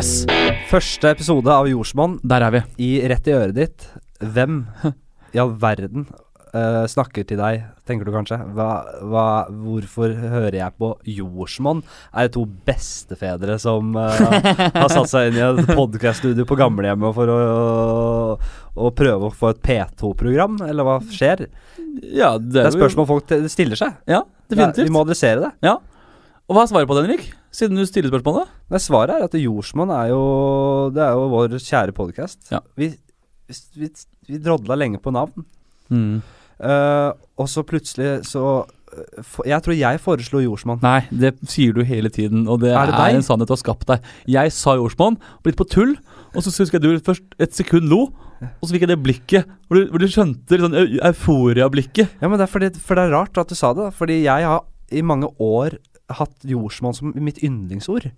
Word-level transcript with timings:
Yes, 0.00 0.24
Første 0.70 1.10
episode 1.12 1.52
av 1.52 1.66
Jordsmonn 1.68 2.14
der 2.24 2.40
er 2.46 2.54
vi. 2.54 2.60
i 2.80 2.88
rett 3.10 3.26
i 3.28 3.34
øret 3.36 3.52
ditt. 3.52 3.82
Hvem 4.16 4.62
i 5.36 5.40
all 5.42 5.50
verden 5.60 6.06
uh, 6.54 6.86
snakker 6.88 7.26
til 7.28 7.36
deg, 7.36 7.66
tenker 7.84 8.08
du 8.08 8.14
kanskje? 8.14 8.38
Hva, 8.56 8.68
hva, 9.04 9.24
hvorfor 9.52 10.14
hører 10.16 10.56
jeg 10.56 10.76
på 10.80 10.94
Jordsmonn? 11.18 11.82
Er 12.14 12.30
det 12.30 12.32
to 12.38 12.46
bestefedre 12.48 13.58
som 13.60 13.92
uh, 13.92 14.16
har 14.72 14.88
satt 14.88 15.12
seg 15.12 15.34
inn 15.34 15.36
i 15.36 15.44
et 15.50 15.74
podkaststudio 15.74 16.48
på 16.48 16.56
gamlehjemmet 16.62 17.20
for 17.20 17.34
å, 17.34 17.38
å 18.72 18.92
prøve 18.96 19.28
å 19.28 19.36
få 19.36 19.52
et 19.52 19.60
P2-program, 19.68 20.62
eller 20.70 20.88
hva 20.88 20.96
skjer? 21.12 21.44
Ja, 22.08 22.38
Det 22.40 22.64
er 22.64 22.72
spørsmål 22.72 23.12
folk 23.18 23.36
stiller 23.52 23.84
seg. 23.84 24.00
Ja, 24.08 24.24
definitivt. 24.48 24.86
Ja, 24.86 24.88
vi 24.88 24.96
må 24.96 25.04
adressere 25.04 25.44
det. 25.44 25.54
Ja. 25.68 25.76
Og 26.50 26.56
hva 26.56 26.64
er 26.64 26.70
svaret 26.72 26.88
på 26.90 26.96
det, 26.96 27.02
Henrik? 27.06 27.26
Siden 27.54 27.78
du 27.78 27.84
stiller 27.86 28.10
spørsmålet? 28.10 28.48
Nei, 28.74 28.78
svaret 28.82 29.12
er 29.14 29.28
at 29.28 29.34
Jordsmonn 29.38 29.92
er 29.94 30.08
jo 30.10 30.22
Det 30.90 31.02
er 31.04 31.14
jo 31.14 31.28
vår 31.30 31.52
kjære 31.62 31.94
podkast. 31.94 32.40
Ja. 32.50 32.58
Vi, 32.74 32.88
vi, 33.78 33.90
vi 34.26 34.40
drodla 34.42 34.74
lenge 34.74 34.98
på 34.98 35.12
navn. 35.14 35.46
Mm. 35.94 36.16
Uh, 36.58 37.14
og 37.38 37.46
så 37.48 37.62
plutselig 37.64 38.26
så 38.28 38.42
eh, 38.66 39.22
for, 39.22 39.46
Jeg 39.46 39.62
tror 39.62 39.76
jeg 39.78 40.00
foreslo 40.02 40.42
Jordsmonn. 40.42 40.80
Nei, 40.82 41.04
det 41.14 41.36
sier 41.46 41.76
du 41.76 41.84
hele 41.86 42.10
tiden, 42.10 42.48
og 42.50 42.64
det 42.64 42.72
Er 42.74 42.90
det 42.90 42.98
er 42.98 43.20
en 43.20 43.22
sannhet 43.26 43.46
du 43.46 43.54
har 43.54 43.62
skapt 43.62 43.86
deg. 43.92 44.10
Jeg 44.34 44.54
sa 44.56 44.74
jordsmonn, 44.80 45.20
blitt 45.46 45.58
på 45.60 45.68
tull, 45.70 45.94
og 46.34 46.42
så 46.42 46.50
husker 46.50 46.80
jeg 46.80 46.98
du 46.98 47.06
først 47.06 47.38
et 47.38 47.54
sekund 47.54 47.86
lo, 47.92 48.08
og 48.50 48.64
så 48.64 48.74
fikk 48.74 48.88
jeg 48.88 48.90
det 48.90 48.98
blikket 49.04 49.54
hvor 49.68 49.78
du, 49.78 49.86
hvor 49.94 50.02
du 50.02 50.10
skjønte 50.10 50.58
sånn 50.58 50.74
euforia-blikket. 50.98 52.18
Ja, 52.18 52.26
men 52.26 52.42
det 52.42 52.48
er 52.48 52.52
fordi, 52.58 52.72
for 52.82 52.98
det 52.98 53.06
er 53.06 53.14
rart 53.14 53.38
at 53.38 53.54
du 53.54 53.54
sa 53.54 53.70
det. 53.76 53.92
Fordi 53.94 54.18
jeg 54.24 54.50
har 54.50 54.66
i 54.90 55.02
mange 55.06 55.30
år 55.38 55.78
hatt 56.18 56.44
jordsmonn 56.48 56.96
som 56.96 57.14
mitt 57.16 57.40
yndlingsord. 57.44 58.10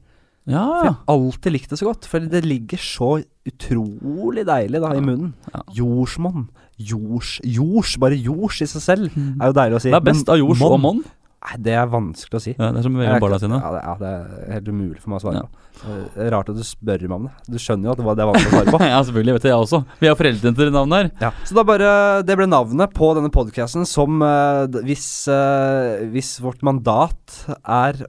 Ja, 0.50 0.62
For 0.66 0.86
jeg 0.88 0.94
har 0.96 1.12
alltid 1.14 1.54
likt 1.54 1.70
det 1.70 1.78
så 1.78 1.86
godt. 1.86 2.06
For 2.10 2.24
det 2.32 2.42
ligger 2.44 2.80
så 2.82 3.10
utrolig 3.46 4.42
deilig 4.48 4.80
da 4.82 4.90
i 4.96 5.02
munnen. 5.04 5.34
Ja. 5.52 5.62
Jordsmonn. 5.78 6.48
Jords. 6.82 7.36
Jords. 7.46 7.96
Bare 8.02 8.18
jords 8.18 8.62
i 8.64 8.66
seg 8.70 8.82
selv 8.82 9.12
er 9.14 9.52
jo 9.52 9.56
deilig 9.58 9.78
å 9.78 9.82
si. 9.84 9.92
Det 9.92 10.00
er 10.00 10.08
best 10.08 10.32
av 10.32 10.40
jords 10.40 10.64
og 10.66 10.80
monn. 10.82 11.04
Nei, 11.42 11.56
det 11.58 11.72
er 11.74 11.88
vanskelig 11.90 12.38
å 12.38 12.42
si. 12.42 12.52
Ja, 12.54 12.68
det 12.70 12.78
er 12.78 12.84
som 12.86 12.94
mellom 12.94 13.22
barna 13.22 13.38
sine. 13.42 13.58
Ja, 13.58 13.70
ja, 13.82 13.92
det 13.98 14.10
er 14.14 14.52
helt 14.54 14.68
umulig 14.70 15.00
for 15.02 15.10
meg 15.10 15.18
å 15.18 15.22
svare 15.24 15.40
Ja. 15.40 15.46
på. 15.50 15.94
Det 16.14 16.22
er 16.22 16.30
rart 16.30 16.50
at 16.52 16.58
du 16.60 16.62
spør 16.62 17.02
meg 17.08 17.16
om 17.16 17.24
det. 17.26 17.32
Du 17.50 17.58
skjønner 17.58 17.88
jo 17.88 17.94
at 17.94 17.98
det 17.98 18.22
er 18.22 18.30
vanskelig 18.30 18.46
å 18.46 18.54
svare 18.54 18.74
på. 18.76 18.80
ja, 18.92 19.00
selvfølgelig. 19.08 19.34
Vet 19.38 19.48
jeg 19.48 19.56
også. 19.56 19.80
Vi 19.98 20.10
har 20.10 20.18
foreldrene 20.20 20.58
til 20.60 20.70
navnet 20.76 20.98
her. 21.00 21.10
Ja, 21.24 21.30
så 21.48 21.56
da 21.58 21.64
bare 21.66 21.90
Det 22.28 22.36
ble 22.38 22.46
navnet 22.46 22.94
på 22.94 23.10
denne 23.18 23.32
podkasten 23.34 23.88
som 23.90 24.22
uh, 24.22 24.70
hvis, 24.86 25.06
uh, 25.26 26.06
hvis 26.14 26.36
vårt 26.44 26.62
mandat 26.62 27.40
er 27.66 28.04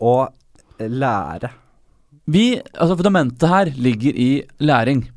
å 0.00 0.14
lære 0.80 1.50
Vi, 2.30 2.44
altså 2.78 2.94
Fundamentet 3.00 3.50
her 3.50 3.72
ligger 3.74 4.14
i 4.14 4.30
læring. 4.62 5.08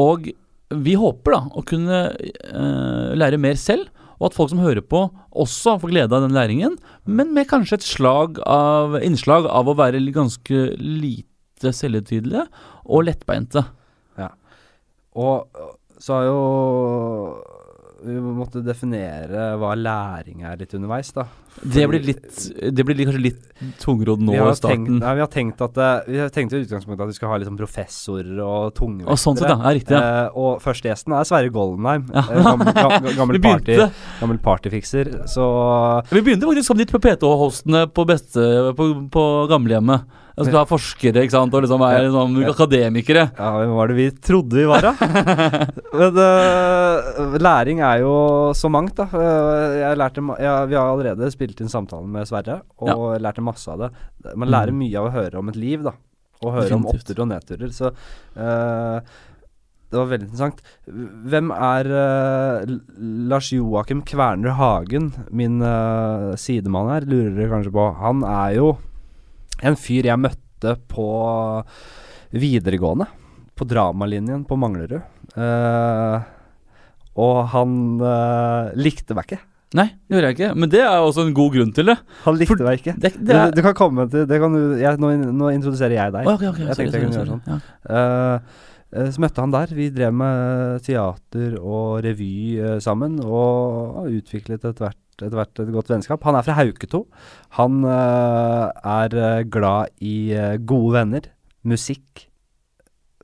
Og 0.00 0.32
vi 0.72 0.94
håper 0.96 1.36
da 1.36 1.42
å 1.52 1.64
kunne 1.68 2.04
uh, 2.16 3.12
lære 3.20 3.36
mer 3.36 3.60
selv, 3.60 3.90
og 4.22 4.28
at 4.30 4.36
folk 4.38 4.52
som 4.52 4.62
hører 4.62 4.84
på, 4.86 5.08
også 5.34 5.80
får 5.82 5.90
glede 5.90 6.14
av 6.14 6.22
den 6.22 6.36
læringen, 6.36 6.76
men 7.04 7.32
med 7.34 7.48
kanskje 7.50 7.80
et 7.80 7.86
slag 7.86 8.38
av, 8.46 8.94
innslag 9.02 9.48
av 9.50 9.66
å 9.66 9.74
være 9.74 9.98
ganske 10.14 10.60
lite 10.78 11.72
selvhøytidelige 11.74 12.46
og 12.86 13.08
lettbeinte. 13.08 13.64
Ja. 14.20 14.30
Og 15.18 15.50
så 15.98 16.20
har 16.20 16.28
jo 16.30 16.38
vi 18.04 18.18
måtte 18.20 18.62
definere 18.64 19.52
hva 19.60 19.72
læring 19.78 20.42
er 20.46 20.58
litt 20.60 20.74
underveis, 20.76 21.12
da. 21.16 21.26
Det 21.60 21.84
blir, 21.90 22.00
litt, 22.00 22.38
det 22.72 22.84
blir 22.88 22.96
kanskje 23.04 23.20
litt 23.20 23.42
tungrodd 23.82 24.22
nå 24.24 24.32
i 24.32 24.38
starten? 24.56 24.86
tenkt, 24.86 25.02
nei, 25.02 25.10
vi 25.18 25.22
har 25.22 25.30
tenkt 25.30 25.60
at 25.66 25.76
Vi 26.08 26.16
har 26.22 26.30
tenkt 26.32 26.54
i 26.56 26.62
utgangspunktet 26.62 27.04
at 27.04 27.12
vi 27.12 27.16
skal 27.18 27.32
ha 27.34 27.40
sånn 27.44 27.58
professorer 27.60 28.40
og 28.40 28.72
tungvektere. 28.78 29.12
Og 29.12 29.20
sånn 29.20 29.36
sett, 29.38 29.50
ja. 29.52 29.58
ja 29.60 29.74
riktig. 29.76 29.98
Ja. 29.98 30.22
Eh, 30.24 30.40
og 30.40 30.62
første 30.64 30.88
gjesten 30.88 31.16
er 31.18 31.28
Sverre 31.28 31.52
Goldenheim. 31.52 32.08
Ja. 32.08 32.24
eh, 32.24 32.48
gammel, 32.48 32.72
ga- 32.80 33.14
gammel, 33.20 33.36
Vi 33.36 33.44
party, 33.44 33.78
gammel 34.22 34.40
partyfikser. 34.42 35.12
Så 35.30 35.46
Vi 36.10 36.24
begynte 36.24 36.48
faktisk 36.48 36.72
som 36.72 36.80
litt 36.80 36.94
på 36.94 37.02
PT-hostene 37.04 37.84
på, 37.92 38.08
beste, 38.08 38.48
på, 38.78 38.88
på 39.12 39.28
gamlehjemmet. 39.52 40.08
Jeg 40.32 40.46
skulle 40.46 40.60
ha 40.62 40.68
forskere 40.68 41.22
ikke 41.26 41.34
sant, 41.34 41.52
og 41.54 41.60
liksom 41.64 41.82
være 41.82 42.04
liksom, 42.06 42.36
akademikere. 42.48 43.24
Ja, 43.36 43.48
hvem 43.60 43.72
var 43.76 43.90
det 43.90 43.96
vi 43.98 44.06
trodde 44.24 44.56
vi 44.56 44.64
var, 44.70 44.86
da? 44.86 44.92
Men 46.00 46.20
uh, 46.20 47.34
læring 47.42 47.82
er 47.84 47.98
jo 48.00 48.14
så 48.56 48.70
mangt, 48.72 48.94
da. 48.96 49.06
Øh, 49.12 49.74
Jeg 49.82 49.98
lærte, 50.00 50.24
ja, 50.40 50.54
vi 50.70 50.78
har 50.78 50.88
allerede 50.94 51.28
spilt 51.34 51.60
inn 51.60 51.68
samtalen 51.72 52.08
med 52.14 52.24
Sverre, 52.30 52.62
og 52.80 53.18
lærte 53.20 53.44
masse 53.44 53.68
av 53.74 53.84
det. 53.84 53.90
Man 54.34 54.48
lærer 54.48 54.72
Mm. 54.72 54.78
mye 54.80 54.96
av 55.02 55.10
å 55.10 55.12
høre 55.18 55.38
om 55.42 55.50
et 55.52 55.56
liv, 55.60 55.82
da. 55.84 55.92
Og 56.42 56.56
høre 56.56 56.74
om 56.78 56.86
oppturer 56.90 57.20
og 57.22 57.28
nedturer. 57.30 57.70
Så 57.76 57.90
uh, 57.92 59.00
det 59.92 59.98
var 60.00 60.08
veldig 60.08 60.26
interessant. 60.30 60.62
Hvem 61.28 61.52
er 61.52 61.90
uh, 61.92 62.72
Lars 63.28 63.50
Joakim 63.52 64.00
Kverner 64.08 64.56
Hagen, 64.56 65.10
min 65.30 65.60
uh, 65.60 66.32
sidemann 66.40 66.88
her, 66.94 67.04
lurer 67.04 67.36
dere 67.36 67.50
kanskje 67.52 67.74
på. 67.76 67.84
Han 68.00 68.24
er 68.24 68.56
jo 68.56 68.70
en 69.62 69.78
fyr 69.78 70.10
jeg 70.10 70.20
møtte 70.20 70.76
på 70.90 71.08
videregående. 72.32 73.08
På 73.58 73.66
dramalinjen 73.68 74.44
på 74.48 74.56
Manglerud. 74.58 75.02
Uh, 75.36 76.22
og 77.22 77.38
han 77.52 77.74
uh, 78.00 78.72
likte 78.78 79.16
meg 79.16 79.28
ikke. 79.28 79.42
Nei, 79.76 79.86
det 80.04 80.16
gjorde 80.16 80.28
jeg 80.30 80.36
ikke. 80.36 80.48
Men 80.60 80.72
det 80.72 80.80
er 80.84 80.98
også 81.00 81.22
en 81.24 81.36
god 81.36 81.54
grunn 81.54 81.70
til 81.76 81.88
det. 81.88 81.96
Han 82.26 82.36
likte 82.40 82.58
For- 82.58 82.66
meg 82.66 82.82
ikke. 82.82 82.92
Det, 83.00 83.12
det 83.16 83.36
er, 83.36 83.52
du, 83.52 83.60
du 83.60 83.64
kan 83.64 83.76
komme 83.78 84.04
til 84.12 84.26
det 84.28 84.40
kan 84.42 84.52
du, 84.56 84.74
jeg, 84.80 85.00
nå, 85.00 85.14
nå 85.32 85.52
introduserer 85.54 85.96
jeg 85.96 86.14
deg. 86.16 86.28
Å, 86.28 86.34
ok, 86.34 86.44
ok, 86.50 86.60
jeg 86.60 86.68
sorry, 86.68 86.76
tenkte 86.82 86.98
jeg 86.98 87.06
kunne 87.06 87.16
sorry, 87.16 87.30
gjøre 87.30 87.38
sånn. 87.38 87.46
Ja. 87.48 88.36
Eh, 88.92 89.08
så 89.14 89.22
møtte 89.24 89.40
han 89.40 89.54
der. 89.54 89.72
Vi 89.72 89.86
drev 89.96 90.12
med 90.20 90.82
teater 90.84 91.54
og 91.60 92.02
revy 92.04 92.34
sammen. 92.84 93.16
Og 93.24 94.10
utviklet 94.12 94.60
etter 94.60 94.84
hvert, 94.84 95.00
etter 95.20 95.36
hvert 95.36 95.62
et 95.62 95.74
godt 95.74 95.92
vennskap. 95.92 96.24
Han 96.26 96.38
er 96.38 96.46
fra 96.46 96.56
Hauketo. 96.58 97.04
Han 97.58 97.84
uh, 97.84 98.72
er 98.72 99.18
eh, 99.18 99.44
glad 99.52 99.92
i 100.00 100.32
uh, 100.32 100.56
gode 100.58 100.96
venner, 100.96 101.28
musikk, 101.68 102.26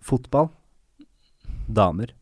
fotball, 0.05 0.51
damer. 1.69 2.15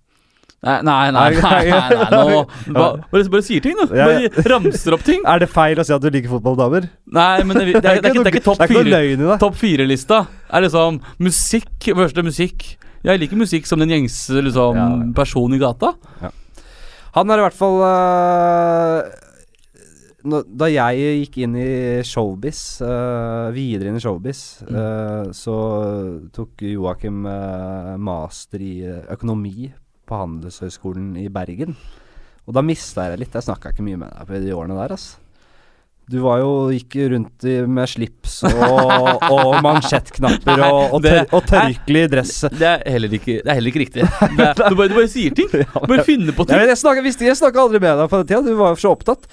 Nei, 0.67 0.79
nei, 0.83 1.11
nei, 1.15 1.27
nei, 1.37 1.59
nei, 1.69 2.07
nå 2.15 2.41
bare, 2.75 3.03
bare, 3.13 3.43
sier 3.45 3.63
ting, 3.63 3.77
ja. 3.93 4.07
Bare 4.09 4.47
ramser 4.51 4.97
opp 4.97 5.05
ting. 5.07 5.21
Er 5.29 5.43
det 5.43 5.51
feil 5.53 5.79
å 5.79 5.85
si 5.87 5.95
at 5.95 6.03
du 6.03 6.09
liker 6.11 6.33
fotball 6.33 6.57
damer? 6.59 6.89
Nei, 7.13 7.45
men 7.47 7.61
det, 7.61 7.67
er, 7.85 8.01
ikke, 8.01 8.41
topp 8.41 8.65
Det 8.65 8.71
ikke 8.71 8.81
noe 8.81 8.87
fire. 8.87 8.95
løgn 8.95 9.23
i 9.27 9.29
det. 9.29 9.51
Fire-lista 9.61 10.23
er 10.49 10.67
liksom 10.67 10.99
musikk, 11.23 11.91
første 11.93 12.25
musikk. 12.27 12.67
Jeg 13.07 13.23
liker 13.23 13.39
musikk 13.39 13.69
som 13.69 13.79
den 13.83 13.93
gjengse 13.93 14.43
liksom, 14.43 15.13
personen 15.15 15.59
i 15.59 15.63
gata. 15.63 15.93
Han 17.17 17.31
er 17.31 17.41
i 17.41 17.47
hvert 17.47 17.57
fall 17.57 17.79
Da 20.27 20.69
jeg 20.71 21.21
gikk 21.21 21.37
inn 21.45 21.57
i 21.61 21.67
showbiz, 22.07 22.61
uh, 22.83 23.53
videre 23.55 23.93
inn 23.93 23.99
i 23.99 24.03
showbiz, 24.03 24.41
Mm. 24.67 24.77
uh, 24.77 25.33
så 25.37 25.57
tok 26.35 26.65
Joakim 26.67 27.27
uh, 27.29 27.95
master 27.99 28.63
i 28.65 28.75
økonomi 29.13 29.71
på 30.07 30.19
Handelshøyskolen 30.23 31.15
i 31.21 31.29
Bergen. 31.29 31.77
Og 32.47 32.55
da 32.55 32.63
mista 32.63 33.07
jeg 33.07 33.17
det 33.17 33.23
litt. 33.25 33.39
Jeg 33.39 33.47
snakka 33.49 33.73
ikke 33.75 33.87
mye 33.87 34.03
med 34.03 34.13
deg 34.15 34.29
på 34.29 34.43
de 34.43 34.55
årene 34.55 34.79
der, 34.79 34.95
ass. 34.95 35.17
Du 36.07 36.21
var 36.23 36.39
jo, 36.39 36.51
gikk 36.71 36.95
rundt 37.11 37.43
i, 37.51 37.57
med 37.67 37.91
slips 37.91 38.37
og, 38.47 39.25
og 39.35 39.57
mansjettknapper 39.67 40.61
og, 40.69 40.95
og, 40.95 41.01
tør, 41.03 41.25
og 41.35 41.49
tørkle 41.51 42.05
i 42.05 42.11
dress. 42.13 42.45
Det 42.55 42.69
er 42.69 42.85
heller 42.95 43.17
ikke, 43.19 43.41
det 43.41 43.51
er 43.51 43.59
heller 43.59 43.73
ikke 43.73 43.83
riktig. 43.83 44.07
Er, 44.47 44.55
du, 44.55 44.77
bare, 44.79 44.87
du 44.93 44.95
bare 45.01 45.11
sier 45.11 45.35
ting. 45.35 45.51
Du 45.51 45.89
bare 45.91 46.05
finner 46.07 46.37
på 46.37 46.47
ting. 46.47 46.61
Ja, 46.63 46.71
jeg 46.71 46.79
snakka 46.79 47.03
jeg 47.03 47.39
snakka 47.41 47.65
aldri 47.65 47.81
med 47.83 47.99
deg 47.99 48.13
på 48.13 48.21
den 48.23 48.31
tida, 48.31 48.43
du 48.47 48.55
var 48.55 48.77
jo 48.77 48.83
så 48.85 48.95
opptatt. 48.95 49.27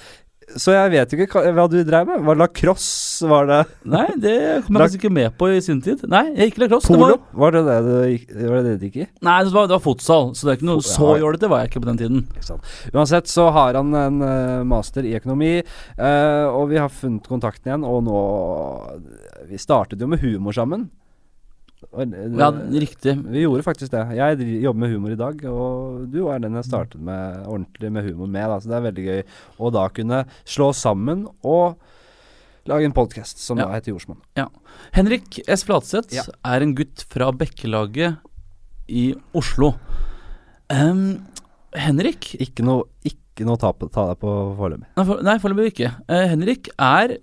Så 0.59 0.73
jeg 0.73 0.91
vet 0.93 1.13
ikke 1.15 1.43
hva, 1.55 1.65
du 1.71 1.77
drev 1.85 2.07
med. 2.09 2.23
Var 2.25 2.37
det 2.37 2.41
lacrosse? 2.43 3.27
Var 3.29 3.47
det 3.49 3.59
Nei, 3.89 4.05
det 4.19 4.35
kom 4.65 4.77
jeg 4.77 4.83
faktisk 4.83 4.99
ikke 5.01 5.13
med 5.15 5.35
på 5.39 5.49
i 5.53 5.59
sin 5.63 5.81
tid. 5.83 6.03
Nei, 6.11 6.25
jeg 6.33 6.51
gikk 6.51 6.63
lacrosse. 6.65 6.91
Det 6.91 6.99
polo? 6.99 7.17
var, 7.17 7.43
Var 7.43 7.55
det 7.55 7.63
det 7.67 7.77
du 7.87 7.93
gikk, 8.11 8.25
var 8.39 8.55
det 8.57 8.63
det 8.65 8.73
du 8.79 8.87
gikk 8.87 8.97
i? 9.03 9.07
nei, 9.27 9.37
det 9.45 9.53
var, 9.55 9.69
det 9.69 9.77
var 9.77 9.83
fotsal, 9.83 10.31
så 10.35 10.47
det 10.47 10.53
er 10.53 10.59
ikke 10.59 10.69
noe 10.69 10.85
så 10.85 11.11
ja. 11.13 11.21
jålete 11.23 11.51
var 11.51 11.63
jeg 11.63 11.71
ikke 11.73 11.83
på 11.83 11.91
den 11.91 12.01
tiden. 12.01 12.25
Uansett 12.93 13.31
så 13.31 13.47
har 13.55 13.79
han 13.79 13.93
en 13.97 14.25
eh, 14.27 14.65
master 14.67 15.07
i 15.07 15.15
økonomi, 15.19 15.53
eh, 15.61 16.45
og 16.49 16.67
vi 16.73 16.81
har 16.81 16.91
funnet 16.93 17.29
kontakten 17.29 17.71
igjen, 17.71 17.87
og 17.87 18.03
nå 18.07 18.19
Vi 19.49 19.59
startet 19.59 20.01
jo 20.01 20.07
med 20.09 20.21
humor 20.23 20.55
sammen. 20.55 20.87
Ja, 21.91 22.49
riktig. 22.51 23.15
Vi 23.31 23.43
gjorde 23.43 23.63
faktisk 23.65 23.91
det. 23.93 24.03
Jeg 24.17 24.61
jobber 24.63 24.79
med 24.83 24.93
humor 24.93 25.11
i 25.13 25.19
dag, 25.19 25.43
og 25.49 26.05
du 26.13 26.27
er 26.31 26.39
den 26.43 26.55
jeg 26.59 26.67
startet 26.69 27.01
med 27.01 27.43
ordentlig 27.45 27.91
med 27.91 28.07
humor 28.09 28.27
med. 28.27 28.47
Da. 28.49 28.59
Så 28.59 28.71
det 28.71 28.77
er 28.77 28.87
veldig 28.87 29.05
gøy 29.09 29.23
å 29.59 29.71
da 29.73 29.87
kunne 29.89 30.23
slå 30.45 30.71
sammen 30.73 31.25
og 31.43 31.77
lage 32.69 32.87
en 32.87 32.95
podkast 32.95 33.39
som 33.43 33.57
Ja. 33.59 33.65
da 33.67 33.73
heter 33.73 33.91
Jordsmonn. 33.93 34.21
Henrik 34.93 35.39
S. 35.47 35.63
Flatseth 35.63 36.13
Ja. 36.13 36.23
er 36.45 36.61
en 36.61 36.75
gutt 36.75 37.03
fra 37.09 37.31
Bekkelaget 37.31 38.17
i 38.87 39.13
Oslo. 39.33 39.75
Um, 40.69 41.25
Henrik 41.75 42.35
Ikke 42.39 42.63
noe, 42.63 42.85
ikke 43.05 43.45
noe 43.45 43.57
ta, 43.57 43.71
på, 43.73 43.89
ta 43.91 44.07
deg 44.07 44.19
på 44.19 44.55
foreløpig. 44.57 44.87
Nei, 44.95 45.05
for, 45.05 45.17
foreløpig 45.39 45.73
ikke. 45.73 45.91
Uh, 46.09 46.27
Henrik 46.29 46.69
er 46.79 47.17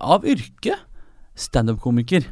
av 0.00 0.24
yrke 0.24 0.76
standup-komiker. 1.34 2.26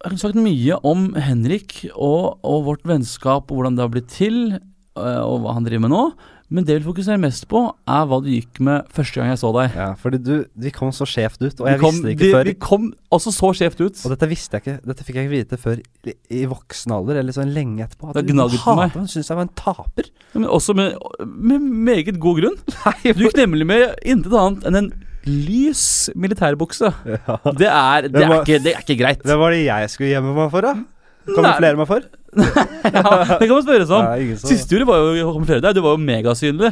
Ja. 0.00 0.08
jeg 0.08 0.16
har 0.16 0.22
sagt 0.24 0.40
mye 0.40 0.80
om 0.88 1.14
Henrik 1.20 1.78
og, 1.94 2.38
og 2.42 2.64
vårt 2.66 2.84
vennskap 2.88 3.50
og 3.50 3.58
hvordan 3.60 3.76
det 3.76 3.84
har 3.84 3.90
blitt 3.92 4.08
til, 4.08 4.58
øh, 4.96 5.22
og 5.26 5.42
hva 5.44 5.56
han 5.58 5.66
driver 5.66 5.84
med 5.88 5.92
nå. 5.92 6.04
Men 6.50 6.64
det 6.66 6.72
jeg 6.74 6.80
vil 6.80 6.88
fokusere 6.88 7.20
mest 7.22 7.44
på, 7.46 7.60
er 7.86 8.06
hva 8.10 8.16
du 8.24 8.26
gikk 8.32 8.58
med 8.66 8.88
første 8.90 9.20
gang 9.20 9.28
jeg 9.30 9.38
så 9.38 9.52
deg. 9.54 9.76
Ja, 9.78 9.92
fordi 9.94 10.18
du 10.18 10.32
Vi 10.58 10.72
kom 10.74 10.90
så 10.90 11.06
skjevt 11.06 11.38
ut, 11.44 11.60
og 11.62 11.68
jeg 11.70 11.78
kom, 11.78 11.94
visste 11.94 12.08
det 12.08 12.14
ikke 12.16 12.24
vi, 12.24 12.30
før. 12.34 12.48
Vi 12.48 12.54
kom 12.58 12.88
også 13.14 13.30
så 13.36 13.50
skjevt 13.54 13.82
ut. 13.84 14.00
Og 14.02 14.14
dette 14.16 14.28
visste 14.32 14.58
jeg 14.58 14.64
ikke 14.64 14.88
Dette 14.90 15.06
fikk 15.06 15.20
jeg 15.20 15.28
ikke 15.28 15.36
vite 15.36 15.60
før 15.62 15.78
i, 16.10 16.16
i 16.40 16.42
voksen 16.50 16.96
alder, 16.96 17.20
eller 17.20 17.36
sånn 17.36 17.52
lenge 17.54 17.84
etterpå. 17.86 18.10
Det 18.16 18.24
At 18.24 18.32
du 18.32 18.58
hater 18.64 18.98
meg, 18.98 19.12
syntes 19.12 19.30
jeg 19.30 19.38
var 19.38 19.46
en 19.46 19.54
taper. 19.62 20.10
Men 20.34 20.48
også 20.50 20.74
med, 20.74 20.98
med 21.22 21.70
meget 21.92 22.18
god 22.18 22.42
grunn. 22.42 22.58
Nei, 22.82 23.14
Du 23.14 23.22
gikk 23.28 23.38
nemlig 23.38 23.70
med 23.70 23.86
intet 24.02 24.34
annet 24.34 24.66
enn 24.66 24.80
en 24.82 24.90
lys 25.26 25.82
militærbukse. 26.16 26.92
ja. 27.06 27.36
Det 27.56 27.68
er, 27.68 28.08
det 28.08 28.12
Det 28.14 28.22
er, 28.24 28.34
ikke, 28.40 28.58
det 28.64 28.72
er 28.76 28.80
ikke 28.84 28.98
greit. 29.02 29.22
Hvem 29.26 29.38
var 29.42 29.50
det 29.56 29.64
jeg 29.66 29.90
skulle 29.92 30.10
gjemme 30.14 30.32
meg 30.36 30.50
for, 30.54 30.60
da? 30.68 30.74
Kamuflere 31.30 31.76
meg 31.78 31.88
for? 31.90 32.06
Ja, 32.30 33.02
det 33.40 33.46
kan 33.48 33.56
man 33.56 33.64
spørre 33.66 33.84
seg 33.86 33.96
om. 33.96 34.34
Siste 34.38 34.70
du 34.70 34.76
gjorde, 34.78 34.86
var 34.88 35.16
jo 35.18 35.28
å 35.28 35.34
kamuflere 35.34 35.62
deg. 35.64 35.74
Du 35.76 35.82
var 35.84 35.96
jo 35.96 36.00
megasynlig. 36.02 36.70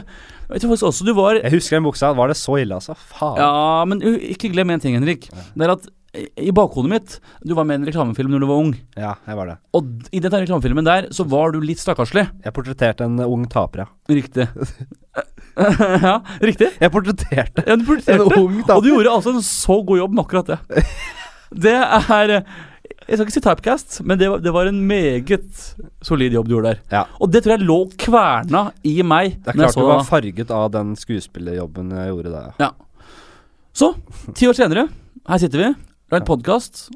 Jeg 0.49 0.71
også 0.71 1.05
du 1.05 1.11
var 1.19 1.37
Jeg 1.43 1.53
husker 1.53 1.77
den 1.77 1.85
buksa. 1.85 2.13
Var 2.17 2.31
det 2.33 2.37
så 2.41 2.57
ille, 2.63 2.79
altså? 2.79 2.95
Faen. 3.11 3.37
Ja, 3.43 3.85
men 3.91 4.01
ikke 4.33 4.51
glem 4.55 4.71
en 4.73 4.81
ting, 4.83 4.95
Henrik. 4.97 5.27
Det 5.29 5.67
er 5.67 5.75
at 5.75 5.89
i- 6.17 6.49
i 6.49 6.53
bakhodet 6.57 6.89
mitt 6.89 7.19
Du 7.45 7.53
var 7.55 7.65
med 7.69 7.79
i 7.79 7.83
en 7.83 7.87
reklamefilm 7.91 8.31
når 8.33 8.41
du 8.41 8.47
var 8.49 8.63
ung. 8.63 8.71
Ja, 8.97 9.13
jeg 9.29 9.37
var 9.37 9.47
det. 9.51 9.59
Og 9.77 9.85
i 10.11 10.23
den 10.25 10.31
reklamefilmen 10.33 10.85
der 10.87 11.11
så 11.13 11.27
var 11.29 11.53
du 11.53 11.61
litt 11.61 11.79
stakkarslig. 11.83 12.25
Jeg 12.45 12.55
portretterte 12.57 13.05
en 13.05 13.19
ung 13.21 13.45
taper, 13.47 13.85
ja. 13.85 13.87
Riktig. 14.09 14.49
ja, 16.07 16.15
riktig. 16.45 16.71
Jeg 16.79 16.93
portretterte 16.95 17.65
Ja, 17.67 17.75
du 17.75 17.83
en 17.83 17.87
portretterte. 17.89 18.41
ung 18.41 18.59
Og 18.63 18.83
du 18.85 18.91
gjorde 18.93 19.13
altså 19.13 19.35
en 19.35 19.45
så 19.45 19.79
god 19.87 20.03
jobb 20.03 20.17
med 20.17 20.25
akkurat 20.27 20.53
det. 20.55 20.85
Det 21.65 21.73
er 21.73 22.33
Jeg 23.09 23.17
skal 23.17 23.25
ikke 23.25 23.33
si 23.33 23.41
typecast, 23.41 23.95
men 24.05 24.19
det 24.21 24.27
var, 24.29 24.43
det 24.45 24.53
var 24.53 24.69
en 24.69 24.83
meget 24.85 25.63
solid 26.05 26.35
jobb 26.37 26.51
du 26.51 26.55
gjorde 26.59 26.75
der. 26.75 26.83
Ja. 26.93 27.03
Og 27.25 27.33
det 27.33 27.41
tror 27.45 27.55
jeg 27.57 27.65
lå 27.65 27.79
kverna 27.97 28.67
i 28.85 28.99
meg. 29.01 29.39
Det 29.41 29.55
er 29.55 29.61
klart 29.63 29.79
du 29.79 29.87
var 29.87 30.03
da. 30.03 30.09
farget 30.11 30.53
av 30.53 30.67
den 30.75 30.93
skuespillerjobben 31.01 31.95
jeg 31.97 32.13
gjorde 32.13 32.35
da, 32.35 32.43
ja. 32.61 32.71
Så, 33.73 33.95
ti 34.37 34.49
år 34.51 34.59
senere, 34.59 34.89
her 35.29 35.41
sitter 35.41 35.63
vi, 35.63 35.73
en 36.19 36.29
podkast, 36.29 36.89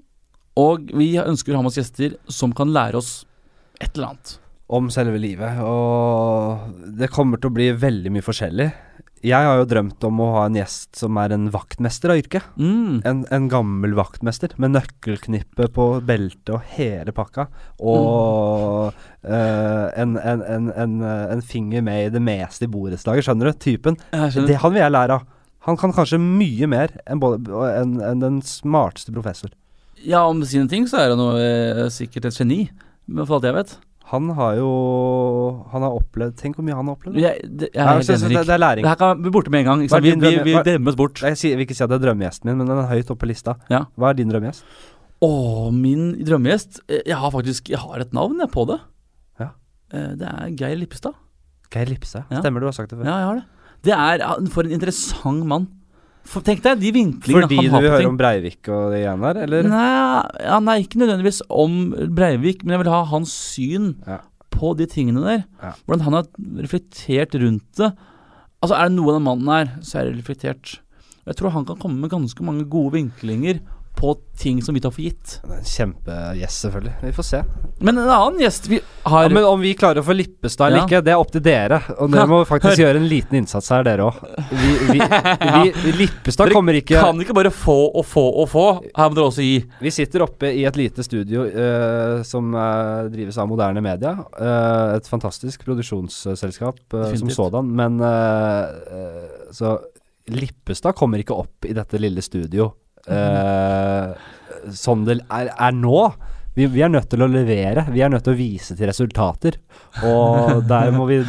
og 0.59 0.93
vi 0.93 1.15
ønsker 1.23 1.55
å 1.55 1.61
ha 1.61 1.65
med 1.65 1.73
oss 1.73 1.81
gjester 1.81 2.19
som 2.29 2.53
kan 2.57 2.73
lære 2.75 3.01
oss 3.01 3.13
et 3.81 3.95
eller 3.95 4.13
annet. 4.13 4.37
Om 4.69 4.89
selve 4.91 5.19
livet. 5.21 5.59
Og 5.65 6.87
det 6.99 7.11
kommer 7.13 7.39
til 7.41 7.51
å 7.51 7.57
bli 7.57 7.71
veldig 7.77 8.13
mye 8.15 8.25
forskjellig. 8.25 8.71
Jeg 9.23 9.47
har 9.47 9.61
jo 9.61 9.67
drømt 9.71 10.03
om 10.09 10.19
å 10.19 10.31
ha 10.35 10.47
en 10.49 10.57
gjest 10.59 10.97
som 10.99 11.15
er 11.23 11.31
en 11.31 11.45
vaktmester 11.55 12.11
av 12.11 12.19
yrket. 12.19 12.43
Mm. 12.59 13.03
En, 13.07 13.21
en 13.31 13.45
gammel 13.53 13.93
vaktmester 13.95 14.51
med 14.59 14.73
nøkkelknippe 14.75 15.69
på 15.77 15.85
beltet 16.09 16.51
og 16.57 16.65
hele 16.75 17.15
pakka. 17.15 17.45
Og 17.79 18.89
eh, 19.23 19.87
en, 20.03 20.17
en, 20.19 20.43
en, 20.43 20.67
en, 20.75 20.97
eh, 21.07 21.23
en 21.37 21.45
finger 21.47 21.85
med 21.87 22.09
i 22.09 22.11
det 22.17 22.23
meste 22.25 22.67
i 22.67 22.73
borettslaget, 22.73 23.29
skjønner 23.29 23.53
du? 23.53 23.61
Typen. 23.63 24.01
Skjønner. 24.11 24.49
Det 24.51 24.59
han 24.65 24.75
vil 24.75 24.83
jeg 24.83 24.97
lære 24.97 25.21
av. 25.21 25.29
Han 25.69 25.79
kan 25.79 25.95
kanskje 25.95 26.19
mye 26.19 26.67
mer 26.67 26.97
enn 27.07 27.21
både- 27.23 27.63
enn 27.79 28.01
enn 28.03 28.23
den 28.25 28.41
smarteste 28.43 29.15
professor. 29.15 29.53
Ja, 30.03 30.25
om 30.27 30.43
sine 30.43 30.67
ting 30.67 30.89
så 30.91 30.99
er 30.99 31.13
han 31.15 31.23
jo 31.23 31.29
eh, 31.39 31.85
sikkert 31.95 32.27
et 32.33 32.41
geni, 32.41 32.65
Med 33.07 33.27
for 33.29 33.39
alt 33.39 33.47
jeg 33.47 33.55
vet. 33.55 33.77
Han 34.13 34.29
har 34.37 34.57
jo 34.61 34.69
Han 35.73 35.83
har 35.87 35.95
opplevd 35.97 36.37
Tenk 36.41 36.57
hvor 36.59 36.67
mye 36.67 36.77
han 36.77 36.87
har 36.91 36.97
opplevd. 36.99 37.19
Jeg, 37.23 37.41
det, 37.49 37.71
jeg 37.75 37.87
Nei, 37.87 38.03
så- 38.05 38.17
så 38.21 38.29
det, 38.29 38.43
det 38.47 38.55
er 38.55 38.61
læring. 38.61 38.85
Det 38.85 38.91
her 38.93 39.01
kan 39.01 39.23
bli 39.25 39.31
borte 39.33 39.51
med 39.51 39.65
en 39.65 39.69
gang. 39.71 39.85
Vi, 39.89 40.15
vi, 40.21 40.33
vi 40.45 40.55
drømmes 40.69 40.97
bort. 41.01 41.23
Jeg 41.25 41.37
jeg, 41.41 41.57
vil 41.57 41.67
ikke 41.67 41.75
si 41.79 41.85
at 41.85 41.91
det 41.93 41.97
er 42.01 42.05
drømmegjesten 42.07 42.51
min, 42.51 42.59
men 42.61 42.67
den 42.69 42.79
er 42.83 42.89
høyt 42.93 43.11
oppe 43.11 43.25
på 43.25 43.31
lista. 43.33 43.57
Ja. 43.73 43.85
Hva 43.97 44.11
er 44.13 44.19
din 44.21 44.29
drømmegjest? 44.33 44.65
Å, 45.23 45.31
min 45.73 46.13
drømmegjest 46.27 46.81
eh, 46.89 47.03
Jeg 47.07 47.17
har 47.17 47.31
faktisk 47.31 47.69
Jeg 47.71 47.79
har 47.79 48.01
et 48.03 48.13
navn 48.13 48.41
på 48.53 48.67
det. 48.69 48.81
Ja. 49.41 49.51
Eh, 49.93 50.13
Det 50.21 50.29
er 50.29 50.49
Geir 50.61 50.77
Lippestad. 50.77 51.15
Geir 51.73 51.87
Lipse. 51.89 52.25
Ja. 52.31 52.41
Stemmer, 52.43 52.61
du 52.61 52.67
har 52.69 52.73
sagt 52.77 52.91
det 52.93 52.99
før. 53.01 53.07
Ja, 53.09 53.17
jeg 53.23 53.29
har 53.31 53.35
det. 53.41 53.45
Det 53.83 53.95
er 53.97 54.51
For 54.53 54.63
en 54.69 54.75
interessant 54.77 55.47
mann. 55.47 55.69
For, 56.25 56.41
tenk 56.47 56.63
deg 56.65 56.79
de 56.81 56.93
vinklingene 56.95 57.45
Fordi 57.49 57.57
han 57.59 57.65
du 57.67 57.71
har 57.75 57.81
vil 57.83 57.89
på 57.91 57.93
høre 57.93 58.01
ting. 58.03 58.11
om 58.13 58.19
Breivik 58.21 58.69
og 58.73 58.93
det 58.93 59.01
igjen 59.03 59.25
der, 59.27 59.41
eller? 59.43 59.67
Nei, 59.69 60.45
ja, 60.47 60.59
nei, 60.63 60.77
ikke 60.85 61.01
nødvendigvis 61.03 61.41
om 61.51 61.75
Breivik, 62.15 62.63
men 62.65 62.77
jeg 62.77 62.83
vil 62.85 62.93
ha 62.95 63.01
hans 63.11 63.33
syn 63.33 63.89
Ja. 64.07 64.21
på 64.55 64.77
de 64.79 64.87
tingene 64.87 65.25
der. 65.27 65.45
Ja. 65.63 65.73
Hvordan 65.87 66.05
han 66.07 66.13
har 66.21 66.27
reflektert 66.63 67.35
rundt 67.43 67.67
det. 67.77 67.91
Altså, 68.63 68.77
er 68.79 68.89
det 68.89 68.97
noe 68.97 69.13
den 69.17 69.25
mannen 69.27 69.49
er, 69.51 69.73
så 69.83 69.99
er 70.01 70.11
det 70.13 70.21
reflektert. 70.23 70.79
Jeg 71.27 71.37
tror 71.39 71.51
han 71.55 71.65
kan 71.67 71.77
komme 71.83 71.99
med 72.01 72.11
ganske 72.11 72.43
mange 72.47 72.65
gode 72.71 72.93
vinklinger 72.95 73.61
på 74.03 74.17
ting 74.39 74.63
som 74.63 74.75
vi 74.75 74.81
tar 74.83 74.91
for 74.91 75.05
gitt. 75.05 75.37
Det 75.45 75.53
er 75.55 75.59
en 75.61 75.69
Kjempegjest, 75.71 76.65
selvfølgelig. 76.65 76.93
Vi 77.07 77.11
får 77.15 77.27
se. 77.29 77.41
Men 77.87 78.01
en 78.03 78.09
annen 78.11 78.41
gjest 78.43 78.65
vi 78.67 78.81
har 79.05 79.29
Ja, 79.29 79.31
men 79.31 79.45
om 79.47 79.61
vi 79.63 79.71
klarer 79.79 80.03
å 80.03 80.07
få 80.09 80.17
Lippestad 80.17 80.73
eller 80.73 80.83
Ja. 80.83 80.87
ikke, 80.89 81.01
det 81.07 81.13
er 81.13 81.21
opp 81.23 81.31
til 81.31 81.45
dere. 81.47 81.79
Og 82.03 82.11
dere 82.11 82.25
må 82.27 82.41
faktisk 82.49 82.73
Hør. 82.73 82.83
gjøre 82.83 82.99
en 82.99 83.07
liten 83.13 83.39
innsats 83.39 83.71
her, 83.71 83.85
dere 83.87 84.09
òg. 84.09 84.19
Vi, 84.51 84.73
vi, 84.91 84.99
vi, 85.85 85.95
Lippestad 86.01 86.51
Dere 86.51 86.59
kommer 86.59 86.81
ikke 86.81 86.99
kan 86.99 87.23
ikke 87.23 87.39
bare 87.39 87.55
få 87.55 87.79
og 87.95 88.05
få 88.11 88.27
og 88.43 88.51
få. 88.51 88.67
Her 88.91 89.09
må 89.09 89.21
dere 89.21 89.31
også 89.31 89.47
gi. 89.47 89.55
Vi 89.87 89.95
sitter 89.95 90.27
oppe 90.27 90.51
i 90.51 90.67
et 90.67 90.83
lite 90.83 91.07
studio 91.07 91.47
uh, 91.47 92.27
som 92.27 92.51
uh, 92.59 93.07
drives 93.07 93.39
av 93.39 93.47
moderne 93.55 93.87
media. 93.87 94.17
Uh, 94.35 94.99
et 94.99 95.07
fantastisk 95.07 95.63
produksjonsselskap 95.63 97.01
som 97.15 97.31
sådan. 97.31 97.71
Men 97.71 98.03
Så 99.55 99.79
Lippestad 100.27 100.99
kommer 100.99 101.23
ikke 101.23 101.39
opp 101.39 101.71
i 101.71 101.75
dette 101.77 102.03
lille 102.03 102.23
studio 102.23 102.73
eh, 103.11 104.13
sånn 104.79 105.07
det 105.09 105.19
er, 105.27 105.51
er 105.51 105.75
nå. 105.77 106.05
Vi, 106.53 106.67
vi 106.69 106.83
er 106.85 106.91
nødt 106.93 107.09
til 107.11 107.25
å 107.25 107.31
levere. 107.31 107.87
Vi 107.93 108.03
er 108.05 108.11
nødt 108.13 108.27
til 108.27 108.35
å 108.35 108.39
vise 108.39 108.77
til 108.77 108.91
resultater. 108.91 109.57
Og 110.05 110.61
der 110.73 110.93
må 110.95 111.09
vi 111.09 111.23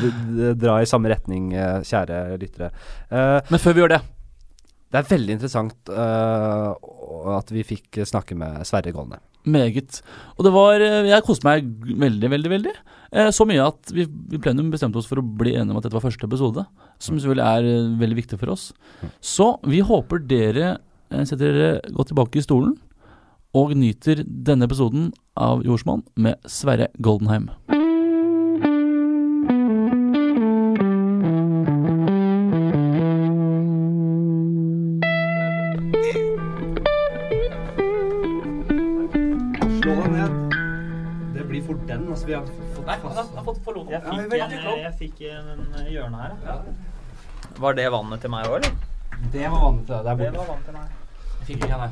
dra 0.59 0.81
i 0.81 0.89
samme 0.89 1.13
retning, 1.13 1.53
eh, 1.55 1.79
kjære 1.87 2.25
lyttere. 2.41 2.73
Uh, 3.07 3.39
Men 3.49 3.63
før 3.63 3.77
vi 3.77 3.85
gjør 3.85 3.97
det 3.97 4.03
det 4.93 4.99
er 4.99 5.07
veldig 5.09 5.33
interessant 5.33 5.89
uh, 5.89 6.75
at 7.33 7.47
vi 7.49 7.63
fikk 7.65 8.03
snakke 8.05 8.35
med 8.37 8.59
Sverre 8.69 8.91
Golne. 8.93 9.17
Meget. 9.49 10.03
Og 10.37 10.45
det 10.45 10.51
var 10.53 10.83
Jeg 10.85 11.25
koste 11.25 11.47
meg 11.47 11.65
veldig, 11.81 12.29
veldig, 12.29 12.51
veldig. 12.51 12.73
Eh, 13.13 13.29
så 13.29 13.45
mye 13.45 13.65
at 13.67 13.91
vi 13.93 14.05
i 14.05 14.39
plenum 14.41 14.71
bestemte 14.73 14.97
oss 14.97 15.07
for 15.09 15.21
å 15.21 15.25
bli 15.25 15.53
enige 15.53 15.75
om 15.75 15.79
at 15.79 15.85
dette 15.85 15.97
var 15.97 16.05
første 16.05 16.25
episode. 16.25 16.65
Som 17.03 17.19
selvfølgelig 17.19 17.45
er 17.45 17.91
veldig 18.01 18.17
viktig 18.17 18.39
for 18.41 18.53
oss. 18.55 18.71
Så 19.21 19.53
vi 19.69 19.83
håper 19.85 20.23
dere 20.25 20.75
setter 21.29 21.53
dere 21.53 21.93
godt 21.93 22.09
tilbake 22.11 22.39
i 22.41 22.45
stolen 22.45 22.73
og 23.53 23.75
nyter 23.77 24.23
denne 24.25 24.65
episoden 24.65 25.11
av 25.37 25.61
Jordsmonn 25.65 26.01
med 26.17 26.41
Sverre 26.49 26.87
Goldenheim. 27.05 27.51
Slå 39.81 39.93
deg 39.99 40.09
ned. 40.15 40.57
Det 41.35 41.45
blir 41.49 41.61
fort 41.67 41.85
den. 41.89 42.07
Altså, 42.09 42.25
vi 42.29 42.33
har 42.33 42.47
fått 42.47 43.35
har 43.35 43.45
fått 43.45 43.61
få 43.65 43.75
Jeg 43.91 44.01
fikk, 44.01 44.41
en, 44.41 44.81
jeg 44.81 44.93
fikk 44.99 45.23
en 45.29 45.63
hjørne 45.91 46.25
her. 46.25 46.65
Var 47.59 47.77
det 47.77 47.87
vannet 47.93 48.21
til 48.23 48.33
meg 48.33 48.49
òg, 48.49 48.59
eller? 48.61 48.91
Det 49.33 49.45
var 49.45 49.59
vanlig 49.67 49.85
til 49.87 49.95
deg. 49.95 50.03
Det 50.03 50.17
Det 50.17 50.27
er 50.27 50.31
borte. 50.31 50.37
var 50.37 50.53
vann 50.55 50.67
til 50.67 50.73
meg. 50.79 51.02
Fikk 51.47 51.63
ikke 51.63 51.89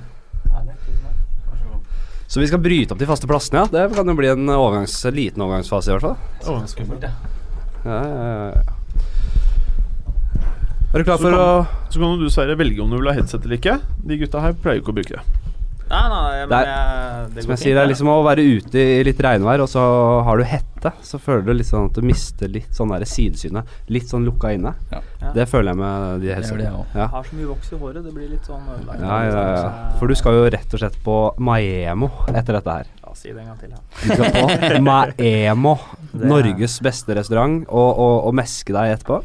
Så 2.31 2.39
vi 2.39 2.48
skal 2.48 2.62
bryte 2.63 2.96
opp 2.96 3.01
de 3.01 3.08
faste 3.10 3.27
plassene, 3.27 3.65
ja. 3.65 3.88
Det 3.88 3.96
kan 3.96 4.08
jo 4.08 4.15
bli 4.15 4.29
en 4.31 4.53
overgangs, 4.55 4.96
liten 5.12 5.43
overgangsfase 5.43 5.91
i 5.91 5.98
hvert 5.98 6.05
fall. 6.08 6.67
Skummelt. 6.72 7.03
Ja, 7.84 7.98
ja, 7.98 8.00
ja, 8.08 8.48
ja. 8.55 8.77
Er 10.91 11.00
du 11.00 11.08
klar 11.08 11.20
Så 11.20 11.29
kan, 11.31 11.39
å 11.39 11.91
Så 11.91 12.00
kan 12.01 12.20
du 12.20 12.29
Sverre 12.31 12.58
velge 12.60 12.84
om 12.84 12.91
du 12.91 12.98
vil 13.00 13.08
ha 13.12 13.15
headset 13.15 13.46
eller 13.48 13.60
ikke. 13.60 13.77
De 14.03 14.17
gutta 14.20 14.43
her 14.43 14.55
pleier 14.60 14.84
ikke 14.84 14.91
å 14.91 14.98
bruke 14.98 15.20
det. 15.20 15.40
Nei, 15.91 16.01
nei, 16.10 16.36
men 16.39 16.50
Det 16.50 16.57
er- 16.57 16.69
jeg, 16.71 17.33
det 17.36 17.43
Som 17.43 17.51
jeg 17.51 17.57
jeg 17.57 17.62
sier, 17.65 17.75
det 17.75 17.81
er 17.83 17.89
liksom 17.91 18.07
å 18.07 18.17
være 18.24 18.43
ute 18.57 18.79
i 18.79 19.03
litt 19.03 19.19
regnvær, 19.25 19.62
og 19.65 19.67
så 19.69 19.81
har 20.24 20.38
du 20.39 20.43
hette. 20.48 20.91
Så 21.05 21.19
føler 21.21 21.43
du 21.45 21.63
sånn 21.67 21.89
at 21.89 21.93
du 21.93 22.01
mister 22.01 22.48
litt 22.50 22.71
sånn 22.74 22.89
der 22.89 23.03
sidesynet. 23.05 23.67
Litt 23.91 24.07
sånn 24.10 24.24
lukka 24.25 24.53
inne. 24.55 24.71
Ja. 24.91 25.01
Det 25.36 25.45
føler 25.51 25.71
jeg 25.75 25.77
med 25.77 26.21
de 26.24 26.31
helsene. 26.33 26.63
jeg. 26.63 26.71
Ja. 26.95 27.01
Jeg 27.01 27.10
har 27.13 27.24
så 27.27 27.36
mye 27.38 27.50
voks 27.51 27.71
i 27.71 27.75
håret, 27.83 28.03
det 28.07 28.13
blir 28.15 28.29
litt 28.31 28.48
sånn 28.50 28.63
ødelagt. 28.74 29.01
Ja, 29.01 29.19
ja, 29.27 29.43
ja. 29.60 29.91
For 30.00 30.07
du 30.07 30.15
skal 30.15 30.33
jo 30.39 30.48
rett 30.50 30.74
og 30.74 30.79
slett 30.81 30.98
på 31.03 31.17
Maemo 31.38 32.10
etter 32.33 32.53
dette 32.57 32.77
her. 32.79 32.86
Ja, 33.05 33.13
si 33.13 33.29
det 33.36 33.43
en 33.43 33.51
gang 33.51 33.60
til, 33.60 33.69
ja. 33.75 33.81
Du 34.01 34.15
skal 34.15 34.31
på 34.31 34.81
Maemo, 34.89 35.75
Norges 36.13 36.79
beste 36.81 37.13
restaurant, 37.19 37.65
og, 37.69 37.91
og, 38.00 38.15
og 38.31 38.33
meske 38.41 38.74
deg 38.74 38.95
etterpå. 38.98 39.21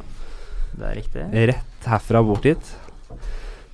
Det 0.77 0.85
er 0.91 0.97
riktig. 0.99 1.27
Rett 1.55 1.87
herfra 1.89 2.21
bort 2.27 2.45
hit. 2.45 2.75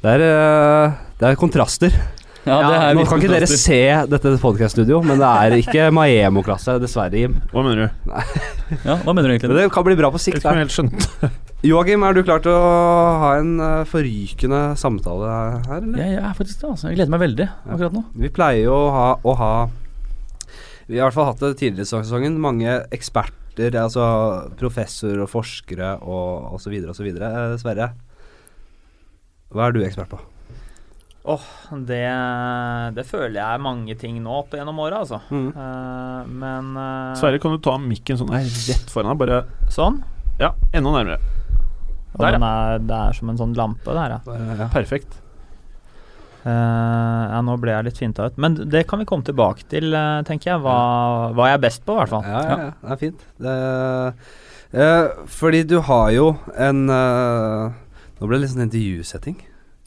Det 0.03 0.11
er, 0.19 0.23
eh, 0.29 0.93
det 1.19 1.29
er 1.33 1.37
kontraster. 1.39 1.95
Ja, 2.43 2.57
det 2.59 2.75
er 2.75 2.97
Nå 2.99 3.05
kan 3.07 3.21
ikke 3.23 3.31
dere 3.31 3.47
se 3.47 3.79
dette 4.11 4.33
podcast-studio, 4.43 4.99
men 5.07 5.21
det 5.21 5.29
er 5.29 5.55
ikke 5.61 5.85
Maemo-klasse, 5.95 6.75
dessverre, 6.83 7.21
Jim. 7.21 7.37
Hva 7.53 7.63
mener 7.63 7.85
du? 7.85 8.17
Ja, 8.83 8.97
hva 9.05 9.15
mener 9.15 9.31
du 9.31 9.35
egentlig? 9.37 9.59
det 9.61 9.67
kan 9.75 9.87
bli 9.87 9.95
bra 9.99 10.11
på 10.11 10.19
sikt. 10.23 10.43
jeg 10.43 10.59
helt 10.59 10.75
skjønt. 10.75 11.07
Joakim, 11.63 12.03
er 12.03 12.17
du 12.17 12.25
klar 12.27 12.43
til 12.43 12.51
å 12.51 12.73
ha 13.23 13.29
en 13.39 13.53
eh, 13.63 13.85
forrykende 13.87 14.63
samtale 14.81 15.29
her, 15.69 15.77
eller? 15.77 16.01
Jeg, 16.01 16.17
jeg 16.17 16.25
er 16.27 16.35
faktisk 16.41 16.65
det, 16.65 16.71
altså. 16.73 16.89
Jeg 16.89 16.99
gleder 16.99 17.15
meg 17.15 17.23
veldig 17.23 17.47
akkurat 17.77 17.95
nå. 17.95 18.03
Vi 18.25 18.33
pleier 18.35 18.65
jo 18.65 18.75
å 18.75 18.91
ha, 18.97 19.07
å 19.23 19.37
ha 19.39 19.53
Vi 20.89 20.99
har 20.99 21.05
i 21.05 21.05
hvert 21.05 21.19
fall 21.21 21.31
hatt 21.31 21.47
det 21.47 21.53
tidligere 21.63 21.87
i 21.87 21.93
sesongen. 21.93 22.41
Mange 22.43 22.81
eksperter, 22.91 23.79
altså 23.79 24.09
professor 24.59 25.23
og 25.23 25.31
forskere 25.31 25.95
og 26.03 26.59
osv. 26.59 26.75
osv. 26.91 27.13
Eh, 27.15 27.57
Sverre, 27.63 27.93
hva 29.55 29.69
er 29.69 29.79
du 29.79 29.85
ekspert 29.87 30.11
på? 30.11 30.19
Det, 31.23 32.03
det 32.97 33.05
føler 33.07 33.37
jeg 33.37 33.47
er 33.47 33.63
mange 33.63 33.95
ting 33.99 34.17
nå 34.25 34.41
opp 34.41 34.57
gjennom 34.59 34.81
åra, 34.83 35.05
altså. 35.05 35.21
Mm. 35.31 35.53
Uh, 35.55 36.23
men 36.27 36.73
uh, 36.75 37.13
Sverre, 37.19 37.39
kan 37.43 37.55
du 37.55 37.61
ta 37.63 37.77
mikken 37.79 38.19
sånn 38.19 38.33
her 38.35 38.43
rett 38.43 38.91
foran 38.91 39.13
deg? 39.13 39.21
Bare 39.21 39.71
Sånn. 39.71 40.01
Ja, 40.41 40.51
enda 40.75 40.95
nærmere. 40.97 41.21
Og 42.13 42.25
Der, 42.25 42.35
ja. 42.35 42.49
er, 42.49 42.83
det 42.83 42.97
er 42.99 43.15
som 43.17 43.31
en 43.31 43.39
sånn 43.39 43.55
lampe 43.57 43.95
der, 43.95 44.17
ja. 44.17 44.39
Ja. 44.59 44.67
Perfekt. 44.75 45.15
Uh, 46.43 46.51
ja, 46.51 47.39
nå 47.47 47.55
ble 47.63 47.71
jeg 47.77 47.87
litt 47.87 48.03
finta 48.03 48.27
ut. 48.27 48.43
Men 48.43 48.59
det 48.59 48.83
kan 48.91 48.99
vi 48.99 49.07
komme 49.07 49.23
tilbake 49.25 49.69
til, 49.71 49.95
tenker 50.27 50.57
jeg. 50.57 50.65
Hva, 50.67 50.75
hva 51.39 51.53
jeg 51.53 51.61
er 51.61 51.65
best 51.69 51.87
på, 51.87 51.95
i 51.95 52.03
hvert 52.03 52.17
fall. 52.17 52.27
Ja, 52.27 52.43
ja, 52.43 52.59
ja, 52.67 52.75
det 52.83 52.97
er 52.97 53.01
fint. 53.05 53.23
Det, 53.47 53.55
eh, 54.75 55.25
fordi 55.39 55.63
du 55.71 55.79
har 55.87 56.11
jo 56.17 56.33
en 56.59 56.83
Nå 56.91 58.29
ble 58.29 58.37
det 58.37 58.43
litt 58.43 58.53
sånn 58.53 58.67
intervjusetting. 58.67 59.39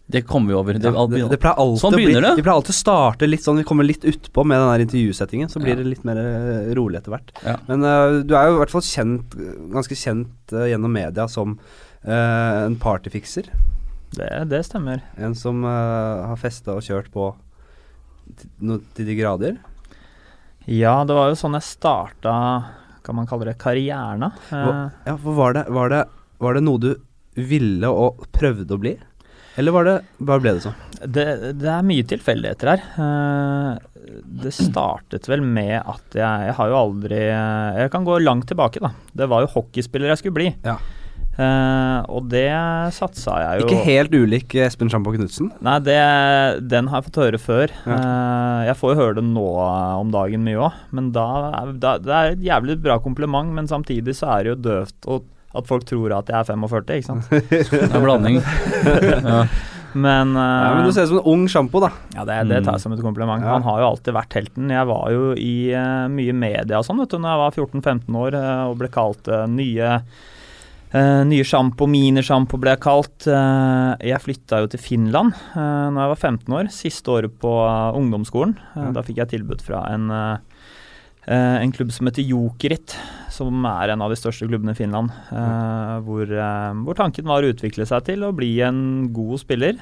Det 0.08 0.22
kommer 0.22 0.48
vi 0.48 0.54
over. 0.54 0.74
Det, 0.74 0.92
Ja, 0.94 1.06
det, 1.08 1.22
det 1.30 1.38
pleier 1.42 1.58
alltid 1.58 1.82
Sånn 1.82 1.96
bli, 1.96 2.06
begynner 2.06 2.28
det. 2.28 2.34
Vi 2.38 2.44
pleier 2.46 2.60
alltid 2.60 2.76
å 2.76 2.78
starte 2.78 3.30
litt 3.30 3.46
sånn 3.46 3.58
Vi 3.58 3.66
kommer 3.66 3.88
litt 3.88 4.06
utpå 4.06 4.44
med 4.46 4.62
den 4.62 4.68
der 4.70 4.84
intervjusettingen, 4.86 5.50
så 5.50 5.62
blir 5.64 5.80
det 5.80 5.88
litt 5.88 6.04
mer 6.06 6.20
eh, 6.22 6.68
rolig 6.78 7.00
etter 7.00 7.16
hvert. 7.16 7.32
Ja. 7.42 7.56
Men 7.66 7.86
uh, 7.86 8.20
du 8.22 8.36
er 8.38 8.52
jo 8.52 8.58
i 8.58 8.60
hvert 8.62 8.74
fall 8.76 8.86
kjent, 8.86 9.34
ganske 9.74 9.98
kjent 9.98 10.54
uh, 10.54 10.68
gjennom 10.70 10.94
media 10.94 11.26
som 11.32 11.56
uh, 11.58 12.66
en 12.68 12.78
partyfikser. 12.82 13.50
Det, 14.16 14.30
det 14.52 14.62
stemmer. 14.68 15.02
En 15.18 15.34
som 15.36 15.66
har 15.66 16.38
festa 16.40 16.78
og 16.78 16.86
kjørt 16.86 17.10
på 17.12 17.32
til, 18.38 18.54
no, 18.64 18.78
til 18.96 19.10
de 19.10 19.18
grader. 19.18 19.58
Ja, 20.70 21.00
det 21.06 21.18
var 21.18 21.34
jo 21.34 21.40
sånn 21.40 21.58
jeg 21.58 21.66
starta, 21.66 22.36
kan 23.06 23.18
man 23.18 23.28
kalle 23.30 23.50
det, 23.50 23.58
karrieren. 23.62 24.30
Ja, 24.54 25.18
for 25.18 25.34
var 25.36 25.58
det, 25.58 25.66
var, 25.74 25.92
det, 25.92 26.06
var 26.42 26.56
det 26.56 26.64
noe 26.64 26.82
du 26.82 26.92
ville 27.36 27.90
og 27.92 28.24
prøvde 28.34 28.78
å 28.78 28.82
bli? 28.82 28.96
Eller 29.56 29.76
var 29.76 29.88
det, 29.88 29.96
bare 30.20 30.44
ble 30.44 30.56
det 30.58 30.66
sånn? 30.66 30.80
Det, 31.06 31.26
det 31.62 31.70
er 31.72 31.86
mye 31.88 32.06
tilfeldigheter 32.08 32.74
her. 32.74 32.86
Eh, 33.06 34.12
det 34.44 34.52
startet 34.56 35.30
vel 35.32 35.42
med 35.44 35.78
at 35.80 36.18
jeg, 36.18 36.50
jeg 36.50 36.56
har 36.60 36.70
jo 36.70 36.76
aldri 36.78 37.18
Jeg 37.26 37.90
kan 37.94 38.06
gå 38.06 38.20
langt 38.22 38.46
tilbake, 38.52 38.84
da. 38.84 38.92
Det 39.16 39.28
var 39.32 39.46
jo 39.46 39.54
hockeyspiller 39.56 40.14
jeg 40.14 40.22
skulle 40.22 40.40
bli. 40.40 40.52
Ja. 40.68 40.78
Uh, 41.36 42.00
og 42.16 42.30
det 42.32 42.48
satsa 42.96 43.34
jeg 43.42 43.60
jo 43.60 43.66
Ikke 43.66 43.80
helt 43.84 44.14
ulik 44.16 44.54
Espen 44.64 44.88
Sjampo 44.92 45.12
Knutsen. 45.12 45.50
Nei, 45.68 45.76
det, 45.84 45.98
den 46.72 46.88
har 46.88 47.02
jeg 47.02 47.10
fått 47.10 47.20
høre 47.26 47.40
før. 47.42 47.74
Eh, 47.84 48.60
jeg 48.70 48.78
får 48.80 48.94
jo 48.94 49.00
høre 49.02 49.18
det 49.18 49.26
nå 49.28 49.44
eh, 49.60 49.98
om 50.00 50.14
dagen 50.14 50.46
mye 50.48 50.62
òg, 50.70 50.78
men 50.96 51.12
da, 51.16 51.28
da 51.76 51.98
Det 52.00 52.16
er 52.16 52.38
et 52.38 52.46
jævlig 52.46 52.78
bra 52.86 53.02
kompliment, 53.04 53.52
men 53.52 53.68
samtidig 53.68 54.16
så 54.16 54.32
er 54.38 54.46
det 54.46 54.54
jo 54.54 54.62
døvt 54.70 55.10
og 55.12 55.28
at 55.58 55.68
folk 55.70 55.86
tror 55.90 56.14
at 56.18 56.28
jeg 56.32 56.38
er 56.40 56.50
45, 56.50 57.00
ikke 57.00 57.08
sant. 57.08 57.30
Det 57.32 57.80
er 57.80 57.96
en 57.96 58.04
blanding. 58.06 58.42
ja. 59.30 59.40
Men, 59.96 60.34
uh, 60.36 60.44
Ja, 60.44 60.72
men 60.76 60.86
du 60.90 60.92
ser 60.92 61.06
ut 61.08 61.14
som 61.14 61.20
en 61.22 61.30
ung 61.32 61.44
sjampo, 61.48 61.80
da. 61.80 61.90
Ja, 62.18 62.26
det, 62.28 62.36
det 62.50 62.58
tar 62.66 62.76
jeg 62.76 62.84
som 62.84 62.92
et 62.98 63.04
kompliment. 63.06 63.40
Ja. 63.46 63.54
Han 63.56 63.64
har 63.64 63.80
jo 63.80 63.90
alltid 63.94 64.16
vært 64.18 64.36
helten. 64.36 64.70
Jeg 64.76 64.90
var 64.90 65.06
jo 65.14 65.30
i 65.40 65.54
uh, 65.72 66.06
mye 66.12 66.36
media 66.36 66.82
og 66.82 66.88
sånn 66.88 67.00
vet 67.00 67.14
du, 67.16 67.20
når 67.24 67.32
jeg 67.32 67.44
var 67.46 67.60
14-15 67.64 68.18
år 68.26 68.36
uh, 68.36 68.64
og 68.74 68.80
ble 68.82 68.90
kalt 68.92 69.30
eh, 69.32 69.46
nye 69.48 69.94
uh, 70.96 71.24
nye 71.28 71.46
sjampo, 71.48 71.88
minisjampo 71.88 72.60
ble 72.60 72.76
jeg 72.76 72.84
kalt. 72.84 73.28
Uh, 73.28 73.96
jeg 74.04 74.20
flytta 74.24 74.60
jo 74.66 74.70
til 74.76 74.84
Finland 74.84 75.32
uh, 75.56 75.88
når 75.96 76.02
jeg 76.02 76.12
var 76.14 76.22
15 76.28 76.58
år. 76.60 76.70
Siste 76.76 77.16
året 77.16 77.40
på 77.40 77.56
uh, 77.64 77.96
ungdomsskolen. 77.96 78.58
Eh, 78.76 78.84
Ja. 78.86 78.92
Da 79.00 79.04
fikk 79.08 79.24
jeg 79.24 79.32
tilbud 79.38 79.64
fra 79.64 79.86
en, 79.96 80.10
eh, 80.12 80.36
eh, 80.36 80.55
en 81.34 81.72
klubb 81.74 81.91
som 81.94 82.05
heter 82.05 82.25
Jokerit, 82.27 82.94
som 83.34 83.65
er 83.65 83.91
en 83.94 84.03
av 84.05 84.12
de 84.13 84.17
største 84.20 84.48
klubbene 84.48 84.75
i 84.75 84.77
Finland. 84.77 85.10
eh, 85.32 85.96
hvor, 86.05 86.29
eh, 86.29 86.74
hvor 86.86 86.98
tanken 86.98 87.25
var 87.25 87.44
å 87.44 87.51
utvikle 87.53 87.88
seg 87.88 88.05
til 88.05 88.24
å 88.24 88.36
bli 88.36 88.62
en 88.62 89.12
god 89.13 89.39
spiller. 89.41 89.79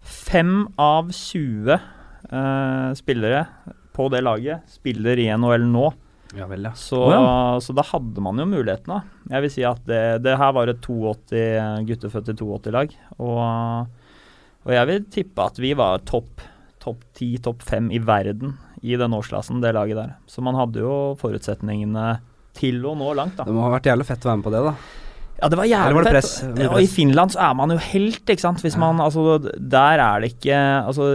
Fem 0.00 0.68
av 0.78 1.10
20 1.10 1.72
eh, 1.72 2.92
spillere 2.94 3.46
på 3.96 4.10
det 4.12 4.22
laget 4.22 4.68
spiller 4.70 5.18
i 5.18 5.30
NHL 5.34 5.66
nå. 5.72 5.88
Ja 6.36 6.44
vel, 6.46 6.66
ja. 6.68 6.74
Så, 6.76 7.00
Å 7.08 7.56
så 7.64 7.72
da 7.72 7.82
hadde 7.88 8.20
man 8.20 8.36
jo 8.36 8.44
muligheten, 8.44 8.92
da. 8.92 9.00
Jeg 9.32 9.46
vil 9.46 9.52
si 9.54 9.64
at 9.64 9.80
det, 9.88 10.22
det 10.22 10.36
her 10.36 10.52
var 10.52 10.68
et 10.68 10.84
82 10.84 11.40
guttefødt 11.88 12.28
i 12.28 12.36
82-lag. 12.36 12.92
Og, 13.16 13.88
og 14.68 14.72
jeg 14.76 14.90
vil 14.90 15.08
tippe 15.16 15.46
at 15.48 15.58
vi 15.58 15.72
var 15.78 16.04
topp 16.04 16.44
ti, 16.78 17.32
10, 17.34 17.40
topp 17.48 17.64
5 17.66 17.88
i 17.96 17.98
verden 18.04 18.54
i 18.82 18.96
den 19.00 19.14
årsklassen, 19.16 19.62
det 19.64 19.74
laget 19.76 19.98
der. 19.98 20.14
Så 20.30 20.44
man 20.44 20.58
hadde 20.58 20.82
jo 20.84 20.94
forutsetningene 21.20 22.18
til 22.58 22.80
å 22.86 22.94
nå 22.98 23.12
langt, 23.18 23.36
da. 23.38 23.46
Det 23.46 23.54
må 23.54 23.64
ha 23.66 23.74
vært 23.76 23.90
jævlig 23.90 24.06
fett 24.08 24.24
å 24.26 24.30
være 24.32 24.40
med 24.40 24.48
på 24.48 24.54
det, 24.54 24.62
da. 24.66 24.74
Ja, 25.38 25.48
det 25.52 25.58
var 25.60 25.68
jævlig 25.70 25.98
var 25.98 26.06
det 26.06 26.12
press? 26.16 26.30
fett. 26.42 26.62
Og 26.66 26.80
i? 26.82 26.88
Finland 26.90 27.34
så 27.34 27.42
er 27.46 27.58
man 27.58 27.74
jo 27.74 27.78
helt, 27.92 28.24
ikke 28.26 28.42
sant. 28.42 28.62
Hvis 28.64 28.78
man 28.80 28.98
Altså, 29.02 29.38
der 29.38 30.02
er 30.02 30.24
det 30.24 30.32
ikke 30.32 30.56
Altså, 30.58 31.06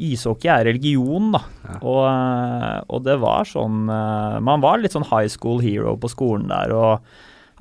ishockey 0.00 0.48
er 0.48 0.64
religion, 0.70 1.28
da. 1.34 1.42
Ja. 1.66 1.76
Og, 1.82 2.88
og 2.88 3.04
det 3.04 3.18
var 3.22 3.44
sånn 3.48 3.84
eh, 3.92 4.40
Man 4.44 4.64
var 4.64 4.80
litt 4.80 4.96
sånn 4.96 5.06
high 5.10 5.28
school 5.32 5.60
hero 5.64 5.94
på 6.00 6.10
skolen 6.12 6.48
der, 6.48 6.72
og 6.72 7.04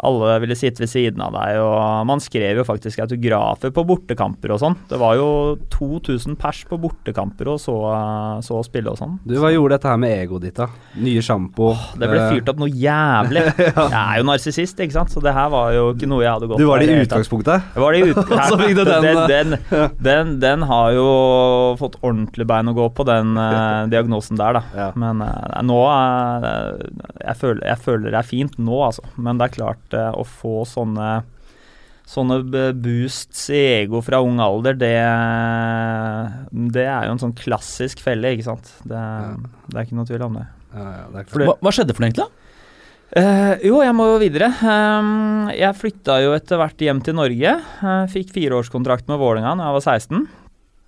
alle 0.03 0.39
ville 0.41 0.57
sitte 0.57 0.83
ved 0.83 0.89
siden 0.89 1.21
av 1.21 1.35
deg, 1.35 1.59
og 1.61 2.07
man 2.09 2.21
skrev 2.23 2.61
jo 2.61 2.65
faktisk 2.67 3.03
autografer 3.03 3.73
på 3.73 3.83
bortekamper 3.87 4.55
og 4.55 4.61
sånn. 4.63 4.77
Det 4.89 4.97
var 5.01 5.17
jo 5.19 5.27
2000 5.73 6.37
pers 6.41 6.63
på 6.69 6.79
bortekamper 6.81 7.51
og 7.53 7.59
så, 7.61 7.75
så 8.45 8.61
spille 8.65 8.89
og 8.93 8.99
sånn. 8.99 9.19
Du, 9.27 9.35
hva 9.41 9.53
gjorde 9.53 9.77
dette 9.77 9.91
her 9.91 10.01
med 10.01 10.15
egoet 10.17 10.47
ditt, 10.47 10.57
da? 10.57 10.69
Nye 11.03 11.21
sjampo. 11.23 11.71
Det 11.99 12.09
ble 12.09 12.23
fyrt 12.31 12.49
opp 12.53 12.63
noe 12.63 12.71
jævlig. 12.71 13.45
Jeg 13.93 13.99
er 13.99 14.19
jo 14.19 14.27
narsissist, 14.27 14.81
ikke 14.81 14.97
sant, 14.97 15.13
så 15.13 15.21
det 15.23 15.35
her 15.35 15.51
var 15.53 15.73
jo 15.75 15.85
ikke 15.93 16.09
noe 16.09 16.23
jeg 16.23 16.31
hadde 16.31 16.49
gått 16.49 16.61
Du 16.61 16.65
var 16.67 16.81
det 16.81 16.89
i 16.89 17.03
utgangspunktet? 17.03 17.69
Det 17.75 17.83
var 17.83 17.95
det 17.95 18.01
i 18.01 18.09
ut... 18.09 18.33
Så 18.53 18.57
fikk 18.59 18.75
du 18.77 18.83
den, 18.87 19.05
den, 19.05 19.21
den, 19.29 19.93
den, 20.03 20.33
den 20.41 20.65
har 20.67 20.91
jo 20.95 21.05
fått 21.79 21.95
ordentlig 22.01 22.45
bein 22.49 22.69
å 22.69 22.75
gå 22.75 22.89
på, 22.95 23.05
den 23.07 23.37
uh, 23.39 23.85
diagnosen 23.93 24.39
der, 24.39 24.59
da. 24.59 24.63
Ja. 24.75 24.89
Men 24.99 25.23
uh, 25.23 25.59
nå 25.65 25.79
uh, 25.85 26.81
jeg, 27.21 27.37
føler, 27.39 27.63
jeg 27.69 27.81
føler 27.85 28.09
det 28.09 28.19
er 28.19 28.27
fint 28.27 28.57
nå, 28.59 28.79
altså. 28.89 29.05
Men 29.15 29.39
det 29.39 29.49
er 29.49 29.55
klart, 29.57 29.92
eh, 29.99 30.11
å 30.17 30.25
få 30.27 30.63
sånne 30.69 31.13
Sånne 32.03 32.41
boosts 32.75 33.45
i 33.55 33.61
ego 33.79 34.01
fra 34.03 34.17
ung 34.21 34.41
alder, 34.43 34.75
det, 34.75 34.89
det 36.75 36.83
er 36.83 37.07
jo 37.07 37.13
en 37.13 37.21
sånn 37.21 37.35
klassisk 37.39 38.01
felle, 38.03 38.33
ikke 38.35 38.43
sant. 38.43 38.67
Det, 38.83 38.99
det 39.69 39.77
er 39.79 39.87
ikke 39.87 39.95
noe 39.95 40.09
tvil 40.09 40.25
om 40.27 40.35
det. 40.35 40.43
Ja, 40.75 40.89
ja, 40.97 41.05
det 41.13 41.23
Hva, 41.31 41.55
hva 41.63 41.71
skjedde 41.73 41.95
for 41.95 42.03
deg 42.03 42.11
egentlig? 42.11 42.27
da? 42.27 42.43
Uh, 43.13 43.55
jo, 43.61 43.77
jeg 43.85 43.93
må 43.93 44.07
jo 44.09 44.21
videre. 44.21 44.47
Um, 44.65 45.51
jeg 45.53 45.77
flytta 45.77 46.17
jo 46.23 46.31
etter 46.33 46.57
hvert 46.57 46.79
hjem 46.81 47.01
til 47.05 47.13
Norge. 47.17 47.51
Uh, 47.79 48.05
fikk 48.09 48.31
fireårskontrakt 48.33 49.05
med 49.11 49.19
Vålerenga 49.21 49.53
da 49.59 49.67
jeg 49.69 49.77
var 49.77 49.85
16. 49.85 50.23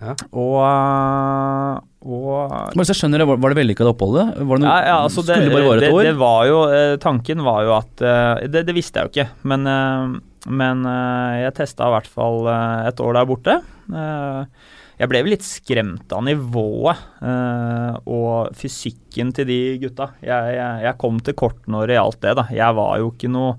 Ja. 0.03 0.11
Og, 0.35 0.55
uh, 0.59 1.79
og 2.05 2.51
Bare 2.75 2.83
så 2.83 2.91
jeg 2.91 2.99
skjønner 2.99 3.21
det, 3.23 3.27
Var 3.31 3.53
det 3.53 3.57
vellykka 3.61 3.85
det 3.87 3.91
oppholdet? 3.93 4.33
Var 4.37 4.59
det 4.59 4.65
noe, 4.65 4.73
ja, 4.73 4.89
ja, 4.91 4.97
altså 5.05 5.23
det, 5.23 5.37
skulle 5.39 5.47
det 5.47 5.55
bare 5.55 5.69
vare 5.69 5.87
et 5.87 5.95
år? 5.95 6.01
det 6.09 6.15
var 6.19 6.39
jo 6.49 6.57
eh, 6.67 6.95
Tanken 7.01 7.43
var 7.45 7.61
jo 7.65 7.73
at 7.77 8.03
eh, 8.03 8.45
det, 8.51 8.65
det 8.67 8.75
visste 8.75 8.99
jeg 8.99 9.07
jo 9.07 9.13
ikke, 9.13 9.27
men, 9.47 9.63
eh, 9.71 10.17
men 10.61 10.83
eh, 10.91 11.37
jeg 11.45 11.55
testa 11.61 11.87
i 11.87 11.95
hvert 11.95 12.11
fall 12.11 12.49
eh, 12.51 12.89
et 12.91 13.01
år 13.01 13.17
der 13.17 13.29
borte. 13.31 13.55
Eh, 13.87 14.67
jeg 14.99 15.11
ble 15.11 15.23
vel 15.25 15.33
litt 15.33 15.47
skremt 15.47 16.13
av 16.15 16.21
nivået 16.27 17.01
eh, 17.31 17.97
og 18.05 18.53
fysikken 18.55 19.33
til 19.35 19.49
de 19.49 19.59
gutta. 19.81 20.11
Jeg, 20.23 20.53
jeg, 20.59 20.85
jeg 20.85 20.99
kom 21.01 21.17
til 21.23 21.35
kort 21.39 21.65
når 21.71 21.89
det 21.89 21.97
gjaldt 21.97 22.21
det, 22.27 22.35
da. 22.39 22.45
Jeg 22.55 22.77
var 22.77 22.99
jo 23.01 23.09
ikke 23.15 23.31
noe 23.33 23.57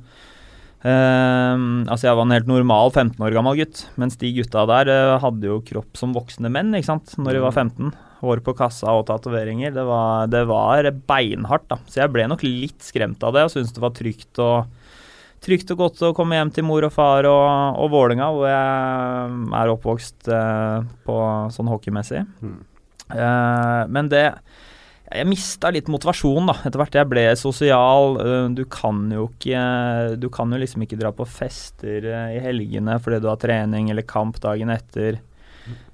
eh, 0.87 1.63
altså 1.91 2.07
jeg 2.09 2.17
var 2.19 2.27
en 2.27 2.35
helt 2.37 2.49
normal 2.51 2.93
15 2.95 3.23
år 3.27 3.35
gammel 3.37 3.59
gutt, 3.61 3.85
mens 4.01 4.17
de 4.21 4.31
gutta 4.39 4.63
der 4.71 4.91
uh, 4.93 5.17
hadde 5.23 5.49
jo 5.51 5.61
kropp 5.67 5.99
som 5.99 6.15
voksne 6.17 6.51
menn 6.53 6.75
ikke 6.79 6.89
sant, 6.93 7.15
når 7.21 7.39
de 7.39 7.43
var 7.45 7.55
15. 7.57 7.91
Hår 8.23 8.41
på 8.47 8.55
kassa 8.57 8.95
og 8.97 9.05
tatoveringer. 9.11 9.75
Det, 9.77 9.83
var- 9.85 10.27
det 10.33 10.41
var 10.49 10.87
beinhardt, 11.09 11.67
da. 11.69 11.77
Så 11.85 12.01
jeg 12.01 12.13
ble 12.15 12.25
nok 12.33 12.41
litt 12.47 12.81
skremt 12.87 13.21
av 13.27 13.35
det 13.37 13.43
og 13.45 13.53
syntes 13.53 13.75
det 13.77 13.83
var 13.85 13.93
trygt 13.99 14.41
og, 14.41 14.71
trygt 15.45 15.75
og 15.75 15.83
godt 15.83 16.01
å 16.09 16.15
komme 16.17 16.39
hjem 16.39 16.51
til 16.57 16.65
mor 16.65 16.87
og 16.89 16.95
far 16.95 17.29
og, 17.29 17.77
og 17.83 17.91
Vålinga, 17.93 18.31
hvor 18.33 18.49
jeg 18.49 19.37
er 19.61 19.75
oppvokst 19.75 20.31
uh, 20.33 20.81
på 21.05 21.19
sånn 21.53 21.69
hockeymessig. 21.75 22.25
Mm. 22.41 22.57
Men 23.07 24.09
det 24.11 24.25
jeg 25.19 25.27
mista 25.31 25.71
litt 25.75 25.89
motivasjon 25.93 26.47
da, 26.51 26.55
etter 26.67 26.81
hvert 26.81 26.95
jeg 26.99 27.09
ble 27.11 27.25
sosial. 27.41 28.17
Eh, 28.23 28.49
Du 28.57 28.65
kan 28.71 29.05
jo 29.13 29.29
ikke 29.33 30.17
Du 30.21 30.29
kan 30.31 30.51
jo 30.53 30.59
liksom 30.63 30.83
ikke 30.87 30.99
dra 31.01 31.13
på 31.17 31.27
fester 31.27 32.05
eh, 32.13 32.37
i 32.37 32.41
helgene 32.45 32.99
fordi 33.03 33.21
du 33.25 33.29
har 33.31 33.37
trening 33.43 33.91
eller 33.91 34.03
kamp 34.07 34.39
dagen 34.45 34.71
etter. 34.75 35.19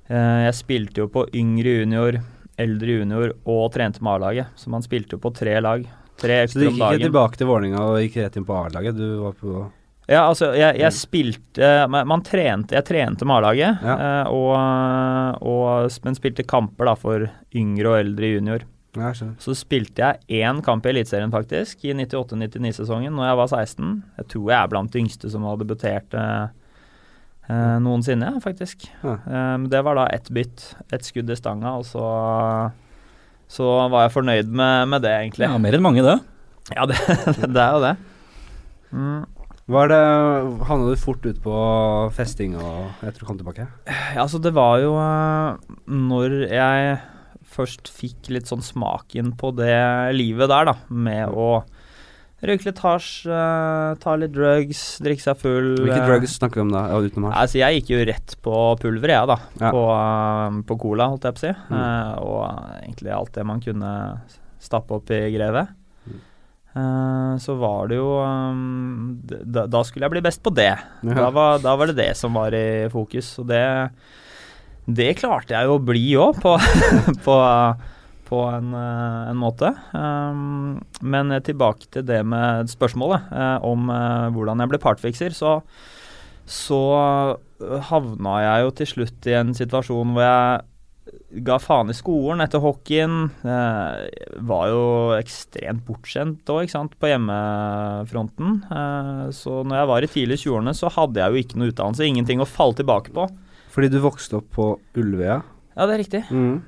Eh, 0.09 0.41
Jeg 0.49 0.55
spilte 0.59 1.03
jo 1.05 1.09
på 1.09 1.27
yngre 1.35 1.79
junior, 1.83 2.21
eldre 2.61 2.99
junior 3.01 3.33
og 3.49 3.71
trente 3.73 4.03
med 4.05 4.13
A-laget, 4.19 4.47
så 4.57 4.69
man 4.71 4.83
spilte 4.85 5.17
jo 5.17 5.23
på 5.23 5.33
tre 5.35 5.59
lag. 5.61 5.87
Tre 6.21 6.43
Så 6.47 6.61
du 6.61 6.67
gikk 6.69 6.83
ikke 6.83 7.07
tilbake 7.09 7.39
til 7.41 7.49
Vålerenga 7.49 7.81
og 7.89 8.03
gikk 8.05 8.19
rett 8.21 8.37
inn 8.37 8.45
på 8.47 8.59
A-laget? 8.67 8.95
Du 8.99 9.07
var 9.25 9.33
på 9.41 9.63
Ja, 10.11 10.27
altså, 10.29 10.51
jeg, 10.59 10.77
jeg 10.83 10.93
spilte 10.93 11.71
man, 11.89 12.21
trente, 12.27 12.75
Jeg 12.77 12.85
trente 12.85 13.25
med 13.25 13.39
A-laget, 13.39 13.81
Ja. 13.83 14.27
og, 14.29 14.53
og, 15.41 15.91
men 16.05 16.19
spilte 16.19 16.45
kamper 16.47 16.91
da 16.91 16.95
for 16.99 17.25
yngre 17.57 17.95
og 17.95 17.99
eldre 18.03 18.33
junior. 18.37 18.67
Ja. 18.93 19.13
Så 19.41 19.55
spilte 19.57 20.05
jeg 20.05 20.43
én 20.43 20.61
kamp 20.65 20.85
i 20.85 20.91
Eliteserien, 20.93 21.33
faktisk, 21.33 21.81
i 21.87 21.95
98-99-sesongen, 21.97 23.15
når 23.17 23.31
jeg 23.31 23.39
var 23.41 23.49
16. 23.49 23.95
Jeg 24.19 24.29
tror 24.35 24.51
jeg 24.51 24.59
er 24.59 24.73
blant 24.73 24.93
de 24.93 25.01
yngste 25.01 25.31
som 25.33 25.47
har 25.49 25.57
debutert 25.61 26.17
eh, 26.19 26.51
eh, 27.49 27.79
noensinne, 27.81 28.35
faktisk. 28.45 28.85
Ja. 29.01 29.17
Um, 29.25 29.65
det 29.73 29.81
var 29.87 29.97
da 29.97 30.07
ett 30.13 30.29
bytt, 30.29 30.67
ett 30.93 31.09
skudd 31.09 31.33
i 31.33 31.39
stanga, 31.41 31.73
og 31.81 31.89
så 31.89 32.05
så 33.53 33.69
var 33.93 34.07
jeg 34.07 34.15
fornøyd 34.15 34.49
med, 34.49 34.89
med 34.89 35.05
det, 35.05 35.13
egentlig. 35.13 35.45
Ja, 35.45 35.61
mer 35.61 35.77
enn 35.77 35.85
mange, 35.85 36.05
det. 36.05 36.17
Ja, 36.73 36.87
det, 36.89 36.97
det 37.57 37.61
er 37.61 37.75
jo 37.77 37.83
det. 37.85 37.95
Mm. 38.93 39.25
Var 39.73 39.89
det 39.89 39.99
Havna 40.69 40.91
du 40.91 41.01
fort 41.01 41.25
ut 41.25 41.39
på 41.41 41.57
festing 42.17 42.57
og 42.59 43.05
etter 43.05 43.23
du 43.23 43.27
kom 43.29 43.39
tilbake? 43.39 43.69
Ja, 43.87 44.25
altså 44.25 44.41
det 44.43 44.51
var 44.57 44.81
jo 44.83 44.91
eh, 44.99 45.77
Når 45.87 46.35
jeg 46.51 46.97
først 47.53 47.91
fikk 47.93 48.33
litt 48.33 48.51
sånn 48.51 48.65
smaken 48.65 49.35
på 49.39 49.53
det 49.57 49.77
livet 50.17 50.51
der, 50.53 50.73
da, 50.73 50.77
med 50.89 51.33
å 51.33 51.63
røyke 52.43 52.67
litt 52.67 52.81
hasj, 52.83 53.11
uh, 53.31 53.95
ta 54.03 54.17
litt 54.19 54.33
drugs, 54.35 54.81
drikke 55.03 55.23
seg 55.23 55.39
full 55.39 55.69
Hvilke 55.79 56.01
uh, 56.01 56.09
drugs 56.11 56.35
snakker 56.41 56.59
vi 56.59 56.65
om 56.65 56.73
da, 56.75 56.87
ja, 56.91 56.99
utenom 56.99 57.29
hasj? 57.29 57.37
Altså, 57.39 57.61
jeg 57.61 57.79
gikk 57.79 57.93
jo 57.93 58.01
rett 58.09 58.35
på 58.43 58.57
pulver, 58.83 59.13
jeg, 59.15 59.29
da. 59.31 59.37
Ja. 59.61 59.71
På, 59.71 59.85
uh, 59.93 60.59
på 60.67 60.79
cola, 60.83 61.07
holdt 61.13 61.29
jeg 61.29 61.37
på 61.37 61.43
å 61.43 61.45
si. 61.45 61.53
Mm. 61.71 61.85
Og 62.25 62.43
egentlig 62.81 63.15
alt 63.15 63.37
det 63.37 63.47
man 63.47 63.63
kunne 63.63 63.93
stappe 64.63 64.99
opp 64.99 65.15
i 65.15 65.23
grevet. 65.35 65.79
Mm. 66.09 66.19
Så 67.43 67.55
var 67.61 67.91
det 67.91 67.99
jo 67.99 68.15
um, 68.25 69.19
da, 69.29 69.67
da 69.69 69.83
skulle 69.85 70.07
jeg 70.07 70.15
bli 70.15 70.23
best 70.25 70.41
på 70.43 70.51
det. 70.57 70.71
Ja. 70.73 71.17
Da, 71.19 71.27
var, 71.35 71.59
da 71.61 71.75
var 71.77 71.91
det 71.91 71.99
det 71.99 72.13
som 72.17 72.35
var 72.39 72.55
i 72.57 72.89
fokus, 72.91 73.35
og 73.43 73.51
det 73.51 73.63
det 74.91 75.13
klarte 75.21 75.55
jeg 75.55 75.69
jo 75.69 75.77
å 75.79 75.83
bli 75.83 76.05
òg, 76.19 76.41
på, 76.43 76.57
på, 77.27 77.37
på 78.29 78.43
en, 78.51 78.73
eh, 78.75 79.31
en 79.31 79.39
måte. 79.39 79.71
Um, 79.95 80.81
men 81.07 81.31
tilbake 81.47 81.91
til 81.93 82.07
det 82.09 82.23
med 82.27 82.73
spørsmålet 82.73 83.31
eh, 83.31 83.57
om 83.69 83.93
eh, 83.93 84.29
hvordan 84.35 84.65
jeg 84.65 84.73
ble 84.73 84.83
partfikser, 84.83 85.37
så, 85.39 85.61
så 86.49 86.83
havna 87.93 88.37
jeg 88.43 88.67
jo 88.67 88.77
til 88.81 88.93
slutt 88.97 89.31
i 89.31 89.39
en 89.39 89.55
situasjon 89.55 90.17
hvor 90.17 90.27
jeg 90.27 90.69
ga 91.47 91.57
faen 91.63 91.91
i 91.91 91.97
skolen 91.97 92.43
etter 92.43 92.63
hockeyen. 92.63 93.31
Eh, 93.47 94.35
var 94.51 94.67
jo 94.73 94.83
ekstremt 95.15 95.87
bortskjemt 95.87 96.51
òg, 96.51 96.65
ikke 96.67 96.75
sant, 96.75 96.99
på 96.99 97.13
hjemmefronten. 97.13 98.59
Så 99.31 99.63
når 99.63 99.79
jeg 99.79 99.91
var 99.93 100.03
i 100.03 100.11
tidlig 100.11 100.43
20-årene, 100.43 100.75
så 100.75 100.91
hadde 100.99 101.23
jeg 101.23 101.31
jo 101.31 101.47
ikke 101.47 101.63
noe 101.63 101.71
utdannelse, 101.71 102.11
ingenting 102.11 102.43
å 102.43 102.51
falle 102.51 102.81
tilbake 102.83 103.15
på. 103.15 103.31
Fordi 103.73 103.89
du 103.93 104.03
vokste 104.05 104.39
opp 104.41 104.51
på 104.53 104.69
Ulvøya. 105.01 105.41
Ja, 105.73 105.87
det 105.89 105.95
er 105.95 106.03
riktig. 106.03 106.23
Mm. 106.29 106.61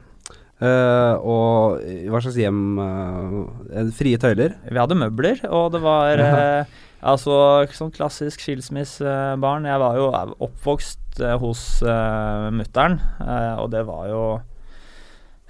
Uh, 0.62 1.14
og 1.26 1.82
hva 2.08 2.20
slags 2.22 2.38
hjem 2.38 2.78
uh, 2.78 3.88
Frie 3.96 4.20
tøyler? 4.22 4.54
Vi 4.70 4.78
hadde 4.78 4.96
møbler, 4.96 5.42
og 5.50 5.72
det 5.74 5.80
var 5.82 6.22
eh, 6.24 6.78
altså 7.04 7.36
sånn 7.74 7.92
klassisk 7.94 8.44
skilsmissebarn. 8.44 9.68
Jeg 9.68 9.82
var 9.82 9.98
jo 9.98 10.08
oppvokst 10.46 11.20
hos 11.42 11.66
uh, 11.84 12.48
mutter'n, 12.54 12.98
og 13.60 13.70
det 13.74 13.84
var 13.86 14.10
jo 14.10 14.24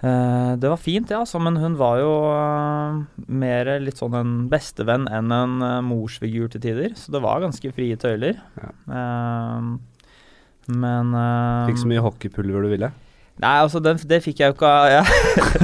Det 0.05 0.69
var 0.69 0.77
fint, 0.77 1.09
ja, 1.09 1.23
altså, 1.23 1.39
men 1.41 1.57
hun 1.57 1.79
var 1.81 1.97
jo 1.97 2.11
mer 3.41 3.71
litt 3.81 3.97
sånn 3.97 4.13
en 4.19 4.33
bestevenn 4.53 5.07
enn 5.09 5.33
en 5.33 5.55
morsfigur 5.87 6.51
til 6.53 6.61
tider. 6.61 6.93
Så 6.99 7.15
det 7.15 7.23
var 7.25 7.41
ganske 7.41 7.71
frie 7.73 7.97
tøyler. 7.97 8.37
Ja. 8.61 8.69
Men 10.71 11.11
uh, 11.13 11.67
Fikk 11.69 11.83
så 11.83 11.89
mye 11.91 12.05
hockeypulver 12.05 12.65
du 12.65 12.71
ville? 12.73 12.91
Nei, 13.43 13.55
altså, 13.65 13.81
det, 13.83 13.97
det 14.07 14.21
fikk 14.23 14.41
jeg 14.41 14.53
jo 14.53 14.55
ikke 14.55 14.69
av 14.71 14.85
ja. 14.93 15.03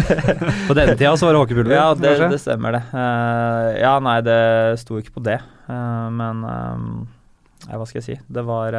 På 0.68 0.74
den 0.74 0.90
tida 0.96 1.12
så 1.14 1.28
var 1.28 1.36
det 1.36 1.42
hockeypulver? 1.44 1.74
Ja, 1.76 1.86
det, 1.94 2.16
det 2.32 2.40
stemmer 2.42 2.74
det. 2.74 2.82
Uh, 2.90 3.68
ja, 3.78 3.92
nei, 4.02 4.16
det 4.26 4.40
sto 4.82 4.98
ikke 4.98 5.14
på 5.20 5.24
det. 5.28 5.38
Uh, 5.70 6.08
men 6.10 6.42
eh, 6.50 7.70
hva 7.70 7.86
skal 7.86 8.00
jeg 8.00 8.08
si. 8.08 8.18
Det 8.26 8.44
var 8.48 8.74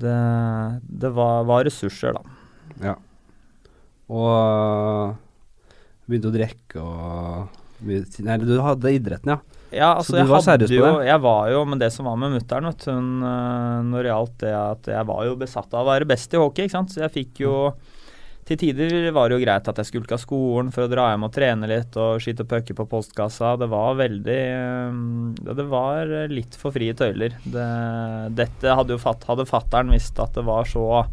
Det, 0.00 0.18
det 1.04 1.12
var, 1.14 1.44
var 1.46 1.64
ressurser, 1.68 2.18
da. 2.18 2.36
Ja. 2.82 2.96
Og 4.10 5.16
begynte 6.10 6.32
å 6.32 6.34
drikke 6.34 6.82
og 6.82 7.58
Nei, 7.80 8.34
du 8.42 8.58
hadde 8.60 8.90
idretten, 8.92 9.30
ja. 9.32 9.59
Ja, 9.70 9.92
altså, 9.94 10.16
du 10.16 10.18
jeg 10.18 10.30
var 10.30 10.42
seriøs 10.42 10.72
på 10.72 10.74
jo, 10.74 10.86
det? 10.98 11.06
Jeg 11.06 11.22
var 11.22 11.46
jo, 11.52 11.62
men 11.70 11.78
det 11.78 11.92
som 11.94 12.08
var 12.10 12.18
med 12.18 12.34
mutter'n, 12.34 12.66
vet 12.66 12.82
du, 12.82 12.90
hun 12.90 13.22
eh, 13.22 13.78
Når 13.86 14.02
det 14.02 14.10
gjaldt 14.10 14.36
det 14.42 14.52
at 14.58 14.90
jeg 14.96 15.08
var 15.12 15.24
jo 15.28 15.38
besatt 15.38 15.74
av 15.76 15.84
å 15.84 15.90
være 15.92 16.08
best 16.10 16.34
i 16.34 16.40
hockey, 16.42 16.66
ikke 16.66 16.78
sant. 16.78 16.94
Så 16.94 17.04
jeg 17.04 17.14
fikk 17.14 17.42
jo 17.44 17.54
Til 18.48 18.58
tider 18.58 19.12
var 19.14 19.30
det 19.30 19.38
jo 19.38 19.44
greit 19.44 19.70
at 19.70 19.78
jeg 19.78 19.90
skulka 19.92 20.18
skolen 20.18 20.72
for 20.74 20.86
å 20.86 20.90
dra 20.90 21.06
hjem 21.12 21.28
og 21.28 21.32
trene 21.36 21.70
litt 21.70 21.94
og 22.02 22.18
skyte 22.24 22.48
pucker 22.50 22.74
på 22.80 22.88
postkassa. 22.90 23.54
Det 23.60 23.70
var 23.70 23.94
veldig 24.00 24.40
eh, 24.56 25.00
Det 25.54 25.68
var 25.70 26.14
litt 26.34 26.58
for 26.58 26.74
frie 26.74 26.96
tøyler. 26.98 27.38
Det, 27.46 27.70
dette 28.42 28.74
hadde 28.74 28.96
jo 28.96 29.02
fatt, 29.02 29.28
hadde 29.30 29.46
fatter'n 29.46 29.94
visst 29.94 30.18
at 30.22 30.34
det 30.38 30.46
var 30.50 30.66
så 30.68 31.06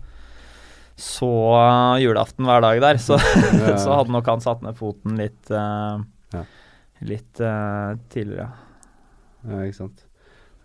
så 0.97 1.27
julaften 2.01 2.47
hver 2.49 2.63
dag 2.65 2.79
der, 2.81 2.97
så, 2.97 3.19
Ja. 3.61 3.75
så 3.83 3.99
hadde 3.99 4.09
nok 4.15 4.31
han 4.33 4.41
satt 4.41 4.63
ned 4.65 4.79
foten 4.79 5.19
litt 5.21 5.51
Uh, 5.53 6.01
Ja. 6.33 6.41
Litt 7.05 7.41
uh, 7.43 7.93
tidligere. 8.09 8.49
Ja, 9.47 9.63
ikke 9.63 9.77
sant. 9.77 10.03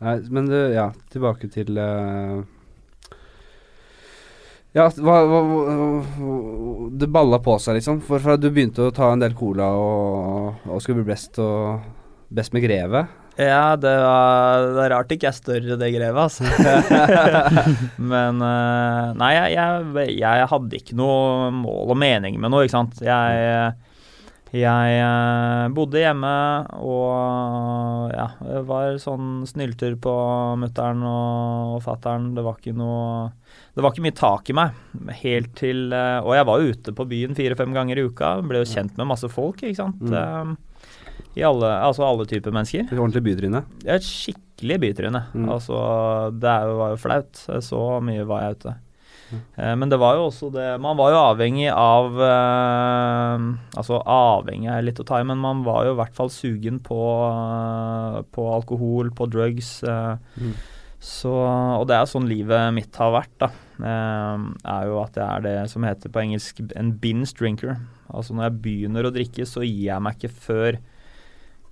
Nei, 0.03 0.16
men 0.35 0.49
du, 0.51 0.57
ja, 0.73 0.88
tilbake 1.12 1.47
til 1.53 1.77
uh, 1.79 2.40
Ja, 4.75 4.88
hva, 4.88 5.18
hva, 5.29 5.42
hva 5.47 6.37
Det 6.99 7.11
balla 7.12 7.38
på 7.45 7.59
seg, 7.62 7.79
liksom. 7.79 8.01
For 8.07 8.23
fra 8.25 8.38
du 8.40 8.49
begynte 8.51 8.88
å 8.88 8.95
ta 8.95 9.12
en 9.12 9.23
del 9.23 9.37
cola 9.38 9.68
og, 9.79 10.64
og 10.66 10.81
skulle 10.83 11.03
bli 11.03 11.12
best, 11.12 11.38
og, 11.42 11.85
best 12.33 12.57
med 12.57 12.64
greve. 12.64 13.05
Ja, 13.37 13.77
det, 13.81 13.92
var, 13.97 14.66
det 14.75 14.83
er 14.85 14.90
rart 14.92 15.12
ikke 15.14 15.31
er 15.31 15.37
større 15.37 15.77
det 15.81 15.88
grevet, 15.95 16.18
altså. 16.21 16.45
Men 18.12 18.42
eh, 18.45 19.07
Nei, 19.16 19.31
jeg, 19.38 19.55
jeg, 19.57 20.18
jeg 20.21 20.51
hadde 20.51 20.81
ikke 20.81 20.99
noe 21.01 21.49
mål 21.57 21.95
og 21.95 22.01
mening 22.03 22.37
med 22.42 22.53
noe, 22.53 22.66
ikke 22.66 22.77
sant. 22.77 23.01
Jeg, 23.01 23.73
jeg 24.53 24.97
eh, 25.01 25.67
bodde 25.73 26.01
hjemme 26.03 26.31
og 26.85 28.12
ja, 28.12 28.27
var 28.69 28.99
sånn 29.01 29.47
snylter 29.49 29.95
på 29.97 30.12
mutter'n 30.61 31.01
og, 31.09 31.79
og 31.79 31.81
fatter'n. 31.87 32.35
Det 32.37 32.45
var 32.45 32.59
ikke 32.61 32.75
noe 32.77 33.31
Det 33.73 33.81
var 33.81 33.95
ikke 33.95 34.05
mye 34.05 34.19
tak 34.19 34.53
i 34.53 34.57
meg. 34.59 34.77
Helt 35.23 35.55
til 35.57 35.95
eh, 35.97 36.19
Og 36.21 36.37
jeg 36.37 36.49
var 36.51 36.67
ute 36.69 36.95
på 36.99 37.09
byen 37.09 37.38
fire-fem 37.38 37.73
ganger 37.73 38.03
i 38.03 38.05
uka. 38.11 38.35
Ble 38.45 38.61
jo 38.61 38.69
kjent 38.69 39.01
med 39.01 39.09
masse 39.15 39.33
folk, 39.33 39.65
ikke 39.65 39.81
sant. 39.81 40.05
Mm. 40.05 40.21
Eh, 40.21 41.41
I 41.41 41.49
alle, 41.49 41.73
altså 41.88 42.05
alle 42.05 42.29
typer 42.29 42.53
mennesker. 42.53 42.91
Et 42.91 42.99
ordentlig 43.01 43.25
bytryne. 43.31 43.65
Et 43.88 44.05
skikkelig 44.05 44.83
bytryne. 44.85 45.27
Mm. 45.33 45.49
Altså, 45.57 45.81
det 46.37 46.59
var 46.77 46.93
jo 46.93 47.01
flaut. 47.01 47.47
Så 47.65 47.85
mye 48.05 48.29
var 48.29 48.45
jeg 48.45 48.61
ute. 48.61 48.77
Eh, 49.33 49.73
men 49.79 49.92
det 49.92 49.99
var 50.01 50.18
jo 50.18 50.27
også 50.29 50.51
det 50.55 50.66
Man 50.83 50.99
var 50.99 51.12
jo 51.12 51.21
avhengig 51.21 51.68
av 51.73 52.18
eh, 52.27 53.47
Altså 53.79 54.01
avhengig 54.01 54.71
er 54.73 54.85
litt 54.85 55.01
å 55.03 55.07
ta 55.09 55.21
i, 55.21 55.27
men 55.29 55.40
man 55.42 55.64
var 55.66 55.87
jo 55.87 55.95
i 55.95 56.01
hvert 56.01 56.16
fall 56.16 56.33
sugen 56.33 56.81
på, 56.85 57.01
eh, 57.31 58.21
på 58.35 58.47
alkohol, 58.57 59.12
på 59.16 59.29
drugs. 59.33 59.75
Mm. 59.83 60.55
så, 61.03 61.33
og 61.79 61.87
det 61.90 61.97
er 61.97 62.09
sånn 62.11 62.29
livet 62.31 62.73
mitt 62.77 62.97
har 63.01 63.12
vært, 63.14 63.33
da. 63.42 63.49
Er 63.83 64.87
jo 64.87 65.01
at 65.03 65.16
jeg 65.18 65.27
er 65.27 65.45
det 65.45 65.55
som 65.73 65.85
heter 65.87 66.12
på 66.12 66.23
engelsk 66.23 66.61
en 66.79 66.92
binge 67.03 67.33
drinker. 67.38 67.77
Altså 68.12 68.37
når 68.37 68.49
jeg 68.49 68.61
begynner 68.66 69.09
å 69.09 69.14
drikke, 69.14 69.47
så 69.49 69.64
gir 69.64 69.88
jeg 69.88 70.05
meg 70.05 70.18
ikke 70.18 70.35
før 70.45 70.79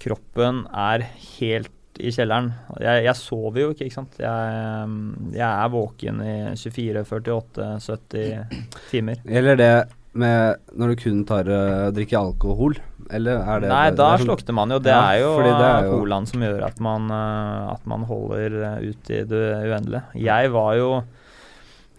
kroppen 0.00 0.64
er 0.72 1.04
helt 1.38 1.70
i 2.00 2.10
kjelleren. 2.14 2.50
Jeg, 2.80 3.04
jeg 3.06 3.16
sover 3.18 3.60
jo 3.64 3.70
ikke, 3.74 3.86
ikke 3.88 3.98
sant. 4.00 4.18
Jeg, 4.20 4.90
jeg 5.36 5.46
er 5.48 5.72
våken 5.72 6.20
i 6.24 6.34
24, 6.56 7.04
48, 7.08 7.70
70 7.86 8.62
timer. 8.90 9.20
Gjelder 9.26 9.60
det 9.60 9.72
med 10.20 10.56
når 10.74 10.90
du 10.90 10.96
kun 11.04 11.20
tar 11.28 11.46
uh, 11.46 11.90
drikker 11.94 12.18
alkohol, 12.18 12.74
eller 13.14 13.44
er 13.44 13.60
det 13.62 13.68
Nei, 13.70 13.84
det 13.92 13.98
da 14.00 14.08
sånn- 14.16 14.26
slukner 14.26 14.56
man 14.58 14.72
jo. 14.74 14.78
Det 14.82 14.90
Ja, 14.90 15.04
er 15.14 15.20
jo, 15.22 15.92
colaen 16.00 16.26
som 16.26 16.42
gjør 16.42 16.64
at 16.66 16.80
man, 16.82 17.06
eh, 17.14 17.70
at 17.76 17.86
man 17.90 18.02
holder 18.08 18.56
eh, 18.72 18.88
ut 18.90 19.10
i 19.14 19.20
det 19.30 19.44
uendelige. 19.70 20.02
Jeg 20.18 20.50
var 20.54 20.74
jo 20.78 20.90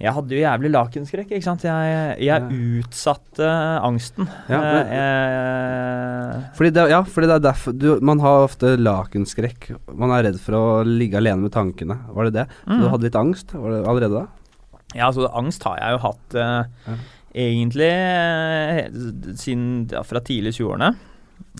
Jeg 0.02 0.14
hadde 0.16 0.34
jo 0.34 0.42
jævlig 0.42 0.70
lakenskrekk, 0.74 1.30
ikke 1.36 1.46
sant. 1.46 1.62
Jeg, 1.68 2.16
jeg 2.26 2.42
utsatte 2.82 3.46
angsten. 3.86 4.26
Ja, 4.50 4.60
men- 4.62 4.88
Eh, 4.92 6.42
jeg, 6.42 6.44
Fordi 6.58 6.72
det, 6.74 6.86
ja, 6.90 7.02
fordi 7.04 7.28
det 7.30 7.36
er 7.38 7.44
derfor 7.52 7.78
du, 7.78 7.88
Man 8.02 8.20
har 8.20 8.48
ofte 8.48 8.74
lakenskrekk. 8.82 9.70
Man 9.94 10.10
er 10.16 10.24
redd 10.30 10.40
for 10.42 10.58
å 10.58 10.64
ligge 10.88 11.18
alene 11.22 11.42
med 11.46 11.52
tankene. 11.54 12.00
Var 12.16 12.26
det 12.30 12.34
det? 12.34 12.48
Så 12.66 12.72
Mm. 12.72 12.82
du 12.82 12.90
hadde 12.90 13.04
litt 13.08 13.16
angst 13.22 13.54
allerede 13.54 14.12
da? 14.22 14.28
Ja, 14.96 15.08
altså 15.12 15.30
angst 15.34 15.64
har 15.64 15.78
jeg 15.78 15.92
jo 15.94 16.02
hatt 16.08 16.36
eh, 16.36 16.66
Ja. 16.88 16.98
egentlig 17.36 17.92
eh, 17.92 18.90
siden 19.38 19.90
ja, 19.92 20.02
fra 20.04 20.20
tidlig 20.20 20.54
20-årene. 20.58 20.96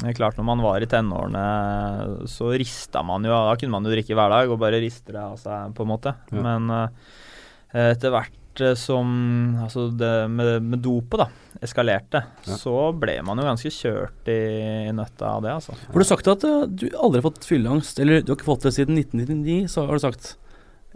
Det 0.02 0.08
er 0.08 0.14
klart 0.14 0.38
Når 0.38 0.46
man 0.46 0.62
var 0.64 0.80
i 0.82 0.86
tenårene, 0.86 2.28
så 2.30 2.52
rista 2.58 3.04
man 3.04 3.24
jo 3.24 3.30
Da 3.30 3.56
kunne 3.60 3.72
man 3.72 3.84
jo 3.84 3.92
drikke 3.92 4.16
hver 4.16 4.30
dag 4.30 4.50
og 4.50 4.60
bare 4.62 4.80
riste 4.82 5.12
det 5.12 5.20
av 5.22 5.38
seg, 5.38 5.74
på 5.76 5.82
en 5.86 5.88
måte. 5.92 6.16
Men 6.32 6.70
eh, 6.70 6.88
etter 7.74 8.12
hvert 8.12 8.62
eh, 8.62 8.74
som 8.76 9.08
Altså 9.64 9.88
det 9.96 10.12
med, 10.30 10.62
med 10.68 10.82
dopet, 10.84 11.22
da, 11.24 11.28
eskalerte, 11.64 12.24
Ja. 12.48 12.58
så 12.60 12.74
ble 12.98 13.20
man 13.24 13.38
jo 13.40 13.46
ganske 13.48 13.72
kjørt 13.72 14.28
i, 14.32 14.40
i 14.90 14.92
nøtta 14.98 15.30
av 15.38 15.42
det, 15.46 15.54
altså. 15.56 15.76
Har 15.88 16.00
du 16.04 16.08
sagt 16.10 16.28
at 16.28 16.44
eh, 16.44 16.66
du 16.68 16.88
aldri 16.98 17.22
har 17.22 17.28
fått 17.30 17.46
fylleangst, 17.48 18.00
eller 18.04 18.22
du 18.22 18.32
har 18.34 18.40
ikke 18.40 18.50
fått 18.52 18.68
det 18.68 18.74
siden 18.76 18.98
1999, 19.00 19.68
så 19.72 19.86
har 19.88 19.96
du 19.96 20.04
sagt. 20.04 20.34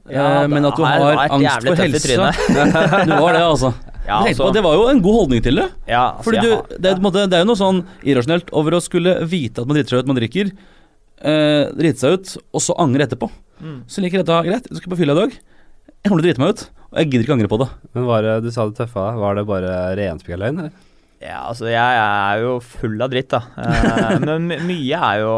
Eh, 0.10 0.48
men 0.52 0.66
at 0.68 0.76
du 0.78 0.84
har, 0.86 1.00
har 1.16 1.32
angst 1.34 1.66
for 1.66 1.80
helse. 1.80 2.32
Du 3.10 3.14
har 3.16 3.34
det, 3.34 3.42
altså. 3.46 3.74
Ja, 4.06 4.20
altså, 4.22 4.44
på, 4.46 4.52
det 4.54 4.62
var 4.62 4.76
jo 4.78 4.84
en 4.92 5.00
god 5.02 5.16
holdning 5.18 5.42
til 5.42 5.56
det. 5.58 5.64
ja, 5.90 6.12
altså, 6.12 6.28
Fordi 6.28 6.42
du, 6.44 6.52
har- 6.52 6.68
det, 6.78 6.90
er, 6.92 6.98
på 7.00 7.02
måte, 7.08 7.24
det 7.26 7.40
er 7.40 7.42
jo 7.42 7.48
noe 7.50 7.58
sånn 7.58 7.80
irrasjonelt 8.06 8.52
over 8.54 8.76
å 8.78 8.82
skulle 8.86 9.16
vite 9.26 9.64
at 9.64 9.66
man 9.66 9.80
driter 9.80 9.96
seg 9.96 10.04
ut, 10.04 10.12
man 10.12 10.20
drikker, 10.20 10.52
eh, 11.26 11.64
drite 11.74 12.04
seg 12.04 12.20
ut, 12.20 12.34
og 12.54 12.62
så 12.62 12.76
angre 12.84 13.08
etterpå. 13.08 13.32
Mm. 13.64 13.80
Så 13.90 14.04
liker 14.06 14.22
dette 14.22 14.38
greit, 14.46 14.68
du 14.70 14.78
skal 14.78 14.94
på 14.94 15.00
fylla 15.00 15.16
i 15.18 15.20
dag. 15.24 15.34
Jeg 16.06 16.12
kommer 16.12 16.22
til 16.22 16.30
å 16.30 16.30
drite 16.30 16.42
meg 16.44 16.52
ut, 16.54 16.60
og 16.86 16.98
jeg 17.02 17.08
gidder 17.10 17.24
ikke 17.26 17.34
angre 17.40 17.50
på 17.50 17.58
det. 17.64 17.66
Men 17.98 18.04
var 18.06 18.22
det, 18.22 18.34
du 18.46 18.52
sa 18.54 18.68
det 18.70 18.76
tøffa 18.78 19.08
deg, 19.08 19.24
var 19.24 19.40
det 19.40 19.44
bare 19.50 19.78
renspikka 19.98 20.38
løgn, 20.38 20.60
eller? 20.62 20.84
Ja, 21.26 21.40
altså 21.50 21.66
jeg 21.72 21.80
er 21.98 22.42
jo 22.44 22.52
full 22.62 23.02
av 23.02 23.10
dritt, 23.10 23.32
da. 23.32 23.40
Eh, 23.58 24.20
men 24.28 24.46
mye 24.68 25.00
er 25.00 25.22
jo, 25.24 25.32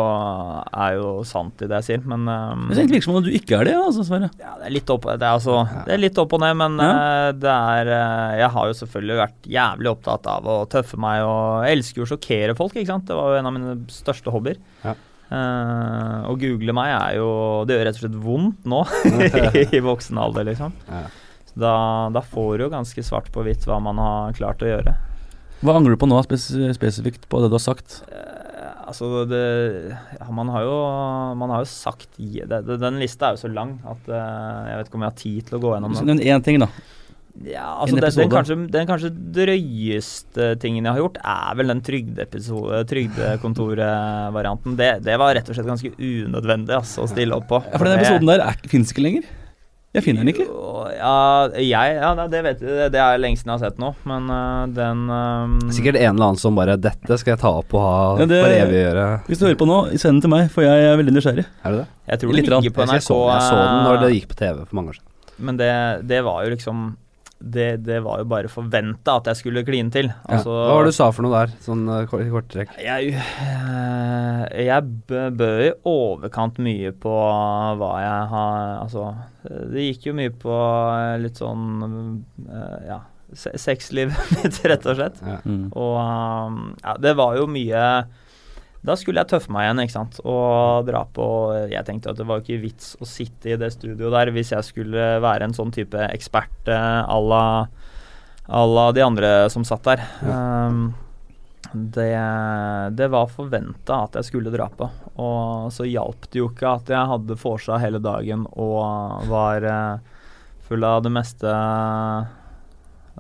er 0.76 0.98
jo 0.98 1.14
sant 1.30 1.64
i 1.64 1.70
det 1.72 1.78
jeg 1.80 1.86
sier, 1.88 2.04
men 2.12 2.26
um, 2.28 2.66
Det 2.74 2.84
virker 2.90 3.06
som 3.06 3.16
om 3.16 3.24
du 3.24 3.30
ikke 3.32 3.62
er 3.62 3.70
det, 3.70 3.78
altså, 3.80 4.04
Sverre. 4.10 4.28
ja, 4.42 4.58
det, 4.60 4.68
er 4.68 4.76
litt 4.76 4.92
opp, 4.92 5.08
det, 5.08 5.22
er 5.22 5.38
altså, 5.38 5.62
det 5.88 5.96
er 5.96 6.04
litt 6.04 6.20
opp 6.20 6.36
og 6.36 6.44
ned, 6.44 6.60
men 6.60 6.76
Ja. 6.84 6.92
eh, 6.98 7.32
det 7.46 7.54
er 7.56 7.94
Jeg 8.42 8.52
har 8.58 8.68
jo 8.74 8.78
selvfølgelig 8.82 9.22
vært 9.24 9.52
jævlig 9.56 9.94
opptatt 9.94 10.28
av 10.34 10.52
å 10.52 10.58
tøffe 10.68 11.00
meg, 11.00 11.24
og 11.24 11.70
elsker 11.72 12.04
jo 12.04 12.10
å 12.10 12.12
sjokkere 12.12 12.58
folk, 12.60 12.76
ikke 12.76 12.92
sant. 12.92 13.08
Det 13.08 13.16
var 13.16 13.32
jo 13.32 13.40
en 13.40 13.48
av 13.54 13.56
mine 13.56 13.78
største 13.94 14.36
hobbyer. 14.36 14.60
Ja. 14.84 14.98
Eh, 15.28 16.20
å 16.24 16.34
google 16.40 16.72
meg 16.72 16.88
er 16.94 17.18
jo 17.18 17.32
Det 17.68 17.76
gjør 17.76 17.82
rett 17.90 17.98
og 17.98 18.04
slett 18.06 18.20
vondt 18.24 18.68
nå, 18.72 18.78
i 19.76 19.82
voksen 19.84 20.20
alder, 20.24 20.48
liksom. 20.48 20.76
Ja. 20.88 21.04
Så 21.50 21.60
da, 21.60 21.74
da 22.16 22.24
får 22.24 22.54
du 22.56 22.68
jo 22.68 22.72
ganske 22.72 23.04
svart 23.04 23.28
på 23.36 23.44
hvitt 23.44 23.68
hva 23.68 23.82
man 23.84 24.00
har 24.00 24.38
klart 24.38 24.64
å 24.64 24.70
gjøre. 24.72 24.96
Hva 25.66 25.76
angrer 25.76 25.96
du 25.96 26.00
på 26.00 26.08
nå 26.08 26.20
spes 26.24 26.52
spesifikt 26.78 27.26
på 27.28 27.42
det 27.42 27.50
du 27.52 27.58
har 27.58 27.64
sagt? 27.66 28.00
Eh, 28.08 28.72
altså 28.88 29.26
det 29.28 29.44
ja, 29.92 30.28
man, 30.32 30.52
har 30.54 30.64
jo, 30.68 30.78
man 31.40 31.52
har 31.56 31.66
jo 31.66 31.70
sagt 31.72 32.10
det, 32.16 32.48
det, 32.48 32.78
Den 32.80 33.02
lista 33.02 33.28
er 33.28 33.36
jo 33.36 33.44
så 33.44 33.52
lang 33.52 33.78
at 33.90 34.08
eh, 34.08 34.70
jeg 34.70 34.80
vet 34.80 34.92
ikke 34.92 35.02
om 35.02 35.08
jeg 35.08 35.12
har 35.12 35.20
tid 35.24 35.50
til 35.50 35.60
å 35.60 35.64
gå 35.66 35.74
gjennom 35.76 35.98
den. 35.98 36.14
Nevn 36.14 36.24
én 36.24 36.46
ting, 36.46 36.62
da. 36.64 36.72
Ja, 37.46 37.76
altså 37.78 37.94
en 37.96 38.02
det, 38.02 38.04
den, 38.04 38.08
episode. 38.08 38.34
kanskje, 38.34 38.56
den 38.74 38.88
kanskje 38.90 39.10
drøyeste 39.36 40.44
tingen 40.62 40.86
jeg 40.88 40.94
har 40.96 41.02
gjort, 41.04 41.18
er 41.22 41.52
vel 41.60 41.68
den 41.74 41.82
trygdekontorvarianten. 41.86 44.72
Det, 44.80 44.90
det 45.06 45.16
var 45.22 45.30
rett 45.38 45.50
og 45.50 45.56
slett 45.58 45.70
ganske 45.70 45.92
unødvendig 45.98 46.74
altså, 46.80 46.98
å 47.06 47.08
stille 47.12 47.34
opp 47.38 47.48
på. 47.52 47.58
Ja, 47.68 47.76
for 47.78 47.86
den 47.86 48.00
episoden 48.00 48.28
der 48.32 48.40
fins 48.72 48.90
ikke 48.94 49.06
lenger. 49.06 49.24
Jeg 49.96 50.02
finner 50.04 50.22
den 50.22 50.30
ikke. 50.34 50.46
Ja, 50.98 51.48
jeg, 51.58 51.90
ja 51.98 52.10
det 52.30 52.42
vet 52.46 52.60
jeg. 52.62 52.90
Det 52.94 53.00
er 53.02 53.18
lenge 53.22 53.38
siden 53.40 53.52
jeg 53.54 53.56
har 53.56 53.64
sett 53.72 53.80
nå, 53.82 53.90
men 54.10 54.22
eh, 54.34 54.64
den 54.76 55.00
um... 55.10 55.54
Sikkert 55.74 55.98
en 55.98 56.12
eller 56.12 56.26
annen 56.28 56.42
som 56.42 56.54
bare 56.58 56.74
'Dette 56.78 57.14
skal 57.18 57.32
jeg 57.34 57.42
ta 57.42 57.50
opp 57.64 57.72
og 57.74 57.82
ha 57.82 57.94
Ja, 58.22 58.26
det- 58.30 58.44
for 58.44 58.52
evig 58.58 58.78
å 58.78 58.80
gjøre'. 58.84 59.08
Hvis 59.30 59.40
du 59.40 59.44
hører 59.48 59.62
på 59.64 59.70
nå, 59.70 59.78
send 59.96 60.14
den 60.18 60.24
til 60.28 60.32
meg, 60.36 60.44
for 60.54 60.62
jeg 60.68 60.78
er 60.92 60.96
veldig 61.00 61.14
nysgjerrig. 61.16 61.46
Er 61.64 61.70
det 61.72 61.78
det? 61.80 61.88
Jeg 62.12 62.18
tror 62.20 62.28
det 62.30 62.36
ligger 62.38 62.52
på 62.52 62.54
Jeg, 62.84 62.90
NRK. 62.92 62.98
jeg, 63.00 63.04
så, 63.08 63.18
jeg 63.32 63.42
så 63.48 63.56
den 63.58 63.66
når 63.88 63.96
det 64.04 64.10
eh, 64.10 64.16
gikk 64.20 64.28
på 64.34 64.38
TV 64.44 64.56
for 64.60 64.74
mange 64.78 64.90
år 64.94 64.98
siden. 65.00 65.10
Men 65.48 65.54
det, 65.64 65.72
det 66.12 66.20
var 66.28 66.38
jo 66.44 66.50
liksom 66.54 66.78
det, 67.40 67.84
det 67.86 68.00
var 68.02 68.24
jo 68.24 68.26
bare 68.32 68.50
forventa 68.50 69.18
at 69.20 69.28
jeg 69.30 69.38
skulle 69.42 69.62
kline 69.68 69.92
til. 69.94 70.08
Altså, 70.26 70.50
Hva 70.50 70.74
var 70.80 70.88
det 70.88 70.94
du 70.96 70.98
sa 70.98 71.10
for 71.14 71.26
noe 71.28 71.36
der, 71.46 71.52
sånn 71.62 71.84
kort, 72.10 72.24
i 72.26 72.32
korte 72.34 72.56
trekk? 72.56 72.72
Jeg, 72.82 73.12
eh, 73.14 74.42
jeg 74.66 74.88
bød 75.38 75.64
i 75.68 75.72
overkant 75.92 76.58
mye 76.66 76.92
på 76.98 77.14
hva 77.78 77.92
jeg 78.02 78.30
har 78.34 78.64
Altså, 78.82 79.04
det 79.72 79.86
gikk 79.90 80.10
jo 80.10 80.16
mye 80.18 80.34
på 80.42 80.56
eh, 80.58 81.14
litt 81.24 81.38
sånn 81.40 82.24
eh, 82.48 82.78
Ja, 82.90 83.00
se- 83.38 83.54
sexlivet 83.62 84.34
mitt, 84.38 84.62
rett 84.72 84.86
og 84.90 84.98
slett. 85.00 85.22
Ja. 85.22 85.38
Mm. 85.46 85.68
Og 85.78 85.98
ja, 86.84 86.98
det 87.06 87.16
var 87.20 87.38
jo 87.40 87.46
mye 87.52 87.84
Da 88.88 88.96
skulle 88.96 89.20
jeg 89.20 89.32
tøffe 89.34 89.52
meg 89.52 89.66
igjen, 89.66 89.82
ikke 89.84 89.96
sant, 89.98 90.20
og 90.24 90.88
dra 90.88 91.02
på 91.12 91.26
Jeg 91.68 91.84
tenkte 91.88 92.14
at 92.14 92.20
det 92.20 92.28
var 92.28 92.40
ikke 92.40 92.62
vits 92.62 92.94
å 93.04 93.08
sitte 93.10 93.52
i 93.52 93.58
det 93.60 93.74
studioet 93.76 94.14
der 94.16 94.32
hvis 94.36 94.54
jeg 94.54 94.64
skulle 94.64 95.10
være 95.24 95.50
en 95.50 95.56
sånn 95.58 95.74
type 95.76 96.08
ekspert 96.08 96.72
eh, 96.72 97.02
à 97.04 98.64
la 98.64 98.86
de 98.96 99.04
andre 99.04 99.32
som 99.52 99.66
satt 99.68 99.84
der. 99.90 100.06
Um, 100.24 100.94
det, 101.74 102.16
det 102.96 103.10
var 103.12 103.28
forventa 103.28 104.06
at 104.06 104.16
jeg 104.16 104.30
skulle 104.30 104.54
dra 104.54 104.70
på, 104.72 104.88
og 105.20 105.68
så 105.76 105.84
hjalp 105.84 106.30
det 106.32 106.40
jo 106.40 106.48
ikke 106.54 106.78
at 106.80 106.92
jeg 106.94 107.12
hadde 107.12 107.40
vorsa 107.42 107.80
hele 107.84 108.00
dagen 108.00 108.46
og 108.56 109.28
var 109.28 109.68
eh, 109.68 110.16
full 110.70 110.88
av 110.88 111.04
det 111.04 111.12
meste 111.12 111.52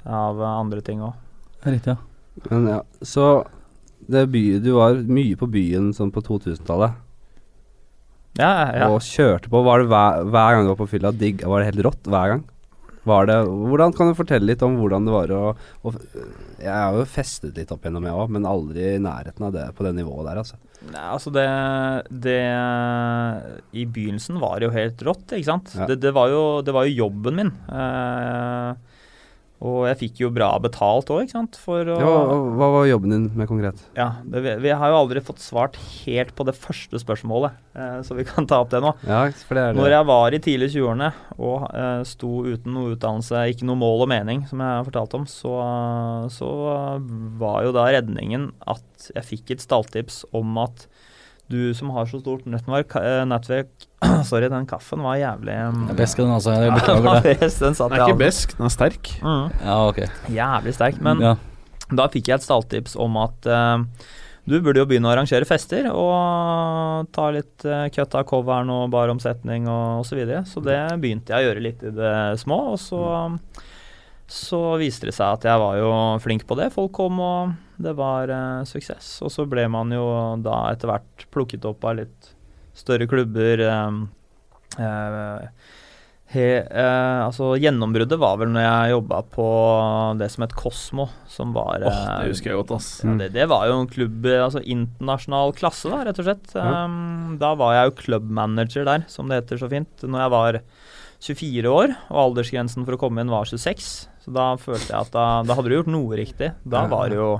av 0.08 0.41
andre 0.47 0.80
ting 0.86 1.03
òg. 1.03 1.19
Er 1.65 1.75
riktig, 1.75 1.97
ja. 1.97 1.99
Men 2.47 2.67
ja, 2.69 2.82
så 3.01 3.27
by, 4.07 4.43
du 4.63 4.71
var 4.77 4.99
mye 5.03 5.37
på 5.39 5.49
byen 5.51 5.91
sånn 5.95 6.11
på 6.15 6.23
2000-tallet, 6.25 7.03
Ja, 8.37 8.51
ja. 8.75 8.87
og 8.93 9.01
kjørte 9.01 9.49
på. 9.49 9.63
Var 9.65 9.81
det 9.81 9.87
hver, 9.91 10.27
hver 10.29 10.53
gang 10.53 10.67
du 10.67 10.69
var 10.71 10.79
på 10.83 10.89
fylla, 10.91 11.11
digg, 11.11 11.41
var 11.43 11.63
det 11.63 11.71
helt 11.71 11.85
rått 11.87 12.05
hver 12.07 12.33
gang? 12.35 12.43
Var 13.07 13.25
det, 13.29 13.35
hvordan 13.47 13.93
Kan 13.95 14.09
du 14.11 14.17
fortelle 14.17 14.49
litt 14.49 14.63
om 14.65 14.73
hvordan 14.81 15.05
det 15.07 15.13
var 15.13 15.31
å, 15.31 15.43
å 15.87 15.91
Jeg 16.59 16.73
har 16.73 16.97
jo 16.97 17.05
festet 17.07 17.55
litt 17.55 17.69
opp 17.71 17.85
gjennom, 17.87 18.03
jeg 18.03 18.17
òg, 18.19 18.33
men 18.35 18.47
aldri 18.49 18.83
i 18.97 18.99
nærheten 18.99 19.45
av 19.47 19.53
det 19.55 19.63
på 19.77 19.85
det 19.87 19.93
nivået 19.95 20.27
der, 20.27 20.41
altså. 20.41 20.57
Nei, 20.91 21.05
altså 21.13 21.31
det, 21.33 21.45
det 22.25 22.37
I 23.79 23.85
begynnelsen 23.87 24.41
var 24.43 24.59
det 24.59 24.67
jo 24.67 24.75
helt 24.75 25.01
rått, 25.07 25.31
ikke 25.37 25.49
sant. 25.49 25.71
Ja. 25.77 25.87
Det, 25.89 25.99
det, 26.03 26.11
var 26.17 26.29
jo, 26.33 26.43
det 26.67 26.75
var 26.75 26.87
jo 26.87 26.97
jobben 27.05 27.39
min. 27.39 27.53
Eh, 27.71 28.96
og 29.57 29.87
jeg 29.87 29.97
fikk 30.03 30.19
jo 30.21 30.29
bra 30.33 30.51
betalt 30.61 31.09
òg, 31.09 31.23
ikke 31.23 31.33
sant. 31.33 31.57
For 31.57 31.89
å 31.89 31.95
Ja, 31.97 32.09
hva, 32.59 32.67
var 32.75 32.85
jobben 32.85 33.13
din 33.13 33.23
med 33.33 33.49
konkret? 33.49 33.81
Ja, 33.97 34.19
det, 34.21 34.43
vi, 34.61 34.69
har 34.69 34.93
jo 34.93 34.99
aldri 34.99 35.23
fått 35.25 35.41
svart 35.41 35.79
helt 36.03 36.35
på 36.37 36.45
det 36.45 36.53
første 36.53 37.01
spørsmålet, 37.01 37.57
eh, 37.73 37.97
så 38.05 38.17
vi 38.19 38.27
kan 38.27 38.45
ta 38.49 38.61
opp 38.61 38.69
det 38.73 38.83
nå. 38.85 38.93
Ja, 39.09 39.23
for 39.49 39.57
det 39.57 39.63
er 39.63 39.73
det. 39.73 39.81
Når 39.81 39.95
jeg 39.95 40.09
var 40.11 40.37
i 40.37 40.41
tidlig 40.45 40.69
20-årene 40.75 41.09
og 41.39 41.65
eh, 41.71 42.03
sto 42.05 42.31
uten 42.45 42.77
noe 42.77 42.93
utdannelse, 42.93 43.47
ikke 43.55 43.69
noe 43.69 43.81
mål 43.81 44.05
og 44.05 44.11
mening, 44.13 44.45
som 44.51 44.61
jeg 44.61 44.77
har 44.77 44.87
fortalt 44.91 45.17
om, 45.17 45.25
så, 45.31 45.57
så 46.37 46.53
var 47.41 47.65
jo 47.65 47.73
da 47.73 47.89
redningen 47.97 48.51
at 48.69 49.09
jeg 49.15 49.29
fikk 49.33 49.57
et 49.57 49.65
stalltips 49.65 50.21
om 50.37 50.53
at 50.61 50.85
du 51.49 51.73
som 51.73 51.89
har 51.95 52.05
så 52.05 52.21
stort 52.21 52.45
nettverk, 52.45 52.93
eh, 53.01 53.23
nettverk 53.25 53.87
Sorry, 54.29 54.45
den 54.53 54.67
kaffen 54.69 55.01
var 55.01 55.17
jævlig 55.17 55.55
um, 55.71 55.88
er 55.89 55.97
den, 55.97 56.29
altså. 56.29 56.53
Jeg 56.53 56.73
beklager 56.77 57.23
det. 57.23 57.33
best, 57.41 57.63
den 57.63 57.73
Den 57.73 57.95
er 57.97 58.05
ikke 58.05 58.19
besk, 58.21 58.53
den 58.60 58.67
er 58.69 58.73
sterk. 58.73 59.12
Mm, 59.23 59.47
Ja, 59.63 59.77
ok. 59.88 60.01
jævlig 60.29 60.73
sterk. 60.77 61.01
Men 61.01 61.23
ja. 61.23 61.33
da 61.89 62.05
fikk 62.13 62.29
jeg 62.29 62.38
et 62.38 62.45
stalltips 62.45 62.93
om 63.01 63.17
at 63.23 63.49
uh, 63.49 63.81
du 64.47 64.60
burde 64.62 64.79
jo 64.79 64.88
begynne 64.88 65.10
å 65.10 65.15
arrangere 65.15 65.47
fester 65.49 65.89
og 65.89 67.10
ta 67.15 67.25
litt 67.36 67.65
uh, 67.65 67.88
cut 67.91 68.13
av 68.15 68.27
coveren 68.29 68.69
og 68.71 68.86
baromsetning 68.93 69.65
og 69.65 70.03
osv. 70.05 70.13
Så, 70.13 70.19
videre. 70.21 70.43
så 70.45 70.63
det 70.63 70.77
begynte 71.01 71.33
jeg 71.33 71.41
å 71.41 71.49
gjøre 71.49 71.65
litt 71.65 71.83
i 71.83 71.95
det 71.97 72.13
små, 72.39 72.62
og 72.75 72.79
så, 72.79 73.01
så 74.29 74.62
viste 74.79 75.10
det 75.10 75.17
seg 75.17 75.39
at 75.39 75.49
jeg 75.49 75.65
var 75.65 75.81
jo 75.81 75.91
flink 76.23 76.45
på 76.47 76.55
det. 76.62 76.69
Folk 76.77 76.93
kom, 77.01 77.17
og 77.17 77.57
det 77.81 77.97
var 77.97 78.29
uh, 78.29 78.63
suksess. 78.69 79.15
Og 79.25 79.33
så 79.33 79.49
ble 79.49 79.65
man 79.73 79.89
jo 79.91 80.05
da 80.45 80.67
etter 80.69 80.93
hvert 80.93 81.27
plukket 81.33 81.65
opp 81.65 81.89
av 81.89 82.03
litt 82.03 82.33
større 82.77 83.09
klubber. 83.09 83.65
eh, 83.67 83.99
eh, 84.77 85.49
He, 86.27 86.43
eh, 86.59 87.19
altså 87.23 87.53
Gjennombruddet 87.55 88.17
var 88.19 88.33
vel 88.41 88.49
når 88.51 88.65
jeg 88.65 88.91
jobba 88.97 89.21
på 89.31 89.45
det 90.19 90.27
som 90.33 90.43
het 90.43 90.55
Kosmo, 90.59 91.05
som 91.31 91.53
var 91.55 91.85
eh, 91.87 92.01
det 92.19 92.33
husker 92.33 92.51
jeg 92.51 92.59
godt, 92.59 92.73
ass. 92.75 92.89
ja, 93.05 93.13
det, 93.21 93.29
det 93.37 93.45
var 93.47 93.69
jo 93.69 93.77
en 93.79 93.87
klubb 93.87 94.27
Altså 94.35 94.59
internasjonal 94.59 95.55
klasse, 95.55 95.87
da, 95.93 96.01
rett 96.03 96.19
og 96.19 96.27
slett. 96.27 96.51
Ja. 96.57 96.83
Um, 96.83 97.37
da 97.39 97.53
var 97.55 97.77
jeg 97.77 97.87
jo 97.87 97.95
clubmanager 98.01 98.83
der, 98.89 99.05
som 99.07 99.31
det 99.31 99.39
heter 99.39 99.61
så 99.63 99.71
fint, 99.71 100.03
når 100.03 100.25
jeg 100.25 100.33
var 100.35 100.59
24 101.29 101.71
år, 101.71 101.95
og 102.11 102.19
aldersgrensen 102.25 102.83
for 102.85 102.97
å 102.97 103.01
komme 103.05 103.23
inn 103.23 103.31
var 103.31 103.47
26. 103.47 103.87
Så 104.27 104.35
da 104.35 104.49
følte 104.59 104.91
jeg 104.91 104.99
at 104.99 105.15
da, 105.15 105.25
da 105.47 105.55
hadde 105.55 105.71
du 105.71 105.77
gjort 105.79 105.93
noe 105.95 106.19
riktig. 106.19 106.51
Da 106.67 106.83
var 106.91 107.07
det 107.07 107.21
jo 107.21 107.31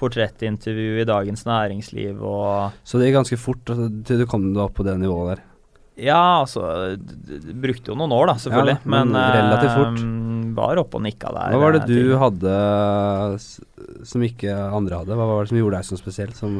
portrettintervju 0.00 1.00
i 1.02 1.06
Dagens 1.08 1.44
Næringsliv 1.48 2.18
og 2.24 2.72
Så 2.84 2.98
det 2.98 3.08
gikk 3.10 3.20
ganske 3.20 3.38
fort 3.40 3.70
altså, 3.74 3.86
til 4.08 4.22
du 4.22 4.26
kom 4.30 4.48
deg 4.54 4.62
opp 4.64 4.74
på 4.80 4.86
det 4.88 4.96
nivået 5.00 5.34
der. 5.36 5.46
Ja, 6.00 6.20
altså 6.40 6.62
Brukte 7.60 7.90
jo 7.92 7.96
noen 7.98 8.12
år, 8.16 8.30
da, 8.30 8.34
selvfølgelig. 8.40 8.78
Ja, 8.80 8.88
men 8.88 9.10
men 9.12 9.34
relativt 9.36 9.74
fort. 9.76 9.98
eh, 10.00 10.54
var 10.56 10.80
oppe 10.80 10.96
og 10.96 11.02
nikka 11.04 11.28
der. 11.34 11.52
Hva 11.52 11.60
var 11.60 11.76
det 11.76 11.82
eh, 11.82 11.90
du 11.90 11.98
til- 11.98 12.16
hadde 12.22 12.54
som 14.08 14.24
ikke 14.24 14.54
andre 14.56 15.02
hadde? 15.02 15.18
Hva 15.18 15.26
var 15.28 15.44
det 15.44 15.52
som 15.52 15.60
gjorde 15.60 15.76
deg 15.80 15.88
så 15.90 15.98
spesiell 16.00 16.32
som 16.36 16.56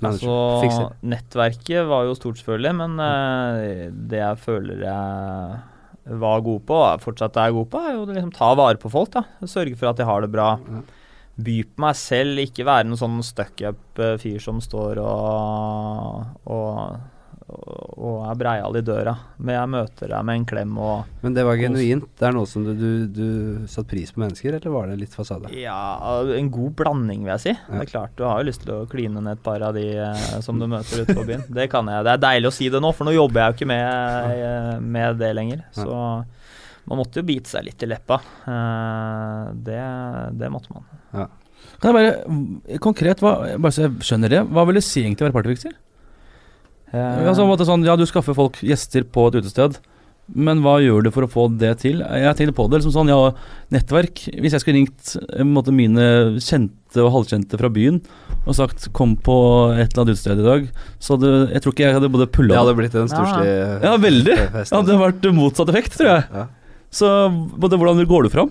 manager? 0.00 0.28
Altså, 0.30 0.84
nettverket 1.02 1.88
var 1.88 2.04
jo 2.08 2.14
stort, 2.18 2.38
selvfølgelig, 2.40 2.74
men 2.82 3.00
eh, 3.06 3.90
det 4.12 4.20
jeg 4.22 4.40
føler 4.44 4.84
jeg 4.84 6.20
var 6.20 6.40
god 6.44 6.62
på, 6.66 6.76
og 6.80 7.02
fortsatt 7.04 7.36
er 7.40 7.52
god 7.56 7.68
på, 7.70 7.80
er 7.86 7.92
jo 7.96 8.04
å 8.06 8.08
liksom 8.12 8.32
ta 8.34 8.52
vare 8.58 8.80
på 8.80 8.90
folk. 8.92 9.10
da. 9.16 9.24
Sørge 9.46 9.76
for 9.78 9.90
at 9.92 9.96
de 10.00 10.06
har 10.08 10.20
det 10.24 10.30
bra. 10.32 10.54
Ja. 10.68 10.80
By 11.46 11.56
på 11.68 11.84
meg 11.86 11.96
selv, 11.98 12.42
ikke 12.42 12.66
være 12.68 12.88
noen 12.88 13.00
sånn 13.00 13.22
stuck-up-fyr 13.24 14.42
som 14.42 14.60
står 14.64 15.00
og, 15.04 16.36
og 16.50 16.74
og, 17.50 18.16
er 18.28 18.38
breial 18.38 18.76
i 18.78 18.82
døra. 18.84 19.14
Men 19.42 19.56
jeg 19.56 19.70
møter 19.72 20.12
deg 20.12 20.26
med 20.26 20.40
en 20.40 20.46
klem 20.48 20.76
og 20.80 21.22
Men 21.24 21.36
det 21.36 21.44
var 21.46 21.58
genuint? 21.60 22.06
Det 22.18 22.28
er 22.28 22.34
noe 22.36 22.48
som 22.48 22.64
du, 22.66 22.72
du, 22.76 22.90
du 23.10 23.68
satte 23.70 23.90
pris 23.90 24.12
på 24.14 24.22
mennesker, 24.22 24.56
eller 24.56 24.74
var 24.74 24.90
det 24.90 24.98
litt 25.02 25.14
fasade? 25.16 25.52
Ja, 25.56 25.76
en 26.36 26.50
god 26.52 26.74
blanding, 26.80 27.24
vil 27.26 27.34
jeg 27.34 27.44
si. 27.46 27.54
Ja. 27.54 27.74
Det 27.74 27.86
er 27.86 27.92
klart, 27.92 28.16
Du 28.18 28.26
har 28.28 28.40
jo 28.40 28.48
lyst 28.50 28.64
til 28.64 28.74
å 28.76 28.88
kline 28.90 29.20
ned 29.20 29.38
et 29.38 29.44
par 29.44 29.62
av 29.66 29.76
de 29.76 29.86
eh, 29.96 30.26
som 30.44 30.60
du 30.60 30.68
møter 30.70 31.04
ute 31.04 31.16
på 31.16 31.26
byen. 31.26 31.46
Det 31.60 31.70
kan 31.72 31.88
jeg. 31.90 32.06
Det 32.06 32.14
er 32.14 32.26
deilig 32.26 32.50
å 32.50 32.56
si 32.60 32.70
det 32.72 32.82
nå, 32.82 32.92
for 32.96 33.08
nå 33.08 33.16
jobber 33.16 33.42
jeg 33.42 33.52
jo 33.52 33.58
ikke 33.58 33.70
med, 33.72 34.36
eh, 34.36 34.76
med 34.98 35.20
det 35.20 35.32
lenger. 35.38 35.64
Ja. 35.78 35.88
Man 36.90 36.98
måtte 36.98 37.22
jo 37.22 37.26
bite 37.28 37.50
seg 37.52 37.68
litt 37.68 37.82
i 37.86 37.88
leppa. 37.90 38.18
Eh, 38.50 39.52
det, 39.66 39.82
det 40.40 40.50
måtte 40.52 40.74
man. 40.74 41.28
Kan 41.80 41.92
jeg 41.92 41.96
bare 41.96 42.78
Konkret, 42.82 43.22
hva, 43.24 43.36
bare 43.60 43.74
så 43.74 43.86
jeg 43.86 44.08
skjønner 44.08 44.32
det, 44.32 44.42
hva 44.50 44.66
vil 44.68 44.80
det 44.80 44.84
si 44.86 45.04
egentlig 45.04 45.24
å 45.24 45.30
være 45.30 45.38
partyfikser? 45.38 45.76
Eh, 46.90 47.22
Altså, 47.28 47.44
en 47.44 47.52
måte 47.52 47.68
sånn, 47.68 47.86
ja, 47.86 47.96
du 47.96 48.06
skaffer 48.08 48.36
folk 48.36 48.58
gjester 48.64 49.06
på 49.06 49.28
et 49.30 49.38
utested, 49.40 49.78
men 50.30 50.60
hva 50.62 50.76
gjør 50.78 51.06
du 51.06 51.10
for 51.14 51.26
å 51.26 51.30
få 51.30 51.46
det 51.58 51.72
til? 51.82 52.02
Jeg 52.02 52.36
tenkte 52.38 52.54
på 52.54 52.68
det 52.70 52.78
liksom 52.80 52.92
sånn, 52.94 53.10
ja, 53.10 53.32
nettverk. 53.74 54.20
Hvis 54.38 54.54
jeg 54.54 54.62
skulle 54.62 54.78
ringt 54.82 55.14
eh, 55.18 55.40
en 55.42 55.54
måte, 55.54 55.74
mine 55.74 56.04
kjente 56.42 57.02
og 57.04 57.12
halvkjente 57.16 57.58
fra 57.60 57.70
byen 57.70 58.00
og 58.40 58.54
sagt 58.56 58.88
kom 58.96 59.16
på 59.20 59.34
et 59.76 59.90
eller 59.92 60.02
annet 60.02 60.14
utested 60.16 60.40
i 60.40 60.46
dag, 60.46 60.68
så 61.02 61.16
hadde 61.16 61.32
jeg 61.52 61.62
tror 61.62 61.74
ikke 61.74 61.84
jeg 61.86 61.96
hadde 61.98 62.12
både 62.14 62.30
Det 62.30 62.56
hadde 62.56 62.76
blitt 62.78 62.96
en 62.98 63.10
storslig 63.10 63.50
Ja, 63.84 63.96
veldig. 64.00 64.38
Det 64.56 64.70
hadde 64.72 65.02
vært 65.02 65.28
motsatt 65.36 65.70
effekt, 65.74 65.98
tror 65.98 66.12
jeg. 66.14 66.24
Ja. 66.34 66.46
Så 66.90 67.06
både, 67.30 67.78
hvordan 67.78 68.02
går 68.10 68.26
du 68.26 68.32
fram? 68.32 68.50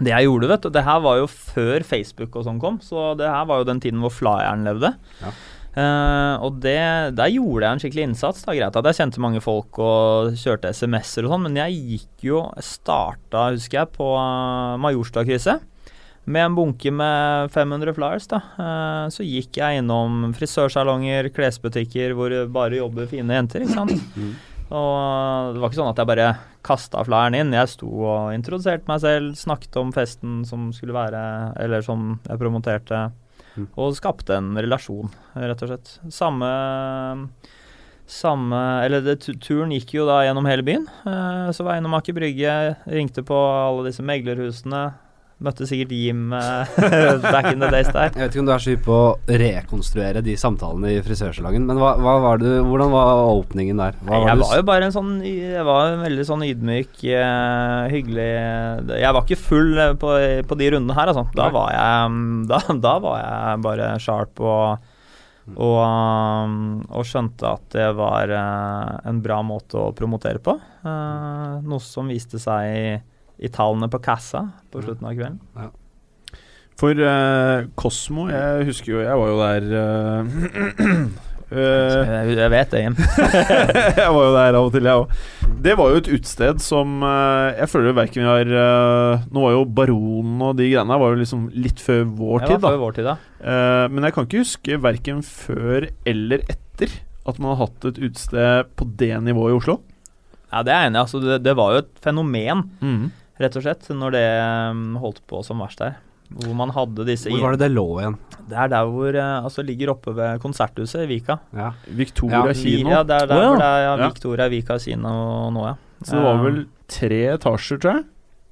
Det 0.00 0.12
jeg 0.14 0.26
gjorde, 0.26 0.48
vet 0.48 0.64
du 0.64 0.72
Det 0.72 0.82
her 0.86 1.00
var 1.04 1.20
jo 1.20 1.30
før 1.30 1.84
Facebook 1.86 2.36
og 2.40 2.46
sånn 2.46 2.60
kom, 2.62 2.80
så 2.82 3.12
det 3.18 3.28
her 3.28 3.46
var 3.48 3.60
jo 3.60 3.68
den 3.68 3.82
tiden 3.82 4.00
hvor 4.02 4.14
flyeren 4.14 4.64
levde. 4.66 4.94
Ja. 5.20 5.32
Uh, 5.70 6.34
og 6.42 6.56
det, 6.64 6.80
der 7.14 7.30
gjorde 7.30 7.62
jeg 7.62 7.70
en 7.70 7.82
skikkelig 7.82 8.06
innsats. 8.08 8.42
Da 8.42 8.56
Greit 8.56 8.74
at 8.74 8.88
jeg 8.90 8.98
kjente 8.98 9.22
mange 9.22 9.42
folk 9.44 9.78
og 9.78 10.34
kjørte 10.40 10.72
SMS-er 10.74 11.28
og 11.28 11.34
sånn, 11.36 11.44
men 11.46 11.58
jeg 11.60 11.76
gikk 11.92 12.24
jo 12.26 12.40
starta, 12.64 13.50
husker 13.54 13.84
jeg, 13.84 13.92
på 13.94 14.08
Majorstad-krise 14.82 15.60
Med 16.26 16.48
en 16.48 16.56
bunke 16.58 16.90
med 16.90 17.54
500 17.54 17.94
flyers, 17.94 18.26
da. 18.32 18.42
Eh, 18.60 19.06
så 19.14 19.26
gikk 19.26 19.60
jeg 19.62 19.80
innom 19.80 20.34
frisørsalonger, 20.36 21.30
klesbutikker 21.34 22.16
hvor 22.18 22.34
det 22.34 22.44
bare 22.54 22.82
jobber 22.82 23.06
fine 23.10 23.38
jenter, 23.38 23.64
ikke 23.64 23.78
sant. 23.78 23.94
Og 24.70 25.54
det 25.54 25.60
var 25.60 25.68
ikke 25.70 25.80
sånn 25.80 25.90
at 25.90 25.98
jeg 25.98 26.06
bare 26.10 26.28
kasta 26.62 27.02
flæren 27.06 27.34
inn. 27.34 27.52
Jeg 27.56 27.68
sto 27.72 27.88
og 28.06 28.34
introduserte 28.36 28.86
meg 28.90 29.00
selv, 29.02 29.32
snakket 29.40 29.76
om 29.80 29.90
festen 29.92 30.44
som 30.46 30.68
skulle 30.76 30.94
være, 30.94 31.22
eller 31.58 31.82
som 31.86 32.20
jeg 32.28 32.38
promoterte, 32.38 33.10
Mm. 33.58 33.64
og 33.82 33.96
skapte 33.98 34.36
en 34.36 34.52
relasjon, 34.54 35.08
rett 35.34 35.62
og 35.64 35.68
slett. 35.72 35.88
Samme 36.14 36.46
samme 38.06 38.58
Eller 38.84 39.00
det, 39.02 39.20
turen 39.42 39.70
gikk 39.74 39.94
jo 39.94 40.06
da 40.06 40.20
gjennom 40.26 40.46
hele 40.46 40.62
byen. 40.66 40.86
Eh, 41.06 41.50
så 41.54 41.64
var 41.64 41.74
jeg 41.74 41.82
innom 41.82 41.94
Aker 41.98 42.16
Brygge, 42.16 42.54
ringte 42.90 43.22
på 43.26 43.34
alle 43.36 43.88
disse 43.90 44.02
meglerhusene. 44.02 44.94
Møtte 45.40 45.64
sikkert 45.64 45.92
Jim 45.96 46.34
eh, 46.36 46.72
back 47.24 47.46
in 47.48 47.62
the 47.62 47.70
days 47.72 47.88
der. 47.88 48.10
Jeg 48.12 48.26
vet 48.26 48.34
ikke 48.34 48.42
om 48.42 48.48
du 48.50 48.52
er 48.52 48.60
så 48.60 48.74
hypp 48.74 48.82
på 48.84 48.96
å 48.98 49.38
rekonstruere 49.40 50.20
de 50.24 50.34
samtalene 50.36 50.90
i 50.92 51.00
frisørsalongen, 51.04 51.64
men 51.64 51.80
hva, 51.80 51.94
hva 51.96 52.18
var 52.20 52.42
du, 52.42 52.48
hvordan 52.66 52.92
var 52.92 53.22
åpningen 53.38 53.80
der? 53.80 53.96
Var 54.04 54.26
jeg 54.28 54.40
var 54.42 54.58
jo 54.58 54.66
bare 54.68 54.90
en 54.90 54.94
sånn 54.94 55.14
Jeg 55.24 55.64
var 55.64 55.94
en 55.94 56.04
veldig 56.04 56.26
sånn 56.28 56.44
ydmyk, 56.44 56.92
eh, 57.08 57.88
hyggelig 57.94 58.28
Jeg 59.00 59.16
var 59.16 59.24
ikke 59.24 59.40
full 59.40 59.80
eh, 59.80 59.96
på, 60.02 60.12
på 60.44 60.60
de 60.60 60.72
rundene 60.76 60.98
her, 60.98 61.14
altså. 61.14 61.24
Da 61.32 61.48
var 61.54 61.72
jeg 61.72 62.12
mm, 62.12 62.40
da, 62.50 62.60
da 62.88 62.94
var 63.00 63.20
jeg 63.24 63.66
bare 63.70 63.92
sharp 64.02 64.44
og 64.44 64.88
og, 65.50 65.80
um, 65.82 66.58
og 66.94 67.06
skjønte 67.08 67.48
at 67.48 67.64
det 67.74 67.88
var 67.98 68.30
en 68.30 69.16
bra 69.24 69.40
måte 69.42 69.80
å 69.80 69.88
promotere 69.96 70.38
på. 70.38 70.52
Noe 70.84 71.80
som 71.82 72.12
viste 72.12 72.38
seg 72.38 73.00
i, 73.40 73.48
tallene 73.48 73.88
på 73.90 74.02
kassa 74.04 74.46
på 74.70 74.82
slutten 74.84 75.08
av 75.08 75.16
kvelden. 75.16 75.72
For 76.80 76.96
eh, 76.96 77.66
Kosmo, 77.76 78.30
jeg 78.32 78.70
husker 78.70 78.94
jo 78.94 79.00
Jeg 79.04 79.16
var 79.20 79.28
jo 79.28 79.40
der 79.42 79.66
uh, 79.74 80.30
eh, 80.86 81.02
Jeg, 81.50 82.36
jeg 82.38 82.50
vet 82.52 82.70
det, 82.70 82.80
Jim. 82.84 82.94
jeg 83.98 84.10
var 84.14 84.20
jo 84.22 84.34
der 84.36 84.54
av 84.54 84.68
og 84.68 84.70
til, 84.70 84.86
jeg 84.86 85.00
òg. 85.02 85.14
Det 85.66 85.72
var 85.80 85.90
jo 85.90 85.98
et 85.98 86.10
utested 86.12 86.60
som 86.62 87.00
uh, 87.02 87.50
jeg 87.56 87.66
føler 87.72 87.96
verken 87.98 88.22
vi 88.22 88.28
har 88.28 88.52
Nå 89.26 89.42
var 89.42 89.56
jo 89.56 89.64
Baronen 89.66 90.44
og 90.46 90.54
de 90.60 90.68
greiene 90.70 91.00
var 91.02 91.10
jo 91.10 91.18
liksom 91.24 91.48
litt 91.50 91.82
før 91.82 92.04
vår 92.06 92.46
tid, 92.46 92.54
var 92.54 92.62
da. 92.62 92.70
før 92.70 92.80
vår 92.84 92.96
tid, 93.00 93.10
da. 93.10 93.16
Eh, 93.40 93.86
men 93.90 94.04
jeg 94.06 94.14
kan 94.14 94.26
ikke 94.28 94.42
huske 94.44 94.78
verken 94.84 95.22
før 95.26 95.88
eller 96.08 96.44
etter 96.52 96.92
at 97.28 97.38
man 97.40 97.54
har 97.54 97.64
hatt 97.66 97.86
et 97.90 98.00
utested 98.00 98.70
på 98.76 98.86
det 99.00 99.14
nivået 99.24 99.54
i 99.54 99.58
Oslo. 99.58 99.80
Ja, 100.50 100.62
det 100.66 100.72
er 100.74 100.84
jeg 100.84 100.90
enig 100.90 100.98
i. 100.98 101.02
Altså, 101.04 101.20
det, 101.22 101.40
det 101.46 101.56
var 101.58 101.74
jo 101.74 101.82
et 101.84 101.90
fenomen, 102.04 102.64
Mm. 102.80 103.10
Rett 103.40 103.56
og 103.58 103.64
slett, 103.64 103.88
når 103.96 104.14
det 104.16 104.24
um, 104.70 104.84
holdt 105.02 105.22
på 105.30 105.40
som 105.46 105.60
verst 105.64 105.80
der. 105.82 105.96
Hvor 106.30 106.54
man 106.54 106.70
hadde 106.70 107.02
disse 107.08 107.26
Hvor 107.26 107.40
var 107.42 107.56
det 107.56 107.64
det 107.64 107.72
lå 107.74 107.84
igjen? 107.98 108.14
Det 108.46 108.54
er 108.54 108.68
der 108.70 108.86
hvor 108.86 109.16
eh, 109.18 109.38
Altså 109.42 109.64
ligger 109.66 109.90
oppe 109.96 110.12
ved 110.14 110.38
Konserthuset 110.44 111.02
i 111.02 111.08
Vika. 111.10 111.40
Ja. 111.58 111.72
Victoria 111.90 112.44
Ja, 112.46 112.54
kino. 112.54 112.92
ja, 112.92 113.00
det 113.02 113.16
er 113.16 113.26
der 113.26 113.34
oh, 113.34 113.42
ja. 113.42 113.48
hvor 113.50 113.58
det 113.58 113.66
er 113.72 113.82
ja. 113.88 113.96
Victoria 114.06 114.46
Vika 114.52 114.76
kino 114.78 115.14
nå, 115.50 115.64
ja. 115.66 115.74
Så 116.06 116.14
det 116.14 116.22
var 116.22 116.38
Eh, 116.38 116.44
vel 116.46 116.60
tre 116.86 117.18
etasjer, 117.34 117.82
tror 117.82 117.96
jeg. 117.96 118.04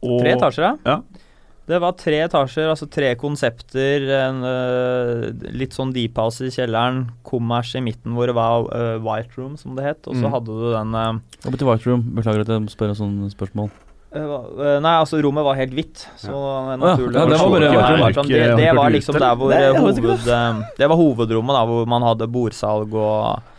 Og 0.02 0.18
Tre 0.24 0.34
etasjer, 0.34 0.66
ja. 0.66 0.74
Ja. 0.90 1.24
Det 1.68 1.78
var 1.84 1.92
tre 2.00 2.18
etasjer, 2.24 2.66
altså 2.72 2.86
tre 2.90 3.12
konsepter. 3.20 4.04
En, 4.26 4.38
uh, 4.42 5.48
litt 5.52 5.74
sånn 5.76 5.90
deep 5.94 6.16
house 6.18 6.40
i 6.42 6.50
kjelleren, 6.50 7.04
kommers 7.28 7.74
i 7.76 7.82
midten 7.84 8.14
hvor 8.16 8.26
det 8.30 8.34
var 8.38 8.64
uh, 8.72 8.96
White 9.04 9.36
Room, 9.38 9.54
som 9.60 9.76
det 9.78 9.84
het. 9.84 10.00
Og 10.08 10.16
så 10.16 10.24
Mm. 10.26 10.32
hadde 10.34 10.46
du 10.46 10.72
den 10.72 10.94
uh, 10.96 11.20
Hva 11.44 11.52
betyr 11.54 11.68
White 11.70 11.86
Room? 11.90 12.02
Beklager 12.16 12.40
at 12.42 12.48
jeg 12.56 12.72
spør 12.74 12.90
et 12.94 12.98
sånt 13.04 13.36
spørsmål. 13.36 13.70
Øh, 14.14 14.30
øh, 14.58 14.78
Nei, 14.82 14.94
altså 15.02 15.20
rommet 15.24 15.44
var 15.44 15.58
helt 15.58 15.74
hvitt, 15.76 16.06
så 16.16 16.32
ja, 16.32 16.76
naturlig 16.80 17.14
ja, 17.18 17.26
det 17.28 17.38
var 17.38 17.50
bare- 17.50 18.24
det, 18.28 18.56
det 18.56 18.72
var 18.76 18.90
liksom 18.94 19.18
der 19.20 19.34
hvor 19.36 19.52
ikke 19.52 19.82
hoved... 19.82 20.64
Det 20.78 20.88
var 20.88 20.96
hovedrommet, 20.96 21.54
da, 21.58 21.64
hvor 21.68 21.86
man 21.86 22.02
hadde 22.08 22.26
bordsalg 22.32 22.94
og 22.94 23.54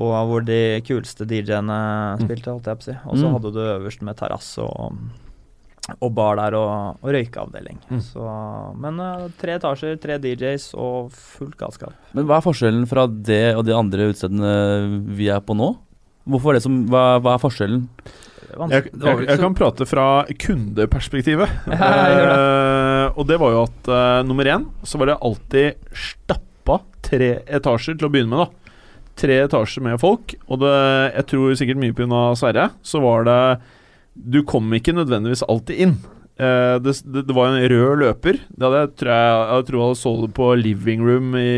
og 0.00 0.12
hvor 0.30 0.40
de 0.46 0.80
kuleste 0.86 1.26
DJ-ene 1.28 1.74
spilte, 2.22 2.48
holdt 2.54 2.70
jeg 2.70 2.78
på 2.78 2.84
å 2.84 2.86
si. 2.86 2.94
Og 3.04 3.18
så 3.20 3.26
Mm. 3.28 3.32
hadde 3.34 3.50
du 3.52 3.58
øverst 3.60 4.00
med 4.06 4.16
terrasse 4.16 4.62
og, 4.64 4.94
og 6.00 6.14
bar 6.16 6.36
der 6.40 6.54
og, 6.56 6.96
og 7.04 7.10
røykeavdeling. 7.12 7.76
Mm. 7.90 8.00
Så, 8.00 8.24
men 8.80 8.98
eh, 9.04 9.26
tre 9.42 9.58
etasjer, 9.58 9.98
tre 10.00 10.16
DJs 10.22 10.70
og 10.80 11.10
fullt 11.12 11.58
galskap. 11.60 11.92
Men 12.16 12.24
hva 12.24 12.38
er 12.38 12.46
forskjellen 12.46 12.86
fra 12.88 13.04
det 13.10 13.42
og 13.58 13.66
de 13.68 13.74
andre 13.76 14.08
utestedene 14.08 14.54
vi 15.18 15.28
er 15.28 15.44
på 15.44 15.52
nå? 15.58 15.74
Hvorfor 16.32 16.54
er 16.54 16.62
det 16.62 16.64
som, 16.64 16.80
hva, 16.88 17.18
hva 17.20 17.34
er 17.36 17.42
forskjellen? 17.44 17.84
Jeg, 18.44 18.90
jeg, 18.92 19.24
jeg 19.26 19.40
kan 19.40 19.56
prate 19.56 19.86
fra 19.88 20.08
kundeperspektivet. 20.46 21.60
Ja, 21.74 22.54
Eh, 23.04 23.18
og 23.18 23.26
det 23.28 23.36
var 23.40 23.52
jo 23.52 23.62
at 23.66 23.88
uh, 23.90 24.24
nummer 24.26 24.48
én 24.48 24.64
så 24.86 24.98
var 25.00 25.10
det 25.10 25.20
alltid 25.26 25.90
stappa 25.92 26.78
tre 27.04 27.30
etasjer 27.44 27.98
til 27.98 28.08
å 28.08 28.12
begynne 28.12 28.32
med, 28.32 28.44
da. 28.44 28.78
Tre 29.20 29.36
etasjer 29.44 29.84
med 29.84 30.00
folk. 30.02 30.34
Og 30.48 30.62
det, 30.62 30.74
jeg 31.18 31.28
tror 31.30 31.58
sikkert 31.58 31.80
mye 31.82 31.96
pga. 31.96 32.22
Sverre, 32.38 32.68
så 32.82 33.02
var 33.04 33.28
det 33.28 33.38
Du 34.14 34.40
kom 34.46 34.72
ikke 34.74 34.94
nødvendigvis 34.96 35.44
alltid 35.46 35.84
inn. 35.86 35.94
Uh, 36.40 36.80
det, 36.82 36.96
det, 37.04 37.26
det 37.28 37.36
var 37.36 37.52
en 37.52 37.68
rød 37.70 38.02
løper. 38.02 38.40
Det 38.48 38.66
hadde 38.66 38.88
tror 38.98 39.14
jeg, 39.14 39.44
jeg 39.52 39.68
tror 39.70 39.84
jeg 39.84 40.00
så 40.00 40.16
det 40.24 40.32
på 40.40 40.50
Living 40.58 41.04
Room 41.06 41.36
i, 41.38 41.52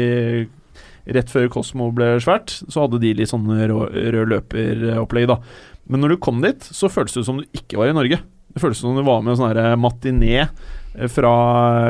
rett 1.17 1.31
før 1.33 1.49
Cosmo 1.55 1.89
ble 1.95 2.17
svært. 2.23 2.59
Så 2.67 2.85
hadde 2.85 3.01
de 3.03 3.15
litt 3.17 3.33
sånn 3.33 3.47
rød, 3.49 3.97
rød 4.17 4.35
løper-opplegg, 4.35 5.31
da. 5.33 5.41
Men 5.89 6.03
når 6.03 6.15
du 6.15 6.23
kom 6.23 6.41
dit, 6.43 6.63
så 6.75 6.91
føltes 6.91 7.15
det 7.21 7.27
som 7.29 7.39
du 7.41 7.47
ikke 7.57 7.79
var 7.81 7.91
i 7.93 7.97
Norge. 7.97 8.19
Det 8.53 8.63
føltes 8.63 8.81
som 8.83 8.97
du 8.97 9.03
var 9.07 9.21
med 9.23 9.35
i 9.35 9.41
sånn 9.41 9.59
matiné 9.83 10.47
eh, 10.47 11.09
fra 11.13 11.33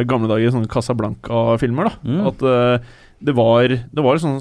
gamle 0.08 0.28
dager, 0.30 0.50
sånne 0.54 0.70
Casablanca-filmer. 0.72 1.90
da 1.90 1.94
Mm. 2.06 2.26
At 2.28 2.42
uh, 2.42 2.78
det 3.22 3.32
var 3.36 3.68
Det 3.68 4.02
var 4.04 4.18
sånn 4.20 4.40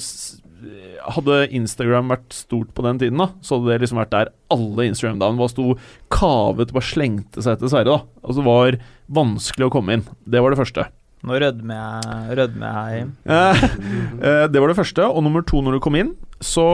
Hadde 1.05 1.35
Instagram 1.53 2.07
vært 2.09 2.33
stort 2.33 2.71
på 2.73 2.81
den 2.81 2.97
tiden, 2.97 3.19
da 3.21 3.27
så 3.45 3.59
hadde 3.59 3.69
det 3.69 3.83
liksom 3.83 3.99
vært 4.01 4.13
der 4.15 4.31
alle 4.49 4.87
Instagram-damene 4.89 5.37
bare 5.37 5.51
sto 5.53 5.65
kavet 6.09 6.71
og 6.71 6.77
bare 6.79 6.87
slengte 6.87 7.43
seg 7.45 7.53
etter 7.59 7.69
Sverre. 7.69 7.85
da 7.93 8.23
Altså 8.25 8.41
det 8.41 8.47
var 8.47 8.77
vanskelig 9.19 9.67
å 9.67 9.73
komme 9.75 9.93
inn. 9.99 10.05
Det 10.25 10.41
var 10.41 10.49
det 10.55 10.57
første. 10.63 10.87
Nå 11.25 11.37
rødmer 11.41 11.77
jeg, 11.77 12.37
rødmer 12.39 12.73
jeg 12.89 12.97
Jim. 13.03 13.13
Eh, 14.25 14.47
det 14.49 14.61
var 14.63 14.71
det 14.71 14.77
første. 14.79 15.05
Og 15.05 15.21
nummer 15.25 15.45
to, 15.45 15.61
når 15.61 15.77
du 15.77 15.83
kom 15.85 15.95
inn, 15.99 16.15
så 16.41 16.65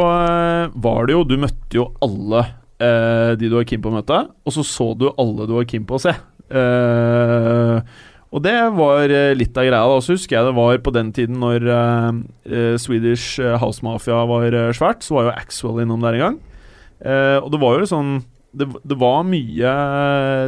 var 0.72 1.08
det 1.10 1.16
jo 1.18 1.24
Du 1.28 1.36
møtte 1.42 1.76
jo 1.82 1.90
alle 2.04 2.46
eh, 2.82 3.34
de 3.40 3.50
du 3.50 3.58
var 3.58 3.68
keen 3.70 3.84
på 3.84 3.92
å 3.92 3.98
møte, 4.00 4.22
og 4.46 4.56
så 4.56 4.66
så 4.68 4.92
du 4.98 5.10
alle 5.12 5.48
du 5.50 5.56
var 5.58 5.68
keen 5.70 5.86
på 5.88 5.98
å 5.98 6.04
se. 6.04 6.16
Uh, 6.52 7.80
og 8.32 8.42
det 8.44 8.56
var 8.76 9.12
eh, 9.12 9.32
litt 9.36 9.56
av 9.56 9.68
greia. 9.68 9.88
da 9.88 10.02
Så 10.04 10.18
husker 10.18 10.38
jeg 10.38 10.48
det 10.50 10.58
var 10.58 10.82
på 10.84 10.92
den 10.96 11.14
tiden 11.16 11.40
når 11.40 11.68
uh, 11.68 12.76
Swedish 12.80 13.40
House 13.62 13.84
Mafia 13.84 14.24
var 14.28 14.56
svært, 14.76 15.06
så 15.06 15.18
var 15.18 15.30
jo 15.30 15.36
Axwell 15.36 15.82
innom 15.84 16.04
der 16.04 16.18
en 16.18 16.26
gang. 16.26 16.42
Og 17.42 17.48
det 17.50 17.58
var 17.58 17.80
jo 17.80 17.88
sånn 17.90 18.12
det, 18.54 18.68
det 18.86 18.98
var 19.00 19.24
mye 19.26 19.72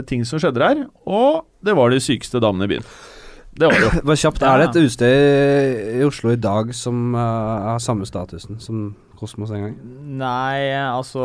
ting 0.05 0.21
som 0.27 0.37
skjedde 0.41 0.61
der, 0.61 0.83
og 1.07 1.47
det 1.65 1.73
var 1.73 1.89
de 1.89 2.01
sykeste 2.03 2.41
damene 2.43 2.67
i 2.67 2.75
byen. 2.75 2.85
Det 3.53 3.69
var 3.69 3.77
det 3.77 3.85
jo. 3.85 4.01
Bare 4.07 4.19
kjapt, 4.19 4.43
er 4.45 4.61
det 4.61 4.67
et 4.69 4.79
utested 4.81 5.97
i 5.99 6.03
Oslo 6.07 6.33
i 6.33 6.41
dag 6.41 6.73
som 6.77 7.15
uh, 7.15 7.73
har 7.73 7.81
samme 7.83 8.07
statusen 8.09 8.59
som 8.63 8.87
Kosmos 9.19 9.53
en 9.53 9.67
gang? 9.67 9.75
Nei, 10.19 10.73
altså 10.73 11.23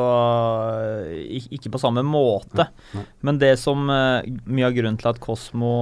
Ikke 1.50 1.72
på 1.72 1.80
samme 1.82 2.04
måte. 2.06 2.68
Nei. 2.94 3.04
Men 3.26 3.40
det 3.40 3.54
som 3.58 3.88
uh, 3.90 4.20
Mye 4.46 4.68
av 4.68 4.76
grunnen 4.76 5.00
til 5.00 5.10
at 5.10 5.20
Kosmo 5.24 5.72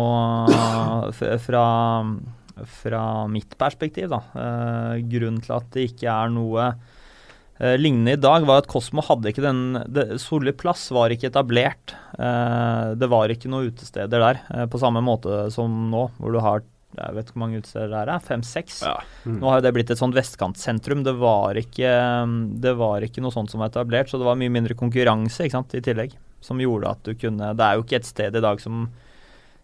uh, 0.49 1.11
fra, 1.43 1.65
fra 2.79 3.03
mitt 3.33 3.59
perspektiv, 3.59 4.15
da 4.15 4.23
Grunnen 5.03 5.43
til 5.45 5.59
at 5.59 5.73
det 5.75 5.91
ikke 5.91 6.13
er 6.15 6.33
noe 6.33 6.71
eh, 7.59 7.77
lignende 7.81 8.17
i 8.17 8.21
dag, 8.21 8.47
var 8.49 8.63
at 8.63 8.71
Kosmo 8.71 9.05
hadde 9.05 9.33
ikke 9.33 9.45
den 9.45 9.81
det, 9.93 10.09
Solli 10.23 10.55
plass 10.57 10.89
var 10.95 11.13
ikke 11.15 11.31
etablert. 11.31 11.97
Eh, 12.19 12.95
det 12.99 13.11
var 13.13 13.33
ikke 13.33 13.51
noen 13.53 13.73
utesteder 13.73 14.23
der 14.23 14.41
eh, 14.55 14.67
på 14.71 14.81
samme 14.83 15.03
måte 15.05 15.47
som 15.55 15.87
nå, 15.93 16.09
hvor 16.19 16.35
du 16.35 16.43
har 16.45 16.65
jeg 16.97 17.13
vet 17.13 17.27
ikke 17.27 17.35
hvor 17.37 17.43
mange 17.43 17.59
utesteder 17.61 17.91
det 17.93 17.99
er, 18.15 18.23
fem-seks. 18.25 18.77
Ja. 18.87 18.95
Mm. 19.27 19.41
Nå 19.43 19.51
har 19.51 19.59
jo 19.59 19.65
det 19.67 19.73
blitt 19.77 19.91
et 19.93 20.01
sånt 20.01 20.17
vestkantsentrum. 20.17 21.03
Det 21.05 21.13
var, 21.21 21.59
ikke, 21.61 21.91
det 22.63 22.73
var 22.79 23.05
ikke 23.05 23.25
noe 23.25 23.35
sånt 23.35 23.53
som 23.53 23.61
var 23.61 23.73
etablert, 23.73 24.09
så 24.09 24.21
det 24.21 24.29
var 24.29 24.39
mye 24.41 24.53
mindre 24.55 24.77
konkurranse 24.79 25.45
ikke 25.45 25.59
sant, 25.59 25.77
i 25.77 25.85
tillegg. 25.85 26.15
Som 26.45 26.63
gjorde 26.63 26.93
at 26.95 27.03
du 27.03 27.17
kunne 27.19 27.51
Det 27.59 27.65
er 27.65 27.77
jo 27.77 27.85
ikke 27.85 27.99
et 27.99 28.09
sted 28.09 28.37
i 28.39 28.43
dag 28.45 28.61
som, 28.63 28.87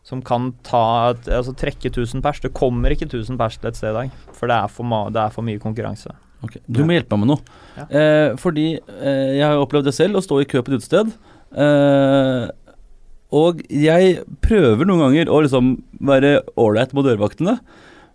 som 0.05 0.21
kan 0.25 0.51
ta 0.67 0.83
altså 1.15 1.55
trekke 1.57 1.93
1000 1.93 2.25
pers. 2.25 2.43
Det 2.43 2.53
kommer 2.57 2.93
ikke 2.93 3.09
1000 3.09 3.41
pers 3.41 3.57
til 3.57 3.71
et 3.71 3.81
sted 3.81 3.95
i 3.95 3.99
dag, 4.03 4.21
for 4.37 4.53
det 4.53 4.59
er 4.59 4.77
for, 4.77 5.01
det 5.15 5.25
er 5.25 5.33
for 5.33 5.47
mye 5.47 5.63
konkurranse. 5.63 6.13
Ok, 6.43 6.59
Du 6.67 6.83
må 6.83 6.97
hjelpe 6.97 7.17
meg 7.17 7.25
med 7.25 7.31
noe. 7.35 7.61
Ja. 7.77 7.85
Eh, 7.87 8.31
fordi 8.41 8.67
eh, 8.79 9.31
jeg 9.39 9.45
har 9.47 9.61
opplevd 9.63 9.89
det 9.91 9.95
selv, 9.97 10.19
å 10.19 10.25
stå 10.25 10.41
i 10.43 10.49
kø 10.51 10.63
på 10.63 10.73
et 10.73 10.83
utested. 10.83 11.13
Eh, 11.55 12.51
og 13.33 13.63
jeg 13.73 14.19
prøver 14.45 14.89
noen 14.89 15.07
ganger 15.07 15.31
å 15.33 15.41
liksom 15.45 15.77
være 16.05 16.41
ålreit 16.61 16.93
mot 16.97 17.07
dørvaktene. 17.07 17.57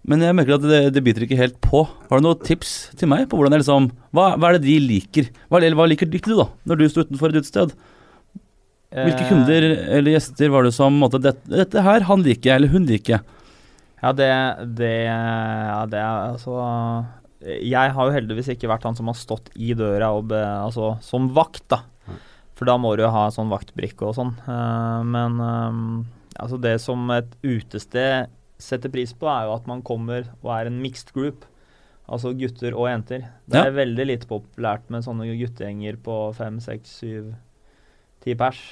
Men 0.07 0.23
jeg 0.23 0.35
merker 0.37 0.55
at 0.55 0.67
det, 0.67 0.81
det 0.95 1.03
biter 1.03 1.25
ikke 1.25 1.39
helt 1.39 1.57
på. 1.63 1.81
Har 2.07 2.19
du 2.19 2.27
noen 2.27 2.43
tips 2.45 2.75
til 2.99 3.09
meg 3.11 3.25
på 3.27 3.39
hvordan 3.39 3.57
jeg 3.57 3.65
liksom 3.65 3.89
Hva, 4.15 4.29
hva 4.39 4.51
er 4.51 4.57
det 4.57 4.67
de 4.69 4.77
liker? 4.83 5.31
Hva, 5.49 5.59
eller 5.59 5.75
hva 5.79 5.87
liker 5.89 6.07
liker 6.11 6.31
du, 6.31 6.37
da, 6.39 6.47
når 6.69 6.79
du 6.79 6.85
står 6.91 7.09
utenfor 7.09 7.33
et 7.33 7.41
utested? 7.41 7.73
Hvilke 8.87 9.25
Eh, 9.25 9.27
kunder 9.27 9.65
eller 9.97 10.13
gjester 10.13 10.51
var 10.53 10.63
det 10.63 10.71
som 10.71 10.95
måtte, 10.95 11.19
dette, 11.19 11.43
dette 11.51 11.81
her 11.83 12.05
han 12.07 12.21
liker 12.23 12.53
jeg, 12.53 12.55
eller 12.55 12.71
hun 12.71 12.85
liker 12.87 13.17
jeg? 13.17 13.25
Ja, 13.99 14.13
det, 14.15 14.29
det, 14.77 14.91
ja, 15.09 15.81
det 15.91 15.99
er 15.99 16.21
altså 16.31 16.55
Jeg 17.41 17.91
har 17.93 18.07
jo 18.07 18.13
heldigvis 18.15 18.47
ikke 18.55 18.69
vært 18.71 18.87
han 18.87 18.95
som 18.97 19.09
har 19.11 19.17
stått 19.19 19.51
i 19.55 19.73
døra 19.77 20.09
og 20.17 20.29
be, 20.31 20.39
altså, 20.41 20.95
som 21.05 21.27
vakt, 21.35 21.63
da. 21.69 21.83
For 22.57 22.65
da 22.65 22.73
må 22.81 22.95
du 22.97 23.03
jo 23.03 23.11
ha 23.13 23.27
sånn 23.29 23.51
vaktbrikke 23.51 24.07
og 24.09 24.15
sånn. 24.17 24.31
Uh, 24.47 25.03
men 25.05 25.35
uh, 25.37 26.41
altså 26.41 26.57
det 26.57 26.79
som 26.81 27.03
et 27.13 27.29
utested 27.45 28.31
setter 28.57 28.89
pris 28.89 29.13
på, 29.13 29.27
er 29.29 29.45
jo 29.45 29.53
at 29.59 29.67
man 29.69 29.83
kommer 29.85 30.25
og 30.41 30.49
er 30.55 30.71
en 30.71 30.79
mixed 30.81 31.13
group. 31.13 31.45
Altså 32.09 32.31
gutter 32.39 32.73
og 32.73 32.87
jenter. 32.89 33.27
Det 33.45 33.59
Ja. 33.61 33.67
er 33.67 33.75
veldig 33.77 34.05
lite 34.07 34.25
populært 34.31 34.89
med 34.89 35.03
sånne 35.05 35.27
guttegjenger 35.37 35.97
på 36.01 36.17
fem, 36.33 36.57
seks, 36.63 36.97
syv, 37.03 37.35
ti 38.23 38.33
pers. 38.33 38.63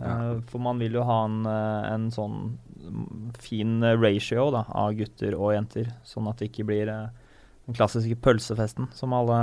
Ja. 0.00 0.14
Eh, 0.32 0.40
For 0.48 0.62
man 0.62 0.78
vil 0.78 0.92
jo 0.96 1.02
ha 1.04 1.24
en, 1.26 1.40
en 1.44 2.08
sånn 2.14 2.56
mm, 2.80 3.32
fin 3.36 3.82
ratio 3.82 4.48
da, 4.54 4.64
av 4.70 4.94
gutter 4.96 5.34
og 5.36 5.52
jenter, 5.58 5.90
sånn 6.06 6.28
at 6.30 6.38
det 6.38 6.48
ikke 6.52 6.64
blir 6.70 6.88
eh, 6.88 7.08
den 7.68 7.76
klassiske 7.76 8.16
pølsefesten 8.24 8.88
som 8.96 9.12
alle 9.12 9.38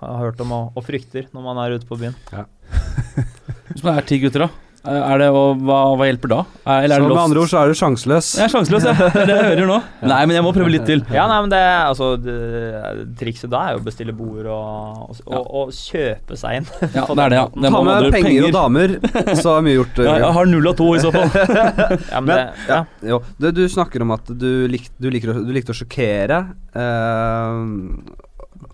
har 0.00 0.16
hørt 0.18 0.40
om 0.42 0.56
og, 0.56 0.72
og 0.74 0.82
frykter 0.82 1.28
når 1.30 1.44
man 1.44 1.60
er 1.62 1.76
ute 1.78 1.86
på 1.86 1.98
byen. 2.00 2.16
Hvis 3.70 3.84
man 3.86 4.00
er 4.00 4.06
ti 4.08 4.18
gutter, 4.22 4.48
da? 4.48 4.69
Er 4.80 5.20
det, 5.20 5.26
og 5.36 5.58
hva, 5.60 5.78
hva 5.98 6.06
hjelper 6.08 6.30
da? 6.32 6.36
Eller 6.64 6.94
er 6.96 7.02
Så 7.02 7.08
det 7.10 7.12
med 7.12 7.20
andre 7.20 7.40
ord 7.42 7.50
så 7.50 7.58
er 7.60 7.68
du 7.68 7.76
sjanseløs. 7.76 8.28
Jeg 8.38 8.46
er 8.46 8.52
sjanseløs, 8.54 8.86
ja. 8.88 8.94
Det 8.96 9.20
er 9.20 9.26
det 9.28 9.34
jeg 9.36 9.48
hører 9.50 9.68
nå. 9.68 9.74
Nei, 10.12 10.20
men 10.24 10.38
jeg 10.38 10.44
må 10.46 10.52
prøve 10.56 10.72
litt 10.72 10.86
til. 10.88 11.02
Ja, 11.12 11.26
nei, 11.28 11.36
men 11.44 11.52
det, 11.52 11.60
altså, 11.60 12.08
det, 12.16 12.36
Trikset 13.20 13.52
da 13.52 13.60
er 13.66 13.76
jo 13.76 13.82
å 13.82 13.84
bestille 13.90 14.14
bord 14.16 14.48
og, 14.48 15.02
og, 15.10 15.20
og, 15.28 15.50
og 15.60 15.74
kjøpe 15.76 16.38
seg 16.40 16.62
inn. 16.62 16.70
Ja, 16.94 17.04
det 17.18 17.26
er 17.26 17.34
det, 17.34 17.42
ja. 17.42 17.44
Det 17.52 17.74
Ta 17.76 17.82
med 17.90 18.08
penger, 18.08 18.16
penger, 18.16 18.48
og 18.48 18.56
damer, 18.56 18.96
så 19.42 19.58
er 19.58 19.68
mye 19.68 19.76
gjort. 19.82 20.00
Ja, 20.10 20.16
jeg 20.24 20.32
har 20.38 20.48
null 20.48 20.70
av 20.72 20.78
to 20.80 20.88
i 20.96 21.02
så 21.04 21.12
fall. 21.12 21.28
Ja, 21.36 22.22
men 22.24 22.32
det, 22.32 22.40
ja. 22.70 22.80
Jo, 23.12 23.20
du, 23.36 23.50
du 23.54 23.62
snakker 23.70 24.06
om 24.06 24.16
at 24.16 24.32
du, 24.32 24.48
lik, 24.72 24.88
du, 24.96 25.10
liker, 25.12 25.36
du 25.44 25.52
likte 25.54 25.74
å 25.74 25.80
sjokkere. 25.82 26.40
eh, 26.72 28.26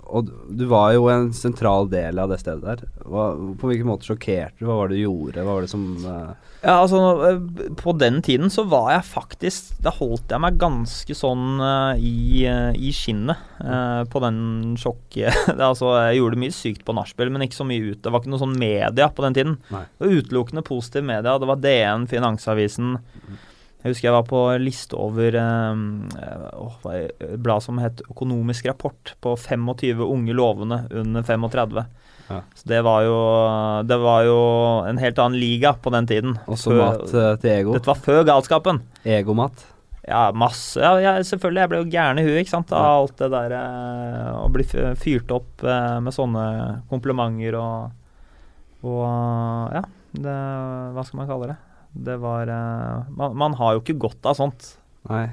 og 0.07 0.31
du 0.49 0.65
var 0.71 0.93
jo 0.95 1.09
en 1.11 1.33
sentral 1.35 1.89
del 1.91 2.19
av 2.23 2.31
det 2.31 2.39
stedet 2.41 2.63
der. 2.65 2.85
Hva, 3.07 3.29
på 3.59 3.71
hvilken 3.71 3.89
måte 3.89 4.07
sjokkerte 4.07 4.61
du? 4.61 4.67
Hva 4.69 4.79
var 4.81 4.91
det 4.91 4.99
du 4.99 5.03
gjorde? 5.03 5.43
Hva 5.43 5.57
var 5.57 5.67
det 5.67 5.71
som 5.73 5.87
uh... 6.05 6.35
Ja, 6.63 6.79
altså 6.81 7.01
eh, 7.29 7.41
På 7.79 7.93
den 7.95 8.23
tiden 8.25 8.51
så 8.51 8.65
var 8.67 8.89
jeg 8.95 9.05
faktisk 9.07 9.75
Da 9.85 9.93
holdt 9.95 10.33
jeg 10.33 10.43
meg 10.43 10.57
ganske 10.59 11.15
sånn 11.15 11.61
uh, 11.61 11.93
i, 12.01 12.47
uh, 12.49 12.73
i 12.75 12.91
skinnet 12.97 13.43
på 14.13 14.21
den 14.23 14.77
sjokket. 14.79 15.35
Altså, 15.67 15.89
jeg 16.09 16.21
gjorde 16.21 16.39
mye 16.39 16.55
sykt 16.55 16.85
på 16.87 16.95
nachspiel, 16.95 17.31
men 17.33 17.47
ikke 17.47 17.57
så 17.59 17.67
mye 17.67 17.93
ut. 17.93 18.01
Det 18.05 18.13
var 18.13 18.21
ikke 18.21 18.31
noe 18.35 18.43
sånn 18.43 18.59
media 18.61 19.09
på 19.11 19.25
den 19.25 19.37
tiden. 19.37 19.55
Nei. 19.73 19.83
Det 19.89 20.05
var 20.05 20.19
utelukkende 20.21 20.63
positiv 20.67 21.07
media. 21.09 21.35
Det 21.41 21.49
var 21.49 21.63
DN, 21.63 22.05
Finansavisen. 22.11 22.99
Jeg 23.87 23.93
husker 23.95 24.09
jeg 24.09 24.17
var 24.17 24.27
på 24.27 24.41
liste 24.59 24.97
over 24.99 25.37
eh, 25.39 25.83
hva 26.83 26.95
er- 26.97 27.13
et 27.23 27.39
blad 27.39 27.63
som 27.63 27.79
het 27.79 28.03
Økonomisk 28.11 28.67
rapport, 28.67 29.13
på 29.23 29.37
25 29.39 30.03
unge 30.03 30.35
lovende 30.35 30.81
under 30.91 31.23
35. 31.23 31.85
Ja. 32.27 32.41
Så 32.59 32.67
det 32.67 32.81
var 32.83 33.05
jo 33.07 33.17
Det 33.87 33.99
var 34.03 34.25
jo 34.27 34.39
en 34.91 34.99
helt 34.99 35.19
annen 35.23 35.39
liga 35.39 35.73
på 35.79 35.93
den 35.95 36.07
tiden. 36.11 36.35
Også 36.51 36.73
Før- 36.75 36.83
mat 36.83 37.15
eh, 37.15 37.37
til 37.45 37.51
ego? 37.61 37.73
Dette 37.79 37.87
var 37.87 38.01
før 38.03 38.25
galskapen. 38.27 38.83
Egomat? 39.07 39.63
Ja, 40.09 40.31
masse. 40.35 40.79
Ja, 40.83 40.97
jeg, 41.03 41.25
selvfølgelig. 41.27 41.61
Jeg 41.63 41.69
ble 41.71 41.79
jo 41.85 41.91
gæren 41.91 42.19
i 42.19 42.27
huet 42.27 42.43
ikke 42.45 42.53
sant, 42.57 42.73
av 42.75 43.03
alt 43.07 43.17
det 43.23 43.31
der 43.31 43.55
eh, 43.59 44.33
Å 44.43 44.51
bli 44.55 44.63
fyrt 44.67 45.31
opp 45.35 45.65
eh, 45.67 46.01
med 46.03 46.15
sånne 46.15 46.45
komplimenter 46.91 47.55
og 47.59 48.87
Og 48.87 49.73
ja, 49.75 49.83
det, 50.15 50.35
hva 50.95 51.03
skal 51.07 51.19
man 51.23 51.31
kalle 51.31 51.49
det? 51.51 51.57
Det 52.07 52.17
var 52.23 52.51
eh, 52.53 53.11
man, 53.17 53.37
man 53.39 53.57
har 53.59 53.77
jo 53.77 53.83
ikke 53.83 53.99
godt 54.07 54.29
av 54.29 54.37
sånt. 54.39 54.75
Nei. 55.09 55.29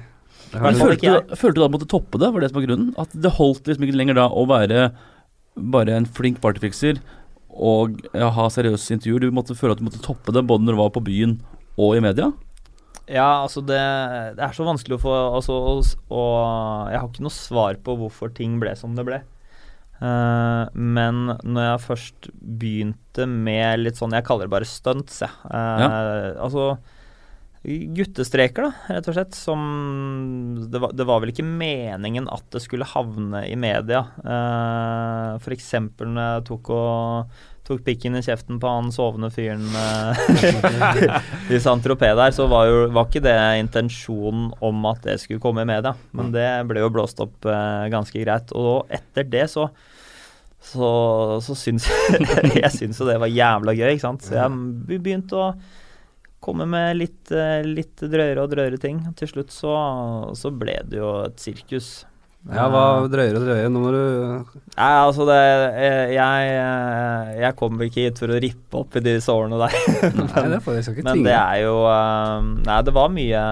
Men 0.54 0.78
Følte 0.78 1.10
du, 1.10 1.34
følte 1.34 1.56
du 1.56 1.60
da 1.60 1.66
at 1.66 1.72
du 1.72 1.76
måtte 1.76 1.90
toppe 1.90 2.20
det? 2.20 2.30
Var 2.30 2.42
det 2.42 2.50
som 2.50 2.60
var 2.60 2.66
grunnen? 2.68 2.94
At 3.00 3.12
det 3.16 3.34
holdt 3.38 3.68
liksom 3.68 3.86
ikke 3.86 3.98
lenger 3.98 4.18
da 4.18 4.28
å 4.30 4.46
være 4.50 4.88
bare 5.54 5.94
en 5.94 6.08
flink 6.10 6.40
partyfikser 6.42 6.98
og 7.54 8.00
ja, 8.10 8.30
ha 8.34 8.46
seriøse 8.50 8.96
intervjuer? 8.96 9.26
Du 9.26 9.34
måtte 9.34 9.56
føle 9.58 9.74
at 9.74 9.82
du 9.82 9.86
måtte 9.86 10.02
toppe 10.04 10.34
det 10.34 10.44
både 10.46 10.66
når 10.66 10.76
du 10.76 10.82
var 10.82 10.94
på 10.94 11.04
byen 11.06 11.38
og 11.80 11.96
i 11.98 12.02
media? 12.04 12.30
Ja, 13.10 13.44
altså 13.44 13.60
det, 13.60 13.80
det 14.38 14.44
er 14.46 14.54
så 14.56 14.64
vanskelig 14.64 14.96
å 14.96 15.02
få 15.02 15.14
altså, 15.36 15.56
og, 15.74 15.90
og 16.08 16.92
jeg 16.92 17.00
har 17.02 17.10
ikke 17.10 17.26
noe 17.26 17.36
svar 17.36 17.80
på 17.84 17.96
hvorfor 18.00 18.32
ting 18.36 18.56
ble 18.62 18.72
som 18.78 18.94
det 18.96 19.04
ble. 19.06 19.20
Eh, 20.04 20.64
men 20.74 21.22
når 21.40 21.68
jeg 21.68 21.84
først 21.86 22.28
begynte 22.34 23.28
med 23.30 23.78
litt 23.80 23.96
sånn 24.00 24.12
Jeg 24.16 24.26
kaller 24.26 24.48
det 24.48 24.54
bare 24.56 24.68
stunts, 24.68 25.22
jeg. 25.24 25.32
Eh, 25.48 26.34
Altså 26.44 26.74
guttestreker, 27.64 28.66
da, 28.66 28.92
rett 28.92 29.06
og 29.08 29.16
slett. 29.16 29.36
Som 29.38 29.60
det 30.68 30.80
var, 30.82 30.92
det 30.92 31.06
var 31.08 31.22
vel 31.22 31.32
ikke 31.32 31.46
meningen 31.46 32.28
at 32.32 32.44
det 32.52 32.60
skulle 32.64 32.88
havne 32.90 33.46
i 33.48 33.56
media. 33.56 34.04
Uh, 34.20 35.40
F.eks. 35.40 35.70
når 36.02 36.20
jeg 36.20 36.44
tok 36.50 36.70
og 36.76 37.40
tok 37.64 37.80
pikken 37.86 38.18
i 38.18 38.20
kjeften 38.20 38.58
på 38.60 38.68
han 38.68 38.90
sovende 38.92 39.30
fyren 39.32 39.64
i 41.54 41.56
Saint-Tropez 41.56 42.12
der, 42.18 42.34
så 42.36 42.44
var 42.52 42.68
jo 42.68 42.82
var 42.92 43.08
ikke 43.08 43.24
det 43.24 43.38
intensjonen 43.62 44.50
om 44.60 44.84
at 44.90 45.00
det 45.06 45.16
skulle 45.22 45.40
komme 45.40 45.64
i 45.64 45.70
media. 45.72 45.94
Men 46.12 46.34
det 46.34 46.48
ble 46.68 46.84
jo 46.84 46.92
blåst 46.92 47.24
opp 47.24 47.48
eh, 47.48 47.88
ganske 47.94 48.20
greit. 48.20 48.52
Og 48.52 48.92
etter 48.92 49.24
det 49.32 49.48
så 49.54 49.70
så, 50.64 50.90
så 51.44 51.56
syns 51.58 51.88
jeg 52.62 52.72
syns 52.72 53.00
jo 53.00 53.08
det 53.08 53.18
var 53.22 53.32
jævla 53.32 53.74
gøy, 53.76 53.90
ikke 53.94 54.06
sant. 54.06 54.24
Så 54.26 54.36
jeg 54.38 54.98
begynte 55.02 55.38
å 55.40 55.50
komme 56.44 56.66
med 56.68 56.98
litt, 56.98 57.22
eh, 57.32 57.62
litt 57.64 58.00
drøyere 58.00 58.42
og 58.44 58.50
drøyere 58.52 58.80
ting. 58.80 59.02
Til 59.18 59.30
slutt 59.30 59.54
så, 59.54 59.76
så 60.36 60.52
ble 60.52 60.78
det 60.88 61.00
jo 61.00 61.14
et 61.24 61.40
sirkus. 61.40 62.02
Ja, 62.44 62.66
hva 62.68 63.06
drøyere 63.08 63.38
og 63.40 63.46
drøyere? 63.46 63.70
Nå 63.72 63.80
må 63.80 63.90
du 63.94 64.00
Nei, 64.74 64.88
altså 65.00 65.24
det 65.24 65.38
eh, 65.80 66.10
Jeg, 66.12 66.48
eh, 66.52 67.30
jeg 67.40 67.56
kommer 67.56 67.86
ikke 67.86 68.04
hit 68.04 68.20
for 68.20 68.34
å 68.34 68.40
rippe 68.42 68.82
opp 68.82 68.98
i 69.00 69.02
de 69.04 69.14
sårene 69.24 69.56
der. 69.62 69.78
Nei, 70.18 70.42
det 70.52 70.58
får 70.66 70.76
jeg 70.76 70.92
ikke 70.92 71.06
Men 71.08 71.24
det 71.24 71.38
er 71.38 71.62
jo 71.62 71.78
eh, 71.88 72.50
Nei, 72.66 72.76
det 72.84 72.94
var 73.00 73.14
mye 73.14 73.46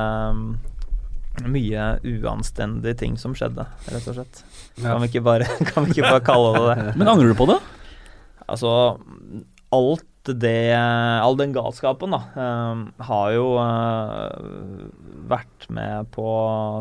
mye 1.49 1.85
uanstendige 2.05 2.99
ting 3.01 3.15
som 3.17 3.33
skjedde, 3.33 3.65
rett 3.89 4.09
og 4.11 4.19
slett. 4.19 4.43
Ja. 4.79 4.93
Kan, 4.93 5.03
vi 5.03 5.11
ikke 5.11 5.25
bare, 5.27 5.49
kan 5.73 5.87
vi 5.87 5.97
ikke 5.97 6.09
bare 6.09 6.25
kalle 6.25 6.55
det 6.57 6.65
det? 6.71 6.97
Men 7.01 7.13
angrer 7.13 7.33
du 7.33 7.39
på 7.39 7.49
det? 7.51 7.59
Altså, 8.49 8.73
alt 9.73 10.09
det 10.23 10.71
All 10.79 11.35
den 11.35 11.51
galskapen, 11.51 12.13
da, 12.15 12.21
eh, 12.39 12.83
har 13.09 13.31
jo 13.35 13.47
eh, 13.59 14.85
vært 15.33 15.67
med 15.75 16.13
på 16.15 16.27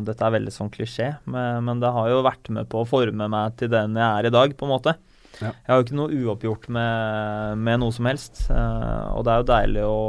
Dette 0.05 0.27
er 0.27 0.35
veldig 0.35 0.53
sånn 0.53 0.69
klisjé, 0.69 1.07
men, 1.25 1.65
men 1.65 1.81
det 1.81 1.89
har 1.95 2.11
jo 2.11 2.19
vært 2.25 2.51
med 2.53 2.69
på 2.69 2.83
å 2.83 2.89
forme 2.89 3.25
meg 3.33 3.57
til 3.57 3.71
den 3.73 3.97
jeg 3.97 4.05
er 4.05 4.29
i 4.29 4.33
dag, 4.35 4.53
på 4.53 4.67
en 4.67 4.73
måte. 4.75 4.93
Ja. 5.41 5.49
Jeg 5.55 5.71
har 5.71 5.79
jo 5.79 5.85
ikke 5.87 5.97
noe 5.97 6.19
uoppgjort 6.21 6.67
med, 6.75 7.61
med 7.65 7.81
noe 7.81 7.95
som 7.95 8.09
helst. 8.09 8.43
Uh, 8.51 9.09
og 9.15 9.25
det 9.25 9.33
er 9.33 9.41
jo 9.41 9.49
deilig 9.49 9.85
å, 9.87 10.01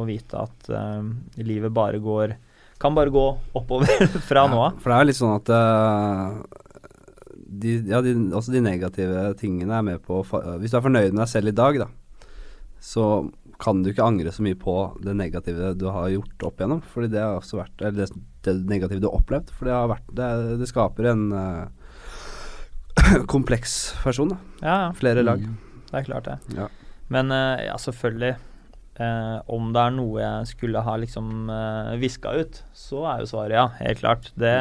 å 0.00 0.06
vite 0.08 0.42
at 0.42 0.70
uh, 0.72 1.06
livet 1.38 1.74
bare 1.74 2.00
går, 2.02 2.34
kan 2.82 2.96
bare 2.96 3.14
gå 3.14 3.26
oppover 3.58 4.08
fra 4.30 4.46
nå 4.50 4.58
av. 4.64 4.80
For 4.82 4.90
det 4.90 4.96
er 4.96 5.04
jo 5.04 5.10
litt 5.12 5.20
sånn 5.20 5.36
at 5.36 5.52
de, 7.62 7.78
ja, 7.90 8.02
de, 8.04 8.14
også 8.36 8.54
de 8.54 8.62
negative 8.64 9.30
tingene 9.40 9.78
er 9.78 9.84
med 9.86 10.02
på 10.04 10.20
Hvis 10.60 10.72
du 10.72 10.78
er 10.78 10.84
fornøyd 10.84 11.12
med 11.12 11.22
deg 11.22 11.30
selv 11.30 11.52
i 11.52 11.56
dag, 11.56 11.80
da, 11.84 11.88
så 12.82 13.06
kan 13.62 13.82
du 13.82 13.90
ikke 13.90 14.04
angre 14.04 14.32
så 14.34 14.44
mye 14.44 14.56
på 14.58 14.74
det 15.04 15.14
negative 15.16 15.72
du 15.80 15.86
har 15.92 16.10
gjort 16.12 16.44
opp 16.48 16.60
igjennom. 16.60 16.82
Fordi 16.92 17.10
det 17.12 17.22
har 17.22 17.38
også 17.38 17.60
vært 17.60 17.84
Eller 17.84 18.02
det, 18.02 18.24
det 18.44 18.56
negative 18.68 19.00
du 19.02 19.08
har 19.08 19.20
opplevd. 19.20 19.52
For 19.54 19.68
det 19.68 19.76
har 19.76 19.92
vært 19.92 20.10
Det, 20.18 20.28
det 20.60 20.68
skaper 20.70 21.10
en 21.12 21.24
uh, 21.32 23.22
kompleks 23.32 23.94
person, 24.02 24.34
da. 24.34 24.40
Ja, 24.60 24.76
ja. 24.86 24.90
Flere 24.98 25.24
lag. 25.24 25.40
Mm. 25.40 25.56
Det 25.86 26.00
er 26.00 26.08
klart, 26.10 26.28
det. 26.28 26.58
Ja. 26.58 26.68
Men 27.12 27.32
uh, 27.32 27.56
ja, 27.64 27.76
selvfølgelig. 27.80 28.36
Uh, 28.96 29.40
om 29.52 29.72
det 29.76 29.82
er 29.82 29.92
noe 29.92 30.22
jeg 30.22 30.52
skulle 30.52 30.80
ha 30.80 30.94
liksom 31.00 31.50
viska 32.00 32.32
ut, 32.32 32.62
så 32.76 33.04
er 33.08 33.24
jo 33.24 33.30
svaret 33.32 33.56
ja. 33.56 33.68
Helt 33.80 34.00
klart. 34.04 34.32
Det, 34.36 34.56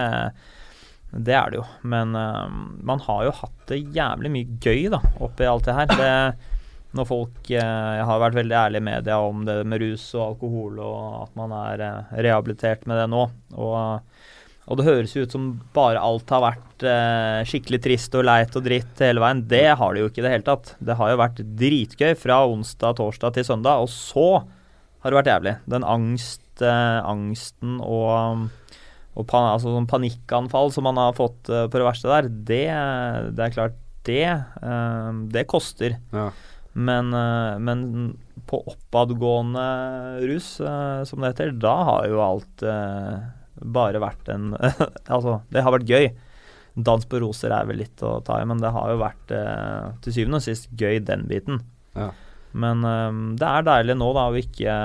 det 1.16 1.36
er 1.36 1.52
det 1.52 1.62
jo. 1.62 1.66
Men 1.88 2.16
uh, 2.18 2.48
man 2.84 3.02
har 3.06 3.26
jo 3.28 3.38
hatt 3.40 3.72
det 3.72 3.84
jævlig 3.96 4.32
mye 4.34 4.60
gøy 4.64 4.90
da, 4.94 5.00
oppi 5.24 5.48
alt 5.48 5.68
det 5.68 5.76
her. 5.78 5.92
Det, 5.96 6.54
når 6.96 7.08
folk 7.08 7.52
uh, 7.52 7.92
Jeg 8.00 8.08
har 8.10 8.24
vært 8.24 8.40
veldig 8.40 8.58
ærlig 8.60 8.82
i 8.82 8.88
media 8.90 9.20
om 9.24 9.44
det 9.48 9.60
med 9.68 9.84
rus 9.84 10.10
og 10.18 10.26
alkohol, 10.30 10.82
og 10.84 11.22
at 11.24 11.38
man 11.40 11.54
er 11.56 11.86
uh, 11.86 12.18
rehabilitert 12.20 12.84
med 12.90 13.00
det 13.00 13.08
nå. 13.14 13.28
Og, 13.56 14.26
og 14.66 14.80
det 14.80 14.88
høres 14.88 15.16
jo 15.16 15.24
ut 15.24 15.36
som 15.36 15.48
bare 15.76 16.02
alt 16.02 16.32
har 16.34 16.42
vært 16.42 16.84
skikkelig 17.48 17.80
trist 17.86 18.16
og 18.18 18.26
leit 18.28 18.56
og 18.58 18.66
dritt 18.66 19.00
hele 19.00 19.22
veien. 19.22 19.44
Det 19.48 19.68
har 19.78 19.94
det 19.94 20.02
jo 20.02 20.10
ikke 20.10 20.20
i 20.20 20.26
det 20.26 20.32
hele 20.34 20.48
tatt. 20.48 20.72
Det 20.84 20.98
har 21.00 21.12
jo 21.12 21.20
vært 21.22 21.44
dritgøy 21.62 22.16
fra 22.18 22.40
onsdag, 22.50 22.98
torsdag 22.98 23.38
til 23.38 23.46
søndag, 23.48 23.86
og 23.86 23.92
så 23.94 24.42
har 24.42 25.14
det 25.14 25.20
vært 25.20 25.30
jævlig. 25.30 25.54
Den 25.70 25.86
angst, 25.86 26.64
angsten 26.66 27.78
og, 27.86 28.50
og 29.16 29.28
pan, 29.30 29.48
altså 29.54 29.72
sånn 29.72 29.88
panikkanfall 29.90 30.74
som 30.76 30.86
man 30.90 31.00
har 31.00 31.16
fått 31.16 31.48
uh, 31.52 31.66
på 31.72 31.80
det 31.80 31.88
verste 31.88 32.12
der, 32.12 32.28
det, 32.50 32.66
det 33.38 33.46
er 33.46 33.56
klart 33.56 33.80
det, 34.06 34.28
uh, 34.60 35.12
det 35.32 35.48
koster. 35.50 35.98
Ja. 36.16 36.30
Men, 36.76 37.14
uh, 37.16 37.56
men 37.64 37.86
på 38.46 38.60
oppadgående 38.68 39.66
rus, 40.28 40.58
som 40.60 41.24
det 41.24 41.32
heter, 41.32 41.56
da 41.58 41.74
har 41.88 42.10
jo 42.12 42.20
alt 42.22 42.64
bare 43.56 44.02
vært 44.04 44.28
en 44.30 44.52
Altså, 45.16 45.40
det 45.50 45.64
har 45.66 45.74
vært 45.74 45.90
gøy. 45.90 46.12
Dans 46.76 47.08
på 47.10 47.22
roser 47.24 47.56
er 47.56 47.66
vel 47.66 47.80
litt 47.82 48.04
å 48.06 48.20
ta 48.28 48.38
i, 48.38 48.46
men 48.46 48.62
det 48.62 48.70
har 48.76 48.92
jo 48.92 49.00
vært 49.02 49.34
til 50.04 50.14
syvende 50.14 50.44
og 50.44 50.46
sist 50.46 50.68
gøy, 50.78 51.00
den 51.08 51.24
biten. 51.32 51.64
Ja. 51.96 52.12
Men 52.54 52.86
det 53.40 53.48
er 53.50 53.66
deilig 53.66 53.96
nå, 53.98 54.12
da, 54.14 54.28
å 54.30 54.38
ikke 54.38 54.76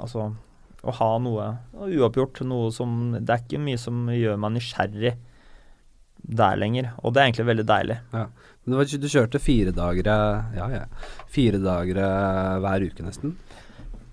Altså, 0.00 0.32
å 0.82 0.94
ha 0.98 1.10
noe 1.22 1.48
uoppgjort. 1.78 2.40
Noe 2.48 2.72
som 2.74 3.12
Det 3.18 3.30
er 3.30 3.42
ikke 3.44 3.60
mye 3.62 3.78
som 3.80 4.06
gjør 4.10 4.40
meg 4.42 4.56
nysgjerrig 4.56 5.14
der 6.22 6.58
lenger, 6.58 6.92
og 7.02 7.12
det 7.14 7.20
er 7.22 7.28
egentlig 7.28 7.48
veldig 7.48 7.64
deilig. 7.66 7.96
Men 8.12 8.74
det 8.74 8.76
var, 8.78 8.90
du 9.02 9.08
kjørte 9.10 9.40
fire 9.42 9.72
dager 9.74 10.06
eh, 10.06 10.58
Ja, 10.60 10.68
ja. 10.70 10.82
Fire 11.34 11.58
dager 11.58 11.98
eh, 11.98 12.58
hver 12.62 12.84
uke, 12.86 13.02
nesten. 13.02 13.32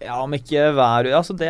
Ja, 0.02 0.16
om 0.24 0.34
ikke 0.34 0.72
hver 0.74 1.06
uke 1.10 1.18
Altså, 1.20 1.36
det 1.38 1.50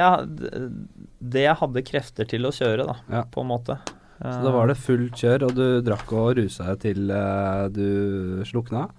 det 1.20 1.46
jeg 1.46 1.56
hadde 1.62 1.84
krefter 1.88 2.28
til 2.28 2.48
å 2.48 2.52
kjøre, 2.56 2.86
da, 2.88 2.96
Ja. 3.12 3.24
på 3.32 3.42
en 3.44 3.50
måte. 3.52 3.76
Så 4.20 4.40
da 4.44 4.52
var 4.52 4.68
det 4.68 4.76
fullt 4.80 5.16
kjør, 5.16 5.46
og 5.48 5.56
du 5.56 5.66
drakk 5.88 6.12
og 6.12 6.34
rusa 6.40 6.66
deg 6.74 6.80
til 6.84 7.12
eh, 7.12 7.68
du 7.72 8.44
slukna? 8.48 8.90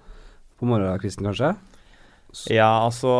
På 0.60 0.68
morgenkvisten, 0.68 1.28
kanskje? 1.28 1.54
Så, 2.32 2.54
Ja, 2.56 2.70
altså 2.86 3.12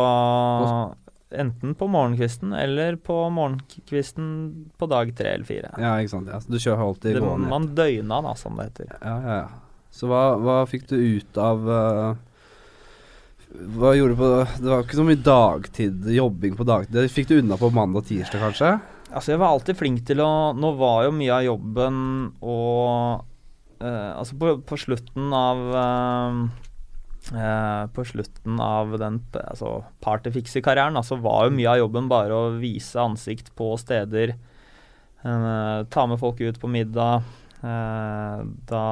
Enten 1.31 1.75
på 1.79 1.87
morgenkvisten 1.87 2.53
eller 2.57 2.95
på 2.99 3.15
morgenkvisten 3.31 4.31
på 4.77 4.87
dag 4.91 5.13
tre 5.15 5.35
eller 5.37 5.47
fire. 5.47 5.69
Ja, 5.79 5.93
ikke 6.01 6.11
sant. 6.17 6.31
Ja. 6.31 6.39
Så 6.43 6.51
du 6.51 6.57
kjører 6.59 6.83
alltid 6.85 7.15
Det, 7.15 7.21
gående? 7.23 7.51
man 7.51 7.69
døgna, 7.77 8.21
da, 8.25 8.33
som 8.35 8.57
det 8.59 8.65
heter. 8.71 8.91
Ja, 8.99 9.15
ja, 9.21 9.37
ja. 9.45 9.47
Så 9.91 10.07
hva, 10.07 10.21
hva 10.39 10.57
fikk 10.71 10.85
du 10.87 10.95
ut 10.95 11.37
av 11.39 11.65
uh, 11.67 12.13
Hva 13.75 13.89
gjorde 13.97 14.13
du 14.15 14.19
på 14.21 14.29
Det 14.63 14.69
var 14.71 14.85
ikke 14.85 14.99
så 15.01 15.03
mye 15.03 15.19
dagtid, 15.25 16.05
jobbing 16.15 16.55
på 16.55 16.67
dagtid. 16.67 16.95
Det 16.95 17.11
fikk 17.11 17.27
du 17.31 17.37
unna 17.41 17.57
på 17.59 17.69
mandag 17.75 18.03
og 18.05 18.07
tirsdag, 18.07 18.39
kanskje? 18.45 18.71
Altså, 19.11 19.33
jeg 19.33 19.41
var 19.41 19.51
alltid 19.51 19.75
flink 19.79 20.05
til 20.07 20.21
å 20.23 20.29
Nå 20.55 20.73
var 20.79 21.05
jo 21.09 21.15
mye 21.17 21.35
av 21.41 21.43
jobben 21.43 21.97
og 22.39 23.25
uh, 23.83 24.11
Altså, 24.15 24.37
på, 24.39 24.53
på 24.63 24.79
slutten 24.79 25.31
av 25.35 25.63
eh, 25.81 26.41
eh, 27.29 27.83
På 27.93 28.05
slutten 28.07 28.59
av 28.63 28.95
den 28.99 29.19
altså, 29.43 29.83
partyfikser-karrieren, 30.03 30.97
altså, 30.99 31.19
var 31.21 31.47
jo 31.47 31.57
mye 31.57 31.75
av 31.75 31.81
jobben 31.83 32.09
bare 32.11 32.37
å 32.37 32.55
vise 32.61 32.99
ansikt 33.01 33.53
på 33.55 33.73
steder. 33.81 34.35
eh, 35.23 35.77
ta 35.89 36.07
med 36.07 36.19
folk 36.19 36.41
ut 36.41 36.59
på 36.59 36.71
middag. 36.71 37.23
Eh, 37.61 38.37
da, 38.71 38.85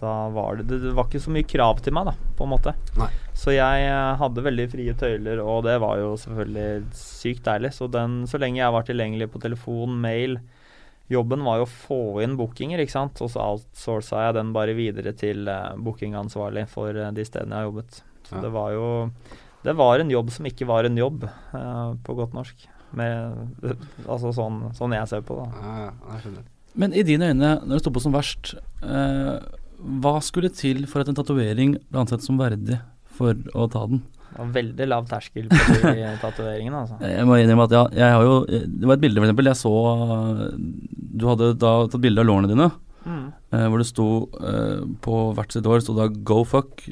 da 0.00 0.14
var 0.32 0.62
det, 0.62 0.78
det 0.80 0.94
var 0.96 1.10
ikke 1.10 1.20
så 1.20 1.32
mye 1.34 1.44
krav 1.44 1.82
til 1.84 1.92
meg, 1.92 2.08
da, 2.08 2.14
på 2.38 2.46
en 2.46 2.54
måte. 2.54 2.72
Nei. 2.96 3.10
Så 3.36 3.52
jeg 3.52 3.90
hadde 4.20 4.46
veldig 4.46 4.66
frie 4.72 4.94
tøyler, 4.96 5.42
og 5.44 5.66
det 5.68 5.76
var 5.82 6.00
jo 6.00 6.14
selvfølgelig 6.20 6.94
sykt 6.96 7.44
deilig. 7.44 7.74
Så, 7.76 7.90
den, 7.92 8.22
så 8.30 8.40
lenge 8.40 8.62
jeg 8.62 8.74
var 8.76 8.88
tilgjengelig 8.88 9.28
på 9.32 9.42
telefon, 9.44 10.00
mail 10.00 10.40
Jobben 11.10 11.42
var 11.42 11.58
jo 11.58 11.66
å 11.66 11.70
få 11.70 12.00
inn 12.22 12.36
bookinger, 12.38 12.78
ikke 12.82 12.94
sant. 12.94 13.20
Og 13.24 13.32
så 13.32 13.42
outsourca 13.42 14.26
jeg 14.28 14.36
den 14.38 14.52
bare 14.54 14.76
videre 14.78 15.12
til 15.18 15.48
eh, 15.50 15.72
bookingansvarlig 15.82 16.68
for 16.70 16.94
eh, 16.94 17.10
de 17.16 17.24
stedene 17.26 17.56
jeg 17.56 17.64
har 17.64 17.70
jobbet. 17.70 18.02
Så 18.28 18.36
Ja. 18.36 18.42
det 18.46 18.52
var 18.54 18.74
jo 18.76 18.86
Det 19.62 19.74
var 19.76 20.00
en 20.00 20.08
jobb 20.08 20.30
som 20.30 20.46
ikke 20.46 20.64
var 20.66 20.86
en 20.88 20.96
jobb, 20.96 21.26
uh, 21.52 21.92
på 22.00 22.14
godt 22.16 22.32
norsk. 22.32 22.62
Med, 22.96 23.50
altså 24.08 24.30
sånn, 24.32 24.70
sånn 24.72 24.94
jeg 24.96 25.08
ser 25.10 25.20
på 25.20 25.36
det. 25.36 25.50
Ja, 25.60 25.90
ja. 25.90 26.30
Men 26.80 26.94
i 26.94 27.02
dine 27.04 27.28
øyne, 27.28 27.50
når 27.66 27.74
det 27.74 27.80
sto 27.82 27.92
på 27.92 28.00
som 28.00 28.14
verst, 28.14 28.54
eh, 28.80 29.36
hva 30.00 30.14
skulle 30.24 30.48
til 30.54 30.86
for 30.88 31.02
at 31.02 31.10
en 31.10 31.18
tatovering 31.18 31.74
ble 31.90 32.00
ansett 32.00 32.24
som 32.24 32.38
verdig 32.40 32.78
for 33.18 33.34
å 33.52 33.66
ta 33.68 33.84
den? 33.90 34.00
Veldig 34.38 34.86
lav 34.88 35.08
terskel 35.10 35.48
på 35.50 35.56
de 35.82 36.12
tatoveringene, 36.22 36.84
altså. 36.84 37.00
Jeg 37.02 37.26
må 37.26 37.36
innrømme 37.40 37.66
at 37.66 37.74
ja, 37.74 37.82
jeg 37.98 38.14
har 38.14 38.22
jo 38.24 38.36
Det 38.46 38.86
var 38.88 38.94
et 38.96 39.02
bilde, 39.02 39.20
eksempel. 39.24 39.50
Jeg 39.50 39.58
så 39.60 39.72
Du 41.18 41.26
hadde 41.28 41.50
da 41.60 41.72
tatt 41.90 42.00
bilde 42.04 42.22
av 42.22 42.30
lårene 42.30 42.50
dine, 42.52 42.70
Mm. 43.00 43.32
eh, 43.56 43.62
hvor 43.72 43.80
det 43.80 43.86
sto 43.88 44.06
eh, 44.44 44.82
På 45.00 45.32
hvert 45.32 45.54
sitt 45.54 45.64
år 45.64 45.80
sto 45.80 45.94
da 45.96 46.04
'go 46.12 46.42
fuck', 46.44 46.82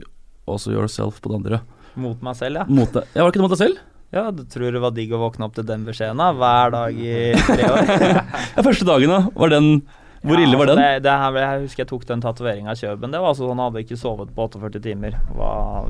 og 0.48 0.56
så 0.56 0.72
yourself 0.72 1.20
på 1.20 1.28
det 1.28 1.36
andre. 1.36 1.58
Mot 2.00 2.22
meg 2.24 2.34
selv, 2.38 2.56
ja. 2.56 2.64
Mot 2.64 2.90
deg. 2.94 3.04
Ja, 3.14 3.22
var 3.22 3.28
det 3.30 3.34
ikke 3.36 3.42
det 3.42 3.44
mot 3.44 3.52
deg 3.52 3.60
selv? 3.60 3.76
Ja, 4.16 4.30
du 4.32 4.40
tror 4.48 4.72
det 4.72 4.80
var 4.80 4.90
digg 4.96 5.12
å 5.12 5.20
våkne 5.20 5.44
opp 5.44 5.54
til 5.54 5.66
den 5.68 5.84
beskjeden 5.84 6.16
da, 6.16 6.30
hver 6.32 6.70
dag 6.72 6.96
i 6.96 7.34
tre 7.36 7.64
år? 7.68 7.90
Ja, 8.56 8.62
første 8.64 8.86
dagen, 8.88 9.12
da. 9.12 9.20
Var 9.36 9.48
den 9.52 9.82
Hvor 10.24 10.40
ille 10.40 10.56
var 10.56 10.64
altså, 10.72 10.76
den? 10.80 10.94
Det, 10.96 11.02
det 11.04 11.12
her, 11.20 11.36
jeg 11.44 11.60
husker 11.66 11.82
jeg 11.84 11.88
tok 11.92 12.06
den 12.08 12.20
tatoveringa 12.24 12.72
i 12.72 12.80
Kjøben. 12.80 13.12
Det 13.12 13.20
var 13.20 13.28
altså 13.34 13.44
sånn, 13.44 13.58
Han 13.60 13.68
hadde 13.68 13.84
ikke 13.84 14.00
sovet 14.00 14.32
på 14.34 14.48
48 14.48 14.80
timer. 14.80 15.20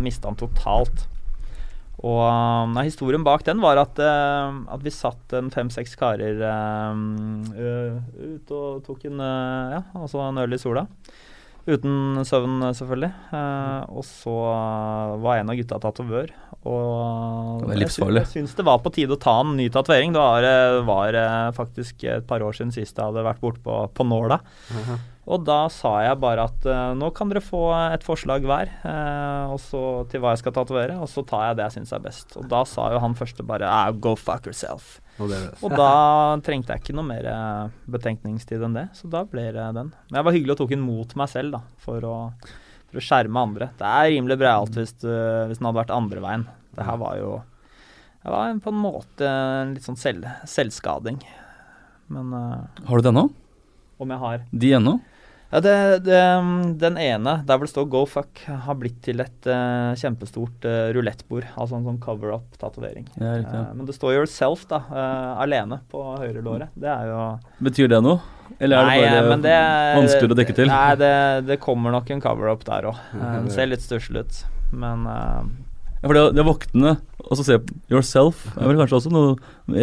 Mista 0.03 0.27
den 0.29 0.37
totalt. 0.43 1.07
Og 1.99 2.21
um, 2.23 2.75
nei, 2.77 2.85
historien 2.87 3.25
bak 3.27 3.43
den 3.47 3.59
var 3.63 3.81
at, 3.83 3.99
uh, 3.99 4.61
at 4.71 4.85
vi 4.85 4.93
satt 4.95 5.33
en 5.35 5.49
fem-seks 5.51 5.97
karer 5.99 6.39
uh, 6.45 6.95
ut 8.39 8.53
og 8.55 8.85
tok 8.87 9.09
en, 9.11 9.19
uh, 9.19 9.73
ja, 9.79 9.81
altså 9.99 10.23
en 10.29 10.39
øl 10.45 10.55
i 10.55 10.61
sola. 10.63 10.87
Uten 11.69 12.23
søvn, 12.25 12.63
selvfølgelig. 12.73 13.11
Eh, 13.37 13.83
og 13.93 14.01
så 14.09 14.33
var 15.21 15.37
en 15.43 15.51
av 15.53 15.59
gutta 15.59 15.77
tatovør. 15.83 16.31
Og 16.65 17.61
Det 17.61 17.69
var 17.69 17.75
jeg 17.83 17.91
sy- 17.93 18.01
Jeg 18.23 18.31
syns 18.31 18.55
det 18.57 18.65
var 18.65 18.79
på 18.81 18.93
tide 18.95 19.13
å 19.13 19.21
ta 19.21 19.35
en 19.43 19.53
ny 19.59 19.67
tatovering. 19.69 20.15
Det 20.17 20.23
var, 20.23 20.47
var 20.89 21.53
faktisk 21.53 22.05
et 22.09 22.25
par 22.27 22.41
år 22.41 22.57
siden 22.57 22.73
sist 22.73 22.97
jeg 22.97 23.05
hadde 23.05 23.21
vært 23.27 23.43
bortpå 23.45 23.69
på, 23.69 23.93
på 24.01 24.09
nåla. 24.09 24.41
Og 25.29 25.43
da 25.45 25.67
sa 25.73 25.91
jeg 26.07 26.17
bare 26.23 26.47
at 26.49 26.67
eh, 26.69 26.93
nå 26.97 27.11
kan 27.17 27.29
dere 27.29 27.43
få 27.45 27.61
et 27.77 28.05
forslag 28.07 28.47
hver 28.49 28.71
eh, 28.89 29.57
til 30.09 30.23
hva 30.23 30.33
jeg 30.33 30.41
skal 30.41 30.55
tatovere, 30.57 30.95
og 30.97 31.11
så 31.13 31.25
tar 31.29 31.51
jeg 31.51 31.59
det 31.59 31.67
jeg 31.67 31.75
syns 31.77 31.93
er 31.93 32.05
best. 32.07 32.37
Og 32.41 32.47
da 32.49 32.63
sa 32.69 32.87
jo 32.95 33.03
han 33.03 33.17
første 33.19 33.45
bare 33.47 33.69
ah, 33.69 33.91
go 33.93 34.15
fuck 34.17 34.49
yourself. 34.49 35.03
Og 35.19 35.29
det, 35.33 35.41
Og 35.67 35.75
da 35.75 35.91
trengte 36.47 36.73
jeg 36.73 36.81
ikke 36.81 36.97
noe 36.97 37.11
mer 37.11 37.29
eh, 37.29 37.75
betenkningstid 37.93 38.65
enn 38.65 38.79
det, 38.79 38.87
så 38.97 39.11
da 39.13 39.27
ble 39.29 39.51
det 39.53 39.67
den. 39.77 39.91
Men 40.09 40.21
jeg 40.21 40.29
var 40.29 40.37
hyggelig 40.37 40.55
og 40.57 40.63
tok 40.63 40.73
den 40.73 40.87
mot 40.87 41.13
meg 41.21 41.29
selv, 41.35 41.59
da, 41.59 41.61
for 41.85 42.09
å, 42.09 42.15
for 42.89 43.03
å 43.03 43.05
skjerme 43.05 43.43
andre. 43.51 43.69
Det 43.77 43.91
er 43.91 44.15
rimelig 44.15 44.39
breialt 44.41 44.81
hvis, 44.81 44.95
hvis 45.03 45.61
den 45.61 45.69
hadde 45.69 45.81
vært 45.83 45.93
andre 45.99 46.25
veien. 46.25 46.47
Det 46.79 46.87
her 46.87 47.01
var 47.01 47.19
jo 47.19 47.35
Det 48.23 48.33
var 48.33 48.57
på 48.63 48.73
en 48.73 48.81
måte 48.81 49.29
en 49.29 49.77
litt 49.77 49.85
sånn 49.85 49.99
selv, 49.99 50.25
selvskading. 50.49 51.21
Men 52.15 52.33
Har 52.33 52.97
du 52.97 53.05
det 53.05 53.13
ennå? 53.13 53.27
om 53.99 54.13
jeg 54.15 54.23
har 54.23 54.43
De 54.55 54.73
ennå? 54.79 54.99
Ja, 55.49 55.61
det, 55.65 55.75
det, 56.05 56.23
Den 56.81 56.99
ene, 57.01 57.39
der 57.49 57.57
hvor 57.57 57.65
det 57.65 57.73
står 57.73 57.87
'go 57.89 58.03
fuck', 58.05 58.43
har 58.45 58.77
blitt 58.77 58.99
til 59.05 59.23
et 59.25 59.49
uh, 59.49 59.97
kjempestort 59.97 60.67
uh, 60.69 60.91
rulettbord. 60.93 61.47
Altså 61.57 61.79
en 61.79 61.87
sånn 61.89 62.01
cover-up-tatovering. 62.03 63.07
Ja, 63.17 63.39
riktig. 63.41 63.61
Eh, 63.63 63.71
men 63.79 63.89
det 63.89 63.97
står 63.97 64.19
'yourself' 64.19 64.67
da, 64.69 64.83
uh, 64.91 65.41
alene 65.41 65.81
på 65.89 66.03
høyre 66.21 66.45
låret. 66.45 66.75
Det 66.77 66.91
er 66.93 67.09
jo 67.09 67.23
Betyr 67.65 67.89
det 67.95 68.03
noe? 68.05 68.21
Eller 68.61 68.81
er 68.81 68.87
Nei, 68.91 68.99
det 69.01 69.09
eh, 69.09 69.29
bare 69.29 69.41
det, 69.45 69.57
vanskeligere 69.97 70.37
å 70.37 70.41
dekke 70.43 70.59
til? 70.59 70.69
Nei, 70.73 70.93
det, 71.01 71.15
det 71.49 71.61
kommer 71.65 71.97
nok 71.97 72.13
en 72.13 72.21
cover-up 72.25 72.69
der 72.69 72.93
òg. 72.93 73.01
Ja, 73.15 73.33
Den 73.39 73.51
ser 73.53 73.73
litt 73.73 73.85
stusslig 73.85 74.25
ut. 74.29 74.45
Men 74.73 75.09
For 76.03 76.15
det, 76.15 76.25
det 76.37 76.43
er 76.45 76.47
våkne 76.47 76.97
og 77.29 77.37
så 77.37 77.45
se 77.45 77.57
yourself 77.91 77.91
yourself 77.93 78.45
er 78.57 78.71
vel 78.71 78.79
kanskje 78.81 78.99
også 79.03 79.11
noe 79.13 79.35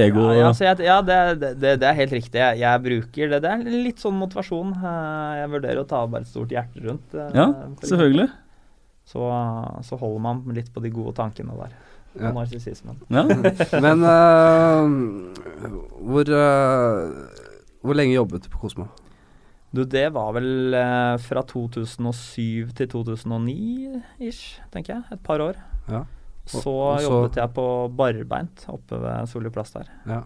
ego 0.02 0.24
Ja, 0.34 0.48
ja, 0.48 0.52
jeg, 0.72 0.86
ja 0.88 0.96
det, 1.06 1.18
det, 1.62 1.74
det 1.82 1.88
er 1.90 1.98
helt 2.00 2.16
riktig. 2.16 2.40
Jeg, 2.42 2.62
jeg 2.64 2.82
bruker 2.86 3.34
det. 3.36 3.42
Det 3.44 3.52
er 3.52 3.66
litt 3.86 4.02
sånn 4.02 4.18
motivasjon. 4.18 4.72
Eh, 4.80 5.34
Jeg 5.42 5.52
vurderer 5.54 5.82
å 5.84 5.88
ta 5.90 6.02
bare 6.10 6.26
et 6.26 6.32
stort 6.32 6.56
hjerte 6.56 6.82
rundt. 6.88 7.14
eh, 7.14 7.36
Ja, 7.38 7.46
selvfølgelig. 7.84 8.30
Så, 9.06 9.28
så 9.86 10.00
holder 10.02 10.24
man 10.26 10.42
litt 10.58 10.72
på 10.74 10.82
de 10.82 10.90
gode 10.96 11.14
tankene 11.20 11.54
der. 11.60 11.76
Ja. 12.16 12.32
Og 12.32 12.40
narsissismen. 12.40 12.98
Ja. 13.14 13.28
Men 13.86 14.02
uh, 14.08 14.88
hvor 16.00 16.32
uh, 16.32 17.12
Hvor 17.86 18.00
lenge 18.00 18.16
jobbet 18.16 18.48
du 18.48 18.50
på 18.56 18.64
Kosmo? 18.64 18.88
Du, 19.76 19.84
det 19.84 20.08
var 20.16 20.34
vel 20.38 20.74
uh, 20.74 21.20
fra 21.22 21.44
2007 21.46 22.72
til 22.80 22.90
2009-ish, 22.96 24.62
tenker 24.74 24.96
jeg. 24.96 25.08
Et 25.12 25.26
par 25.28 25.44
år. 25.44 25.60
Ja. 25.92 26.04
Så, 26.46 26.70
og 26.70 27.00
så- 27.00 27.06
jobbet 27.08 27.38
jeg 27.42 27.54
på 27.58 27.66
barbeint 27.98 28.66
oppe 28.70 29.00
ved 29.02 29.30
Solli 29.32 29.50
plass 29.54 29.74
der. 29.74 29.90
Ja. 30.06 30.22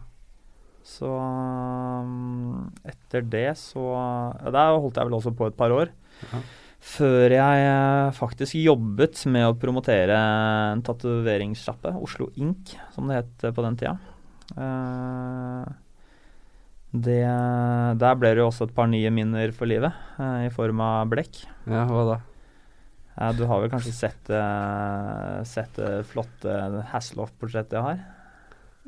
Så 0.89 1.05
um, 1.12 2.72
etter 2.88 3.22
det 3.30 3.51
så 3.60 3.82
ja, 3.93 4.49
Der 4.55 4.80
holdt 4.80 4.97
jeg 4.97 5.05
vel 5.05 5.18
også 5.20 5.34
på 5.38 5.47
et 5.51 5.57
par 5.60 5.72
år. 5.76 5.91
Ja. 6.32 6.39
Før 6.80 7.34
jeg 7.36 7.64
eh, 7.68 8.14
faktisk 8.16 8.55
jobbet 8.55 9.20
med 9.28 9.49
å 9.49 9.55
promotere 9.60 10.16
en 10.16 10.82
tatoveringssjappe, 10.88 11.91
Oslo 11.99 12.30
Ink, 12.39 12.72
som 12.95 13.12
det 13.12 13.18
het 13.20 13.43
på 13.55 13.66
den 13.66 13.76
tida. 13.82 13.97
Uh, 14.55 15.68
det, 16.95 17.20
der 17.99 18.16
ble 18.18 18.32
det 18.32 18.39
jo 18.41 18.47
også 18.47 18.70
et 18.70 18.74
par 18.78 18.88
nye 18.89 19.12
minner 19.14 19.51
for 19.53 19.68
livet, 19.70 19.91
uh, 20.18 20.39
i 20.47 20.49
form 20.55 20.80
av 20.82 21.12
blekk. 21.12 21.43
ja, 21.68 21.84
hva 21.91 22.05
da? 22.14 22.18
Eh, 23.20 23.34
du 23.36 23.43
har 23.49 23.61
vel 23.63 23.72
kanskje 23.72 23.93
sett, 23.95 24.32
eh, 24.32 25.43
sett 25.47 25.76
det 25.76 26.05
flotte 26.07 26.55
Hasselhoff-portrettet 26.93 27.76
jeg 27.76 27.84
har? 27.84 27.99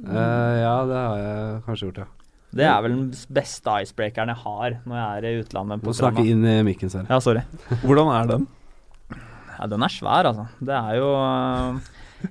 Eh, 0.07 0.55
ja, 0.61 0.75
det 0.87 0.99
har 1.03 1.17
jeg 1.19 1.61
kanskje 1.67 1.89
gjort, 1.89 2.01
ja. 2.05 2.09
Det 2.51 2.65
er 2.67 2.81
vel 2.83 2.95
den 2.97 3.11
beste 3.31 3.75
icebreakeren 3.79 4.31
jeg 4.33 4.41
har 4.43 4.73
når 4.83 4.97
jeg 4.97 5.11
er 5.11 5.27
i 5.27 5.43
utlandet. 5.43 5.83
Må 5.83 5.91
på 5.91 5.95
snakke 5.95 6.25
inn 6.27 6.43
i 6.43 6.57
mikken 6.67 6.91
selv. 6.91 7.07
Ja, 7.11 7.19
sorry. 7.23 7.43
Hvordan 7.85 8.11
er 8.11 8.31
den? 8.31 8.47
Ja, 9.57 9.67
den 9.71 9.85
er 9.87 9.93
svær, 9.93 10.27
altså. 10.31 10.47
Det 10.59 10.75
er 10.75 10.97
jo 10.99 11.11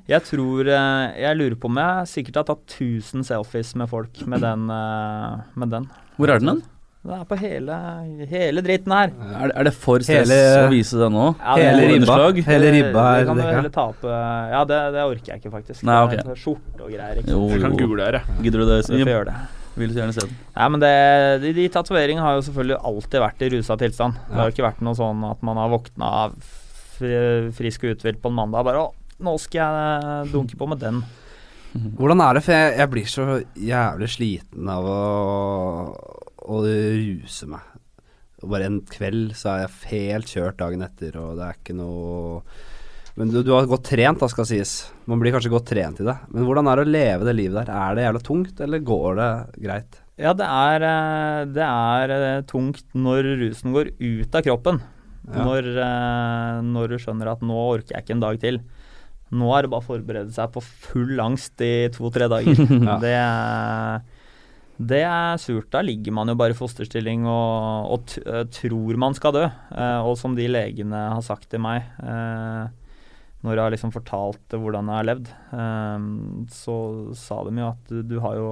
Jeg 0.07 0.23
tror 0.23 0.69
Jeg 0.69 1.37
lurer 1.37 1.57
på 1.59 1.71
om 1.71 1.79
jeg 1.81 2.11
sikkert 2.11 2.37
har 2.37 2.47
tatt 2.51 2.77
1000 2.77 3.25
selfies 3.27 3.73
med 3.81 3.89
folk 3.89 4.21
med 4.29 4.45
den. 4.45 4.69
Med 4.69 5.73
den. 5.73 5.89
Hvor 6.19 6.35
er 6.35 6.43
den 6.43 6.53
hen? 6.53 6.63
Det 7.01 7.15
er 7.17 7.23
på 7.25 7.37
hele, 7.41 7.77
hele 8.29 8.61
dritten 8.61 8.93
her. 8.93 9.13
Er, 9.41 9.47
det- 9.49 9.55
er 9.57 9.65
det 9.65 9.73
for 9.73 10.03
stress 10.05 10.29
Hele- 10.29 10.67
å 10.67 10.69
vise 10.69 10.99
det 11.01 11.07
nå? 11.15 11.23
Ja, 11.41 11.55
Hele 11.57 11.87
ribba, 11.95 12.17
hele 12.45 12.73
ribba 12.75 13.05
Det 13.15 13.21
det 13.23 13.27
kan 13.31 13.37
du 13.39 13.43
heller 13.47 13.73
ta 13.73 13.87
øh, 14.05 14.51
Ja, 14.53 14.61
det, 14.69 14.81
det 14.93 15.05
orker 15.09 15.31
jeg 15.33 15.41
ikke, 15.41 15.53
faktisk. 15.55 15.83
Nei, 15.89 15.97
ok. 16.05 16.11
Det 16.19 16.27
er 16.35 16.43
Skjorte 16.43 16.85
og 16.85 16.91
greier. 16.93 17.23
Ikke? 17.23 17.33
Jo, 17.33 17.47
Jeg 17.55 17.63
kan 17.63 17.73
jo. 17.73 17.79
google 17.81 18.05
her, 18.05 18.19
jeg. 18.21 18.37
Gidder 18.45 18.59
du 18.61 18.67
det? 18.69 18.79
Så 18.85 18.93
vi 18.93 19.01
får 19.01 19.13
gjøre 19.15 19.25
det. 19.31 19.37
Vil 19.81 19.95
så 19.95 20.01
gjerne 20.03 20.13
se 20.19 20.27
den. 20.27 20.37
Nei, 20.59 20.69
men 20.75 20.81
det, 20.85 20.93
de, 21.47 21.53
de 21.57 21.69
tatoveringene 21.73 22.21
har 22.27 22.37
jo 22.37 22.45
selvfølgelig 22.51 22.79
alltid 22.91 23.21
vært 23.25 23.45
i 23.47 23.51
rusa 23.57 23.77
tilstand. 23.81 24.21
Det 24.29 24.37
har 24.37 24.51
jo 24.51 24.55
ikke 24.59 24.67
vært 24.69 24.83
noe 24.85 24.99
sånn 25.01 25.25
at 25.31 25.43
man 25.49 25.57
har 25.63 25.73
våkna 25.73 26.11
fri, 26.99 27.15
frisk 27.57 27.87
og 27.89 27.97
uthvilt 27.97 28.21
på 28.21 28.29
en 28.29 28.37
mandag 28.43 28.67
bare 28.69 28.85
Å, 28.85 28.91
nå 29.25 29.39
skal 29.41 29.61
jeg 29.63 30.33
dunke 30.35 30.59
på 30.61 30.69
med 30.69 30.85
den. 30.85 31.01
Hvordan 31.97 32.21
er 32.29 32.35
det? 32.37 32.43
For 32.45 32.53
jeg, 32.53 32.77
jeg 32.83 32.91
blir 32.93 33.09
så 33.09 33.27
jævlig 33.57 34.09
sliten 34.11 34.69
av 34.69 34.85
å, 34.85 35.01
å 36.51 36.61
ruse 36.65 37.49
meg. 37.51 37.65
Og 38.41 38.53
Bare 38.53 38.69
en 38.71 38.81
kveld 38.89 39.35
så 39.37 39.53
er 39.53 39.65
jeg 39.65 39.91
helt 39.93 40.31
kjørt 40.33 40.61
dagen 40.61 40.85
etter, 40.85 41.17
og 41.21 41.37
det 41.39 41.47
er 41.47 41.59
ikke 41.59 41.77
noe 41.77 42.41
Men 43.21 43.33
du, 43.33 43.43
du 43.45 43.51
har 43.53 43.69
godt 43.69 43.91
trent, 43.91 44.23
da, 44.23 44.29
skal 44.33 44.47
sies. 44.49 44.75
Man 45.11 45.21
blir 45.21 45.35
kanskje 45.35 45.53
godt 45.53 45.69
trent 45.69 45.99
i 46.01 46.07
det. 46.07 46.15
Men 46.33 46.47
hvordan 46.49 46.71
er 46.71 46.81
det 46.81 46.87
å 46.87 46.95
leve 46.95 47.27
det 47.29 47.35
livet 47.37 47.59
der? 47.59 47.75
Er 47.75 47.99
det 47.99 48.07
jævla 48.07 48.23
tungt, 48.25 48.63
eller 48.65 48.87
går 48.87 49.19
det 49.19 49.33
greit? 49.67 49.99
Ja, 50.21 50.33
det 50.37 50.47
er, 50.47 50.85
eh, 50.85 51.43
det 51.49 51.67
er 51.67 52.15
eh, 52.17 52.43
tungt 52.49 52.85
når 52.93 53.29
rusen 53.41 53.75
går 53.77 53.93
ut 53.97 54.37
av 54.37 54.45
kroppen. 54.45 54.81
Ja. 55.31 55.45
Når, 55.47 55.69
eh, 55.85 56.61
når 56.67 56.93
du 56.93 56.97
skjønner 57.01 57.33
at 57.33 57.45
nå 57.45 57.57
orker 57.77 57.97
jeg 57.97 58.05
ikke 58.05 58.17
en 58.17 58.25
dag 58.25 58.41
til. 58.43 58.61
Nå 59.31 59.51
er 59.55 59.65
det 59.65 59.71
bare 59.73 59.85
å 59.85 59.87
forberede 59.87 60.35
seg 60.35 60.51
på 60.53 60.63
full 60.65 61.21
angst 61.23 61.61
i 61.65 61.89
to-tre 61.95 62.29
dager. 62.31 62.57
Ja. 62.89 62.97
det, 63.03 63.15
er, 63.17 64.01
det 64.81 65.03
er 65.05 65.37
surt. 65.43 65.67
Da 65.75 65.83
ligger 65.85 66.15
man 66.17 66.31
jo 66.33 66.35
bare 66.41 66.55
i 66.55 66.57
fosterstilling 66.57 67.27
og, 67.29 67.91
og 67.93 68.15
eh, 68.25 68.45
tror 68.55 68.97
man 69.03 69.13
skal 69.19 69.35
dø. 69.37 69.43
Eh, 69.77 70.01
og 70.09 70.15
som 70.17 70.33
de 70.39 70.47
legene 70.49 71.03
har 71.13 71.21
sagt 71.27 71.51
til 71.53 71.61
meg 71.61 71.85
eh, 72.01 72.71
når 73.45 73.55
jeg 73.57 73.63
har 73.65 73.73
liksom 73.73 73.93
fortalt 73.93 74.53
hvordan 74.57 74.89
jeg 74.89 74.99
har 75.01 75.07
levd, 75.11 75.29
eh, 75.57 76.07
så 76.53 76.75
sa 77.17 77.43
de 77.49 77.55
jo 77.61 77.69
at 77.71 77.93
du, 77.93 78.01
du 78.15 78.19
har 78.25 78.37
jo 78.41 78.51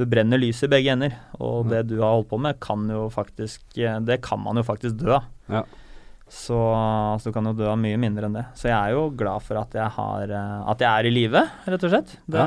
du 0.00 0.06
brenner 0.08 0.38
lys 0.40 0.62
i 0.64 0.68
begge 0.70 0.94
ender, 0.94 1.12
og 1.42 1.66
Ja. 1.68 1.82
det 1.82 1.90
du 1.90 1.98
har 2.00 2.14
holdt 2.14 2.30
på 2.30 2.38
med, 2.40 2.56
kan 2.62 2.86
jo 2.88 3.02
faktisk 3.12 3.76
eh, 3.76 3.98
Det 4.00 4.20
kan 4.24 4.40
man 4.40 4.56
jo 4.56 4.62
faktisk 4.64 4.96
dø 5.02 5.12
av. 5.18 5.26
Ja. 5.50 5.62
Så, 6.30 6.56
altså, 6.56 7.28
du 7.28 7.34
kan 7.34 7.44
jo 7.50 7.52
dø 7.58 7.66
av 7.68 7.76
mye 7.82 7.98
mindre 8.00 8.28
enn 8.30 8.36
det. 8.38 8.44
Så 8.56 8.70
jeg 8.70 8.78
er 8.78 8.94
jo 8.94 9.08
glad 9.18 9.42
for 9.44 9.58
at 9.60 9.74
jeg, 9.76 9.90
har, 9.98 10.30
eh, 10.30 10.58
at 10.72 10.80
jeg 10.86 10.88
er 10.88 11.08
i 11.10 11.12
live, 11.12 11.42
rett 11.66 11.84
og 11.84 11.92
slett. 11.92 12.14
Det, 12.30 12.46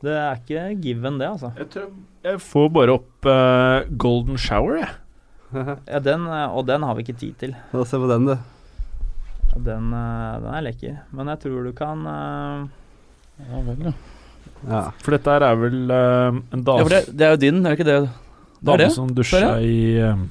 det 0.00 0.14
er 0.16 0.38
ikke 0.40 0.68
given, 0.80 1.18
det, 1.20 1.28
altså. 1.28 1.52
Jeg 1.58 1.68
tror 1.74 1.90
jeg 2.20 2.40
får 2.44 2.66
bare 2.72 2.94
opp 2.98 3.28
uh, 3.28 3.86
Golden 4.00 4.40
Shower, 4.40 4.80
jeg. 4.82 4.96
Ja, 5.90 5.98
den, 6.04 6.26
eh, 6.30 6.46
og 6.54 6.66
den 6.68 6.84
har 6.86 6.94
vi 6.94 7.02
ikke 7.06 7.18
tid 7.18 7.38
til. 7.40 7.54
Se 7.88 7.98
på 7.98 8.08
den, 8.10 8.28
du. 8.28 8.34
Den, 9.56 9.88
eh, 9.96 10.34
den 10.44 10.50
er 10.54 10.66
lekker. 10.68 10.98
Men 11.16 11.32
jeg 11.32 11.42
tror 11.42 11.64
du 11.66 11.72
kan 11.76 12.04
uh, 12.06 12.66
Ja 13.40 13.62
vel, 13.66 13.86
ja. 13.88 13.94
Ja. 14.68 14.82
For 15.00 15.16
dette 15.16 15.32
her 15.32 15.46
er 15.46 15.56
vel 15.56 15.78
uh, 15.88 16.36
en 16.52 16.60
ja 16.60 16.66
dame, 16.66 16.84
for 16.84 16.92
det, 16.92 17.00
det 17.16 17.26
er 17.26 17.32
jo 17.32 17.40
din, 17.40 17.62
er 17.64 17.72
det 17.72 17.78
ikke 17.78 17.88
det? 17.88 17.96
Det 18.60 18.68
dame 18.68 18.82
det? 18.82 18.90
som 18.92 19.08
dusja 19.16 19.54
i 19.64 19.80
uh, 20.04 20.26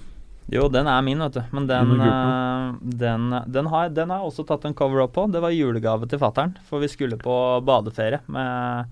Jo, 0.53 0.67
den 0.69 0.87
er 0.89 1.01
min, 1.05 1.25
vet 1.25 1.39
du. 1.39 1.41
Men 1.57 1.65
den, 1.69 1.95
den, 3.01 3.25
den, 3.49 3.71
har, 3.73 3.89
den 3.93 4.13
har 4.13 4.21
jeg 4.21 4.29
også 4.29 4.45
tatt 4.49 4.69
en 4.69 4.77
cover-up 4.77 5.13
på. 5.17 5.25
Det 5.33 5.41
var 5.41 5.53
julegave 5.53 6.09
til 6.09 6.21
fattern, 6.21 6.55
for 6.69 6.81
vi 6.81 6.89
skulle 6.89 7.19
på 7.21 7.35
badeferie 7.65 8.21
med, 8.29 8.89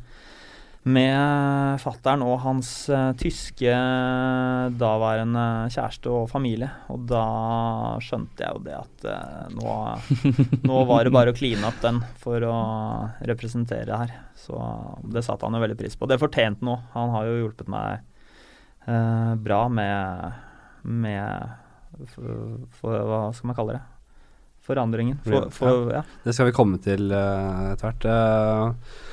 med 0.88 1.82
fattern 1.84 2.22
og 2.24 2.38
hans 2.46 2.70
eh, 2.94 3.10
tyske 3.20 3.74
daværende 4.80 5.46
kjæreste 5.74 6.12
og 6.14 6.30
familie. 6.32 6.70
Og 6.94 7.04
da 7.10 7.24
skjønte 8.04 8.46
jeg 8.46 8.56
jo 8.56 8.64
det 8.68 8.78
at 8.78 9.08
eh, 9.12 9.56
nå, 9.58 9.76
nå 10.70 10.82
var 10.88 11.08
det 11.08 11.16
bare 11.16 11.34
å 11.34 11.38
kline 11.38 11.68
opp 11.68 11.82
den 11.84 12.02
for 12.22 12.44
å 12.48 12.58
representere 13.28 14.02
her. 14.04 14.18
Så 14.38 14.58
det 15.04 15.26
satte 15.28 15.48
han 15.48 15.58
jo 15.58 15.64
veldig 15.66 15.80
pris 15.80 15.98
på. 16.00 16.08
Det 16.10 16.22
fortjente 16.22 16.64
han 16.64 16.76
òg. 16.78 16.90
Han 16.96 17.16
har 17.16 17.30
jo 17.30 17.40
hjulpet 17.42 17.72
meg 17.74 18.04
eh, 18.88 19.34
bra 19.48 19.66
med 19.72 20.44
med 20.88 21.50
for, 22.14 22.66
for, 22.80 22.98
Hva 23.10 23.22
skal 23.36 23.52
man 23.52 23.58
kalle 23.58 23.78
det? 23.78 23.84
Forandringen. 24.68 25.20
For, 25.24 25.48
for, 25.54 25.92
ja. 25.96 26.02
Det 26.26 26.34
skal 26.36 26.50
vi 26.50 26.56
komme 26.56 26.80
til 26.84 27.08
uh, 27.14 27.72
etter 27.72 27.88
hvert. 27.88 28.08
Eh, 28.12 29.06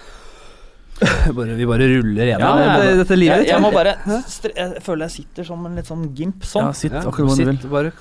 bare, 1.37 1.55
vi 1.59 1.67
bare 1.67 1.87
ruller 1.91 2.29
gjennom 2.31 2.45
Ja, 2.61 2.65
ja, 2.65 2.75
ja. 2.85 2.97
dette, 3.01 3.17
livet 3.19 3.35
Jeg, 3.35 3.41
ditt. 3.43 3.49
jeg 3.49 3.57
jeg, 3.57 3.63
må 3.65 3.71
bare 3.75 3.95
Jeg 4.07 4.83
føler 4.87 5.09
jeg 5.09 5.15
sitter 5.17 5.47
som 5.49 5.65
en 5.67 5.75
litt 5.81 5.89
sånn 5.91 6.05
gimp. 6.15 6.45
Sånn. 6.47 6.69
Ja, 6.69 6.77
sitt 6.79 6.95
Ja, 6.95 7.03
akkurat 7.11 7.35
som 7.35 7.41
du 7.41 7.51
vil. 7.51 7.71
bare 7.73 7.93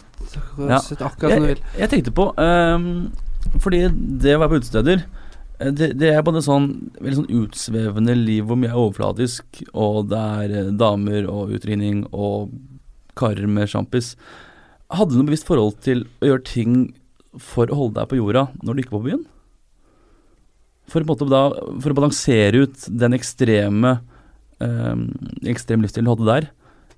Ja. 0.69 0.79
Sitt 0.85 1.01
akkurat 1.01 1.33
som 1.33 1.47
du 1.47 1.51
vil. 1.55 1.63
jeg 1.79 1.89
tenkte 1.89 2.13
på 2.13 2.27
um, 2.37 2.85
Fordi 3.63 3.81
det 4.21 4.35
å 4.37 4.43
være 4.43 4.53
på 4.53 4.59
utesteder 4.61 5.01
eh, 5.59 5.71
det, 5.73 5.89
det 5.99 6.13
er 6.13 6.21
både 6.27 6.43
sånn 6.45 6.69
veldig 6.99 7.17
sånn 7.23 7.33
utsvevende 7.41 8.15
liv 8.19 8.45
hvor 8.49 8.57
mye 8.61 8.69
er 8.71 8.79
overflatisk, 8.79 9.63
og 9.73 10.07
det 10.13 10.21
er 10.45 10.55
eh, 10.61 10.71
damer 10.79 11.25
og 11.31 11.51
utringning 11.57 12.05
og 12.13 12.53
karer 13.19 13.45
med 13.49 13.69
sjampis. 13.69 14.13
Hadde 14.93 15.13
du 15.13 15.19
noe 15.19 15.27
bevisst 15.29 15.45
forhold 15.49 15.77
til 15.85 16.05
å 16.21 16.29
gjøre 16.31 16.45
ting 16.49 16.77
for 17.41 17.69
å 17.69 17.77
holde 17.83 17.99
deg 17.99 18.09
på 18.13 18.17
jorda 18.21 18.47
når 18.61 18.73
du 18.77 18.81
ikke 18.85 18.95
var 18.95 19.03
på 19.03 19.09
byen? 19.11 19.23
For, 20.91 21.05
da, 21.05 21.43
for 21.79 21.93
å 21.93 21.97
balansere 21.97 22.65
ut 22.65 22.89
den 22.91 23.15
ekstreme 23.17 23.97
eh, 24.63 25.05
ekstrem 25.49 25.83
livsstilen 25.83 26.09
du 26.09 26.13
hadde 26.13 26.29
der. 26.29 26.49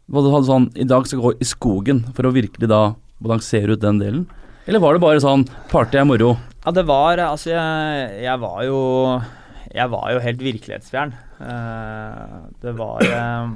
Var 0.05 0.27
hadde 0.29 0.49
sånn 0.49 0.67
I 0.77 0.85
dag 0.85 1.07
skal 1.07 1.17
jeg 1.17 1.25
gå 1.25 1.33
i 1.41 1.47
skogen 1.49 2.03
for 2.13 2.27
å 2.27 2.33
virkelig 2.35 2.69
da 2.69 2.81
balansere 3.23 3.73
ut 3.73 3.81
den 3.81 4.01
delen? 4.01 4.25
Eller 4.65 4.81
var 4.81 4.95
det 4.95 5.03
bare 5.03 5.21
sånn 5.21 5.45
party 5.71 6.01
er 6.01 6.07
moro? 6.09 6.35
Ja, 6.65 6.73
det 6.73 6.85
var 6.89 7.21
Altså, 7.21 7.51
jeg, 7.53 8.09
jeg 8.25 8.41
var 8.41 8.59
jo 8.65 8.79
Jeg 9.75 9.91
var 9.93 10.09
jo 10.13 10.23
helt 10.23 10.41
virkelighetsfjern. 10.41 11.13
Eh, 11.45 12.35
det 12.63 12.73
var 12.77 13.05
eh, 13.05 13.49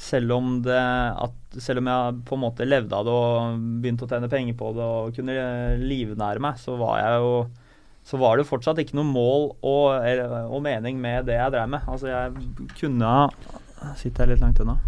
Selv 0.00 0.36
om 0.36 0.58
det 0.64 0.80
at 0.80 1.60
Selv 1.62 1.80
om 1.80 1.92
jeg 1.92 2.18
på 2.28 2.36
en 2.36 2.44
måte 2.44 2.68
levde 2.68 2.96
av 2.96 3.06
det 3.08 3.14
og 3.16 3.62
begynte 3.80 4.04
å 4.04 4.10
tjene 4.10 4.32
penger 4.32 4.58
på 4.58 4.72
det 4.76 4.88
og 4.96 5.16
kunne 5.16 5.36
eh, 5.40 5.78
livnære 5.80 6.42
meg, 6.44 6.60
så 6.60 6.76
var 6.80 7.00
jeg 7.00 7.22
jo 7.22 7.30
så 8.06 8.18
var 8.20 8.38
det 8.38 8.46
fortsatt 8.46 8.78
ikke 8.78 8.94
noe 8.98 9.08
mål 9.10 9.48
og, 9.66 9.86
og 10.46 10.60
mening 10.62 11.00
med 11.02 11.26
det 11.26 11.40
jeg 11.40 11.54
drev 11.56 11.72
med. 11.72 11.88
Altså, 11.90 12.06
jeg 12.12 12.76
kunne 12.78 13.14
Sitter 13.98 14.24
jeg 14.24 14.36
litt 14.36 14.44
langt 14.46 14.60
unna? 14.62 14.78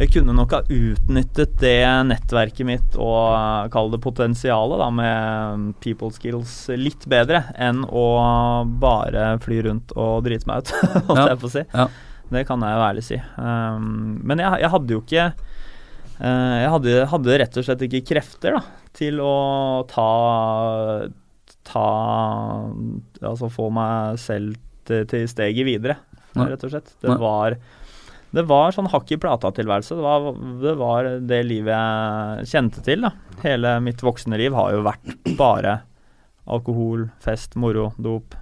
jeg 0.00 0.08
kunne 0.14 0.32
nok 0.32 0.54
ha 0.56 0.58
utnyttet 0.72 1.58
det 1.60 1.84
nettverket 2.08 2.64
mitt 2.64 2.94
og 2.96 3.34
uh, 3.36 3.66
kall 3.68 3.90
det 3.92 3.98
potensialet 4.00 4.80
da 4.80 4.86
med 4.96 5.74
people 5.84 6.08
skills 6.16 6.54
litt 6.80 7.04
bedre 7.12 7.42
enn 7.60 7.82
å 7.84 8.04
bare 8.80 9.34
fly 9.44 9.58
rundt 9.68 9.92
og 10.00 10.22
drite 10.24 10.48
meg 10.48 10.64
ut, 10.64 10.72
holdt 11.10 11.20
Ja. 11.20 11.26
jeg 11.34 11.40
på 11.42 11.50
å 11.50 11.52
si. 11.52 11.64
Ja. 11.76 11.84
Det 12.32 12.46
kan 12.48 12.64
jeg 12.64 12.78
jo 12.78 12.86
ærlig 12.86 13.04
si. 13.04 13.20
Um, 13.36 13.90
men 14.24 14.40
jeg, 14.40 14.62
jeg 14.64 14.72
hadde 14.72 14.96
jo 14.96 15.02
ikke 15.04 15.26
uh, 15.36 16.56
Jeg 16.62 16.72
hadde, 16.78 16.96
hadde 17.12 17.38
rett 17.44 17.60
og 17.60 17.68
slett 17.68 17.84
ikke 17.90 18.00
krefter 18.14 18.56
da, 18.56 18.64
til 18.96 19.20
å 19.20 19.34
ta 19.92 20.08
Ta 21.70 21.86
Altså 23.22 23.50
få 23.52 23.68
meg 23.74 24.18
selv 24.20 24.56
til, 24.88 25.04
til 25.10 25.26
steget 25.30 25.66
videre, 25.68 25.98
rett 26.34 26.64
og 26.66 26.72
slett. 26.72 26.94
Det 27.02 27.14
var 27.20 27.58
det 28.30 28.44
var 28.46 28.70
sånn 28.70 28.86
hakk 28.92 29.08
i 29.10 29.16
plata-tilværelse. 29.18 29.96
Det 29.98 30.04
var, 30.04 30.26
det 30.62 30.72
var 30.78 31.06
det 31.26 31.40
livet 31.48 31.72
jeg 31.74 32.46
kjente 32.52 32.82
til. 32.86 33.02
da. 33.02 33.10
Hele 33.42 33.72
mitt 33.82 34.04
voksne 34.06 34.38
liv 34.38 34.54
har 34.54 34.70
jo 34.76 34.84
vært 34.86 35.16
bare 35.38 35.80
alkohol, 36.50 37.08
fest, 37.22 37.56
moro, 37.58 37.88
dop, 37.98 38.36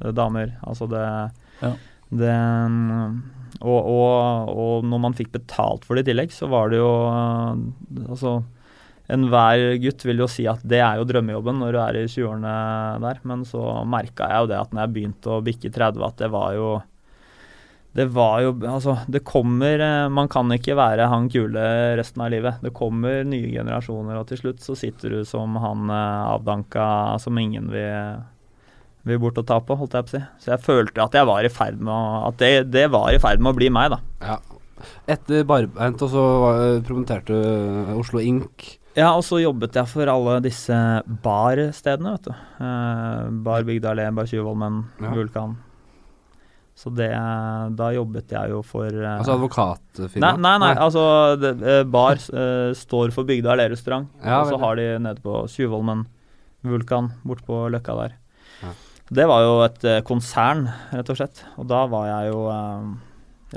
eh, 0.00 0.12
damer. 0.16 0.54
Altså 0.64 0.88
det, 0.88 1.04
Ja. 1.60 1.74
det 2.08 2.38
og, 3.60 3.80
og, 3.84 4.48
og 4.48 4.88
når 4.88 5.02
man 5.04 5.14
fikk 5.16 5.30
betalt 5.36 5.84
for 5.84 5.94
det 5.96 6.06
i 6.06 6.10
tillegg, 6.12 6.32
så 6.32 6.48
var 6.50 6.72
det 6.72 6.80
jo 6.80 6.90
eh, 7.12 8.08
Altså 8.08 8.38
Enhver 9.12 9.76
gutt 9.82 10.04
vil 10.08 10.22
jo 10.22 10.28
si 10.30 10.46
at 10.48 10.62
det 10.64 10.80
er 10.80 10.96
jo 10.96 11.04
drømmejobben 11.08 11.58
når 11.60 11.76
du 11.76 11.78
er 11.82 11.98
i 12.00 12.06
20-årene 12.08 12.54
der, 13.04 13.20
men 13.28 13.44
så 13.44 13.82
merka 13.84 14.30
jeg 14.30 14.44
jo 14.44 14.50
det 14.54 14.60
at 14.62 14.72
når 14.72 14.86
jeg 14.86 14.94
begynte 14.94 15.34
å 15.34 15.42
bikke 15.44 15.72
30, 15.74 16.04
at 16.08 16.22
det 16.22 16.30
var 16.32 16.54
jo 16.56 16.68
det 17.94 18.08
var 18.10 18.40
jo 18.42 18.54
Altså, 18.66 18.96
det 19.06 19.22
kommer 19.26 19.78
eh, 19.78 20.08
Man 20.10 20.26
kan 20.30 20.50
ikke 20.50 20.74
være 20.78 21.06
han 21.12 21.28
kule 21.30 21.62
resten 21.98 22.24
av 22.24 22.32
livet. 22.32 22.58
Det 22.64 22.72
kommer 22.74 23.22
nye 23.28 23.52
generasjoner, 23.52 24.18
og 24.18 24.26
til 24.30 24.40
slutt 24.40 24.64
så 24.64 24.74
sitter 24.78 25.14
du 25.14 25.20
som 25.28 25.54
han 25.62 25.92
eh, 25.94 26.32
avdanka 26.34 26.86
som 27.22 27.38
ingen 27.38 27.70
vil, 27.70 28.18
vil 29.06 29.20
bort 29.22 29.38
og 29.38 29.46
ta 29.46 29.60
på, 29.62 29.78
holdt 29.78 29.94
jeg 29.94 30.08
på 30.08 30.10
å 30.10 30.16
si. 30.16 30.22
Så 30.42 30.54
jeg 30.56 30.66
følte 30.66 31.06
at 31.06 31.14
jeg 31.14 31.30
var 31.30 31.46
i 31.46 31.52
ferd 31.54 31.78
med 31.78 31.94
å 31.94 32.24
At 32.32 32.42
det, 32.42 32.52
det 32.74 32.88
var 32.90 33.14
i 33.14 33.22
ferd 33.22 33.44
med 33.44 33.54
å 33.54 33.58
bli 33.62 33.70
meg, 33.70 33.94
da. 33.94 34.00
Ja. 34.24 34.40
Etter 35.14 35.46
Barbeint, 35.46 36.02
og 36.02 36.10
så 36.10 36.24
promoterte 36.84 37.38
Oslo 37.94 38.18
Ink. 38.20 38.72
Ja, 38.94 39.08
og 39.18 39.24
så 39.26 39.40
jobbet 39.42 39.74
jeg 39.74 39.90
for 39.90 40.06
alle 40.10 40.36
disse 40.44 40.74
barstedene, 41.24 42.12
vet 42.14 42.28
du. 42.28 42.34
Eh, 42.62 43.30
bar 43.46 43.64
Bygda 43.66 43.90
Allé, 43.94 44.08
Bar 44.14 44.28
Tjuvholmen, 44.30 44.84
Ja. 45.02 45.10
Vulkan. 45.16 45.56
Så 46.74 46.90
det 46.90 47.06
Da 47.78 47.88
jobbet 47.94 48.32
jeg 48.34 48.50
jo 48.50 48.60
for 48.66 48.86
eh, 48.90 49.18
Altså 49.18 49.36
advokatfirma? 49.36 50.18
Nei, 50.24 50.32
nei, 50.42 50.54
nei, 50.58 50.72
altså 50.82 51.04
det, 51.38 51.52
eh, 51.62 51.82
Bar 51.86 52.18
eh, 52.18 52.72
står 52.74 53.12
for 53.14 53.24
Bygda 53.28 53.52
allé-restaurant. 53.54 54.08
Ja, 54.24 54.40
og 54.42 54.50
så 54.50 54.58
har 54.62 54.76
de 54.80 54.88
nede 54.98 55.22
på 55.22 55.44
Tjuvholmen, 55.50 56.06
Vulkan, 56.66 57.12
bort 57.24 57.44
på 57.46 57.64
Løkka 57.70 57.94
der. 58.00 58.16
Ja. 58.62 58.72
Det 59.14 59.26
var 59.28 59.42
jo 59.44 59.54
et 59.66 59.84
eh, 59.84 60.00
konsern, 60.06 60.66
rett 60.94 61.10
og 61.12 61.18
slett. 61.18 61.44
Og 61.60 61.66
da 61.70 61.84
var 61.92 62.06
jeg 62.08 62.32
jo 62.32 62.46
eh, 62.50 62.88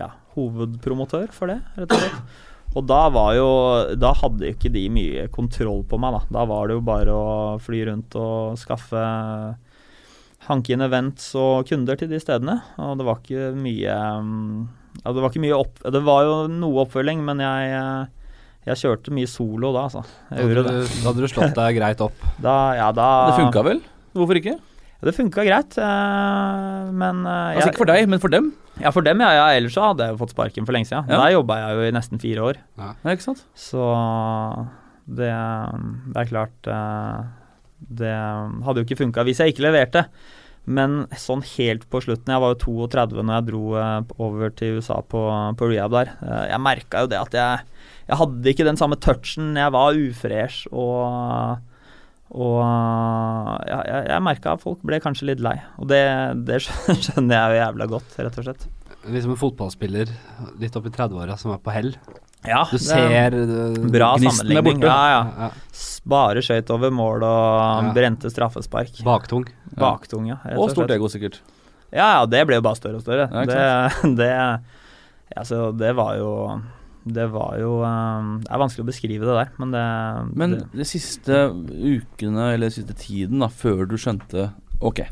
ja, 0.02 0.10
hovedpromotør 0.36 1.30
for 1.34 1.48
det, 1.54 1.62
rett 1.78 1.94
og 1.94 2.04
slett. 2.04 2.22
Og 2.76 2.84
da 2.86 3.08
var 3.14 3.32
jo 3.38 3.48
Da 3.98 4.12
hadde 4.20 4.52
ikke 4.52 4.70
de 4.74 4.84
mye 4.94 5.28
kontroll 5.34 5.86
på 5.88 6.00
meg, 6.02 6.18
da. 6.18 6.40
Da 6.40 6.44
var 6.50 6.68
det 6.68 6.78
jo 6.78 6.84
bare 6.86 7.14
å 7.16 7.30
fly 7.64 7.86
rundt 7.90 8.18
og 8.20 8.60
skaffe 8.60 9.06
Hanke 10.48 10.76
inn 10.76 10.84
events 10.86 11.32
og 11.36 11.68
kunder 11.68 11.98
til 12.00 12.12
de 12.12 12.20
stedene. 12.24 12.60
Og 12.80 13.00
det 13.00 13.08
var 13.08 13.18
ikke 13.20 13.50
mye 13.58 13.96
mm, 14.24 14.60
ja, 15.02 15.12
Det 15.12 15.24
var 15.24 15.32
ikke 15.32 15.44
mye 15.44 15.58
opp... 15.58 15.82
Det 15.84 16.04
var 16.06 16.28
jo 16.28 16.38
noe 16.52 16.86
oppfølging, 16.86 17.24
men 17.28 17.44
jeg 17.44 17.82
jeg 18.68 18.82
kjørte 18.82 19.14
mye 19.16 19.28
solo 19.32 19.70
da, 19.72 19.86
altså. 19.88 20.02
Da 20.28 20.44
hadde, 20.44 20.64
du, 20.68 20.80
da 20.84 21.06
hadde 21.06 21.22
du 21.24 21.30
slått 21.32 21.54
deg 21.56 21.76
greit 21.80 22.02
opp. 22.04 22.26
Da, 22.44 22.56
ja, 22.76 22.90
da 22.92 23.06
Det 23.30 23.38
funka 23.40 23.64
vel? 23.64 23.80
Hvorfor 24.18 24.40
ikke? 24.42 24.58
Ja, 24.98 25.06
det 25.06 25.14
funka 25.14 25.44
greit, 25.46 25.76
eh, 25.78 26.88
men 26.90 27.22
eh, 27.30 27.58
Altså 27.60 27.70
ikke 27.70 27.84
for 27.84 27.92
deg, 27.92 28.08
men 28.10 28.22
for 28.22 28.34
dem. 28.34 28.50
Ja, 28.82 28.90
for 28.94 29.06
dem, 29.06 29.22
ja. 29.22 29.30
ja 29.38 29.46
ellers 29.54 29.76
så 29.78 29.92
hadde 29.92 30.08
jeg 30.08 30.16
jo 30.16 30.22
fått 30.24 30.34
sparken 30.34 30.66
for 30.66 30.74
lenge 30.74 30.90
siden. 30.90 31.06
Ja. 31.06 31.20
Der 31.22 31.36
jobba 31.36 31.60
jeg 31.62 31.78
jo 31.78 31.86
i 31.86 31.94
nesten 31.94 32.22
fire 32.22 32.48
år. 32.50 32.62
Ja, 32.82 32.96
ikke 33.14 33.28
sant? 33.28 33.44
Så 33.58 33.84
det, 35.06 35.30
det 35.30 36.20
er 36.20 36.28
klart 36.28 36.68
eh, 36.68 37.22
Det 38.02 38.16
hadde 38.66 38.82
jo 38.82 38.88
ikke 38.88 39.00
funka 39.04 39.24
hvis 39.28 39.44
jeg 39.44 39.54
ikke 39.54 39.68
leverte. 39.68 40.08
Men 40.68 41.06
sånn 41.16 41.46
helt 41.54 41.86
på 41.88 42.02
slutten 42.04 42.34
Jeg 42.34 42.44
var 42.44 42.52
jo 42.52 42.74
32 42.90 43.22
når 43.24 43.38
jeg 43.38 43.46
dro 43.48 43.62
over 44.26 44.52
til 44.52 44.82
USA 44.82 44.98
på, 45.00 45.22
på 45.62 45.70
rehab 45.70 45.94
der. 45.94 46.12
Jeg 46.50 46.60
merka 46.60 47.06
jo 47.06 47.12
det 47.14 47.22
at 47.22 47.38
jeg, 47.38 47.78
jeg 48.10 48.20
hadde 48.20 48.52
ikke 48.52 48.68
den 48.68 48.82
samme 48.82 48.98
touchen. 49.00 49.54
Jeg 49.56 49.72
var 49.78 49.96
ufresh 49.96 50.68
og 50.74 51.62
og 52.36 52.58
ja, 53.70 53.78
jeg, 53.88 54.02
jeg 54.12 54.24
merka 54.26 54.56
at 54.58 54.64
folk 54.64 54.82
ble 54.86 55.00
kanskje 55.04 55.30
litt 55.32 55.44
lei. 55.44 55.56
Og 55.80 55.88
det, 55.92 56.02
det 56.48 56.60
skjønner 56.68 57.34
jeg 57.38 57.54
jo 57.56 57.60
jævla 57.62 57.88
godt, 57.94 58.16
rett 58.20 58.40
og 58.42 58.48
slett. 58.50 58.66
Liksom 59.08 59.34
en 59.36 59.40
fotballspiller 59.40 60.10
litt 60.60 60.76
opp 60.76 60.90
i 60.90 60.92
30-åra 60.92 61.38
som 61.40 61.54
er 61.56 61.62
på 61.64 61.72
hell. 61.72 61.94
Ja, 62.48 62.62
Du 62.70 62.78
ser 62.80 63.34
uh, 63.34 63.78
Bra 63.92 64.12
Gnisten 64.20 64.52
er 64.56 64.64
borte. 64.64 64.86
Ja, 64.88 64.98
ja. 65.12 65.48
ja, 65.48 65.92
Bare 66.08 66.44
skøyt 66.46 66.70
over 66.72 66.92
mål 66.94 67.24
og 67.28 67.88
Ja. 67.88 67.94
brente 67.96 68.30
straffespark. 68.32 69.00
Baktung. 69.08 69.48
Baktung, 69.76 70.28
ja. 70.30 70.38
rett 70.44 70.60
Og 70.60 70.70
stort 70.72 70.86
slett. 70.88 70.98
ego, 71.00 71.10
sikkert. 71.12 71.40
Ja, 71.92 72.20
ja, 72.20 72.26
det 72.28 72.44
ble 72.48 72.60
jo 72.60 72.64
bare 72.68 72.78
større 72.80 73.00
og 73.00 73.04
større. 73.04 73.28
Ja, 73.32 73.44
det, 73.48 74.16
det, 74.20 74.32
altså, 75.40 75.72
det 75.76 75.94
var 75.98 76.16
jo 76.20 76.32
Det 77.14 77.28
var 77.34 77.56
jo 77.62 77.78
eh, 77.86 78.28
Det 78.44 78.52
er 78.52 78.62
vanskelig 78.64 78.86
å 78.86 78.90
beskrive 78.90 79.28
det 79.30 79.38
der, 79.40 79.52
men 79.62 79.74
det 79.76 79.84
Men 80.42 80.56
det, 80.58 80.64
de 80.82 80.88
siste 80.88 81.40
ukene, 81.54 82.52
eller 82.56 82.74
siste 82.74 82.96
tiden, 82.98 83.40
da, 83.44 83.50
før 83.52 83.86
du 83.90 83.96
skjønte 84.02 84.50
Ok, 84.86 85.04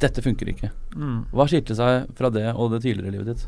dette 0.00 0.24
funker 0.24 0.50
ikke. 0.52 0.72
mm. 0.96 1.18
Hva 1.36 1.46
skilte 1.50 1.76
seg 1.78 2.08
fra 2.18 2.30
det 2.34 2.48
og 2.54 2.72
det 2.74 2.82
tidligere 2.86 3.14
livet 3.18 3.34
ditt? 3.34 3.44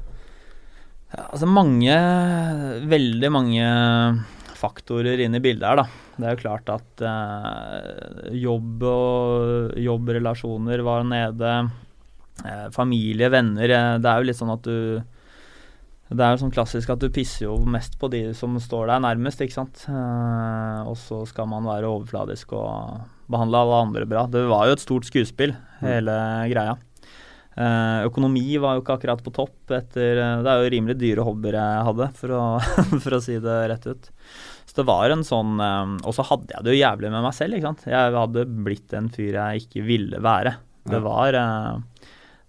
Ja, 1.12 1.24
Altså 1.32 1.48
mange 1.50 1.96
Veldig 2.92 3.30
mange 3.34 3.66
faktorer 4.62 5.18
inn 5.24 5.34
i 5.34 5.40
bildet 5.42 5.66
her, 5.66 5.80
da. 5.80 5.86
Det 6.14 6.26
er 6.28 6.36
jo 6.36 6.42
klart 6.44 6.68
at 6.70 7.02
eh, 7.02 8.28
jobb 8.38 8.84
og 8.86 9.72
jobbrelasjoner 9.82 10.84
var 10.86 11.02
nede. 11.08 11.54
Eh, 12.46 12.68
familie, 12.70 13.26
venner. 13.32 13.64
Eh, 13.66 13.96
det 13.98 14.10
er 14.12 14.20
jo 14.20 14.28
litt 14.28 14.38
sånn 14.38 14.52
at 14.54 14.62
du 14.62 15.02
Det 16.12 16.24
er 16.24 16.34
jo 16.34 16.42
sånn 16.44 16.54
klassisk 16.54 16.92
at 16.92 17.02
du 17.02 17.08
pisser 17.12 17.46
jo 17.46 17.56
mest 17.68 17.96
på 18.00 18.08
de 18.12 18.22
som 18.36 18.54
står 18.60 18.90
deg 18.90 19.02
nærmest, 19.04 19.42
ikke 19.44 19.56
sant. 19.56 19.84
Eh, 19.88 20.80
og 20.88 20.96
så 21.00 21.22
skal 21.28 21.48
man 21.50 21.66
være 21.68 21.90
overfladisk 21.90 22.54
og 22.58 23.02
behandle 23.32 23.60
alle 23.64 23.82
andre 23.86 24.08
bra. 24.08 24.24
Det 24.30 24.44
var 24.50 24.68
jo 24.68 24.76
et 24.76 24.84
stort 24.84 25.08
skuespill, 25.08 25.54
hele 25.82 26.16
greia. 26.52 26.76
Eh, 27.52 27.98
økonomi 28.08 28.46
var 28.62 28.76
jo 28.76 28.82
ikke 28.84 28.96
akkurat 28.96 29.20
på 29.20 29.34
topp 29.36 29.74
etter 29.76 30.16
eh, 30.16 30.38
Det 30.40 30.48
er 30.48 30.62
jo 30.62 30.70
rimelig 30.72 30.94
dyre 31.02 31.26
hobbyer 31.26 31.58
jeg 31.58 31.82
hadde, 31.90 32.08
for 32.16 32.32
å, 32.32 32.42
for 33.04 33.16
å 33.18 33.20
si 33.24 33.36
det 33.44 33.58
rett 33.72 33.88
ut. 33.90 34.08
Så 34.64 34.78
det 34.78 34.86
var 34.88 35.12
en 35.12 35.20
sånn 35.26 35.58
Og 35.60 36.14
så 36.16 36.24
hadde 36.24 36.54
jeg 36.54 36.64
det 36.64 36.72
jo 36.72 36.78
jævlig 36.78 37.10
med 37.12 37.26
meg 37.26 37.36
selv, 37.36 37.58
ikke 37.58 37.72
sant. 37.72 37.88
Jeg 37.92 38.16
hadde 38.16 38.46
blitt 38.64 38.94
en 38.96 39.10
fyr 39.12 39.36
jeg 39.36 39.66
ikke 39.66 39.84
ville 39.84 40.22
være. 40.24 40.56
Det 40.88 41.00
var 41.04 41.36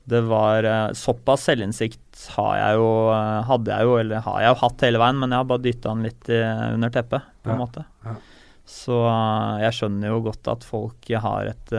Det 0.06 0.20
var 0.28 0.66
eh, 0.68 0.89
Såpass 0.99 1.45
selvinnsikt 1.47 2.26
har 2.36 2.58
jeg 2.60 2.76
jo 2.82 2.88
eh, 3.16 3.41
Hadde 3.47 3.72
jeg 3.72 3.88
jo, 3.88 3.93
eller 4.01 4.24
har 4.26 4.41
jeg 4.43 4.51
jo 4.51 4.58
hatt 4.66 4.84
hele 4.84 4.99
veien, 4.99 5.20
men 5.22 5.32
jeg 5.32 5.39
har 5.39 5.47
bare 5.47 5.64
dytta 5.64 5.93
den 5.93 6.04
litt 6.10 6.30
eh, 6.36 6.64
under 6.76 6.91
teppet, 6.91 7.30
på 7.43 7.51
en 7.54 7.56
Ja, 7.56 7.60
måte. 7.62 7.86
ja. 8.04 8.16
Så 8.74 8.95
jeg 9.60 9.76
skjønner 9.76 10.08
jo 10.14 10.22
godt 10.24 10.47
at 10.47 10.64
folk 10.64 11.10
har 11.20 11.49
et 11.51 11.72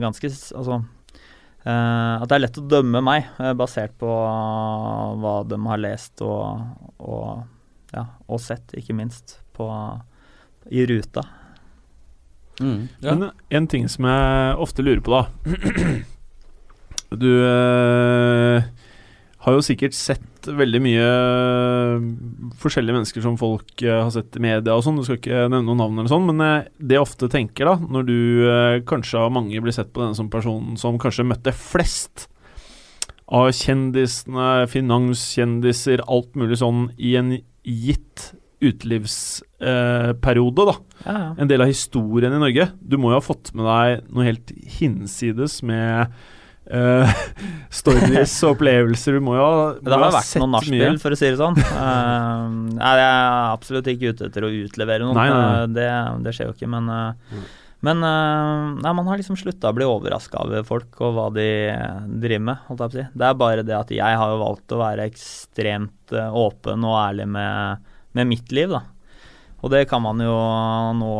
ganske 0.00 0.28
Altså 0.28 0.74
eh, 0.78 2.14
at 2.20 2.26
det 2.28 2.36
er 2.36 2.42
lett 2.44 2.58
å 2.60 2.66
dømme 2.68 3.00
meg 3.04 3.30
basert 3.56 3.94
på 4.00 4.08
hva 5.22 5.34
de 5.48 5.58
har 5.70 5.80
lest 5.80 6.20
og, 6.24 6.68
og, 7.00 7.46
ja, 7.96 8.04
og 8.28 8.40
sett, 8.44 8.76
ikke 8.76 8.96
minst, 8.96 9.38
på, 9.56 9.68
i 10.68 10.84
ruta. 10.88 11.24
Mm. 12.60 12.88
Ja. 13.00 13.14
Men 13.14 13.30
en 13.48 13.66
ting 13.70 13.88
som 13.88 14.04
jeg 14.08 14.54
ofte 14.60 14.84
lurer 14.84 15.00
på, 15.04 15.16
da 15.16 15.24
Du 17.14 17.30
eh, 17.40 18.62
har 19.44 19.52
jo 19.54 19.62
sikkert 19.64 19.94
sett 19.96 20.24
veldig 20.48 20.80
mye 20.84 21.06
eh, 21.08 22.00
forskjellige 22.60 22.96
mennesker 22.98 23.20
som 23.24 23.38
folk 23.40 23.82
eh, 23.84 24.00
har 24.02 24.10
sett 24.14 24.36
i 24.36 24.40
media 24.44 24.74
og 24.76 24.82
sånn. 24.84 24.98
Du 25.00 25.04
skal 25.06 25.18
ikke 25.20 25.44
nevne 25.48 25.64
noen 25.66 25.80
navn 25.82 25.98
eller 26.02 26.12
sånn, 26.12 26.26
men 26.28 26.38
eh, 26.44 26.66
det 26.78 26.94
jeg 26.98 27.06
ofte 27.06 27.30
tenker, 27.32 27.64
da, 27.70 27.74
når 27.80 28.02
du 28.08 28.18
eh, 28.48 28.76
kanskje 28.88 29.22
av 29.24 29.32
mange 29.34 29.62
blir 29.64 29.74
sett 29.76 29.92
på 29.94 30.02
denne 30.04 30.16
som 30.18 30.28
personen 30.32 30.72
som 30.80 31.00
kanskje 31.00 31.28
møtte 31.30 31.52
flest 31.56 32.16
av 33.28 33.50
kjendisene, 33.52 34.66
finanskjendiser, 34.72 35.98
alt 36.08 36.32
mulig 36.38 36.56
sånn 36.62 36.80
i 36.96 37.10
en 37.20 37.30
gitt 37.68 38.18
utelivsperiode, 38.64 40.62
da 40.66 40.74
Ja, 41.04 41.12
ja. 41.12 41.28
en 41.38 41.48
del 41.50 41.62
av 41.62 41.68
historien 41.70 42.34
i 42.34 42.40
Norge. 42.42 42.64
Du 42.80 42.96
må 42.98 43.12
jo 43.12 43.18
ha 43.20 43.24
fått 43.24 43.52
med 43.54 43.64
deg 43.68 44.00
noe 44.10 44.24
helt 44.26 44.48
hinsides 44.78 45.60
med 45.66 46.10
eh, 46.70 47.12
stories 47.80 48.34
og 48.44 48.56
opplevelser. 48.56 49.18
Du 49.18 49.24
må 49.24 49.36
jo 49.38 49.44
ha 49.44 49.62
Det 49.76 49.94
har 49.94 50.12
vært 50.14 50.34
noen 50.40 50.54
nachspiel, 50.56 50.98
for 51.02 51.14
å 51.14 51.20
si 51.20 51.30
det 51.30 51.38
sånn. 51.40 51.56
Uh, 51.78 52.74
jeg 52.74 53.00
er 53.04 53.52
absolutt 53.52 53.88
ikke 53.90 54.12
ute 54.12 54.26
etter 54.28 54.44
å 54.44 54.50
utlevere 54.50 55.06
noen. 55.06 55.16
Nei, 55.16 55.28
nei, 55.30 55.38
nei. 55.38 55.62
Eh, 55.62 55.70
det, 55.76 55.88
det 56.26 56.34
skjer 56.36 56.50
jo 56.50 56.58
ikke, 56.58 56.70
men 56.74 56.92
Mm. 57.28 57.48
Men 57.86 58.00
nei, 58.02 58.90
man 58.90 59.06
har 59.06 59.20
liksom 59.20 59.36
slutta 59.38 59.70
å 59.70 59.74
bli 59.76 59.86
overraska 59.86 60.40
over 60.42 60.64
folk 60.66 60.96
og 60.98 61.12
hva 61.14 61.26
de 61.30 61.44
driver 62.18 62.42
med, 62.48 62.64
holdt 62.66 62.80
jeg 62.82 62.90
på 62.90 62.96
å 62.96 62.96
si. 62.96 63.04
Det 63.20 63.26
er 63.28 63.36
bare 63.38 63.62
det 63.62 63.76
at 63.76 63.92
jeg 63.94 64.16
har 64.18 64.32
jo 64.32 64.40
valgt 64.40 64.74
å 64.74 64.80
være 64.80 65.04
ekstremt 65.06 66.14
åpen 66.16 66.86
og 66.88 66.96
ærlig 66.98 67.28
med, 67.30 67.86
med 68.18 68.30
mitt 68.32 68.50
liv, 68.50 68.74
da. 68.74 68.82
Og 69.62 69.70
det 69.70 69.84
kan 69.92 70.02
man 70.02 70.18
jo 70.26 70.34
nå 70.98 71.12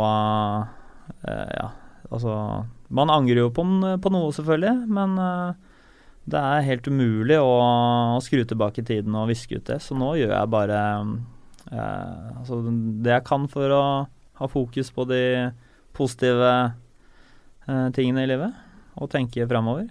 Ja, 1.22 1.70
altså 2.11 2.34
Man 2.95 3.11
angrer 3.12 3.43
jo 3.43 3.51
på, 3.53 3.64
på 4.01 4.12
noe, 4.12 4.30
selvfølgelig, 4.32 4.74
men 4.89 5.16
eh, 5.20 5.57
det 6.28 6.41
er 6.41 6.66
helt 6.66 6.89
umulig 6.89 7.39
å, 7.41 7.51
å 8.16 8.20
skru 8.24 8.43
tilbake 8.49 8.84
tiden 8.86 9.16
og 9.16 9.28
viske 9.30 9.59
ut 9.59 9.68
det, 9.68 9.80
så 9.84 9.97
nå 9.97 10.14
gjør 10.20 10.34
jeg 10.34 10.53
bare 10.53 10.80
eh, 11.72 12.39
altså 12.41 12.61
det 13.05 13.14
jeg 13.16 13.26
kan 13.28 13.49
for 13.53 13.74
å 13.76 13.82
ha 14.39 14.49
fokus 14.51 14.93
på 14.95 15.07
de 15.11 15.22
positive 15.97 16.51
eh, 17.68 17.89
tingene 17.97 18.24
i 18.24 18.30
livet, 18.30 18.57
og 18.99 19.11
tenke 19.12 19.49
framover. 19.51 19.89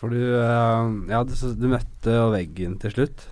For 0.00 0.12
du 0.12 0.20
eh, 0.20 0.90
Ja, 1.12 1.22
du, 1.28 1.34
du 1.36 1.68
møtte 1.68 2.16
veggen 2.32 2.78
til 2.80 2.96
slutt. 2.96 3.26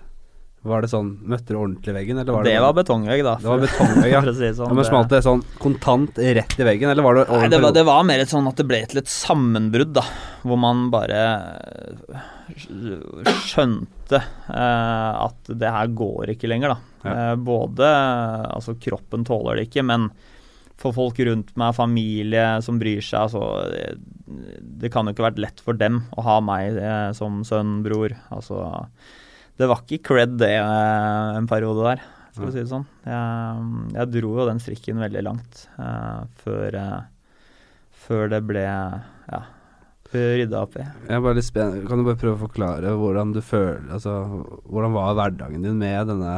Var 0.67 0.83
det 0.83 0.89
sånn 0.91 1.11
Møtte 1.31 1.53
du 1.53 1.57
ordentlig 1.59 1.93
veggen, 1.95 2.17
eller 2.19 2.35
var 2.35 2.43
Det 2.43 2.53
det 2.57 2.63
var 2.63 2.73
betongvegg, 2.75 3.21
da. 3.23 3.35
Det 3.39 3.47
var 3.47 3.61
betongvegg, 3.63 4.11
ja. 4.11 4.21
si 4.41 4.49
sånn. 4.57 4.71
Ja, 4.73 4.75
men 4.75 4.87
smalt 4.87 5.13
det 5.13 5.21
sånn 5.23 5.43
kontant 5.61 6.19
rett 6.19 6.55
i 6.59 6.67
veggen, 6.67 6.91
eller 6.91 7.05
var 7.05 7.15
det 7.15 7.23
ordentlig? 7.27 7.45
Nei, 7.45 7.53
det 7.53 7.61
var, 7.63 7.75
det 7.77 7.85
var 7.87 8.09
mer 8.09 8.23
et 8.25 8.33
sånn 8.33 8.49
at 8.49 8.59
det 8.59 8.65
ble 8.67 8.81
til 8.91 8.99
et 8.99 9.13
sammenbrudd, 9.13 9.93
da. 9.95 10.03
Hvor 10.43 10.59
man 10.59 10.89
bare 10.91 11.21
eh, 12.11 12.27
skjønte 13.47 14.19
eh, 14.19 15.13
at 15.23 15.53
det 15.63 15.71
her 15.77 15.93
går 15.95 16.33
ikke 16.35 16.51
lenger, 16.51 16.75
da. 16.75 16.79
Ja. 17.07 17.13
Eh, 17.31 17.35
både 17.39 17.87
Altså, 18.49 18.75
kroppen 18.83 19.23
tåler 19.27 19.59
det 19.61 19.69
ikke, 19.69 19.85
men 19.87 20.09
for 20.79 20.95
folk 20.95 21.19
rundt 21.27 21.55
meg, 21.59 21.75
familie 21.75 22.59
som 22.63 22.79
bryr 22.79 23.03
seg, 23.03 23.27
altså 23.27 23.41
Det, 23.71 23.87
det 24.83 24.91
kan 24.93 25.07
jo 25.07 25.15
ikke 25.15 25.25
vært 25.27 25.41
lett 25.43 25.63
for 25.63 25.75
dem 25.79 26.03
å 26.15 26.23
ha 26.27 26.37
meg 26.43 26.77
eh, 26.79 27.09
som 27.15 27.41
sønn, 27.47 27.79
bror. 27.87 28.15
Altså 28.35 28.59
Det 29.59 29.67
var 29.67 29.83
ikke 29.83 30.13
cred, 30.13 30.37
det, 30.39 30.53
eh, 30.55 31.35
en 31.35 31.49
periode 31.49 31.83
der 31.83 32.07
for 32.39 32.47
å 32.49 32.53
si 32.53 32.61
det 32.61 32.71
sånn. 32.71 32.85
Jeg, 33.03 33.69
jeg 33.97 34.11
dro 34.15 34.33
jo 34.37 34.47
den 34.47 34.61
strikken 34.63 35.01
veldig 35.03 35.23
langt 35.25 35.63
uh, 35.79 36.25
før, 36.43 36.77
uh, 36.79 37.63
før 38.05 38.31
det 38.31 38.39
ble 38.47 38.63
ja, 38.63 39.41
rydda 40.13 40.61
opp 40.63 40.77
i. 40.79 40.85
Jeg 41.09 41.17
er 41.17 41.25
bare 41.25 41.37
litt 41.37 41.47
spen- 41.49 41.81
Kan 41.89 42.01
du 42.01 42.07
bare 42.07 42.21
prøve 42.21 42.37
å 42.37 42.45
forklare 42.45 42.95
hvordan 42.97 43.33
du 43.35 43.41
føler 43.45 43.91
Altså, 43.93 44.15
hvordan 44.65 44.95
var 44.95 45.17
hverdagen 45.19 45.65
din 45.65 45.77
med 45.77 46.09
denne 46.09 46.37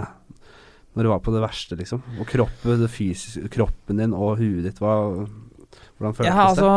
Når 0.97 1.05
du 1.05 1.11
var 1.13 1.21
på 1.23 1.31
det 1.35 1.43
verste, 1.45 1.77
liksom? 1.79 2.01
Og 2.19 2.27
kroppen, 2.27 2.81
det 2.81 2.91
fysiske, 2.91 3.47
kroppen 3.53 4.01
din 4.01 4.17
og 4.17 4.41
huet 4.41 4.65
ditt, 4.67 4.81
hva, 4.83 5.27
hvordan 6.01 6.17
føltes 6.17 6.31
Ja, 6.31 6.45
altså 6.49 6.69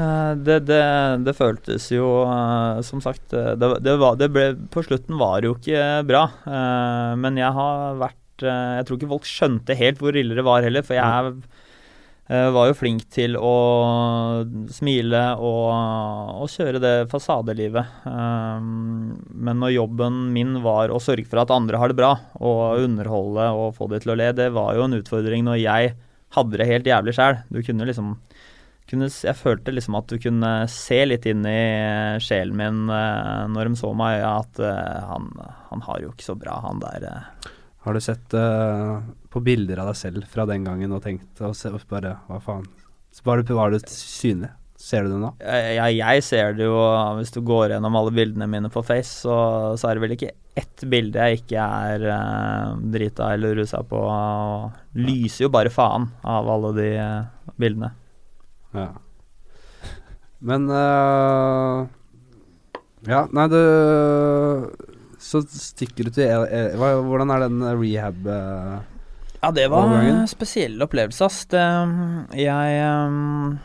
eh, 0.00 0.32
det, 0.40 0.58
det, 0.68 0.82
det 1.26 1.34
føltes 1.36 1.88
jo 1.92 2.08
eh, 2.24 2.80
Som 2.86 3.02
sagt, 3.04 3.24
eh, 3.36 3.52
det, 3.58 3.72
det, 3.84 3.96
var, 4.00 4.16
det 4.20 4.30
ble 4.32 4.46
På 4.72 4.84
slutten 4.86 5.18
var 5.20 5.40
det 5.40 5.50
jo 5.50 5.56
ikke 5.58 5.88
bra. 6.08 6.24
Men 7.18 7.40
jeg 7.40 7.52
har 7.56 7.98
vært 8.00 8.46
Jeg 8.46 8.86
tror 8.86 8.98
ikke 8.98 9.12
folk 9.12 9.28
skjønte 9.28 9.76
helt 9.78 10.00
hvor 10.00 10.16
ille 10.16 10.38
det 10.38 10.46
var 10.46 10.64
heller, 10.64 10.84
for 10.86 10.98
jeg 10.98 11.34
var 12.32 12.68
jo 12.68 12.76
flink 12.78 13.02
til 13.12 13.34
å 13.36 13.50
smile 14.72 15.20
og, 15.42 15.66
og 16.40 16.48
kjøre 16.48 16.80
det 16.80 16.92
fasadelivet. 17.10 18.06
Men 18.06 19.60
når 19.60 19.74
jobben 19.74 20.20
min 20.32 20.54
var 20.64 20.94
å 20.94 21.02
sørge 21.02 21.26
for 21.28 21.42
at 21.42 21.52
andre 21.52 21.82
har 21.82 21.92
det 21.92 21.98
bra, 21.98 22.14
og 22.40 22.86
underholde 22.86 23.50
og 23.58 23.76
få 23.76 23.90
de 23.92 24.00
til 24.00 24.14
å 24.14 24.16
le, 24.22 24.30
det 24.38 24.48
var 24.54 24.78
jo 24.78 24.86
en 24.86 24.96
utfordring 25.02 25.44
når 25.50 25.60
jeg 25.60 25.92
hadde 26.38 26.62
det 26.62 26.70
helt 26.70 26.88
jævlig 26.88 27.16
sjæl. 27.18 27.42
Du 27.52 27.60
kunne 27.66 27.90
liksom 27.90 28.14
kunne, 28.92 29.08
jeg 29.10 29.38
følte 29.38 29.74
liksom 29.74 29.96
at 29.98 30.12
du 30.12 30.20
kunne 30.22 30.52
se 30.70 31.00
litt 31.08 31.26
inn 31.30 31.42
i 31.48 31.62
sjelen 32.22 32.58
min 32.60 32.92
eh, 32.92 33.48
når 33.50 33.72
de 33.72 33.80
så 33.80 33.90
meg, 33.96 34.22
at 34.28 34.62
eh, 34.62 35.02
han, 35.08 35.26
han 35.72 35.84
har 35.88 36.04
jo 36.04 36.12
ikke 36.12 36.28
så 36.28 36.38
bra, 36.38 36.60
han 36.68 36.82
der. 36.84 37.08
eh. 37.10 37.50
Har 37.82 37.98
du 37.98 38.04
sett 38.04 38.34
uh, 38.38 39.02
på 39.32 39.40
bilder 39.42 39.80
av 39.82 39.88
deg 39.90 39.98
selv 39.98 40.26
fra 40.30 40.46
den 40.46 40.62
gangen 40.68 40.92
og 40.94 41.02
tenkt 41.02 41.40
og 41.42 41.56
se, 41.58 41.72
og 41.74 41.82
bare 41.90 42.14
Hva 42.28 42.38
faen? 42.44 42.68
Var 43.26 43.42
det, 43.42 43.56
var 43.58 43.74
det 43.74 43.82
synlig? 43.90 44.52
Ser 44.82 45.04
du 45.06 45.12
det 45.12 45.18
nå? 45.22 45.28
Jeg, 45.42 45.96
jeg 45.98 46.22
ser 46.26 46.56
det 46.58 46.66
jo, 46.66 46.78
hvis 47.18 47.30
du 47.34 47.38
går 47.46 47.74
gjennom 47.74 47.98
alle 48.00 48.14
bildene 48.14 48.48
mine 48.50 48.70
på 48.72 48.82
Face, 48.82 49.20
så, 49.22 49.34
så 49.78 49.88
er 49.88 49.94
det 49.94 50.02
vel 50.02 50.14
ikke 50.16 50.32
ett 50.58 50.82
bilde 50.90 51.22
jeg 51.22 51.42
ikke 51.42 51.66
er 51.86 52.06
eh, 52.10 52.72
drita 52.90 53.28
eller 53.36 53.54
rusa 53.60 53.84
på. 53.86 54.00
Og 54.02 54.98
lyser 54.98 55.46
jo 55.46 55.52
bare 55.54 55.70
faen 55.70 56.08
av 56.26 56.50
alle 56.50 56.72
de 56.80 56.88
eh, 56.98 57.52
bildene. 57.62 57.92
Ja. 58.72 58.88
Men 60.42 60.66
uh, 60.70 61.86
Ja, 63.06 63.26
nei, 63.30 63.44
du 63.52 63.60
Så 65.22 65.42
stikker 65.46 66.08
du 66.08 66.14
til 66.14 66.26
e 66.26 66.46
e 66.46 66.62
hva, 66.80 66.94
Hvordan 67.06 67.30
er 67.34 67.44
den 67.46 67.60
rehab 67.78 68.26
uh, 68.26 68.80
Ja, 69.42 69.50
det 69.54 69.68
var 69.70 69.92
en 69.98 70.24
spesiell 70.30 70.82
opplevelse, 70.82 71.26
ass. 71.26 71.44
Det, 71.50 71.62
jeg 72.38 72.82
um, 72.86 73.58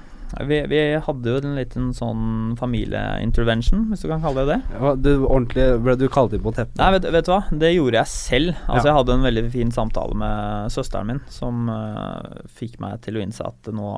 vi, 0.48 0.58
vi 0.68 0.80
hadde 1.06 1.32
jo 1.32 1.40
en 1.40 1.56
liten 1.56 1.92
sånn 1.96 2.56
familieintervention, 2.60 3.86
hvis 3.92 4.04
du 4.04 4.10
kan 4.10 4.24
kalle 4.24 4.44
det 4.44 4.58
det. 4.58 4.76
Ja, 4.76 4.94
du, 5.00 5.12
ordentlig, 5.22 5.68
Ble 5.86 5.96
du 6.00 6.08
kalt 6.12 6.36
inn 6.36 6.44
på 6.44 6.52
teppet? 6.58 6.76
Nei, 6.82 6.90
vet, 6.98 7.08
vet 7.16 7.30
du 7.30 7.32
hva? 7.32 7.40
Det 7.64 7.72
gjorde 7.72 8.02
jeg 8.02 8.12
selv. 8.12 8.54
Altså, 8.66 8.82
Ja. 8.82 8.90
Jeg 8.90 8.98
hadde 9.00 9.16
en 9.16 9.28
veldig 9.28 9.46
fin 9.54 9.72
samtale 9.72 10.18
med 10.20 10.74
søsteren 10.74 11.14
min, 11.14 11.22
som 11.32 11.72
uh, 11.72 12.44
fikk 12.60 12.80
meg 12.84 13.00
til 13.06 13.18
å 13.18 13.24
innse 13.24 13.48
at 13.48 13.72
nå, 13.72 13.94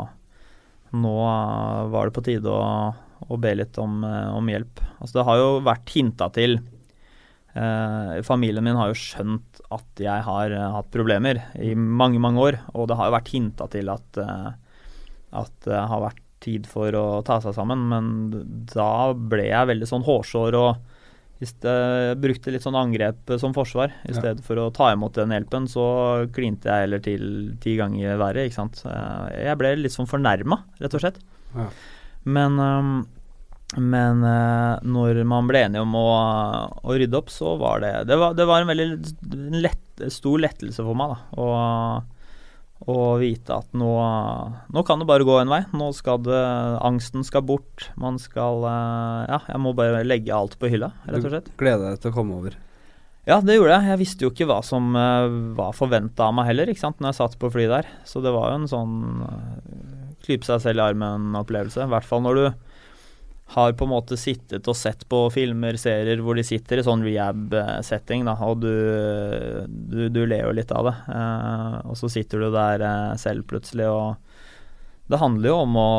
nå 0.96 1.16
var 1.94 2.10
det 2.10 2.16
på 2.16 2.26
tide 2.26 2.50
å, 2.50 2.90
å 3.30 3.38
be 3.42 3.54
litt 3.60 3.78
om, 3.82 4.02
uh, 4.06 4.36
om 4.38 4.50
hjelp. 4.50 4.82
Altså, 5.00 5.20
det 5.20 5.28
har 5.28 5.42
jo 5.42 5.50
vært 5.68 5.96
hinta 5.96 6.30
til 6.36 6.60
Eh, 7.54 8.22
Familien 8.24 8.64
min 8.64 8.78
har 8.78 8.92
jo 8.92 8.98
skjønt 8.98 9.62
at 9.74 10.02
jeg 10.02 10.26
har 10.26 10.54
uh, 10.54 10.70
hatt 10.76 10.90
problemer 10.94 11.42
i 11.58 11.74
mange, 11.76 12.22
mange 12.22 12.42
år, 12.42 12.58
og 12.78 12.90
det 12.90 12.98
har 13.00 13.10
jo 13.10 13.16
vært 13.18 13.32
hinta 13.34 13.68
til 13.74 13.90
at, 13.90 14.20
uh, 14.22 14.52
at 15.42 15.54
det 15.66 15.82
har 15.92 16.04
vært 16.04 16.22
tid 16.46 16.70
for 16.70 16.94
å 16.96 17.06
ta 17.26 17.40
seg 17.44 17.58
sammen, 17.58 17.88
men 17.90 18.06
da 18.70 19.12
ble 19.14 19.50
jeg 19.50 19.70
veldig 19.74 19.90
sånn 19.90 20.06
hårsår 20.08 20.58
og 20.60 20.89
brukte 22.20 22.52
litt 22.52 22.62
sånn 22.66 22.76
angrep 22.76 23.32
som 23.40 23.54
forsvar. 23.56 23.94
I 24.04 24.12
Ja. 24.12 24.20
stedet 24.20 24.44
for 24.44 24.56
å 24.60 24.74
ta 24.74 24.92
imot 24.92 25.14
den 25.16 25.30
hjelpen, 25.32 25.68
så 25.72 26.28
klinte 26.36 26.68
jeg 26.68 26.84
heller 26.88 27.00
til 27.00 27.56
ti 27.62 27.78
ganger 27.78 28.18
verre, 28.20 28.44
ikke 28.50 28.60
sant. 28.60 28.82
Eh, 28.86 29.46
Jeg 29.48 29.58
ble 29.58 29.76
litt 29.78 29.92
sånn 29.96 30.08
fornærma, 30.10 30.60
rett 30.82 30.94
og 30.94 31.00
slett. 31.02 31.20
Ja. 31.56 31.70
Men, 32.26 32.58
men 33.78 34.22
når 34.84 35.24
man 35.26 35.48
ble 35.48 35.64
enige 35.64 35.82
om 35.82 35.94
å, 35.96 36.08
å 36.84 36.98
rydde 36.98 37.16
opp, 37.18 37.30
så 37.30 37.58
var 37.58 37.80
det 37.80 37.94
Det 38.10 38.18
var, 38.20 38.34
det 38.34 38.46
var 38.46 38.62
en 38.62 38.68
veldig 38.68 39.62
lett, 39.62 40.12
stor 40.12 40.38
lettelse 40.40 40.84
for 40.84 40.94
meg, 40.96 41.16
da. 41.16 41.40
Å, 41.40 42.04
å 42.88 43.18
vite 43.20 43.52
at 43.52 43.74
nå, 43.76 43.90
nå 44.72 44.84
kan 44.88 45.02
det 45.02 45.08
bare 45.10 45.28
gå 45.28 45.36
en 45.42 45.52
vei. 45.52 45.62
Nå 45.76 45.90
skal 45.98 46.22
det 46.24 46.40
Angsten 46.86 47.26
skal 47.28 47.44
bort. 47.48 47.90
Man 48.00 48.20
skal 48.22 48.64
øh, 48.64 49.28
Ja, 49.28 49.42
jeg 49.52 49.62
må 49.64 49.76
bare 49.78 50.06
legge 50.08 50.36
alt 50.36 50.56
på 50.60 50.72
hylla, 50.72 50.94
rett 51.10 51.26
og 51.26 51.34
slett. 51.34 51.52
Gleder 51.60 51.92
deg 51.92 52.04
til 52.04 52.14
å 52.14 52.16
komme 52.16 52.40
over. 52.40 52.56
Ja, 53.28 53.38
det 53.46 53.60
gjorde 53.60 53.76
jeg. 53.76 53.92
Jeg 53.92 54.02
visste 54.02 54.26
jo 54.26 54.32
ikke 54.32 54.48
hva 54.50 54.62
som 54.66 54.96
uh, 54.96 55.28
var 55.58 55.76
forventa 55.78 56.30
av 56.30 56.34
meg 56.38 56.48
heller, 56.50 56.72
ikke 56.72 56.82
sant, 56.82 56.98
når 57.04 57.12
jeg 57.12 57.20
satt 57.20 57.36
på 57.42 57.52
fly 57.54 57.68
der. 57.70 57.90
Så 58.08 58.24
det 58.26 58.32
var 58.34 58.54
jo 58.54 58.62
en 58.62 58.72
sånn 58.72 58.96
uh, 59.22 60.16
klype 60.26 60.48
seg 60.48 60.64
selv 60.64 60.82
i 60.82 60.86
armen-opplevelse. 60.88 61.84
I 61.84 61.94
hvert 61.94 62.08
fall 62.08 62.24
når 62.26 62.40
du 62.40 62.46
har 63.56 63.74
på 63.74 63.86
en 63.88 63.92
måte 63.96 64.18
sittet 64.20 64.68
og 64.70 64.76
sett 64.78 65.08
på 65.10 65.24
filmer, 65.34 65.74
serier 65.82 66.20
hvor 66.22 66.38
de 66.38 66.44
sitter 66.46 66.82
i 66.82 66.84
sånn 66.86 67.02
rehab-setting, 67.06 68.28
da, 68.28 68.36
og 68.46 68.60
du, 68.62 68.70
du, 69.68 70.04
du 70.14 70.20
ler 70.30 70.44
jo 70.46 70.52
litt 70.54 70.70
av 70.76 70.86
det. 70.92 70.96
Eh, 71.16 71.80
og 71.90 71.98
så 71.98 72.12
sitter 72.14 72.44
du 72.46 72.52
der 72.54 72.84
eh, 72.86 73.16
selv 73.22 73.48
plutselig, 73.50 73.88
og 73.90 74.16
det 75.10 75.18
handler 75.24 75.50
jo 75.50 75.58
om 75.66 75.80
å 75.82 75.90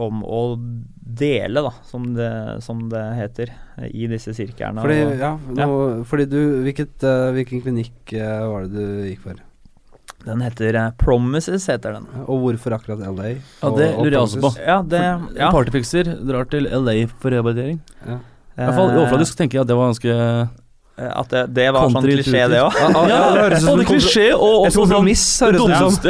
om 0.00 0.22
å 0.24 0.38
dele, 0.56 1.60
da, 1.66 1.68
som 1.84 2.06
det, 2.16 2.30
som 2.64 2.78
det 2.88 3.02
heter, 3.18 3.50
i 3.92 4.06
disse 4.08 4.32
sirklene. 4.32 4.80
Fordi, 4.80 5.02
og- 5.04 5.18
ja, 5.20 5.32
nå, 5.58 5.66
fordi 6.08 6.24
du 6.32 6.38
hvilket, 6.64 6.94
øh, 7.04 7.26
Hvilken 7.36 7.60
klinikk 7.60 8.14
øh, 8.16 8.46
var 8.48 8.64
det 8.64 8.72
du 8.72 9.02
gikk 9.10 9.20
for? 9.26 9.42
Den 10.22 10.42
heter 10.44 10.78
uh, 10.78 10.88
Promises, 11.00 11.66
heter 11.70 11.96
den. 11.98 12.08
Og 12.26 12.42
hvorfor 12.44 12.76
akkurat 12.78 13.02
LA? 13.02 13.34
Ja, 13.60 13.70
det 13.74 13.88
lurer 13.96 14.16
jeg 14.16 14.22
også 14.22 14.42
på. 14.42 14.52
Ja, 14.60 14.80
det 14.86 15.02
ja. 15.02 15.50
En 15.50 16.26
drar 16.28 16.50
til 16.50 16.68
LA 16.70 16.96
for 17.18 17.34
rehabilitering. 17.34 17.80
Ja. 18.06 18.20
I 18.52 18.66
hvert 18.66 18.76
fall 18.76 18.90
Eh, 18.92 18.98
overfladisk 19.00 19.38
tenker 19.38 19.58
jeg 19.58 19.64
at 19.64 19.70
det 19.70 19.76
var 19.78 19.88
ganske 19.90 20.16
Eh, 20.98 21.08
At 21.08 21.30
det, 21.32 21.42
det 21.56 21.68
var 21.72 21.88
sånn 21.88 22.04
klisjé, 22.04 22.42
det 22.52 22.58
òg. 22.60 22.74
Ja, 22.76 22.88
ja, 22.92 23.02
ja, 23.08 23.20
det 23.32 23.44
høres 23.46 23.62
ut 23.62 23.68
som 23.70 23.82
klisjé 23.88 24.26
og 24.36 24.66
også 24.66 24.74
sånn 24.74 24.90
kompromiss, 24.90 25.24
høres 25.40 25.62
det 25.62 25.62
ut 25.64 25.78
som. 25.80 26.08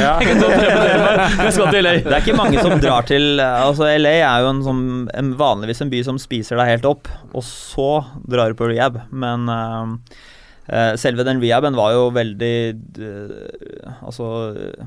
ja. 0.00 0.14
Jeg 1.44 1.52
skal 1.52 1.68
til 1.74 1.84
LA. 1.84 1.94
Det 2.06 2.14
er 2.14 2.20
ikke 2.22 2.38
mange 2.38 2.64
som 2.64 2.76
drar 2.80 3.08
til 3.08 3.42
Altså 3.44 3.90
LA 4.00 4.14
er 4.22 4.44
jo 4.44 4.52
en 4.54 4.62
som, 4.64 4.78
en, 5.12 5.32
vanligvis 5.40 5.84
en 5.84 5.92
by 5.92 6.00
som 6.06 6.20
spiser 6.22 6.60
deg 6.60 6.72
helt 6.76 6.88
opp, 6.88 7.10
og 7.34 7.44
så 7.44 7.90
drar 8.24 8.54
du 8.54 8.58
på 8.58 8.70
rehab. 8.72 9.02
Men 9.12 9.50
eh, 9.52 9.82
eh, 9.82 10.22
selve 11.00 11.26
den 11.26 11.42
rehaben 11.42 11.76
var 11.76 11.92
jo 11.92 12.04
veldig 12.14 12.54
eh, 13.04 13.96
Altså 14.00 14.28
eh, 14.56 14.86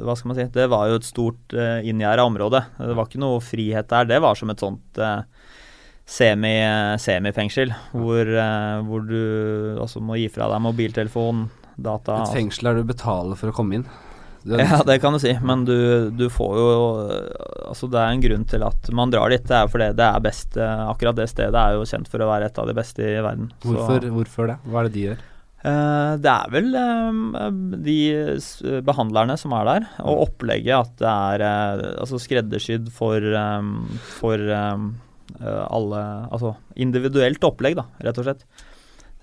hva 0.00 0.14
skal 0.16 0.30
man 0.30 0.38
si 0.38 0.46
Det 0.54 0.68
var 0.72 0.88
jo 0.88 0.98
et 0.98 1.06
stort 1.06 1.54
uh, 1.56 1.84
inngjerda 1.84 2.24
område. 2.24 2.62
Det 2.78 2.96
var 2.96 3.08
ikke 3.08 3.20
noe 3.22 3.42
frihet 3.44 3.88
der. 3.90 4.08
Det 4.08 4.20
var 4.24 4.38
som 4.38 4.50
et 4.52 4.62
sånt 4.62 5.00
eh, 5.02 5.20
semi, 6.08 6.54
semifengsel, 7.00 7.72
hvor, 7.92 8.32
eh, 8.32 8.80
hvor 8.88 9.04
du 9.04 9.78
altså 9.78 10.00
må 10.00 10.18
gi 10.18 10.28
fra 10.32 10.48
deg 10.50 10.64
mobiltelefon, 10.64 11.46
data 11.76 12.22
Et 12.24 12.38
fengsel 12.40 12.70
der 12.70 12.80
du 12.80 12.88
betaler 12.88 13.38
for 13.38 13.52
å 13.52 13.56
komme 13.56 13.78
inn. 13.78 13.88
Du, 14.44 14.54
ja, 14.56 14.78
det 14.86 14.98
kan 15.02 15.12
du 15.12 15.18
si, 15.22 15.32
men 15.42 15.64
du, 15.66 16.10
du 16.14 16.28
får 16.30 16.52
jo 16.58 16.68
Altså, 17.68 17.88
det 17.90 17.98
er 18.00 18.12
en 18.14 18.22
grunn 18.22 18.44
til 18.48 18.62
at 18.64 18.90
man 18.96 19.10
drar 19.12 19.32
dit. 19.32 19.42
Det 19.44 19.56
er 19.56 19.70
fordi 19.72 19.88
det 19.98 20.04
er 20.06 20.22
best 20.24 20.56
eh, 20.56 20.84
Akkurat 20.88 21.18
det 21.18 21.26
stedet 21.28 21.58
er 21.58 21.74
jo 21.76 21.88
kjent 21.88 22.08
for 22.08 22.22
å 22.24 22.28
være 22.30 22.48
et 22.48 22.60
av 22.62 22.68
de 22.70 22.76
beste 22.78 23.02
i 23.04 23.18
verden. 23.24 23.50
Så, 23.60 23.74
hvorfor, 23.74 24.06
hvorfor 24.14 24.48
det? 24.52 24.56
Hva 24.68 24.80
er 24.80 24.88
det 24.88 24.94
de 24.94 25.02
gjør? 25.08 25.26
eh, 25.68 26.12
det 26.22 26.30
er 26.32 26.54
vel 26.54 26.70
eh, 26.80 27.50
de 27.88 27.98
behandlerne 28.86 29.36
som 29.40 29.52
er 29.58 29.68
der, 29.68 29.90
og 30.06 30.24
opplegget 30.28 30.78
at 30.78 30.94
det 31.02 31.12
er 31.12 31.46
altså 31.98 32.22
skreddersydd 32.22 32.88
for, 32.94 33.26
for 34.20 34.48
alle 34.48 36.00
Altså 36.32 36.54
individuelt 36.80 37.44
opplegg, 37.44 37.76
da, 37.78 37.84
rett 38.06 38.22
og 38.22 38.30
slett. 38.30 38.46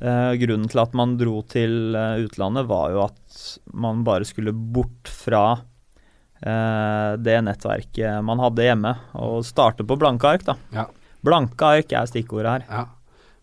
Eh, 0.06 0.34
grunnen 0.38 0.68
til 0.70 0.82
at 0.84 0.94
man 0.98 1.16
dro 1.18 1.40
til 1.50 1.96
eh, 1.98 2.20
utlandet, 2.28 2.68
var 2.70 2.92
jo 2.94 3.00
at 3.08 3.38
man 3.74 4.04
bare 4.06 4.28
skulle 4.28 4.54
bort 4.54 5.10
fra 5.10 5.46
eh, 6.46 7.16
det 7.26 7.40
nettverket 7.48 8.20
man 8.26 8.44
hadde 8.44 8.68
hjemme, 8.68 8.92
og 9.18 9.40
starte 9.48 9.86
på 9.88 9.98
blanke 9.98 10.30
ark, 10.30 10.46
da. 10.46 10.58
Ja. 10.76 10.86
Blanke 11.26 11.72
ark 11.80 11.96
er 11.98 12.12
stikkordet 12.12 12.52
her. 12.52 12.68
Ja. 12.70 12.84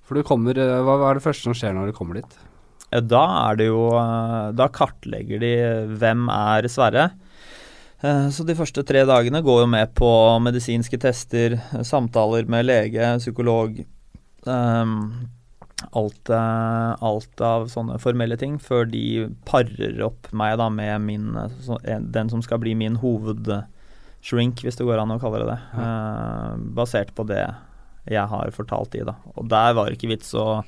For 0.07 0.19
du 0.19 0.27
kommer 0.27 0.55
hva, 0.55 0.97
er 1.09 1.19
det 1.19 1.25
første 1.25 1.49
som 1.49 1.57
skjer 1.57 1.75
når 1.75 1.91
du 1.91 1.97
kommer 1.99 2.21
dit? 2.21 2.39
Eh, 2.93 3.03
Da 3.11 3.25
er 3.49 3.59
det 3.59 3.67
jo 3.71 3.83
Da 4.55 4.67
kartlegger 4.71 5.41
de 5.43 5.53
hvem 5.99 6.29
er 6.31 6.69
Sverre. 6.71 7.11
Så 8.03 8.43
de 8.43 8.57
første 8.59 8.83
tre 8.83 9.05
dagene 9.07 9.39
går 9.47 9.61
jo 9.63 9.67
med 9.71 9.93
på 9.95 10.09
medisinske 10.43 10.99
tester, 10.99 11.55
samtaler 11.87 12.49
med 12.51 12.67
lege, 12.67 13.13
psykolog. 13.23 13.77
ehm, 14.51 14.97
Alt, 15.99 16.31
eh, 16.31 16.93
alt 17.05 17.41
av 17.41 17.67
sånne 17.73 17.99
formelle 18.03 18.37
ting, 18.41 18.59
før 18.63 18.87
de 18.91 19.29
parer 19.49 20.01
opp 20.07 20.31
meg 20.33 20.57
da 20.59 20.69
med 20.71 21.01
min 21.05 21.37
eh, 21.37 21.49
en- 21.95 22.11
Den 22.13 22.29
som 22.31 22.43
skal 22.43 22.59
bli 22.63 22.75
min 22.75 22.97
hovedshrink, 22.97 24.63
hvis 24.63 24.77
det 24.79 24.87
går 24.87 25.03
an 25.03 25.11
å 25.17 25.21
kalle 25.21 25.43
det 25.43 25.51
det. 25.53 25.61
eh, 25.83 26.57
Basert 26.79 27.15
på 27.15 27.27
det 27.27 27.45
jeg 28.11 28.27
har 28.27 28.51
fortalt 28.51 28.91
de, 28.91 29.05
da. 29.07 29.15
Og 29.37 29.47
der 29.49 29.75
var 29.79 29.87
det 29.87 29.95
ikke 29.99 30.11
vits 30.11 30.33
å 30.35 30.65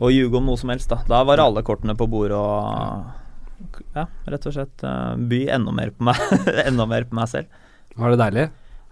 å 0.00 0.08
ljuge 0.08 0.36
om 0.38 0.46
noe 0.48 0.56
som 0.56 0.70
helst. 0.72 0.88
Da 0.88 1.02
Da 1.06 1.22
var 1.24 1.36
alle 1.42 1.62
kortene 1.62 1.94
på 1.98 2.06
bordet 2.08 2.38
og 2.38 3.04
ja, 3.94 4.06
rett 4.30 4.46
og 4.46 4.54
slett 4.54 4.84
uh, 4.86 5.16
by 5.18 5.48
enda 5.50 5.72
mer 5.74 5.90
på 5.90 6.06
meg, 6.08 6.16
enda 6.68 6.86
mer 6.86 7.04
på 7.04 7.14
meg 7.18 7.28
selv. 7.28 7.46
Var 7.98 8.14
det 8.14 8.18
deilig? 8.22 8.46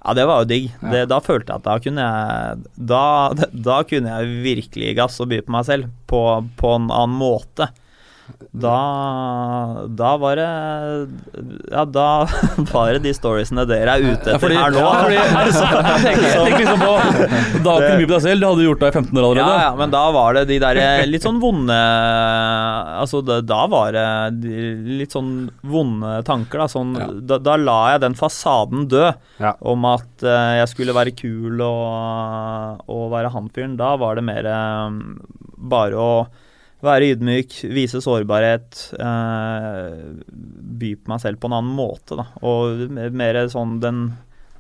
Ja, 0.05 0.15
det 0.15 0.27
var 0.29 0.43
jo 0.43 0.49
digg. 0.51 0.69
Det, 0.93 1.07
da 1.11 1.19
følte 1.25 1.51
jeg 1.51 1.63
at 1.63 1.67
da 1.67 1.77
kunne 1.83 2.05
jeg 2.07 2.67
da, 2.93 3.05
da 3.71 3.81
kunne 3.89 4.13
jeg 4.19 4.45
virkelig 4.45 4.95
gass 4.99 5.19
og 5.23 5.33
by 5.33 5.41
på 5.47 5.57
meg 5.57 5.67
selv 5.69 5.91
på, 6.11 6.23
på 6.61 6.77
en 6.79 6.91
annen 6.95 7.19
måte. 7.19 7.71
Da 8.57 9.87
Da 9.99 10.11
var 10.21 10.37
det 10.41 10.47
Ja, 11.73 11.85
da 11.85 12.07
var 12.73 12.93
det 12.97 13.03
de 13.05 13.13
storiesene 13.17 13.65
dere 13.69 13.97
er 13.99 14.05
ute 14.05 14.31
Ja, 14.33 14.37
etter 14.37 14.43
fordi, 14.43 14.57
her 14.59 14.73
nå. 14.75 14.81
ja, 14.81 14.93
fordi 15.03 15.17
jeg, 15.21 16.01
tenker, 16.07 16.27
jeg 16.27 16.41
tenker 16.41 16.63
liksom 16.63 16.81
på 16.83 16.95
Da 17.67 17.75
kunne 17.77 17.91
du 17.93 18.01
by 18.01 18.07
på 18.07 18.15
deg 18.15 18.25
selv, 18.27 18.41
det 18.43 18.49
hadde 18.51 18.63
du 18.63 18.67
gjort 18.69 18.83
da 18.85 18.89
i 18.91 18.95
15 18.97 19.21
år 19.21 19.27
allerede. 19.27 19.59
ja, 19.67 19.71
men 19.83 19.93
da 19.95 20.03
var 20.17 20.39
det 20.39 20.45
de 20.51 20.59
der 20.65 20.81
eh, 20.83 21.05
litt 21.11 21.27
sånn 21.27 21.41
vonde 21.43 21.77
Altså, 23.03 23.21
da, 23.27 23.39
da 23.45 23.61
var 23.71 23.93
det 23.97 24.07
de 24.43 24.65
litt 25.03 25.15
sånn 25.15 25.31
vonde 25.69 26.17
tanker, 26.27 26.63
da. 26.65 26.69
Sånn, 26.73 26.95
Ja. 26.97 27.07
da, 27.35 27.39
da 27.43 27.57
la 27.61 27.79
jeg 27.95 28.03
den 28.07 28.17
fasaden 28.19 28.87
dø 28.91 29.05
Ja. 29.43 29.53
om 29.61 29.85
at 29.91 30.25
uh, 30.25 30.57
jeg 30.63 30.69
skulle 30.73 30.95
være 30.97 31.13
kul 31.19 31.61
og, 31.61 32.81
og 32.89 33.05
være 33.13 33.31
han 33.35 33.51
fyren. 33.53 33.77
Da 33.79 33.95
var 34.01 34.17
det 34.17 34.25
mer 34.25 34.49
um, 34.49 35.01
bare 35.57 36.01
å 36.01 36.11
være 36.85 37.15
ydmyk, 37.15 37.55
vise 37.73 38.03
sårbarhet, 38.05 38.83
eh, 39.01 39.97
by 40.81 40.93
på 41.01 41.13
meg 41.13 41.23
selv 41.23 41.41
på 41.41 41.49
en 41.49 41.57
annen 41.57 41.77
måte, 41.79 42.19
da. 42.19 42.29
Og 42.45 42.89
mer 43.17 43.47
sånn 43.53 43.79
den 43.81 44.07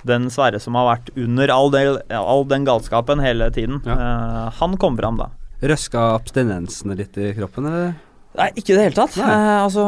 den 0.06 0.28
Sverre 0.30 0.60
som 0.62 0.76
har 0.78 0.86
vært 0.86 1.10
under 1.18 1.50
all, 1.50 1.70
del, 1.74 1.98
all 2.14 2.46
den 2.48 2.66
galskapen 2.66 3.22
hele 3.22 3.50
tiden. 3.54 3.80
Eh, 3.82 4.42
han 4.60 4.76
kom 4.80 4.98
fram 4.98 5.18
da. 5.20 5.30
Røska 5.66 6.12
abstinensene 6.14 6.96
litt 6.98 7.16
i 7.18 7.32
kroppen, 7.36 7.66
eller? 7.66 7.94
Nei, 8.36 8.50
ikke 8.60 8.74
i 8.74 8.76
det 8.76 8.82
hele 8.84 8.96
tatt. 8.98 9.14
Eh, 9.16 9.56
altså, 9.62 9.84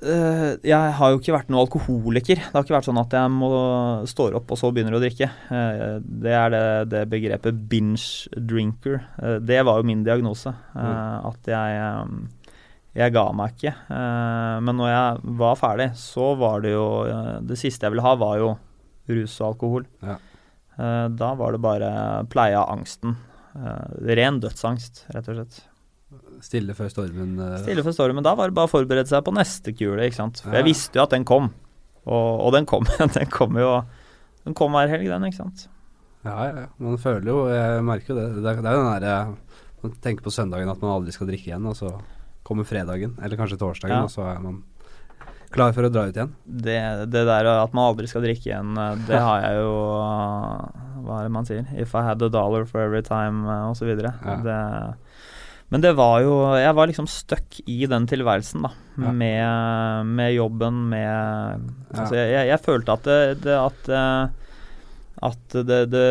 eh, 0.00 0.44
jeg 0.64 0.92
har 0.96 1.12
jo 1.12 1.18
ikke 1.20 1.34
vært 1.34 1.50
noen 1.52 1.66
alkoholiker. 1.66 2.40
Det 2.40 2.54
har 2.54 2.64
ikke 2.64 2.76
vært 2.78 2.88
sånn 2.88 3.00
at 3.02 3.16
jeg 3.18 3.32
må 3.34 3.50
står 4.08 4.38
opp 4.38 4.54
og 4.54 4.60
så 4.60 4.70
begynner 4.72 4.96
å 4.96 5.02
drikke. 5.02 5.28
Eh, 5.52 5.98
det 6.00 6.32
er 6.36 6.54
det, 6.54 6.62
det 6.94 7.02
begrepet 7.12 7.60
binge 7.68 8.30
drinker. 8.34 9.02
Eh, 9.20 9.36
det 9.44 9.60
var 9.68 9.80
jo 9.80 9.88
min 9.90 10.04
diagnose. 10.06 10.52
Eh, 10.72 11.28
at 11.28 11.52
jeg 11.52 11.80
eh, 11.84 12.14
jeg 12.96 13.14
ga 13.14 13.26
meg 13.36 13.54
ikke. 13.54 13.74
Eh, 13.94 14.56
men 14.64 14.80
når 14.80 14.92
jeg 14.94 15.36
var 15.44 15.60
ferdig, 15.60 15.90
så 16.00 16.32
var 16.40 16.64
det 16.64 16.72
jo 16.72 16.88
Det 17.46 17.58
siste 17.60 17.86
jeg 17.86 17.94
ville 17.94 18.06
ha, 18.06 18.16
var 18.18 18.40
jo 18.40 18.54
rus 19.10 19.36
og 19.42 19.52
alkohol. 19.52 19.86
Ja. 20.02 20.16
Eh, 20.80 21.06
da 21.20 21.34
var 21.36 21.52
det 21.52 21.62
bare 21.68 21.92
pleie 22.32 22.56
av 22.56 22.72
angsten. 22.78 23.18
Ren 23.50 24.38
dødsangst, 24.40 25.04
rett 25.12 25.28
og 25.28 25.36
slett. 25.36 25.64
Stille 26.44 26.74
før 26.76 26.88
stormen 26.92 27.34
Uh... 27.40 27.56
Stille 27.62 27.82
før 27.86 27.94
stormen. 27.96 28.24
Da 28.26 28.34
var 28.38 28.48
det 28.50 28.56
bare 28.56 28.68
å 28.70 28.72
forberede 28.72 29.06
seg 29.10 29.24
på 29.26 29.34
neste 29.36 29.74
kule, 29.76 30.06
ikke 30.06 30.18
sant. 30.20 30.40
For 30.44 30.50
Ja. 30.52 30.60
jeg 30.62 30.70
visste 30.72 30.96
jo 31.00 31.04
at 31.04 31.10
den 31.14 31.24
kom. 31.28 31.50
Og, 32.06 32.30
og 32.46 32.52
den 32.56 32.66
kom. 32.66 32.86
den 33.18 33.28
kom 33.32 33.58
jo 33.60 33.74
Den 34.46 34.54
kom 34.56 34.72
hver 34.72 34.88
helg, 34.88 35.04
den, 35.10 35.26
ikke 35.28 35.42
sant. 35.42 35.66
Ja, 36.24 36.36
ja. 36.48 36.66
Man 36.80 36.98
føler 37.00 37.28
jo 37.32 37.42
Jeg 37.48 37.84
merker 37.84 38.12
jo 38.14 38.18
det. 38.18 38.26
Det 38.40 38.50
er, 38.50 38.58
det 38.64 38.70
er 38.72 38.80
den 38.80 38.90
derre 38.90 39.14
Man 39.84 39.94
tenker 40.04 40.24
på 40.26 40.32
søndagen 40.32 40.68
at 40.68 40.80
man 40.82 40.94
aldri 40.98 41.12
skal 41.16 41.28
drikke 41.30 41.48
igjen, 41.52 41.64
og 41.68 41.76
så 41.78 41.94
kommer 42.44 42.66
fredagen, 42.68 43.14
eller 43.22 43.38
kanskje 43.38 43.56
torsdagen, 43.60 43.94
Ja. 43.94 44.02
og 44.04 44.10
så 44.12 44.24
er 44.26 44.40
man 44.42 44.58
klar 45.54 45.72
for 45.74 45.86
å 45.86 45.90
dra 45.92 46.04
ut 46.08 46.16
igjen. 46.16 46.32
Det, 46.46 46.74
det 47.10 47.22
der 47.26 47.46
at 47.50 47.72
man 47.74 47.88
aldri 47.90 48.06
skal 48.10 48.22
drikke 48.24 48.48
igjen, 48.50 48.72
eh, 48.78 48.98
det 49.08 49.18
har 49.22 49.40
jeg 49.44 49.60
jo 49.60 49.70
Hva 51.04 51.16
er 51.20 51.28
det 51.28 51.32
man 51.34 51.46
sier? 51.48 51.64
If 51.80 51.94
I 51.96 52.02
had 52.06 52.22
a 52.22 52.28
dollar 52.32 52.66
for 52.68 52.80
every 52.84 53.02
time, 53.06 53.44
osv. 53.70 53.88
Ja. 53.96 54.36
Det, 54.44 54.58
men 55.70 55.82
det 55.84 55.92
var 55.94 56.18
jo 56.24 56.32
Jeg 56.58 56.74
var 56.74 56.90
liksom 56.90 57.06
stuck 57.10 57.60
i 57.70 57.84
den 57.86 58.08
tilværelsen, 58.10 58.66
da. 58.66 58.72
Ja. 59.00 59.12
Med, 59.14 60.10
med 60.18 60.34
jobben, 60.34 60.82
med 60.90 61.06
Ja. 61.06 62.02
Altså, 62.02 62.14
jeg, 62.18 62.46
jeg, 62.50 62.62
følte 62.62 62.94
at 62.94 63.06
det, 63.06 63.20
det 63.46 63.56
at 63.56 63.90
eh, 63.94 64.36
at 65.20 65.56
det, 65.68 65.80
det 65.92 66.04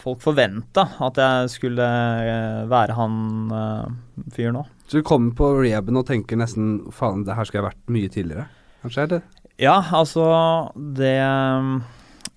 Folk 0.00 0.20
forventa 0.20 0.84
at 1.00 1.20
jeg 1.20 1.52
skulle 1.52 1.86
eh, 1.86 2.64
være 2.68 2.96
han 2.98 3.14
uh, 3.48 3.86
fyren 4.34 4.58
òg. 4.60 4.68
Så 4.84 5.00
du 5.00 5.06
kommer 5.06 5.32
på 5.36 5.48
rehaben 5.62 5.96
og 5.96 6.04
tenker 6.10 6.36
nesten 6.36 6.90
faen, 6.92 7.24
det 7.24 7.38
her 7.38 7.48
skulle 7.48 7.62
jeg 7.62 7.70
vært 7.70 7.94
mye 7.94 8.12
tidligere. 8.12 8.44
Kanskje, 8.82 9.06
eller? 9.06 9.22
Ja, 9.62 9.78
altså 9.94 10.26
Det 10.74 11.14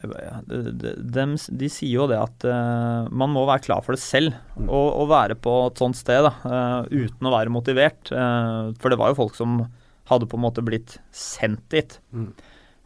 de, 0.06 0.94
de, 1.00 1.26
de 1.62 1.70
sier 1.72 1.94
jo 1.94 2.08
det 2.12 2.18
at 2.20 2.46
uh, 2.48 3.12
man 3.12 3.32
må 3.34 3.46
være 3.48 3.66
klar 3.68 3.86
for 3.86 3.96
det 3.96 4.04
selv. 4.04 4.36
Og, 4.66 4.88
og 4.90 5.12
være 5.12 5.38
på 5.40 5.54
et 5.68 5.82
sånt 5.82 6.00
sted 6.00 6.26
da, 6.26 6.34
uh, 6.46 6.82
uten 6.92 7.30
å 7.30 7.34
være 7.34 7.54
motivert. 7.54 8.12
Uh, 8.12 8.74
for 8.82 8.94
det 8.94 9.00
var 9.02 9.12
jo 9.12 9.20
folk 9.24 9.38
som 9.38 9.64
hadde 10.10 10.30
på 10.30 10.38
en 10.38 10.46
måte 10.46 10.66
blitt 10.66 11.00
sendt 11.16 11.66
dit. 11.74 11.98
Mm. 12.14 12.34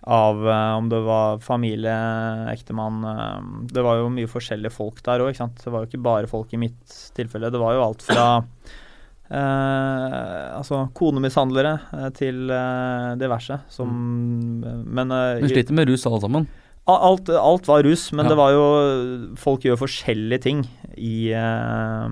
Av 0.09 0.38
om 0.80 0.86
det 0.89 1.01
var 1.03 1.41
familie, 1.43 1.93
ektemann 2.47 3.03
Det 3.67 3.84
var 3.84 3.99
jo 3.99 4.05
mye 4.15 4.30
forskjellige 4.32 4.72
folk 4.72 5.01
der 5.05 5.22
òg. 5.26 5.36
Det 5.36 5.74
var 5.74 5.84
jo 5.84 5.89
ikke 5.89 6.05
bare 6.05 6.30
folk 6.32 6.55
i 6.55 6.61
mitt 6.61 6.95
tilfelle. 7.17 7.51
Det 7.51 7.59
var 7.59 7.76
jo 7.76 7.84
alt 7.84 8.05
fra 8.07 8.30
Eh, 9.30 10.45
altså 10.57 10.88
konemishandlere 10.97 11.76
eh, 11.93 12.07
til 12.17 12.49
eh, 12.49 13.11
diverse 13.22 13.59
som 13.70 13.91
Men 14.89 15.13
eh, 15.13 15.43
Du 15.43 15.51
sliter 15.51 15.76
med 15.78 15.86
rus 15.91 16.07
alle 16.09 16.22
sammen. 16.24 16.47
Alt, 17.09 17.29
alt 17.29 17.67
var 17.69 17.83
rus, 17.85 18.07
men 18.13 18.25
Ja. 18.25 18.29
det 18.33 18.37
var 18.39 18.51
jo 18.55 18.65
Folk 19.39 19.63
gjør 19.65 19.77
forskjellige 19.79 20.41
ting 20.45 20.63
i 20.97 21.31
uh, 21.33 22.09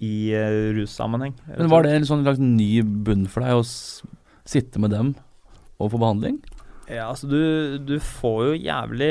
i 0.00 0.30
uh, 0.30 0.72
russammenheng. 0.76 1.34
Men 1.56 1.68
Var 1.72 1.82
det 1.82 1.92
en 1.96 2.06
sånn 2.06 2.22
slags 2.22 2.38
ny 2.38 2.82
bunn 2.84 3.26
for 3.26 3.42
deg 3.42 3.58
å 3.58 3.64
sitte 4.48 4.78
med 4.78 4.90
dem 4.94 5.14
og 5.80 5.90
få 5.92 5.98
behandling? 5.98 6.38
Ja, 6.88 7.10
altså 7.10 7.28
du, 7.28 7.78
du 7.84 7.98
får 8.00 8.38
jo 8.46 8.52
jævlig 8.64 9.10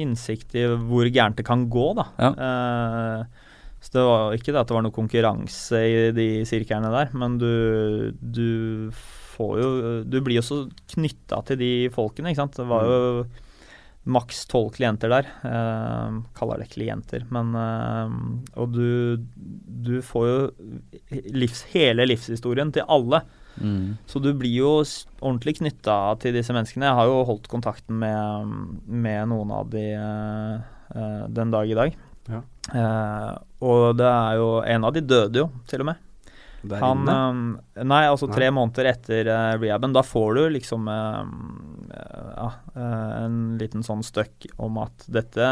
innsikt 0.00 0.54
i 0.56 0.62
hvor 0.70 1.04
gærent 1.12 1.36
det 1.36 1.44
kan 1.44 1.66
gå, 1.68 1.90
da. 1.98 2.06
Ja. 2.18 2.30
Uh, 2.32 3.46
Så 3.80 3.92
det 3.96 4.02
var 4.04 4.34
ikke 4.36 4.52
det 4.52 4.60
at 4.60 4.68
det 4.68 4.74
var 4.76 4.82
noe 4.84 4.92
konkurranse 4.92 5.78
i 5.88 6.10
de 6.12 6.28
sirklene 6.48 6.90
der, 6.92 7.12
men 7.16 7.38
du, 7.40 8.12
du 8.20 8.90
får 9.34 9.54
jo 9.62 9.68
Du 10.04 10.18
blir 10.20 10.36
jo 10.36 10.42
så 10.44 10.58
knytta 10.94 11.38
til 11.48 11.56
de 11.60 11.70
folkene, 11.94 12.28
ikke 12.30 12.42
sant. 12.42 12.58
Det 12.60 12.66
var 12.68 12.84
jo 12.84 12.98
maks 14.12 14.44
tolv 14.50 14.72
klienter 14.76 15.12
der. 15.12 15.28
Eh, 15.46 16.18
kaller 16.36 16.62
det 16.62 16.70
klienter, 16.72 17.26
men 17.32 17.54
eh, 17.58 18.16
Og 18.60 18.74
du, 18.74 19.20
du 19.90 20.00
får 20.04 20.26
jo 20.28 20.40
livs, 21.34 21.64
hele 21.74 22.08
livshistorien 22.08 22.72
til 22.74 22.86
alle. 22.88 23.22
Mm. 23.60 23.96
Så 24.06 24.22
du 24.22 24.30
blir 24.36 24.54
jo 24.54 24.74
ordentlig 25.20 25.58
knytta 25.58 25.96
til 26.22 26.36
disse 26.36 26.54
menneskene. 26.54 26.88
Jeg 26.88 26.98
har 27.00 27.10
jo 27.10 27.24
holdt 27.28 27.50
kontakten 27.52 27.98
med, 28.00 28.54
med 28.86 29.32
noen 29.32 29.54
av 29.54 29.72
de 29.72 29.86
eh, 29.96 31.24
den 31.28 31.54
dag 31.54 31.70
i 31.70 31.78
dag. 31.78 31.98
Ja. 32.30 32.42
Eh, 32.70 33.32
og 33.66 33.96
det 33.98 34.06
er 34.06 34.36
jo 34.38 34.50
En 34.62 34.84
av 34.86 34.94
de 34.94 35.02
døde 35.02 35.42
jo, 35.42 35.50
til 35.70 35.82
og 35.84 35.90
med. 35.90 36.06
Der 36.62 36.82
Han, 36.82 37.06
inne. 37.06 37.60
eh, 37.74 37.84
nei, 37.88 38.02
altså 38.04 38.26
Nei. 38.28 38.36
tre 38.36 38.50
måneder 38.52 38.90
etter 38.90 39.28
uh, 39.32 39.54
rehaben. 39.56 39.94
Da 39.96 40.02
får 40.04 40.34
du 40.36 40.42
liksom 40.58 40.88
uh, 40.92 41.22
uh, 41.24 42.32
ja, 42.36 42.48
en 43.24 43.38
liten 43.60 43.84
sånn 43.86 44.04
støkk 44.04 44.50
om 44.60 44.76
at 44.82 45.06
dette, 45.08 45.48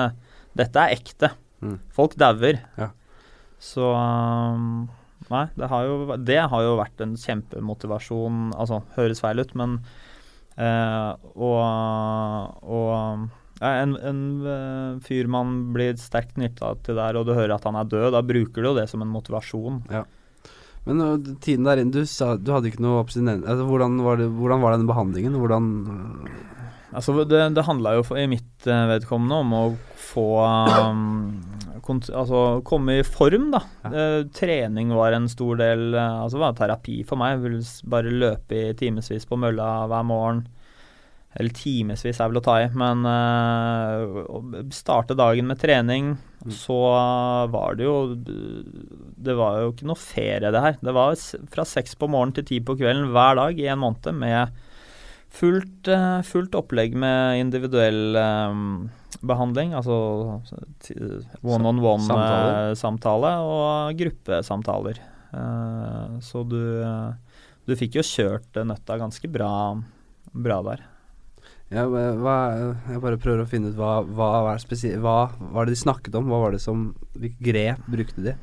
dette 0.59 0.85
er 0.85 0.97
ekte. 0.99 1.33
Mm. 1.65 1.79
Folk 1.97 2.19
dauer. 2.21 2.61
Ja. 2.77 2.91
Så 3.59 3.89
um, 3.95 4.87
Nei, 5.29 5.47
det 5.59 5.67
har, 5.69 5.83
jo, 5.85 6.17
det 6.25 6.39
har 6.53 6.63
jo 6.63 6.77
vært 6.79 7.01
en 7.05 7.17
kjempemotivasjon. 7.19 8.53
Altså, 8.57 8.79
høres 8.95 9.21
feil 9.21 9.43
ut, 9.43 9.51
men 9.59 9.81
Og, 10.59 11.59
og 12.65 13.27
ja, 13.61 13.73
en, 13.83 13.93
en 13.99 15.01
fyr 15.05 15.29
man 15.31 15.73
blir 15.75 15.99
sterkt 16.01 16.33
knytta 16.35 16.73
til 16.87 16.97
der, 16.99 17.19
og 17.19 17.27
du 17.29 17.35
hører 17.35 17.57
at 17.57 17.67
han 17.69 17.77
er 17.79 17.91
død, 17.91 18.09
da 18.15 18.23
bruker 18.27 18.63
du 18.65 18.71
jo 18.71 18.77
det 18.79 18.87
som 18.91 19.03
en 19.05 19.13
motivasjon. 19.13 19.83
Men 20.87 21.37
tiden 21.45 21.67
der 21.67 21.83
inne, 21.83 21.93
du 21.93 22.07
sa 22.09 22.35
du 22.37 22.53
hadde 22.55 22.71
ikke 22.71 22.85
noe 22.85 23.03
abstinens... 23.03 23.45
Altså, 23.45 23.67
hvordan, 23.69 23.99
var 24.05 24.21
det, 24.21 24.29
hvordan 24.39 24.63
var 24.65 24.77
den 24.77 24.89
behandlingen? 24.89 25.37
Hvordan 25.41 25.73
Altså, 26.89 27.13
det, 27.29 27.43
det 27.53 27.67
handla 27.67 27.99
jo 27.99 28.05
for, 28.07 28.17
i 28.17 28.29
mitt 28.31 28.67
eh, 28.67 28.87
vedkommende 28.89 29.43
om 29.43 29.51
å 29.53 29.65
få 30.09 30.29
um, 30.41 31.09
Altså 31.89 32.61
komme 32.69 32.99
i 32.99 33.05
form, 33.05 33.51
da. 33.53 33.61
Ja. 33.85 33.91
Uh, 33.93 34.23
trening 34.35 34.91
var 34.97 35.15
en 35.17 35.29
stor 35.31 35.57
del 35.61 35.93
Altså 35.97 36.41
var 36.41 36.57
terapi 36.57 36.99
for 37.09 37.21
meg. 37.21 37.37
Jeg 37.37 37.45
ville 37.45 37.93
bare 37.93 38.13
løpe 38.25 38.59
i 38.59 38.77
timevis 38.77 39.29
på 39.29 39.39
mølla 39.41 39.87
hver 39.89 40.09
morgen. 40.09 40.43
Eller 41.39 41.55
timevis 41.55 42.19
er 42.19 42.31
vel 42.33 42.41
å 42.41 42.43
ta 42.43 42.57
i, 42.65 42.67
men 42.75 43.05
uh, 43.07 44.65
starte 44.75 45.15
dagen 45.19 45.47
med 45.47 45.61
trening. 45.63 46.17
Mm. 46.43 46.55
Så 46.55 46.79
var 47.51 47.75
det 47.79 47.87
jo 47.87 48.15
Det 48.15 49.35
var 49.35 49.61
jo 49.63 49.73
ikke 49.73 49.89
noe 49.91 49.99
ferie, 49.99 50.51
det 50.55 50.63
her. 50.65 50.79
Det 50.83 50.95
var 50.95 51.15
fra 51.55 51.67
seks 51.67 51.95
på 51.99 52.11
morgenen 52.11 52.35
til 52.39 52.49
ti 52.51 52.59
på 52.63 52.75
kvelden 52.79 53.13
hver 53.15 53.39
dag 53.39 53.59
i 53.59 53.71
en 53.71 53.83
måned 53.83 54.19
med 54.19 54.65
Fullt, 55.39 55.91
uh, 55.93 56.25
fullt 56.25 56.55
opplegg 56.57 56.95
med 56.97 57.43
individuell 57.43 58.17
um, 58.17 58.89
behandling, 59.21 59.75
altså 59.77 59.93
one-on-one-samtale 61.45 62.73
Samtaler. 62.81 63.45
og 63.45 64.01
gruppesamtaler. 64.01 65.03
Uh, 65.29 66.17
så 66.25 66.43
du, 66.49 66.63
du 67.69 67.77
fikk 67.77 68.01
jo 68.01 68.07
kjørt 68.09 68.57
nøtta 68.65 68.97
ganske 69.05 69.29
bra, 69.31 69.53
bra 70.33 70.63
der. 70.73 70.88
Ja, 71.69 71.85
hva, 71.89 72.37
Jeg 72.89 73.03
bare 73.03 73.21
prøver 73.21 73.43
å 73.45 73.49
finne 73.49 73.73
ut 73.73 73.79
hva, 73.79 74.01
hva, 74.03 74.29
er 74.55 75.01
hva 75.03 75.19
var 75.53 75.69
det 75.69 75.75
de 75.77 75.81
snakket 75.83 76.17
om? 76.19 76.31
Hva 76.31 76.43
var 76.47 76.57
det 76.57 76.63
som 76.65 76.91
Hvilke 77.19 77.51
grep 77.51 77.91
brukte 77.91 78.25
de 78.31 78.39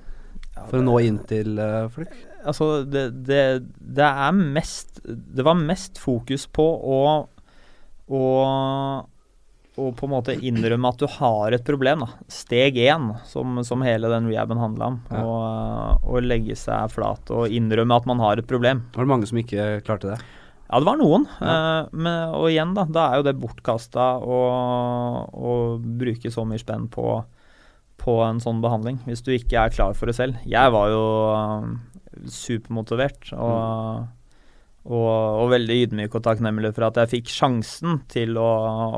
for 0.70 0.80
å 0.80 0.86
nå 0.86 0.94
inn 1.04 1.18
til 1.28 1.58
uh, 1.60 1.90
folk? 1.92 2.14
Altså, 2.48 2.86
det, 2.88 3.10
det, 3.28 3.42
det 3.76 4.06
er 4.08 4.38
mest 4.38 5.02
Det 5.04 5.44
var 5.44 5.58
mest 5.60 6.00
fokus 6.00 6.48
på 6.48 6.64
å 6.64 7.02
å 8.06 8.22
å 9.76 9.90
på 9.92 10.08
en 10.08 10.12
måte 10.14 10.38
innrømme 10.48 10.88
at 10.88 11.02
du 11.02 11.08
har 11.18 11.52
et 11.52 11.66
problem. 11.68 12.06
da. 12.06 12.28
Steg 12.32 12.78
én, 12.80 13.10
som, 13.28 13.58
som 13.68 13.82
hele 13.84 14.08
den 14.08 14.30
rehaben 14.30 14.62
handla 14.62 14.88
om. 14.94 15.00
Ja. 15.10 15.24
Å 15.26 16.06
å 16.06 16.22
legge 16.24 16.56
seg 16.60 16.92
flat 16.94 17.32
og 17.34 17.52
innrømme 17.52 17.98
at 18.00 18.08
man 18.10 18.22
har 18.24 18.40
et 18.40 18.48
problem. 18.50 18.86
Var 18.96 19.08
det 19.08 19.12
mange 19.12 19.30
som 19.30 19.40
ikke 19.42 19.68
klarte 19.86 20.14
det? 20.14 20.20
Ja, 20.66 20.80
det 20.82 20.88
var 20.88 20.98
noen. 20.98 21.28
Ja. 21.40 21.56
Uh, 21.86 21.94
men, 21.94 22.34
og 22.36 22.48
igjen, 22.50 22.74
da, 22.78 22.88
da 22.90 23.08
er 23.12 23.20
jo 23.22 23.26
det 23.28 23.36
bortkasta 23.38 24.06
å, 24.18 24.40
å 25.30 25.54
bruke 25.80 26.32
så 26.34 26.46
mye 26.50 26.62
spenn 26.62 26.88
på, 26.94 27.20
på 28.02 28.16
en 28.26 28.42
sånn 28.42 28.64
behandling, 28.64 28.98
hvis 29.06 29.22
du 29.26 29.30
ikke 29.36 29.62
er 29.68 29.74
klar 29.76 29.94
for 29.98 30.10
det 30.10 30.18
selv. 30.18 30.40
Jeg 30.50 30.74
var 30.74 30.90
jo 30.90 31.04
uh, 31.36 31.68
supermotivert 32.32 33.30
og, 33.38 34.08
og, 34.86 35.12
og 35.44 35.52
veldig 35.54 35.78
ydmyk 35.86 36.18
og 36.18 36.26
takknemlig 36.26 36.74
for 36.76 36.88
at 36.90 36.98
jeg 37.04 37.14
fikk 37.18 37.32
sjansen 37.36 38.02
til 38.12 38.38
å, 38.42 38.50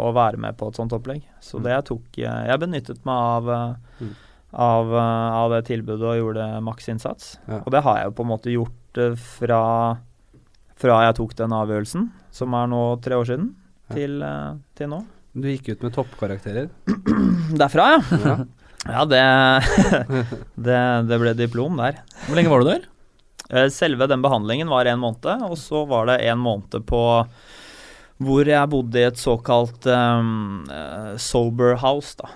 å 0.07 0.13
være 0.15 0.39
med 0.43 0.57
på 0.59 0.70
et 0.72 0.80
sånt 0.80 0.95
opplegg. 0.95 1.24
Så 1.43 1.59
det 1.63 1.74
jeg 1.76 1.88
tok 1.89 2.20
eh, 2.22 2.41
Jeg 2.51 2.63
benyttet 2.63 3.03
meg 3.07 3.15
av 3.51 3.51
Mm. 3.97 4.11
av, 4.53 4.91
av 4.93 5.51
det 5.55 5.63
tilbudet 5.68 6.05
og 6.05 6.20
gjorde 6.20 6.43
maksinnsats. 6.63 7.32
Ja. 7.49 7.57
Og 7.65 7.72
det 7.74 7.82
har 7.84 7.97
jeg 7.97 8.05
jo 8.11 8.13
på 8.20 8.24
en 8.24 8.30
måte 8.30 8.53
gjort 8.53 8.99
fra 9.38 9.61
fra 10.78 10.99
jeg 11.07 11.15
tok 11.17 11.36
den 11.39 11.53
avgjørelsen, 11.57 12.09
som 12.34 12.53
er 12.57 12.67
nå 12.71 12.82
tre 13.01 13.17
år 13.17 13.25
siden, 13.32 13.53
Ja. 13.89 13.95
til, 13.95 14.21
eh, 14.21 14.53
til 14.75 14.89
nå. 14.91 14.99
Du 15.38 15.47
gikk 15.47 15.69
ut 15.75 15.84
med 15.86 15.93
toppkarakterer. 15.95 16.69
Derfra, 17.61 17.89
ja. 17.97 18.21
Ja. 18.25 18.38
Ja, 18.88 19.01
det, 19.09 19.19
det, 20.67 20.78
det 21.09 21.17
ble 21.19 21.34
diplom 21.36 21.75
der. 21.75 21.97
Hvor 22.28 22.38
lenge 22.38 22.51
var 22.53 22.61
du 22.61 22.67
der? 22.69 22.86
Eh, 23.49 23.65
Selve 23.73 24.07
den 24.07 24.21
behandlingen 24.23 24.69
var 24.71 24.86
en 24.88 25.01
måned, 25.01 25.41
og 25.43 25.57
så 25.59 25.82
var 25.89 26.05
det 26.07 26.21
en 26.30 26.39
måned 26.39 26.86
på 26.88 27.01
hvor 28.23 28.47
jeg 28.49 28.69
bodde 28.71 28.97
i 29.01 29.05
et 29.09 29.19
såkalt 29.19 29.86
um, 29.91 30.63
sober 31.21 31.75
house, 31.82 32.15
da. 32.17 32.30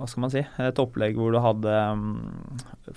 Hva 0.00 0.06
skal 0.08 0.22
man 0.24 0.30
si? 0.32 0.40
Et 0.40 0.78
opplegg 0.80 1.18
hvor 1.20 1.34
du 1.34 1.36
hadde 1.44 1.72
um, 1.92 2.04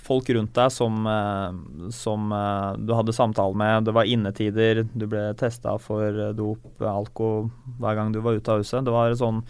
folk 0.00 0.30
rundt 0.32 0.54
deg 0.56 0.70
som, 0.72 1.04
eh, 1.06 1.90
som 1.92 2.32
eh, 2.32 2.76
du 2.80 2.94
hadde 2.96 3.12
samtale 3.12 3.56
med. 3.60 3.84
Det 3.84 3.92
var 3.92 4.08
innetider, 4.08 4.86
du 4.88 5.04
ble 5.10 5.26
testa 5.36 5.76
for 5.82 6.08
eh, 6.08 6.32
dop, 6.36 6.64
alko 6.80 7.50
hver 7.76 7.98
gang 7.98 8.14
du 8.14 8.22
var 8.24 8.38
ute 8.38 8.54
av 8.54 8.62
huset. 8.62 8.86
Det 8.86 8.94
var 8.94 9.12
en 9.12 9.20
sånn 9.20 9.42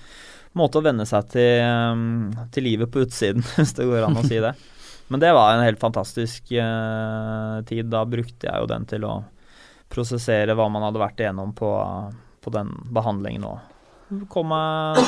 måte 0.58 0.80
å 0.80 0.86
venne 0.86 1.06
seg 1.06 1.30
til, 1.30 1.62
um, 1.62 2.32
til 2.54 2.66
livet 2.66 2.90
på 2.90 3.04
utsiden, 3.06 3.46
hvis 3.54 3.76
det 3.78 3.86
går 3.86 4.08
an 4.08 4.18
å 4.18 4.26
si 4.26 4.42
det. 4.42 4.54
Men 5.14 5.22
det 5.22 5.30
var 5.36 5.52
en 5.54 5.62
helt 5.62 5.78
fantastisk 5.78 6.48
tid. 6.48 7.88
Da 7.92 8.04
brukte 8.08 8.48
jeg 8.48 8.62
jo 8.62 8.68
den 8.70 8.86
til 8.88 9.04
å 9.04 9.18
prosessere 9.92 10.56
hva 10.56 10.66
man 10.72 10.82
hadde 10.88 11.02
vært 11.02 11.20
igjennom 11.20 11.52
på, 11.54 11.70
på 12.42 12.52
den 12.54 12.72
behandlingen 12.90 13.44
òg. 13.52 13.60
kom 14.32 14.48
meg, 14.50 15.02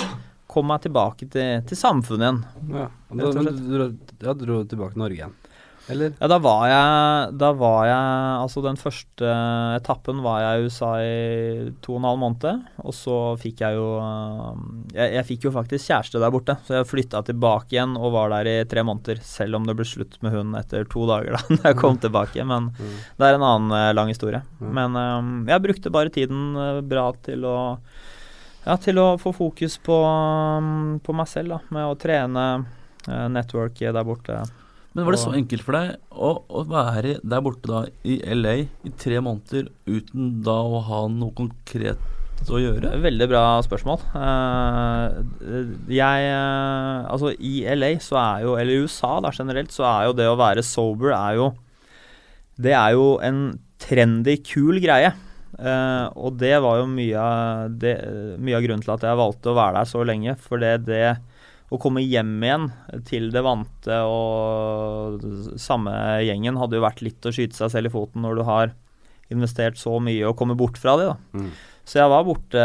kom 0.57 0.71
meg 0.73 0.83
tilbake 0.89 1.29
til, 1.31 1.61
til 1.69 1.79
samfunnet 1.85 2.25
igjen. 2.27 2.45
Ja, 2.81 2.89
og 3.13 3.21
da, 3.23 3.35
slett. 3.43 3.61
du, 3.67 3.75
dro- 3.77 4.31
ja, 4.31 4.37
dro 4.47 4.63
tilbake 4.65 4.97
til 4.97 5.05
Norge 5.07 5.21
igjen? 5.23 5.43
Eller? 5.87 6.17
Ja, 6.19 6.27
da 6.27 6.41
var 6.43 6.65
jeg 6.67 7.35
Da 7.39 7.53
var 7.55 7.85
jeg 7.87 8.07
Altså, 8.43 8.59
den 8.65 8.75
første 8.75 9.29
etappen 9.77 10.19
var 10.25 10.41
jeg 10.43 10.59
i 10.59 10.65
USA 10.67 10.89
i 10.99 11.69
to 11.85 11.93
og 11.95 12.01
en 12.01 12.09
halv 12.09 12.19
måned. 12.25 12.65
Og 12.83 12.91
så 12.97 13.15
fikk 13.39 13.63
jeg 13.63 13.77
jo 13.79 13.85
jeg, 14.97 15.13
jeg 15.15 15.27
fikk 15.29 15.47
jo 15.47 15.53
faktisk 15.55 15.87
kjæreste 15.87 16.19
der 16.25 16.33
borte, 16.35 16.57
så 16.67 16.81
jeg 16.81 16.89
flytta 16.91 17.21
tilbake 17.29 17.77
igjen 17.77 17.95
og 18.01 18.11
var 18.17 18.35
der 18.35 18.51
i 18.51 18.57
tre 18.67 18.83
måneder. 18.87 19.23
Selv 19.23 19.61
om 19.61 19.69
det 19.71 19.77
ble 19.79 19.87
slutt 19.87 20.19
med 20.27 20.35
hun 20.35 20.57
etter 20.59 20.89
to 20.91 21.07
dager 21.07 21.39
da 21.39 21.45
da 21.55 21.71
jeg 21.71 21.79
kom 21.85 22.03
tilbake. 22.03 22.43
Men 22.43 22.73
Mm. 22.77 22.97
det 23.23 23.29
er 23.31 23.39
en 23.39 23.47
annen 23.47 23.79
eh, 23.79 23.93
lang 23.95 24.11
historie. 24.11 24.43
Mm. 24.59 24.73
Men 24.75 24.97
um, 24.99 25.31
jeg 25.55 25.63
brukte 25.69 25.95
bare 25.95 26.11
tiden 26.13 26.43
eh, 26.59 26.81
bra 26.83 27.13
til 27.23 27.47
å 27.47 27.57
ja, 28.67 28.77
til 28.83 28.99
å 28.99 29.09
få 29.23 29.33
fokus 29.37 29.79
på, 29.79 29.97
mm, 30.63 31.01
på 31.07 31.15
meg 31.17 31.31
selv, 31.31 31.57
da, 31.57 31.75
med 31.75 31.87
å 31.87 31.99
trene, 32.01 32.47
uh, 33.07 33.27
networke 33.33 33.93
der 33.95 34.07
borte. 34.07 34.41
Men 34.97 35.05
var 35.05 35.13
det 35.13 35.21
så 35.21 35.35
enkelt 35.37 35.63
for 35.63 35.77
deg 35.77 35.97
å, 36.09 36.31
å 36.49 36.63
være 36.65 37.19
der 37.21 37.43
borte 37.45 37.69
da 37.69 37.83
i 38.09 38.17
LA 38.33 38.55
i 38.65 38.93
tre 38.97 39.21
måneder 39.21 39.69
uten 39.85 40.39
da 40.45 40.55
å 40.65 40.81
ha 40.87 41.03
noe 41.13 41.37
konkret 41.37 42.01
å 42.49 42.61
gjøre? 42.63 42.95
Veldig 43.05 43.27
bra 43.29 43.43
spørsmål. 43.65 44.07
Eh, 44.17 45.67
jeg 45.99 46.31
eh, 46.31 47.05
Altså, 47.13 47.35
i 47.37 47.59
LA 47.77 47.93
så 48.01 48.17
er 48.23 48.47
jo 48.47 48.57
Eller 48.57 48.73
i 48.73 48.87
USA 48.87 49.19
da 49.25 49.35
generelt, 49.37 49.73
så 49.75 49.85
er 49.89 50.09
jo 50.09 50.17
det 50.17 50.31
å 50.31 50.39
være 50.41 50.65
sober 50.65 51.13
er 51.17 51.37
jo 51.43 51.51
Det 52.57 52.73
er 52.73 52.97
jo 52.97 53.17
en 53.21 53.41
trendy, 53.83 54.39
kul 54.41 54.81
greie. 54.81 55.13
Eh, 55.57 56.07
og 56.21 56.37
det 56.41 56.55
var 56.65 56.83
jo 56.83 56.89
mye 56.91 57.23
av, 57.23 57.77
det, 57.81 57.97
mye 58.43 58.59
av 58.59 58.67
grunnen 58.67 58.85
til 58.85 58.95
at 58.97 59.07
jeg 59.09 59.21
valgte 59.21 59.53
å 59.53 59.57
være 59.57 59.79
der 59.79 59.91
så 59.91 60.05
lenge. 60.07 60.37
For 60.43 60.63
det, 60.63 60.75
det 60.89 61.17
å 61.73 61.81
komme 61.83 62.05
hjem 62.05 62.35
igjen 62.47 62.67
til 63.09 63.31
det 63.35 63.43
vante 63.43 64.01
og 64.07 65.25
samme 65.59 65.95
gjengen 66.23 66.59
hadde 66.61 66.79
jo 66.79 66.85
vært 66.85 67.03
litt 67.03 67.27
å 67.27 67.33
skyte 67.35 67.59
seg 67.59 67.73
selv 67.73 67.91
i 67.91 67.95
foten 67.97 68.23
når 68.23 68.39
du 68.39 68.45
har 68.47 68.77
investert 69.35 69.79
så 69.81 69.97
mye 69.99 70.29
og 70.29 70.37
kommer 70.39 70.59
bort 70.59 70.79
fra 70.79 70.95
det. 71.01 71.09
da. 71.11 71.41
Mm. 71.41 71.51
Så 71.87 72.01
jeg 72.01 72.11
var 72.11 72.27
borte 72.27 72.63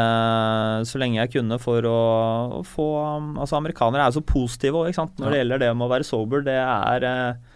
så 0.89 1.01
lenge 1.01 1.19
jeg 1.19 1.33
kunne 1.35 1.57
for 1.61 1.85
å, 1.85 1.97
å 2.57 2.61
få 2.65 2.87
Altså, 3.37 3.57
amerikanere 3.57 4.05
er 4.05 4.09
jo 4.09 4.17
så 4.17 4.25
positive 4.25 4.79
òg, 4.79 4.89
ikke 4.89 5.01
sant. 5.01 5.19
Når 5.21 5.33
det 5.33 5.41
gjelder 5.41 5.61
det 5.61 5.71
med 5.77 5.85
å 5.85 5.91
være 5.91 6.07
sober, 6.07 6.45
det 6.45 6.57
er 6.57 7.05
eh, 7.05 7.50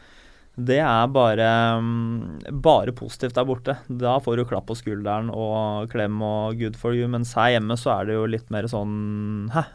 det 0.56 0.78
er 0.80 1.08
bare, 1.12 1.48
mm, 1.84 2.60
bare 2.64 2.94
positivt 2.96 3.36
der 3.36 3.48
borte. 3.48 3.76
Da 3.92 4.16
får 4.24 4.40
du 4.40 4.46
klapp 4.48 4.70
på 4.70 4.78
skulderen 4.80 5.28
og 5.34 5.92
klem 5.92 6.22
og 6.24 6.56
good 6.62 6.78
for 6.80 6.96
you. 6.96 7.10
Mens 7.12 7.34
her 7.36 7.58
hjemme 7.58 7.76
så 7.80 7.92
er 7.98 8.08
det 8.08 8.16
jo 8.16 8.26
litt 8.32 8.48
mer 8.54 8.70
sånn 8.72 9.50
Hæ, 9.52 9.66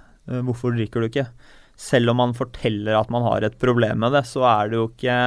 hvorfor 0.46 0.72
drikker 0.76 1.04
du 1.04 1.10
ikke? 1.10 1.26
Selv 1.80 2.12
om 2.12 2.20
man 2.20 2.32
forteller 2.36 2.96
at 2.96 3.12
man 3.12 3.24
har 3.28 3.44
et 3.44 3.58
problem 3.60 4.00
med 4.04 4.16
det, 4.16 4.24
så 4.28 4.44
er 4.48 4.72
det 4.72 4.80
jo 4.80 4.88
ikke 4.88 5.18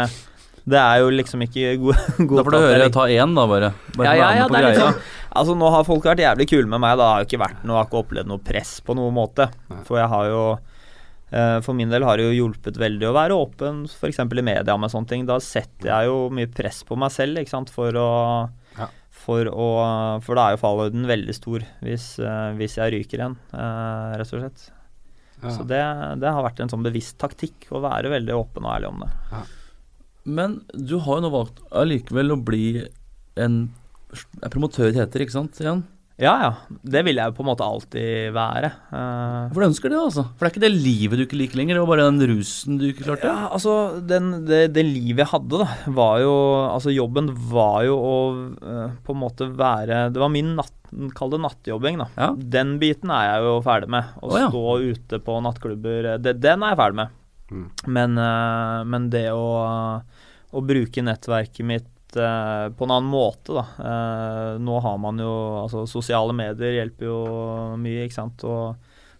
Det 0.69 0.79
er 0.79 0.99
jo 1.03 1.13
liksom 1.13 1.45
ikke 1.45 1.77
god, 1.81 2.01
god 2.29 2.37
Da 2.39 2.43
får 2.47 2.55
du 2.55 2.59
høre 2.65 2.89
ta 2.93 3.07
én, 3.13 3.37
da, 3.37 3.45
bare. 3.49 3.71
bare 3.97 4.09
ja, 4.09 4.13
ja, 4.17 4.33
ja, 4.41 4.49
det 4.49 4.65
er 4.71 4.81
sånn 4.81 5.01
Altså, 5.33 5.55
nå 5.57 5.69
har 5.73 5.85
folk 5.85 6.05
vært 6.05 6.21
jævlig 6.21 6.45
kule 6.45 6.69
med 6.69 6.77
meg. 6.83 6.93
Da 6.99 7.07
har 7.09 7.21
jeg 7.23 7.31
ikke 7.31 7.41
vært 7.41 7.63
noe, 7.65 7.79
har 7.79 7.87
ikke 7.87 8.03
opplevd 8.03 8.29
noe 8.29 8.41
press 8.45 8.75
på 8.85 8.93
noen 8.93 9.15
måte. 9.17 9.47
Nei. 9.71 9.79
For 9.87 9.97
jeg 9.97 10.05
har 10.11 10.27
jo 10.29 10.43
For 11.65 11.73
min 11.73 11.89
del 11.89 12.03
har 12.05 12.19
det 12.19 12.27
jo 12.27 12.33
hjulpet 12.43 12.77
veldig 12.77 13.07
å 13.09 13.13
være 13.15 13.37
åpen, 13.37 13.83
f.eks. 13.89 14.19
i 14.21 14.43
media 14.45 14.75
med 14.77 14.91
sånne 14.93 15.09
ting. 15.09 15.23
Da 15.25 15.39
setter 15.41 15.89
jeg 15.89 16.09
jo 16.11 16.27
mye 16.29 16.49
press 16.51 16.83
på 16.85 16.97
meg 16.99 17.09
selv, 17.15 17.39
ikke 17.41 17.55
sant, 17.55 17.71
for 17.73 17.95
å 17.97 18.09
Ja. 18.77 18.89
For, 19.23 19.47
å, 19.47 19.65
for 20.25 20.35
da 20.35 20.49
er 20.49 20.55
jo 20.55 20.61
fallhøyden 20.63 21.05
veldig 21.07 21.33
stor 21.37 21.63
hvis, 21.85 22.07
eh, 22.19 22.49
hvis 22.59 22.73
jeg 22.79 22.91
ryker 22.91 23.21
igjen, 23.21 23.35
eh, 23.55 24.15
rett 24.19 24.33
og 24.35 24.41
slett. 24.41 24.65
Ja. 25.43 25.51
Så 25.53 25.63
det, 25.69 25.79
det 26.19 26.31
har 26.33 26.43
vært 26.43 26.59
en 26.63 26.71
sånn 26.71 26.83
bevisst 26.83 27.17
taktikk 27.21 27.69
å 27.71 27.79
være 27.83 28.11
veldig 28.11 28.35
åpen 28.35 28.65
og 28.67 28.73
ærlig 28.73 28.89
om 28.89 29.05
det. 29.05 29.11
Men 30.25 30.57
du 30.73 30.97
har 31.03 31.21
jo 31.21 31.25
nå 31.25 31.31
valgt 31.33 31.61
allikevel 31.71 32.35
å 32.35 32.39
bli 32.39 32.65
en, 33.39 33.57
en 34.41 34.51
promotør 34.53 34.91
heter 34.95 35.23
ikke 35.23 35.37
sant? 35.37 35.59
Igjen. 35.61 35.85
Ja, 36.21 36.33
ja. 36.43 36.49
Det 36.69 37.01
vil 37.07 37.17
jeg 37.17 37.31
jo 37.31 37.33
på 37.39 37.41
en 37.41 37.49
måte 37.49 37.65
alltid 37.65 38.33
være. 38.35 38.69
Uh, 38.91 39.49
For 39.49 39.63
du 39.63 39.65
ønsker 39.65 39.89
det, 39.89 39.97
altså? 39.97 40.25
For 40.29 40.45
det 40.45 40.49
er 40.49 40.53
ikke 40.53 40.63
det 40.63 40.83
livet 40.85 41.19
du 41.19 41.23
ikke 41.25 41.39
liker 41.39 41.59
lenger, 41.59 41.77
det 41.77 41.83
var 41.83 41.91
bare 41.95 42.05
den 42.11 42.35
rusen 42.35 42.77
du 42.77 42.85
ikke 42.91 43.07
klarte? 43.07 43.31
Ja, 43.31 43.49
altså 43.55 43.73
den, 44.11 44.29
det, 44.45 44.61
det 44.75 44.85
livet 44.85 45.23
jeg 45.23 45.31
hadde, 45.31 45.63
da, 45.63 45.67
var 45.97 46.21
jo 46.21 46.35
Altså 46.67 46.93
jobben 46.93 47.31
var 47.49 47.79
jo 47.87 47.97
å 47.97 48.15
uh, 48.61 48.93
på 49.03 49.15
en 49.15 49.21
måte 49.23 49.47
være 49.57 50.07
Det 50.13 50.21
var 50.21 50.31
min 50.33 50.53
natt, 50.59 50.75
kall 51.17 51.33
det 51.33 51.41
nattjobbing, 51.41 51.97
da. 52.03 52.07
Ja. 52.19 52.29
Den 52.57 52.77
biten 52.81 53.13
er 53.13 53.31
jeg 53.31 53.47
jo 53.47 53.55
ferdig 53.65 53.89
med. 53.95 54.13
Å 54.21 54.29
oh, 54.29 54.37
ja. 54.37 54.51
stå 54.53 54.77
ute 54.93 55.21
på 55.25 55.39
nattklubber, 55.41 56.11
eh, 56.13 56.19
det, 56.21 56.37
den 56.43 56.61
er 56.61 56.75
jeg 56.75 56.81
ferdig 56.83 56.99
med. 57.01 57.17
Mm. 57.53 57.65
Men, 57.97 58.21
uh, 58.21 58.79
men 58.85 59.09
det 59.13 59.25
å, 59.33 59.47
å 60.53 60.63
bruke 60.65 61.05
nettverket 61.05 61.65
mitt 61.65 61.89
eh, 62.19 62.69
på 62.75 62.85
en 62.85 62.93
annen 62.95 63.11
måte, 63.11 63.55
da. 63.55 63.63
Eh, 63.79 64.49
nå 64.63 64.79
har 64.85 64.97
man 65.01 65.21
jo 65.21 65.33
Altså, 65.63 65.85
sosiale 65.89 66.35
medier 66.35 66.79
hjelper 66.79 67.07
jo 67.09 67.19
mye, 67.79 68.07
ikke 68.07 68.17
sant. 68.17 68.43
Å 68.45 68.73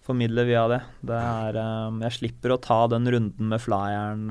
formidle 0.04 0.44
via 0.48 0.66
det. 0.72 0.82
Det 1.06 1.20
er 1.20 1.60
eh, 1.62 2.02
Jeg 2.08 2.18
slipper 2.18 2.56
å 2.56 2.62
ta 2.64 2.82
den 2.92 3.08
runden 3.10 3.54
med 3.54 3.64
flyeren 3.64 4.28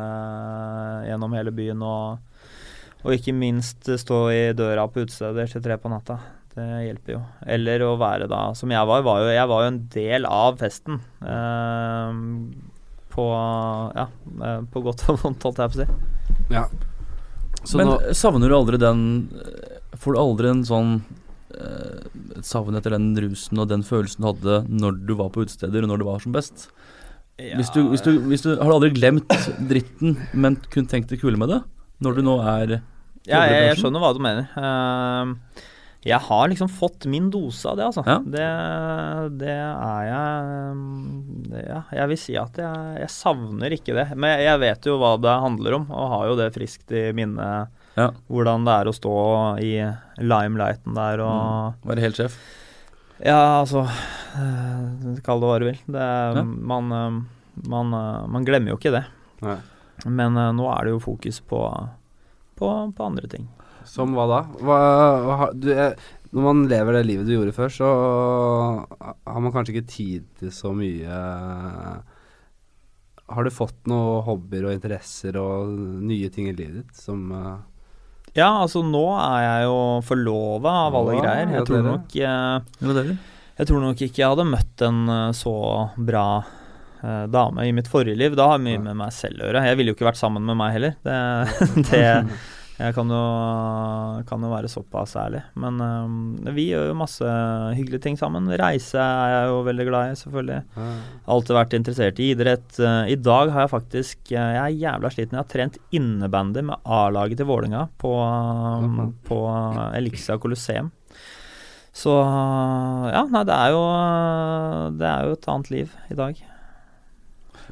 gjennom 1.08 1.38
hele 1.38 1.54
byen 1.54 1.82
og, 1.86 2.44
og 3.02 3.16
ikke 3.16 3.34
minst 3.34 3.88
stå 3.88 4.20
i 4.34 4.42
døra 4.56 4.86
på 4.88 5.06
utesteder 5.06 5.50
til 5.50 5.64
tre 5.64 5.78
på 5.80 5.90
natta. 5.92 6.20
Det 6.52 6.68
hjelper 6.84 7.14
jo. 7.16 7.22
Eller 7.48 7.82
å 7.86 7.94
være 8.00 8.28
da, 8.28 8.50
som 8.58 8.72
jeg 8.72 8.88
var, 8.88 9.04
var 9.06 9.22
jo, 9.24 9.32
jeg 9.32 9.48
var 9.48 9.64
jo 9.64 9.72
en 9.72 9.82
del 9.94 10.28
av 10.28 10.60
festen. 10.60 11.00
Eh, 11.24 12.20
på 13.12 13.26
ja, 13.96 14.06
på 14.72 14.80
godt 14.84 15.04
og 15.12 15.20
vondt, 15.20 15.44
holdt 15.44 15.60
jeg 15.60 15.72
på 15.72 15.78
å 15.78 15.82
si. 15.82 15.86
Ja. 16.52 16.66
Så 17.64 17.78
Men 17.78 17.92
nå 17.92 17.98
savner 18.16 18.50
du 18.50 18.56
aldri 18.56 18.78
den 18.80 19.02
Får 20.02 20.16
du 20.16 20.18
aldri 20.18 20.48
en 20.50 20.62
sånn 20.66 20.94
eh, 21.54 22.06
savn 22.42 22.74
etter 22.78 22.96
den 22.96 23.12
rusen 23.22 23.60
og 23.62 23.68
den 23.70 23.84
følelsen 23.86 24.24
du 24.24 24.28
hadde 24.32 24.56
når 24.66 24.96
du 25.06 25.12
var 25.18 25.30
på 25.34 25.44
utesteder, 25.44 25.84
og 25.84 25.92
når 25.92 26.02
det 26.02 26.08
var 26.08 26.24
som 26.24 26.34
best? 26.34 26.66
Hvis 27.38 27.70
du, 27.74 27.84
hvis 27.90 28.02
du, 28.04 28.10
hvis 28.28 28.42
du, 28.44 28.50
har 28.58 28.66
du 28.66 28.74
aldri 28.74 28.90
glemt 28.94 29.30
dritten, 29.70 30.16
men 30.34 30.58
kun 30.72 30.88
tenkt 30.90 31.12
det 31.12 31.20
kule 31.22 31.38
med 31.40 31.52
det? 31.52 31.60
Når 32.02 32.18
du 32.18 32.24
nå 32.26 32.34
er 32.42 32.80
Ja, 33.28 33.44
jeg, 33.46 33.68
jeg 33.68 33.78
skjønner 33.78 34.02
hva 34.02 34.10
du 34.16 34.20
mener. 34.24 34.50
Eh, 34.58 35.62
jeg 36.02 36.18
har 36.18 36.48
liksom 36.50 36.66
fått 36.66 37.04
min 37.06 37.28
dose 37.30 37.68
av 37.70 37.76
det, 37.78 37.84
altså. 37.86 38.02
Ja. 38.06 38.16
Det, 38.26 38.46
det 39.38 39.52
er 39.54 40.06
jeg 40.08 40.80
det, 41.52 41.60
Ja, 41.68 41.82
jeg 41.94 42.10
vil 42.10 42.18
si 42.18 42.34
at 42.40 42.58
jeg, 42.58 42.96
jeg 43.04 43.12
savner 43.14 43.76
ikke 43.76 43.94
det. 43.94 44.08
Men 44.18 44.40
jeg, 44.42 44.58
vet 44.64 44.88
jo 44.90 44.96
hva 44.98 45.12
det 45.22 45.36
handler 45.44 45.76
om, 45.78 45.86
og 45.94 46.10
har 46.16 46.24
jo 46.32 46.40
det 46.40 46.48
friskt 46.56 46.90
i 46.90 47.04
minnet. 47.14 47.70
Ja. 47.94 48.08
Hvordan 48.32 48.66
det 48.66 48.74
er 48.80 48.90
å 48.90 48.96
stå 48.96 49.14
i 49.62 49.72
limelighten 50.18 50.98
der 50.98 51.22
og 51.22 51.78
Mm. 51.82 51.88
Være 51.92 52.02
helt 52.08 52.18
sjef? 52.18 52.34
Ja, 53.22 53.60
altså 53.60 53.84
eh, 53.86 55.18
Kall 55.22 55.42
det 55.42 55.48
hva 55.50 55.58
du 55.62 55.66
vil. 55.68 55.78
Det, 55.86 56.06
man, 56.42 56.90
eh, 56.96 57.18
man, 57.70 57.94
eh, 57.94 58.22
man 58.26 58.46
glemmer 58.48 58.74
jo 58.74 58.80
ikke 58.80 58.96
det. 58.96 59.04
Nei. 59.44 59.60
Men 60.08 60.34
nå 60.34 60.66
er 60.72 60.88
det 60.88 60.96
jo 60.96 61.02
fokus 61.04 61.38
på, 61.46 61.60
på, 62.58 62.70
på 62.96 63.04
andre 63.06 63.28
ting. 63.30 63.46
Som 63.88 64.16
hva 64.16 64.26
da? 64.30 64.40
Hva, 64.60 64.80
hva, 65.26 65.48
du, 65.54 65.70
jeg, 65.72 65.96
når 66.32 66.46
man 66.46 66.62
lever 66.68 66.96
det 66.96 67.02
livet 67.04 67.28
du 67.28 67.34
gjorde 67.34 67.52
før, 67.56 67.72
så 67.72 67.88
har 68.96 69.42
man 69.44 69.52
kanskje 69.52 69.74
ikke 69.76 69.90
tid 69.90 70.28
til 70.40 70.52
så 70.54 70.72
mye 70.76 71.18
Har 73.32 73.44
du 73.44 73.52
fått 73.52 73.90
noen 73.90 74.24
hobbyer 74.24 74.68
og 74.68 74.72
interesser 74.72 75.36
og 75.40 75.74
nye 76.00 76.30
ting 76.32 76.48
i 76.48 76.56
livet 76.56 76.80
ditt 76.80 77.02
som 77.04 77.26
eh, 77.36 77.58
Ja, 78.38 78.48
altså 78.62 78.80
nå 78.86 79.04
er 79.18 79.44
jeg 79.44 79.68
jo 79.68 79.76
forlova 80.08 80.72
av 80.86 80.96
alle 81.02 81.18
ja, 81.18 81.20
greier. 81.26 81.52
Jeg 81.58 81.68
tror, 81.68 81.84
nok, 81.90 82.16
jeg, 82.16 83.18
jeg 83.60 83.68
tror 83.68 83.84
nok 83.84 84.02
ikke 84.08 84.22
jeg 84.22 84.32
hadde 84.32 84.48
møtt 84.54 84.86
en 84.88 85.04
eh, 85.18 85.28
så 85.36 85.54
bra 86.00 86.26
eh, 86.40 87.26
dame 87.28 87.68
i 87.68 87.76
mitt 87.76 87.92
forrige 87.92 88.16
liv. 88.16 88.40
Da 88.40 88.48
har 88.48 88.56
jeg 88.56 88.70
mye 88.70 88.82
med 88.88 89.00
meg 89.04 89.12
selv 89.12 89.36
å 89.36 89.50
gjøre. 89.50 89.66
Jeg 89.68 89.80
ville 89.82 89.92
jo 89.92 90.00
ikke 90.00 90.08
vært 90.08 90.22
sammen 90.22 90.48
med 90.48 90.60
meg 90.64 90.78
heller. 90.78 90.96
Det, 91.04 91.20
det 91.92 92.02
Jeg 92.82 92.94
kan 92.96 93.10
jo, 93.14 93.18
kan 94.26 94.42
jo 94.42 94.48
være 94.50 94.70
såpass 94.70 95.12
ærlig. 95.20 95.42
Men 95.62 95.76
um, 95.78 96.14
vi 96.56 96.64
gjør 96.72 96.88
jo 96.88 96.98
masse 96.98 97.34
hyggelige 97.78 98.02
ting 98.08 98.16
sammen. 98.18 98.48
Reise 98.58 98.98
er 98.98 99.34
jeg 99.36 99.50
jo 99.52 99.60
veldig 99.68 99.86
glad 99.86 100.10
i, 100.10 100.16
selvfølgelig. 100.18 100.56
Mm. 100.74 100.96
Alltid 101.34 101.56
vært 101.58 101.76
interessert 101.78 102.22
i 102.22 102.30
idrett. 102.32 102.80
Eh, 102.82 103.12
I 103.14 103.18
dag 103.22 103.52
har 103.54 103.64
jeg 103.64 103.72
faktisk 103.76 104.32
eh, 104.34 104.54
Jeg 104.56 104.62
er 104.64 104.80
jævla 104.80 105.12
sliten. 105.14 105.38
Jeg 105.38 105.44
har 105.44 105.52
trent 105.52 105.78
innebandy 105.94 106.64
med 106.72 106.90
A-laget 106.98 107.38
til 107.38 107.48
Vålinga 107.52 107.84
på, 108.02 108.10
um, 108.18 109.12
på 109.28 109.38
Elixia 109.98 110.38
Colosseum. 110.42 110.90
Så 111.92 112.12
ja, 113.12 113.20
nei, 113.28 113.42
det 113.44 113.52
er 113.52 113.74
jo 113.74 113.82
Det 114.96 115.04
er 115.10 115.26
jo 115.28 115.34
et 115.36 115.48
annet 115.52 115.70
liv 115.74 115.94
i 116.10 116.16
dag. 116.18 116.40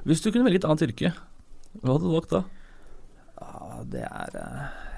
Hvis 0.05 0.23
du 0.23 0.31
kunne 0.31 0.47
velge 0.47 0.61
et 0.61 0.69
annet 0.69 0.87
yrke, 0.87 1.11
hva 1.81 1.97
hadde 1.97 2.07
du 2.07 2.15
valgt 2.15 2.37
da? 2.37 2.45
Ja, 3.41 3.83
det 3.91 4.05
er 4.07 4.39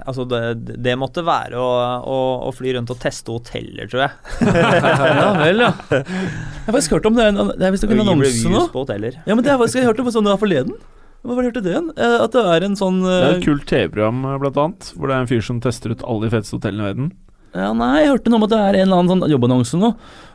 Altså, 0.07 0.25
det, 0.29 0.41
det 0.83 0.95
måtte 0.99 1.23
være 1.27 1.59
å, 1.61 1.69
å, 2.03 2.17
å 2.49 2.53
fly 2.57 2.73
rundt 2.77 2.91
og 2.95 2.99
teste 3.03 3.31
hoteller, 3.35 3.87
tror 3.91 4.05
jeg. 4.07 4.13
ja 5.21 5.29
vel, 5.39 5.63
ja. 5.67 5.71
Jeg 5.91 6.67
har 6.67 6.75
faktisk 6.77 6.97
hørt 6.97 7.07
om 7.11 7.19
det. 7.19 7.29
en- 7.33 7.53
Det 7.59 7.69
er 7.69 7.75
visst 7.77 7.85
en 7.87 7.95
annonse 8.03 8.51
nå. 8.51 8.65
på 8.73 8.83
hoteller. 8.85 9.21
Ja, 9.27 9.35
men 9.37 9.45
det 9.47 9.53
har 9.55 9.63
jeg 9.67 9.87
hørt 9.87 10.01
om 10.03 10.11
sånn 10.15 10.31
forleden. 10.41 10.75
Hva 11.23 11.37
var 11.37 11.45
det 11.45 11.53
hørte 11.53 11.63
det 11.63 11.71
igjen? 11.77 11.91
Eh, 11.95 12.17
At 12.25 12.33
det 12.35 12.43
er 12.51 12.65
en 12.67 12.75
sånn 12.79 12.97
Det 13.07 13.13
er 13.15 13.29
eh, 13.29 13.37
et 13.37 13.45
kult 13.47 13.67
TV-program, 13.71 14.25
eh, 14.27 14.39
blant 14.43 14.57
annet, 14.59 14.89
hvor 14.97 15.07
det 15.07 15.15
er 15.15 15.21
en 15.23 15.31
fyr 15.31 15.45
som 15.47 15.61
tester 15.63 15.95
ut 15.95 16.03
alle 16.03 16.27
de 16.27 16.33
feteste 16.35 16.57
hotellene 16.59 16.83
i 16.83 16.89
verden. 16.91 17.13
Ja, 17.55 17.69
nei, 17.77 17.93
jeg 18.03 18.11
hørte 18.15 18.33
noe 18.33 18.41
om 18.41 18.47
at 18.49 18.53
det 18.55 18.59
er 18.59 18.79
en 18.81 18.89
eller 18.89 19.03
annen 19.05 19.13
sånn 19.13 19.31
jobbannonse 19.31 19.79
nå, 19.79 19.93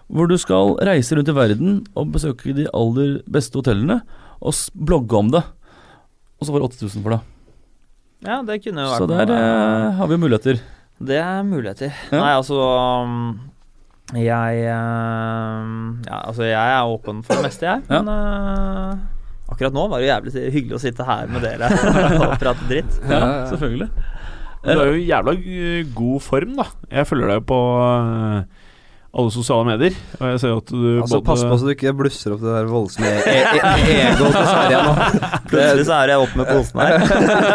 hvor 0.08 0.30
du 0.32 0.38
skal 0.40 0.78
reise 0.88 1.18
rundt 1.18 1.28
i 1.28 1.36
verden 1.36 1.80
og 1.98 2.14
besøke 2.14 2.54
de 2.56 2.70
aller 2.72 3.18
beste 3.28 3.60
hotellene, 3.60 4.00
og 4.40 4.54
blogge 4.80 5.18
om 5.20 5.32
det. 5.34 5.42
Og 6.40 6.46
så 6.48 6.54
får 6.54 6.62
du 6.64 6.68
8000 6.70 7.04
for 7.04 7.16
det. 7.18 7.20
Ja, 8.26 8.40
det 8.46 8.62
kunne 8.64 8.82
jo 8.82 8.90
vært 8.94 9.04
Så 9.04 9.08
der 9.12 9.30
noe. 9.30 9.38
eh, 9.38 9.92
har 10.00 10.08
vi 10.10 10.16
jo 10.18 10.22
muligheter. 10.24 10.62
Det 10.98 11.20
er 11.22 11.44
muligheter. 11.46 11.92
Ja. 12.10 12.18
Nei, 12.24 12.32
altså 12.40 12.58
um, 13.06 13.18
Jeg 14.18 14.64
um, 14.74 16.00
Ja, 16.08 16.24
altså, 16.26 16.48
jeg 16.48 16.56
er 16.78 16.90
åpen 16.90 17.20
for 17.28 17.38
det 17.38 17.46
meste, 17.46 17.68
jeg. 17.70 17.84
Ja. 17.92 18.02
Men 18.02 18.10
uh, 18.10 18.98
akkurat 19.54 19.76
nå 19.76 19.86
var 19.92 20.02
det 20.02 20.10
jævlig 20.10 20.46
hyggelig 20.56 20.80
å 20.80 20.82
sitte 20.82 21.06
her 21.08 21.30
med 21.32 21.46
dere 21.46 21.70
og 22.24 22.38
prate 22.42 22.66
dritt. 22.72 22.98
Ja, 23.06 23.12
ja, 23.14 23.20
ja. 23.22 23.44
selvfølgelig. 23.52 23.90
Du 24.68 24.72
er 24.74 24.90
jo 24.90 24.96
i 24.98 25.06
jævla 25.08 25.34
eh, 25.38 25.84
god 25.96 26.24
form, 26.26 26.56
da. 26.58 26.66
Jeg 26.92 27.08
følger 27.08 27.30
deg 27.36 27.46
på 27.48 27.60
eh, 27.86 28.57
alle 29.18 29.32
sosiale 29.32 29.66
medier, 29.66 29.96
og 30.20 30.26
jeg 30.34 30.40
ser 30.44 30.54
at 30.60 30.72
du 30.72 30.82
Altså, 31.02 31.18
både 31.18 31.26
pass 31.26 31.44
på 31.48 31.58
så 31.58 31.66
du 31.68 31.72
ikke 31.74 31.94
blusser 31.98 32.34
opp 32.36 32.42
det 32.44 32.54
der 32.54 32.68
voldsomme 32.70 33.08
e 33.08 33.34
e 33.34 33.36
e 33.40 33.96
egoet 34.04 34.36
til 34.36 34.48
Sverige 34.52 34.82
nå. 34.84 34.94
Plutselig 35.50 35.86
så 35.88 35.96
er 35.98 36.12
jeg 36.12 36.24
opp 36.26 36.36
med 36.38 36.52
posen 36.52 36.82
her. 36.84 36.98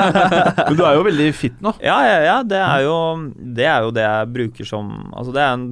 Men 0.66 0.78
du 0.80 0.84
er 0.88 0.96
jo 0.96 1.04
veldig 1.06 1.28
fit 1.36 1.60
nå. 1.62 1.74
Ja, 1.84 1.98
ja, 2.08 2.18
ja. 2.24 2.36
Det 2.42 2.58
er 2.58 2.86
jo 2.86 2.96
det, 3.36 3.66
er 3.68 3.86
jo 3.86 3.92
det 3.94 4.06
jeg 4.08 4.32
bruker 4.38 4.70
som 4.72 4.94
Altså, 5.12 5.34
det 5.36 5.44
er 5.44 5.52
en 5.58 5.66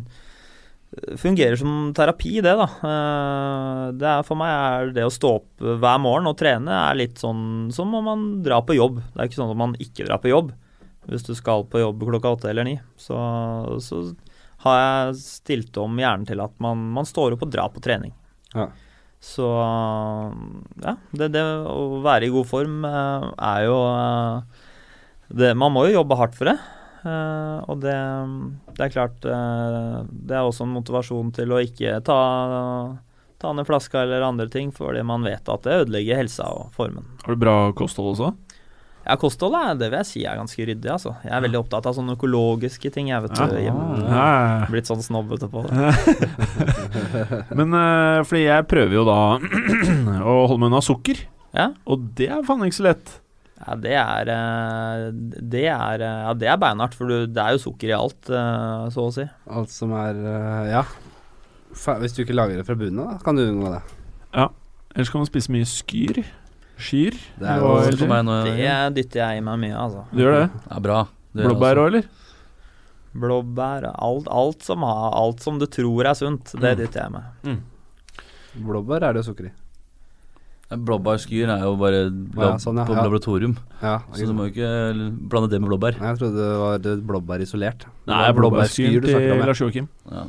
Fungerer 1.21 1.55
som 1.55 1.93
terapi, 1.95 2.41
det, 2.43 2.51
da. 2.59 2.65
Eh, 2.67 3.85
Det 3.95 4.09
er, 4.11 4.25
for 4.27 4.39
meg 4.41 4.51
er 4.51 4.89
det 4.97 5.05
å 5.07 5.13
stå 5.15 5.37
opp 5.39 5.63
hver 5.63 6.01
morgen 6.03 6.27
og 6.27 6.35
trene 6.39 6.75
er 6.91 6.99
litt 6.99 7.21
sånn 7.23 7.71
som 7.73 7.95
om 7.95 8.05
man 8.11 8.25
drar 8.43 8.65
på 8.67 8.75
jobb. 8.75 8.99
Det 9.15 9.23
er 9.23 9.31
ikke 9.31 9.39
sånn 9.39 9.53
at 9.55 9.61
man 9.61 9.77
ikke 9.79 10.09
drar 10.09 10.19
på 10.23 10.33
jobb 10.33 10.51
hvis 11.11 11.25
du 11.27 11.33
skal 11.35 11.65
på 11.67 11.81
jobb 11.81 12.03
klokka 12.07 12.35
åtte 12.37 12.51
eller 12.51 12.67
ni. 12.67 12.75
Så, 13.01 13.17
så 13.83 14.03
har 14.65 14.79
jeg 14.81 15.19
stilt 15.23 15.77
om 15.81 15.97
hjernen 16.01 16.27
til 16.29 16.41
at 16.45 16.53
man, 16.61 16.83
man 16.97 17.07
står 17.09 17.37
opp 17.37 17.47
og 17.47 17.53
drar 17.53 17.71
på 17.73 17.81
trening. 17.85 18.13
Ja. 18.55 18.67
Så 19.21 19.45
ja, 20.81 20.95
det, 21.13 21.31
det 21.35 21.43
å 21.69 22.01
være 22.05 22.29
i 22.29 22.33
god 22.33 22.47
form 22.49 22.85
eh, 22.89 23.27
er 23.37 23.67
jo 23.67 23.77
eh, 23.85 24.63
det, 25.29 25.51
Man 25.61 25.75
må 25.75 25.83
jo 25.87 25.99
jobbe 25.99 26.17
hardt 26.17 26.39
for 26.39 26.49
det. 26.49 26.57
eh, 27.05 27.59
og 27.69 27.83
det, 27.85 27.97
det 28.79 28.87
er 28.87 28.95
klart 28.95 29.21
Det 29.21 30.35
er 30.35 30.41
også 30.41 30.65
en 30.65 30.73
motivasjon 30.79 31.35
til 31.37 31.53
å 31.53 31.61
ikke 31.61 31.99
ta, 32.09 32.19
ta 33.45 33.53
ned 33.57 33.69
flaska 33.69 34.07
eller 34.07 34.25
andre 34.25 34.49
ting, 34.53 34.73
fordi 34.73 35.05
man 35.05 35.25
vet 35.29 35.53
at 35.53 35.69
det 35.69 35.83
ødelegger 35.85 36.23
helsa 36.25 36.49
og 36.57 36.73
formen. 36.77 37.05
Har 37.27 37.37
du 37.37 37.45
bra 37.45 37.59
kosthold 37.77 38.15
også? 38.15 38.33
Ja, 39.07 39.15
kosthold 39.17 39.55
er, 39.57 39.79
det 39.81 39.89
vil 39.89 39.97
jeg 40.03 40.07
si 40.11 40.21
er 40.29 40.37
ganske 40.39 40.65
ryddig, 40.69 40.91
altså. 40.93 41.15
Jeg 41.25 41.33
er 41.33 41.41
veldig 41.47 41.59
opptatt 41.63 41.87
av 41.89 41.95
sånne 41.97 42.15
økologiske 42.19 42.91
ting, 42.93 43.09
jeg, 43.11 43.23
vet 43.25 43.33
du. 43.33 43.41
Ja. 43.57 43.63
hjemme. 43.65 44.03
Ja. 44.05 44.27
Blitt 44.73 44.91
sånn 44.91 45.01
snobbete 45.03 45.49
på 45.51 45.63
det. 45.67 45.89
Men 47.59 47.73
uh, 47.73 48.21
fordi 48.29 48.45
jeg 48.45 48.69
prøver 48.71 48.99
jo 49.01 49.07
da 49.09 49.17
å 50.31 50.35
holde 50.45 50.61
meg 50.61 50.71
unna 50.71 50.83
sukker, 50.85 51.25
Ja, 51.57 51.71
og 51.91 52.05
det 52.19 52.29
er 52.31 52.45
faen 52.47 52.63
ikke 52.69 52.79
så 52.79 52.87
lett. 52.91 53.17
ja 53.65 53.75
det 53.83 53.95
er 53.99 54.29
eh, 54.31 55.07
Det 55.43 55.65
er, 55.67 56.05
eh, 56.07 56.21
ja, 56.29 56.35
det 56.39 56.49
er 56.53 56.61
beinhardt, 56.63 56.95
for 56.95 57.11
du, 57.11 57.25
det 57.27 57.43
er 57.43 57.57
jo 57.57 57.63
sukker 57.65 57.91
i 57.91 57.97
alt, 57.97 58.31
så 58.95 59.07
å 59.09 59.15
si. 59.17 59.27
Alt 59.51 59.73
som 59.75 59.97
er 59.99 60.21
Ja. 60.71 60.85
Hvis 61.71 62.15
du 62.15 62.23
ikke 62.25 62.35
lager 62.37 62.59
det 62.61 62.67
fra 62.69 62.75
bunnen 62.79 63.01
av, 63.03 63.19
kan 63.25 63.39
du 63.39 63.43
unngå 63.49 63.73
det. 63.75 63.83
Ja. 64.35 64.49
Ellers 64.95 65.11
kan 65.11 65.23
man 65.23 65.29
spise 65.31 65.53
mye 65.55 65.67
skyr. 65.71 66.23
Skyr. 66.81 67.15
Det 67.39 67.47
er 67.47 67.63
Og- 67.63 68.25
nå, 68.25 68.45
Det 68.45 68.95
dytter 68.97 69.21
jeg 69.21 69.39
i 69.39 69.41
meg 69.41 69.59
mye, 69.61 69.77
altså. 69.77 70.05
Du 70.13 70.19
gjør 70.25 70.37
det? 70.41 70.51
Ja, 70.71 70.79
bra. 70.81 71.09
Det 71.35 71.47
Blåbær 71.47 71.77
òg, 71.79 71.87
eller? 71.87 72.05
Blåbær, 73.15 73.91
alt, 73.99 74.29
alt, 74.31 74.63
som 74.63 74.83
har, 74.87 75.13
alt 75.19 75.41
som 75.43 75.59
du 75.59 75.67
tror 75.67 76.05
er 76.07 76.15
sunt, 76.15 76.53
det 76.61 76.77
Mm. 76.79 76.79
dytter 76.79 77.01
jeg 77.03 77.07
i 77.07 77.13
meg. 77.13 77.61
Blåbær 78.67 79.03
er 79.03 79.13
det 79.15 79.25
sukker 79.25 79.47
i. 79.47 79.53
Blåbærskyr 80.71 81.49
er 81.51 81.65
jo 81.67 81.73
bare 81.77 82.05
Ja, 82.07 82.55
sånn, 82.63 82.77
ja. 82.79 82.85
på 82.87 82.95
Ja. 82.95 83.03
laboratorium, 83.03 83.57
Ja, 83.83 83.99
så 84.13 84.25
du 84.27 84.33
må 84.33 84.47
jo 84.47 84.53
ikke 84.55 85.29
blande 85.29 85.51
det 85.51 85.61
med 85.61 85.69
blåbær. 85.71 85.99
Nei, 85.99 86.07
jeg 86.15 86.19
trodde 86.19 86.37
det 86.83 87.03
var 87.03 87.21
blåbær 87.21 87.41
isolert. 87.43 87.87
Nei, 88.07 88.31
blåbærskyr 88.33 89.03
til 89.03 89.21
ja. 89.21 89.45
Lars 89.45 89.59
Joakim. 89.59 89.89
Ja. 90.11 90.25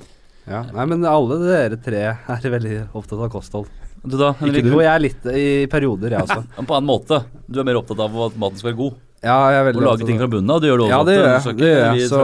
Ja. 0.47 0.63
Nei, 0.73 0.85
men 0.85 1.05
alle 1.05 1.37
dere 1.45 1.77
tre 1.77 2.01
er 2.17 2.41
veldig 2.49 2.89
opptatt 2.95 3.21
av 3.21 3.29
kosthold. 3.29 3.67
Du 4.01 4.17
da, 4.17 4.31
Ikke 4.33 4.47
Henrik? 4.47 4.65
du, 4.65 4.73
og 4.73 4.81
jeg 4.81 4.91
er 4.95 5.01
litt 5.03 5.25
i 5.29 5.45
perioder, 5.69 6.15
jeg 6.15 6.25
også. 6.25 6.41
På 6.71 6.75
en 6.77 6.85
måte. 6.87 7.19
Du 7.47 7.59
er 7.61 7.67
mer 7.67 7.77
opptatt 7.83 7.99
av 8.01 8.15
at 8.27 8.37
maten 8.41 8.57
skal 8.57 8.71
være 8.71 8.79
god. 8.79 8.99
Ja, 9.21 9.35
jeg 9.53 9.59
er 9.59 9.65
veldig 9.67 9.81
Å 9.83 9.85
lage 9.85 10.05
ting 10.09 10.17
fra 10.17 10.27
bunnen 10.31 10.49
av. 10.49 10.61
Det 10.63 10.69
gjør 10.71 10.79
du 10.79 10.83
også. 10.87 10.93
Ja, 10.95 11.01
det 11.05 11.13
gjør 11.13 11.27
jeg. 11.29 11.57
Det 11.59 11.67
gjør 11.69 11.83
jeg. 11.99 12.05
Så 12.09 12.21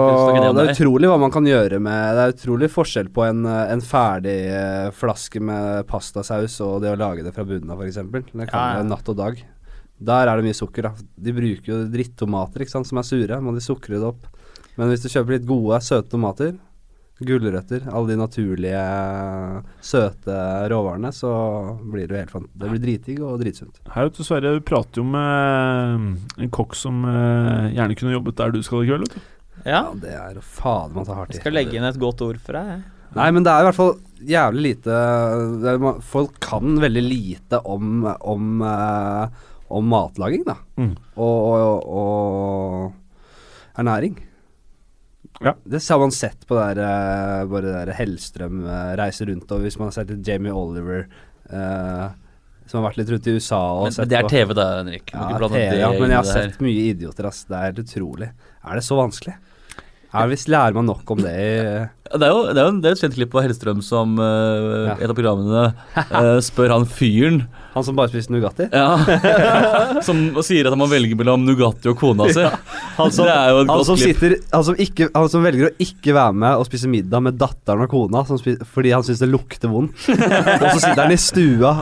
det 0.58 0.64
er 0.64 0.72
utrolig 0.74 1.12
hva 1.12 1.18
man 1.22 1.34
kan 1.36 1.46
gjøre 1.46 1.78
med 1.86 2.16
Det 2.18 2.24
er 2.24 2.34
utrolig 2.34 2.70
forskjell 2.74 3.12
på 3.14 3.26
en, 3.28 3.44
en 3.46 3.84
ferdig 3.86 4.34
eh, 4.50 4.88
flaske 4.98 5.42
med 5.46 5.86
pastasaus 5.92 6.56
og 6.66 6.80
det 6.82 6.96
å 6.96 6.98
lage 6.98 7.22
det 7.28 7.36
fra 7.36 7.46
bunnen 7.46 7.70
av, 7.76 7.84
f.eks. 7.86 8.00
Det 8.02 8.24
kan 8.34 8.42
Ja, 8.50 8.50
ja. 8.50 8.80
være 8.80 8.90
natt 8.90 9.12
og 9.14 9.20
dag. 9.22 9.44
Der 10.10 10.30
er 10.32 10.42
det 10.42 10.48
mye 10.50 10.58
sukker, 10.58 10.90
da. 10.90 11.06
De 11.30 11.36
bruker 11.38 11.70
jo 11.76 11.78
drittomater 11.94 12.66
ikke 12.66 12.74
sant, 12.74 12.90
som 12.90 12.98
er 12.98 13.06
sure. 13.06 13.38
Må 13.46 13.54
de 13.54 13.62
sukre 13.66 14.02
det 14.02 14.10
opp. 14.10 14.26
Men 14.78 14.90
hvis 14.90 15.06
du 15.06 15.10
kjøper 15.14 15.38
litt 15.38 15.46
gode, 15.50 15.78
søte 15.86 16.10
tomater, 16.16 16.56
gulrøtter, 17.26 17.88
alle 17.90 18.12
de 18.14 18.18
naturlige, 18.20 18.82
søte 19.82 20.36
råvarene, 20.70 21.10
så 21.16 21.32
blir 21.82 22.06
det 22.06 22.14
jo 22.14 22.20
helt 22.22 22.34
fant... 22.36 22.50
Det 22.54 22.70
blir 22.70 22.84
dritdigg 22.84 23.24
og 23.26 23.40
dritsunt. 23.42 23.80
Her 23.94 24.08
vet 24.08 24.20
du, 24.20 24.24
Sverre, 24.28 24.54
du 24.58 24.62
prater 24.66 25.02
jo 25.02 25.08
med 25.08 26.38
en 26.38 26.54
kokk 26.54 26.78
som 26.78 27.02
eh, 27.10 27.74
gjerne 27.78 27.98
kunne 27.98 28.14
jobbet 28.14 28.38
der 28.38 28.54
du 28.54 28.62
skal 28.66 28.84
i 28.86 28.92
kveld. 28.92 29.08
vet 29.08 29.18
du. 29.18 29.34
Ja, 29.66 29.80
Ja, 29.80 29.82
det 29.98 30.14
er 30.14 30.38
fader 30.46 30.94
man 30.94 31.08
tar 31.08 31.18
hardt 31.24 31.34
i. 31.34 31.38
jeg 31.38 31.42
skal 31.42 31.58
legge 31.58 31.80
inn 31.80 31.88
et 31.88 31.98
godt 32.00 32.22
ord 32.22 32.38
for 32.44 32.60
deg. 32.60 32.76
jeg. 32.76 32.86
Nei, 33.18 33.32
men 33.34 33.46
det 33.46 33.52
er 33.52 33.64
i 33.64 33.68
hvert 33.70 33.78
fall 33.80 33.94
jævlig 34.28 34.64
lite 34.66 34.96
er, 35.72 36.02
Folk 36.04 36.38
kan 36.44 36.76
veldig 36.82 37.04
lite 37.06 37.62
om 37.66 38.06
om, 38.06 38.62
eh, 38.62 39.44
om 39.74 39.90
matlaging, 39.90 40.46
da. 40.46 40.60
Mm. 40.78 40.94
Og, 41.18 41.38
og, 41.58 41.90
og 41.98 43.80
ernæring. 43.82 44.20
Ja. 45.44 45.54
Det 45.64 45.82
har 45.90 46.00
man 46.00 46.12
sett 46.12 46.48
på 46.48 46.58
der, 46.58 46.80
eh, 46.82 47.42
bare 47.50 47.74
der 47.74 47.94
Hellstrøm 47.98 48.64
eh, 48.66 48.94
reiser 48.98 49.30
rundt, 49.30 49.52
og 49.52 49.66
hvis 49.66 49.78
man 49.78 49.92
har 49.92 50.00
sett 50.00 50.10
til 50.10 50.24
Jamie 50.26 50.54
Oliver 50.54 51.06
eh, 51.50 52.08
som 52.68 52.82
har 52.82 52.90
vært 52.90 53.02
litt 53.02 53.12
rundt 53.14 53.28
i 53.30 53.36
USA 53.38 53.60
og 53.78 53.84
Men, 53.88 53.96
sett 53.96 54.04
men 54.04 54.12
det 54.12 54.18
er 54.20 54.32
TV, 54.32 54.56
da, 54.58 54.66
Henrik. 54.82 55.12
Ja, 55.14 55.28
TV, 55.38 55.52
det 55.54 55.78
ja, 55.80 55.92
men 55.94 56.10
jeg 56.12 56.20
har 56.20 56.28
sett 56.28 56.58
mye 56.64 56.88
idioter, 56.90 57.30
ass. 57.30 57.46
Det 57.48 57.56
er 57.56 57.70
helt 57.70 57.84
utrolig. 57.86 58.32
Er 58.66 58.80
det 58.80 58.84
så 58.88 58.98
vanskelig? 59.00 59.38
Hvis 60.28 60.48
lærer 60.50 60.74
man 60.74 60.88
nok 60.88 61.10
om 61.14 61.20
det 61.20 61.34
i 61.36 61.50
Det 62.08 62.24
er 62.26 62.32
jo, 62.32 62.44
det 62.48 62.58
er 62.58 62.64
jo 62.64 62.72
en, 62.72 62.78
det 62.82 62.90
er 62.90 62.96
et 62.96 63.02
kjent 63.04 63.18
klipp 63.18 63.36
av 63.36 63.44
Hellstrøm 63.46 63.82
som 63.86 64.16
uh, 64.18 64.88
Ja. 64.88 64.96
et 64.96 65.12
av 65.12 65.16
programmene 65.18 65.66
uh, 65.96 66.38
spør 66.44 66.74
han 66.74 66.88
fyren 66.90 67.44
Han 67.78 67.86
som 67.86 67.98
bare 68.00 68.10
spiser 68.12 68.34
Nugatti? 68.34 68.68
ja, 68.74 68.88
som 70.08 70.22
sier 70.46 70.68
at 70.68 70.74
han 70.74 70.82
må 70.82 70.88
velge 70.90 71.18
mellom 71.20 71.44
Nugatti 71.46 71.92
og 71.92 71.98
kona 72.00 72.28
si. 72.34 72.44
Han 72.98 73.12
som, 73.14 73.30
han 73.30 73.84
som, 73.86 73.98
sitter, 74.02 74.38
han, 74.52 74.64
som 74.66 74.80
ikke, 74.82 75.12
han 75.14 75.30
som 75.30 75.46
velger 75.46 75.70
å 75.70 75.74
ikke 75.84 76.16
være 76.18 76.34
med 76.42 76.58
og 76.58 76.66
spise 76.70 76.90
middag 76.90 77.22
med 77.28 77.38
datteren 77.38 77.86
og 77.86 77.92
kona 77.94 78.24
som 78.28 78.40
spi- 78.42 78.58
fordi 78.74 78.96
han 78.96 79.06
syns 79.06 79.22
det 79.22 79.30
lukter 79.30 79.70
vondt. 79.72 79.94
og 80.10 80.66
så 80.74 80.80
sitter 80.82 81.04
han 81.06 81.14
i 81.14 81.20
stua 81.22 81.76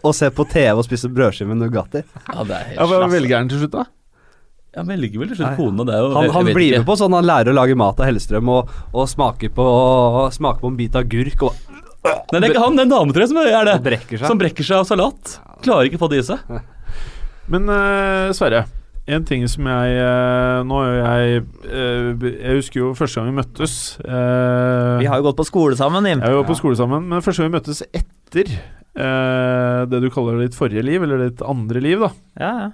og 0.00 0.14
ser 0.16 0.30
på 0.36 0.44
TV 0.48 0.76
og 0.80 0.84
spiser 0.86 1.10
brødskive 1.12 1.48
med 1.54 1.64
Nugatti. 1.64 2.04
Ja, 2.28 2.44
det 2.44 2.54
er 2.60 2.68
helt 2.70 2.78
Ja, 2.78 2.86
Hva 2.92 3.08
velger 3.12 3.36
han 3.40 3.50
til 3.52 3.64
slutt, 3.64 3.74
da? 3.78 3.86
Ja, 4.70 4.84
men 4.86 5.00
velger 5.00 5.18
vel 5.24 5.32
til 5.32 5.40
slutt 5.40 5.56
kona. 5.58 5.84
Det 5.88 5.96
er 5.96 6.04
jo 6.04 6.10
Han, 6.14 6.28
han 6.36 6.46
vet 6.46 6.54
blir 6.60 6.68
ikke. 6.70 6.82
med 6.84 6.88
på 6.92 6.94
sånn 7.00 7.16
han 7.16 7.26
lærer 7.26 7.50
å 7.50 7.56
lage 7.58 7.74
mat 7.80 7.98
av 8.00 8.06
Hellstrøm 8.06 8.52
og, 8.54 8.70
og 8.94 9.08
smaker, 9.10 9.50
på, 9.56 9.64
smake 10.36 10.62
på 10.62 10.70
en 10.70 10.76
bit 10.78 10.98
agurk 11.00 11.48
og 11.48 11.56
Nei, 12.04 12.12
det 12.32 12.40
er 12.46 12.52
ikke 12.54 12.62
han, 12.64 12.76
det 12.78 12.82
er 12.84 12.88
en 12.88 12.92
dame 12.94 13.12
tror 13.14 13.24
jeg 13.26 13.30
som 13.32 13.40
er 13.42 13.64
det. 13.68 13.76
brekker. 13.84 14.20
Som 14.24 14.38
brekker 14.40 14.64
seg 14.66 14.80
av 14.80 14.86
salat. 14.88 15.34
Klarer 15.64 15.88
ikke 15.90 15.98
å 16.00 16.04
få 16.04 16.08
det 16.12 16.22
i 16.22 16.26
seg. 16.30 16.60
Men 17.50 17.66
uh, 17.68 18.30
Sverre, 18.36 18.62
en 19.10 19.24
ting 19.26 19.42
som 19.50 19.66
jeg 19.66 19.96
uh, 19.98 20.60
Nå 20.68 20.78
jeg 20.86 21.40
uh, 21.66 22.26
Jeg 22.30 22.58
husker 22.60 22.78
jo 22.84 22.90
første 22.94 23.18
gang 23.20 23.32
vi 23.32 23.36
møttes. 23.40 23.74
eh, 24.04 24.98
Vi 25.02 25.08
har 25.10 25.18
jo 25.18 25.26
gått 25.26 25.40
på 25.40 25.46
skole 25.48 25.76
sammen, 25.76 26.06
Jim. 26.06 26.22
Jeg 26.22 26.36
var 26.38 26.46
på 26.48 26.56
skole 26.60 26.78
sammen, 26.78 27.08
men 27.10 27.24
første 27.24 27.42
gang 27.42 27.50
vi 27.50 27.56
møttes 27.58 27.82
etter 27.90 28.52
eh, 28.54 29.80
det 29.90 30.00
du 30.04 30.08
kaller 30.14 30.38
ditt 30.44 30.54
forrige 30.56 30.84
liv, 30.86 31.02
eller 31.02 31.26
ditt 31.26 31.42
andre 31.42 31.82
liv, 31.82 32.06
da, 32.06 32.12
Ja, 32.40 32.52
ja. 32.62 32.68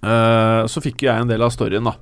eh, 0.00 0.62
så 0.70 0.82
fikk 0.84 1.02
jo 1.04 1.10
jeg 1.10 1.24
en 1.26 1.32
del 1.32 1.42
av 1.42 1.50
storyen, 1.54 1.84
da. 1.90 1.96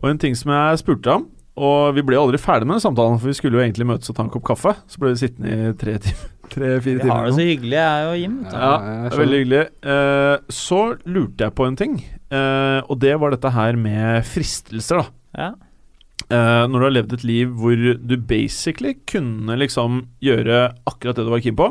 Og 0.00 0.10
en 0.10 0.18
ting 0.20 0.34
som 0.38 0.50
jeg 0.52 0.80
spurte 0.82 1.14
om, 1.20 1.28
og 1.60 1.94
vi 1.96 2.02
ble 2.08 2.16
aldri 2.18 2.38
ferdig 2.40 2.66
med 2.68 2.78
den 2.78 2.84
samtalen, 2.86 3.18
for 3.20 3.30
vi 3.30 3.36
skulle 3.36 3.58
jo 3.58 3.64
egentlig 3.64 3.86
møtes 3.90 4.10
og 4.12 4.16
ta 4.16 4.24
en 4.24 4.32
kopp 4.32 4.46
kaffe. 4.50 4.72
Så 4.90 5.00
ble 5.02 5.12
vi 5.12 5.20
sittende 5.22 5.56
i 5.70 5.72
tre 5.80 5.96
timer. 6.04 6.28
Tre-fire 6.50 7.04
Vi 7.04 7.10
har 7.12 7.28
det 7.28 7.34
så 7.36 7.44
hyggelig, 7.46 7.76
jeg 7.78 8.06
og 8.10 8.14
Jim. 8.18 8.32
vet. 8.42 8.54
Ja, 8.58 8.70
det 8.82 9.10
er 9.12 9.20
veldig 9.20 9.38
hyggelig. 9.38 9.60
Eh, 9.94 10.36
så 10.56 10.78
lurte 11.06 11.44
jeg 11.46 11.54
på 11.60 11.66
en 11.68 11.76
ting, 11.78 11.92
eh, 12.34 12.78
og 12.90 12.98
det 13.04 13.12
var 13.22 13.36
dette 13.36 13.52
her 13.54 13.78
med 13.78 14.24
fristelser, 14.26 15.04
da. 15.04 15.12
Ja. 15.44 15.50
Eh, 16.26 16.64
når 16.66 16.74
du 16.82 16.86
har 16.88 16.96
levd 16.96 17.14
et 17.20 17.22
liv 17.26 17.52
hvor 17.58 17.78
du 18.02 18.16
basically 18.28 18.96
kunne 19.08 19.54
liksom 19.62 20.02
gjøre 20.26 20.64
akkurat 20.90 21.16
det 21.20 21.28
du 21.28 21.30
var 21.36 21.44
keen 21.46 21.56
på, 21.58 21.70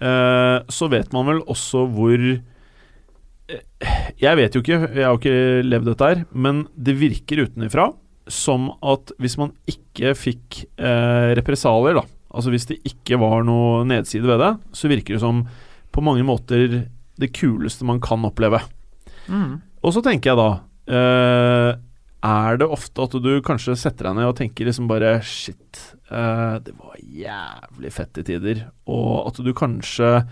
eh, 0.00 0.58
så 0.70 0.88
vet 0.94 1.10
man 1.14 1.26
vel 1.32 1.42
også 1.50 1.82
hvor 1.94 2.22
eh, 2.22 3.98
Jeg 4.22 4.38
vet 4.38 4.54
jo 4.54 4.62
ikke, 4.62 4.78
jeg 4.94 5.04
har 5.04 5.14
jo 5.14 5.20
ikke 5.20 5.66
levd 5.66 5.90
dette 5.92 6.08
her, 6.12 6.22
men 6.34 6.64
det 6.78 6.94
virker 7.02 7.44
utenfra 7.48 7.90
som 8.32 8.70
at 8.84 9.12
hvis 9.20 9.38
man 9.40 9.54
ikke 9.70 10.14
fikk 10.18 10.62
eh, 10.76 11.34
represalier, 11.38 11.98
da, 11.98 12.04
altså 12.32 12.52
hvis 12.52 12.68
det 12.70 12.78
ikke 12.88 13.18
var 13.20 13.44
noe 13.48 13.82
nedside 13.88 14.28
ved 14.28 14.42
det, 14.42 14.52
så 14.76 14.90
virker 14.90 15.16
det 15.16 15.24
som 15.24 15.42
på 15.94 16.04
mange 16.04 16.24
måter 16.26 16.82
det 17.18 17.30
kuleste 17.34 17.86
man 17.88 18.00
kan 18.04 18.24
oppleve. 18.28 18.60
Mm. 19.28 19.58
Og 19.82 19.94
så 19.94 20.02
tenker 20.04 20.32
jeg 20.32 20.38
da 20.38 20.48
eh, 20.88 21.72
Er 22.24 22.56
det 22.58 22.66
ofte 22.72 23.04
at 23.04 23.12
du 23.20 23.28
kanskje 23.44 23.76
setter 23.78 24.08
deg 24.08 24.16
ned 24.18 24.30
og 24.30 24.38
tenker 24.38 24.66
liksom 24.66 24.88
bare 24.90 25.18
Shit, 25.26 25.82
eh, 26.10 26.56
det 26.64 26.74
var 26.78 26.96
jævlig 27.02 27.92
fett 27.94 28.22
i 28.22 28.26
tider. 28.30 28.62
Og 28.90 29.28
at 29.30 29.42
du 29.44 29.52
kanskje 29.56 30.22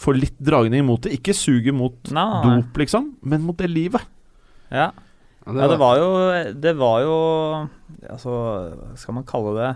får 0.00 0.18
litt 0.18 0.40
dragning 0.40 0.84
mot 0.88 1.02
det. 1.04 1.14
Ikke 1.18 1.36
suger 1.36 1.74
mot 1.76 2.12
nei. 2.14 2.26
dop, 2.46 2.82
liksom, 2.82 3.14
men 3.26 3.44
mot 3.44 3.58
det 3.58 3.70
livet. 3.72 4.04
Ja. 4.70 4.90
Ja, 5.46 5.54
ja, 5.56 5.68
det 5.72 5.78
var 5.80 5.96
jo 5.96 6.08
Det 6.60 6.72
var 6.76 6.96
jo 7.00 7.14
Altså, 8.10 8.32
hva 8.76 8.96
skal 9.00 9.16
man 9.16 9.26
kalle 9.28 9.54
det? 9.56 9.70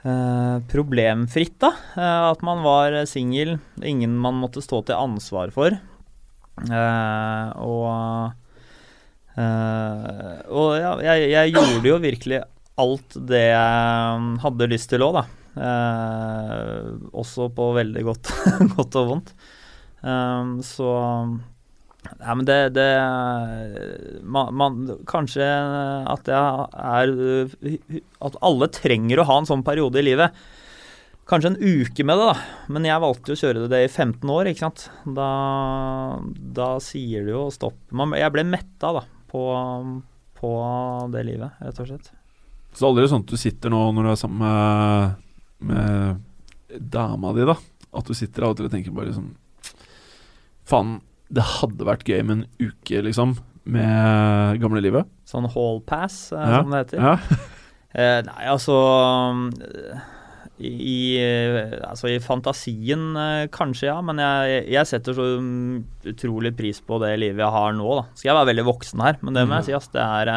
Eh, 0.00 0.56
problemfritt, 0.70 1.58
da. 1.60 1.74
Eh, 1.92 2.22
at 2.30 2.40
man 2.46 2.62
var 2.64 2.94
singel. 3.10 3.58
Ingen 3.84 4.14
man 4.16 4.38
måtte 4.40 4.62
stå 4.64 4.80
til 4.88 4.96
ansvar 4.96 5.52
for. 5.52 5.74
Eh, 6.64 7.50
og 7.60 8.32
eh, 9.36 10.38
Og 10.48 10.70
ja, 10.80 10.94
jeg, 11.10 11.28
jeg 11.34 11.52
gjorde 11.56 11.92
jo 11.92 12.00
virkelig 12.00 12.40
alt 12.80 13.18
det 13.28 13.42
jeg 13.50 14.40
hadde 14.46 14.70
lyst 14.72 14.88
til 14.94 15.04
òg, 15.04 15.20
da. 15.20 15.24
Eh, 15.68 16.90
også 17.12 17.50
på 17.52 17.70
veldig 17.76 18.04
godt, 18.06 18.30
godt 18.76 19.00
og 19.02 19.10
vondt. 19.14 19.34
Eh, 20.00 20.54
så 20.64 20.92
Nei, 22.00 22.34
men 22.34 22.46
det, 22.48 22.58
det 22.72 22.86
man, 24.24 24.54
man, 24.56 24.78
Kanskje 25.08 25.44
at 26.08 26.24
det 26.24 26.38
er 26.38 27.12
At 28.24 28.38
alle 28.40 28.70
trenger 28.72 29.20
å 29.20 29.26
ha 29.28 29.36
en 29.40 29.48
sånn 29.48 29.64
periode 29.66 30.00
i 30.00 30.06
livet. 30.06 30.36
Kanskje 31.30 31.52
en 31.52 31.60
uke 31.60 32.04
med 32.06 32.18
det, 32.18 32.30
da. 32.32 32.70
Men 32.74 32.88
jeg 32.88 33.02
valgte 33.04 33.30
jo 33.30 33.36
å 33.36 33.40
kjøre 33.42 33.66
det 33.70 33.82
i 33.84 33.90
15 33.90 34.32
år, 34.34 34.48
ikke 34.50 34.64
sant. 34.64 34.86
Da, 35.06 35.28
da 36.58 36.70
sier 36.82 37.28
det 37.28 37.34
jo 37.36 37.44
stopp. 37.54 37.78
Man, 37.94 38.16
jeg 38.18 38.34
ble 38.34 38.42
metta, 38.48 38.90
da, 38.96 39.04
på, 39.30 39.42
på 40.40 40.50
det 41.14 41.22
livet, 41.28 41.60
rett 41.62 41.84
og 41.84 41.92
slett. 41.92 42.10
Så 42.74 42.88
aldri 42.88 43.06
sånn 43.10 43.22
at 43.22 43.30
du 43.30 43.38
sitter 43.38 43.70
nå 43.70 43.84
når 43.94 44.08
du 44.08 44.10
er 44.10 44.18
sammen 44.18 44.42
med, 44.42 45.70
med 45.70 46.82
dama 46.98 47.34
di, 47.36 47.46
da. 47.46 47.54
At 47.94 48.10
du 48.10 48.16
sitter 48.16 48.46
av 48.46 48.54
og 48.54 48.58
til 48.58 48.66
og 48.70 48.74
tenker 48.74 48.94
bare 48.94 49.14
sånn 49.14 49.30
Faen, 50.70 51.00
det 51.30 51.46
hadde 51.60 51.86
vært 51.86 52.06
gøy 52.08 52.22
med 52.26 52.36
en 52.40 52.70
uke, 52.70 53.02
liksom, 53.06 53.36
med 53.70 54.60
gamlelivet. 54.62 55.08
Sånn 55.28 55.46
hall 55.52 55.80
pass, 55.86 56.32
eh, 56.34 56.40
Ja, 56.42 56.62
som 56.62 56.74
det 56.74 56.84
heter. 56.84 57.06
Ja. 57.10 57.16
Eh, 57.90 58.20
nei, 58.22 58.44
altså 58.46 58.74
eh, 59.66 60.02
i, 60.62 61.16
eh, 61.18 61.72
altså 61.88 62.06
I 62.06 62.20
fantasien 62.22 63.16
eh, 63.18 63.48
kanskje, 63.50 63.88
ja. 63.88 63.96
Men 64.04 64.20
jeg, 64.22 64.60
jeg 64.70 64.86
setter 64.86 65.16
så 65.16 65.24
mm, 65.42 65.80
utrolig 66.12 66.52
pris 66.54 66.78
på 66.86 67.00
det 67.02 67.16
livet 67.18 67.42
jeg 67.42 67.50
har 67.56 67.74
nå. 67.74 67.88
da 67.98 68.04
Skal 68.14 68.30
jeg 68.30 68.36
være 68.38 68.50
veldig 68.52 68.66
voksen 68.68 69.02
her, 69.02 69.18
men 69.26 69.34
det 69.34 69.42
må 69.50 69.58
jeg 69.58 69.72
si. 69.72 69.74
ass, 69.74 69.90
Det 69.90 70.04
er, 70.06 70.30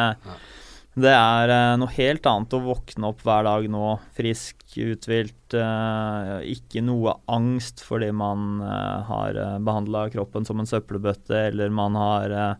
det 0.94 1.10
er 1.10 1.50
eh, 1.50 1.74
noe 1.80 1.90
helt 1.96 2.26
annet 2.30 2.54
å 2.54 2.62
våkne 2.62 3.10
opp 3.10 3.24
hver 3.26 3.46
dag 3.48 3.68
nå, 3.70 3.94
frisk, 4.16 4.62
uthvilt. 4.78 5.56
eh, 5.58 6.34
ikke 6.54 6.82
noe 6.86 7.16
angst 7.30 7.82
fordi 7.86 8.10
man 8.14 8.60
uh, 8.62 9.02
har 9.08 9.38
behandla 9.62 10.08
kroppen 10.14 10.46
som 10.46 10.62
en 10.62 10.70
søppelbøtte, 10.70 11.48
eller 11.50 11.74
man 11.74 11.98
har 11.98 12.34
eh, 12.34 12.54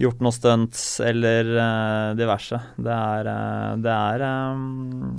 gjort 0.00 0.22
noe 0.24 0.34
stunts 0.34 0.84
eller 1.04 1.48
eh, 1.50 2.10
diverse. 2.18 2.58
Det 2.80 2.94
er, 2.94 3.30
eh, 3.30 3.72
det 3.84 3.94
er 3.94 4.24
eh, 4.26 4.62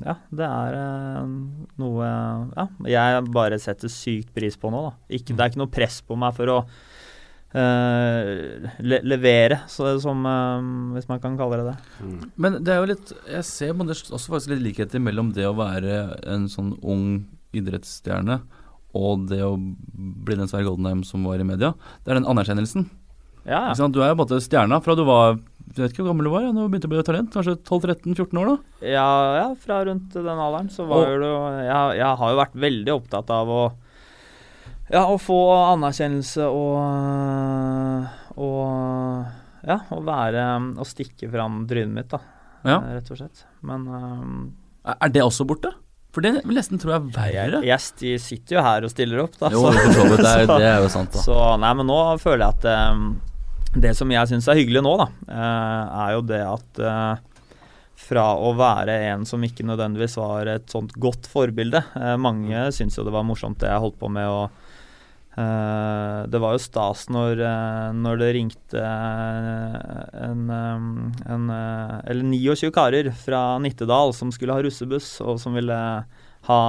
Ja, 0.07 0.15
det 0.41 0.47
er 0.47 0.77
eh, 0.79 1.35
noe 1.81 2.07
Ja, 2.57 2.67
jeg 2.89 3.27
bare 3.33 3.59
setter 3.61 3.91
sykt 3.91 4.33
pris 4.35 4.57
på 4.57 4.71
nå, 4.73 4.85
da. 4.89 4.95
Ikke, 5.13 5.35
det 5.35 5.43
er 5.45 5.53
ikke 5.53 5.63
noe 5.63 5.73
press 5.73 6.01
på 6.05 6.17
meg 6.19 6.35
for 6.37 6.55
å 6.55 6.61
eh, 7.57 8.69
le 8.83 8.99
levere, 9.03 9.61
så, 9.71 9.93
som, 10.03 10.23
uh, 10.25 10.95
hvis 10.95 11.09
man 11.09 11.21
kan 11.23 11.37
kalle 11.39 11.59
det 11.61 11.73
det. 11.73 11.75
Men 12.41 12.59
det 12.63 12.73
er 12.73 12.79
jo 12.81 12.89
litt 12.93 13.13
Jeg 13.27 13.43
ser 13.47 13.73
det 13.73 13.97
også 13.97 14.31
faktisk 14.33 14.53
litt 14.55 14.65
likheter 14.69 15.03
mellom 15.03 15.33
det 15.35 15.45
å 15.49 15.55
være 15.57 16.21
en 16.31 16.47
sånn 16.51 16.73
ung 16.81 17.05
idrettsstjerne 17.55 18.41
og 18.95 19.27
det 19.29 19.39
å 19.43 19.53
bli 19.57 20.35
den 20.35 20.49
Sverre 20.51 20.67
Goldenheim 20.67 21.03
som 21.07 21.23
var 21.23 21.39
i 21.39 21.47
media. 21.47 21.73
Det 22.03 22.11
er 22.11 22.19
den 22.19 22.27
anerkjennelsen. 22.27 22.89
Ja, 23.47 23.69
Ikke 23.71 23.79
sant? 23.79 23.95
Du 23.95 24.01
er 24.03 24.11
jo 24.11 24.17
på 24.19 24.25
en 24.25 24.27
måte 24.27 24.43
stjerna 24.43 24.77
fra 24.83 24.93
du 24.93 25.01
var 25.07 25.39
Jeg 25.71 25.79
vet 25.79 25.93
ikke 25.93 26.03
hvor 26.03 26.11
gammel 26.11 26.27
du 26.27 26.31
var 26.33 26.43
ja, 26.43 26.51
når 26.51 26.67
du 26.67 26.73
begynte 26.73 26.89
å 26.89 26.91
bli 26.91 27.03
talent. 27.07 27.31
Kanskje 27.33 27.55
12-13-14 27.63 28.41
år, 28.41 28.49
da? 28.51 28.57
ja, 28.91 29.07
ja, 29.39 29.45
fra 29.63 29.79
rundt 29.87 30.11
den 30.13 30.27
alderen 30.27 30.67
så 30.73 30.85
var 30.89 31.05
Og- 31.05 31.13
jo 31.13 31.21
du 31.23 31.29
jeg, 31.63 31.97
jeg 32.01 32.17
har 32.21 32.33
jo 32.33 32.41
vært 32.41 32.59
veldig 32.67 32.93
opptatt 32.97 33.31
av 33.31 33.47
å 33.47 33.61
ja, 34.91 35.05
å 35.07 35.17
få 35.21 35.39
anerkjennelse 35.73 36.47
og 36.51 38.17
og 38.41 39.67
ja, 39.67 39.77
å 39.91 39.99
være 40.05 40.43
Å 40.79 40.87
stikke 40.87 41.29
fram 41.31 41.63
trynet 41.69 41.93
mitt, 41.93 42.09
da. 42.11 42.21
Ja. 42.65 42.79
Rett 42.95 43.09
og 43.13 43.19
slett. 43.19 43.45
Men 43.65 43.87
um, 43.89 44.35
Er 44.85 45.13
det 45.13 45.23
også 45.25 45.45
borte? 45.49 45.73
For 46.11 46.25
det 46.25 46.41
vil 46.43 46.57
nesten 46.57 46.79
tror 46.81 46.95
jeg 46.95 47.01
er 47.01 47.11
verre. 47.15 47.59
jeg, 47.63 47.91
de 48.01 48.13
sitter 48.19 48.57
jo 48.57 48.63
her 48.65 48.83
og 48.83 48.91
stiller 48.91 49.21
opp, 49.23 49.37
da. 49.39 49.51
Jo, 49.53 49.63
for 49.63 49.93
så 49.95 50.07
vidt. 50.09 50.23
Det 50.23 50.31
er, 50.31 50.45
det 50.59 50.67
er 50.67 50.81
jo 50.83 50.89
sant, 50.91 51.13
da. 51.13 51.23
Så 51.23 51.37
nei, 51.61 51.71
men 51.79 51.87
nå 51.87 51.99
føler 52.19 52.43
jeg 52.43 52.57
at 52.57 52.91
um, 52.91 53.05
det 53.79 53.93
som 53.95 54.11
jeg 54.11 54.27
syns 54.27 54.49
er 54.51 54.59
hyggelig 54.59 54.83
nå, 54.83 54.95
da, 54.99 55.07
uh, 55.31 56.01
er 56.03 56.15
jo 56.17 56.25
det 56.27 56.41
at 56.43 56.81
uh, 56.83 57.13
fra 58.01 58.25
å 58.35 58.51
være 58.57 58.97
en 59.11 59.23
som 59.29 59.43
ikke 59.45 59.63
nødvendigvis 59.69 60.17
var 60.19 60.49
et 60.51 60.67
sånt 60.73 60.91
godt 60.99 61.27
forbilde 61.29 61.83
eh, 61.95 62.15
Mange 62.17 62.63
syntes 62.73 62.97
jo 62.97 63.05
det 63.05 63.13
var 63.13 63.27
morsomt 63.27 63.59
det 63.61 63.69
jeg 63.69 63.83
holdt 63.83 63.99
på 64.01 64.09
med, 64.09 64.25
og 64.25 64.70
det 65.31 66.39
var 66.43 66.55
jo 66.57 66.59
stas 66.59 67.05
når, 67.07 67.39
eh, 67.39 67.91
når 67.95 68.17
det 68.19 68.31
ringte 68.35 68.81
eh, 68.83 70.01
en, 70.27 70.41
eh, 70.51 70.81
en 71.31 71.45
eh, 71.55 71.93
Eller 72.11 72.27
29 72.27 72.71
karer 72.75 73.11
fra 73.15 73.57
Nittedal 73.63 74.11
som 74.13 74.33
skulle 74.35 74.57
ha 74.57 74.63
russebuss, 74.65 75.21
og 75.23 75.39
som 75.39 75.55
ville 75.55 75.77
ha 76.49 76.61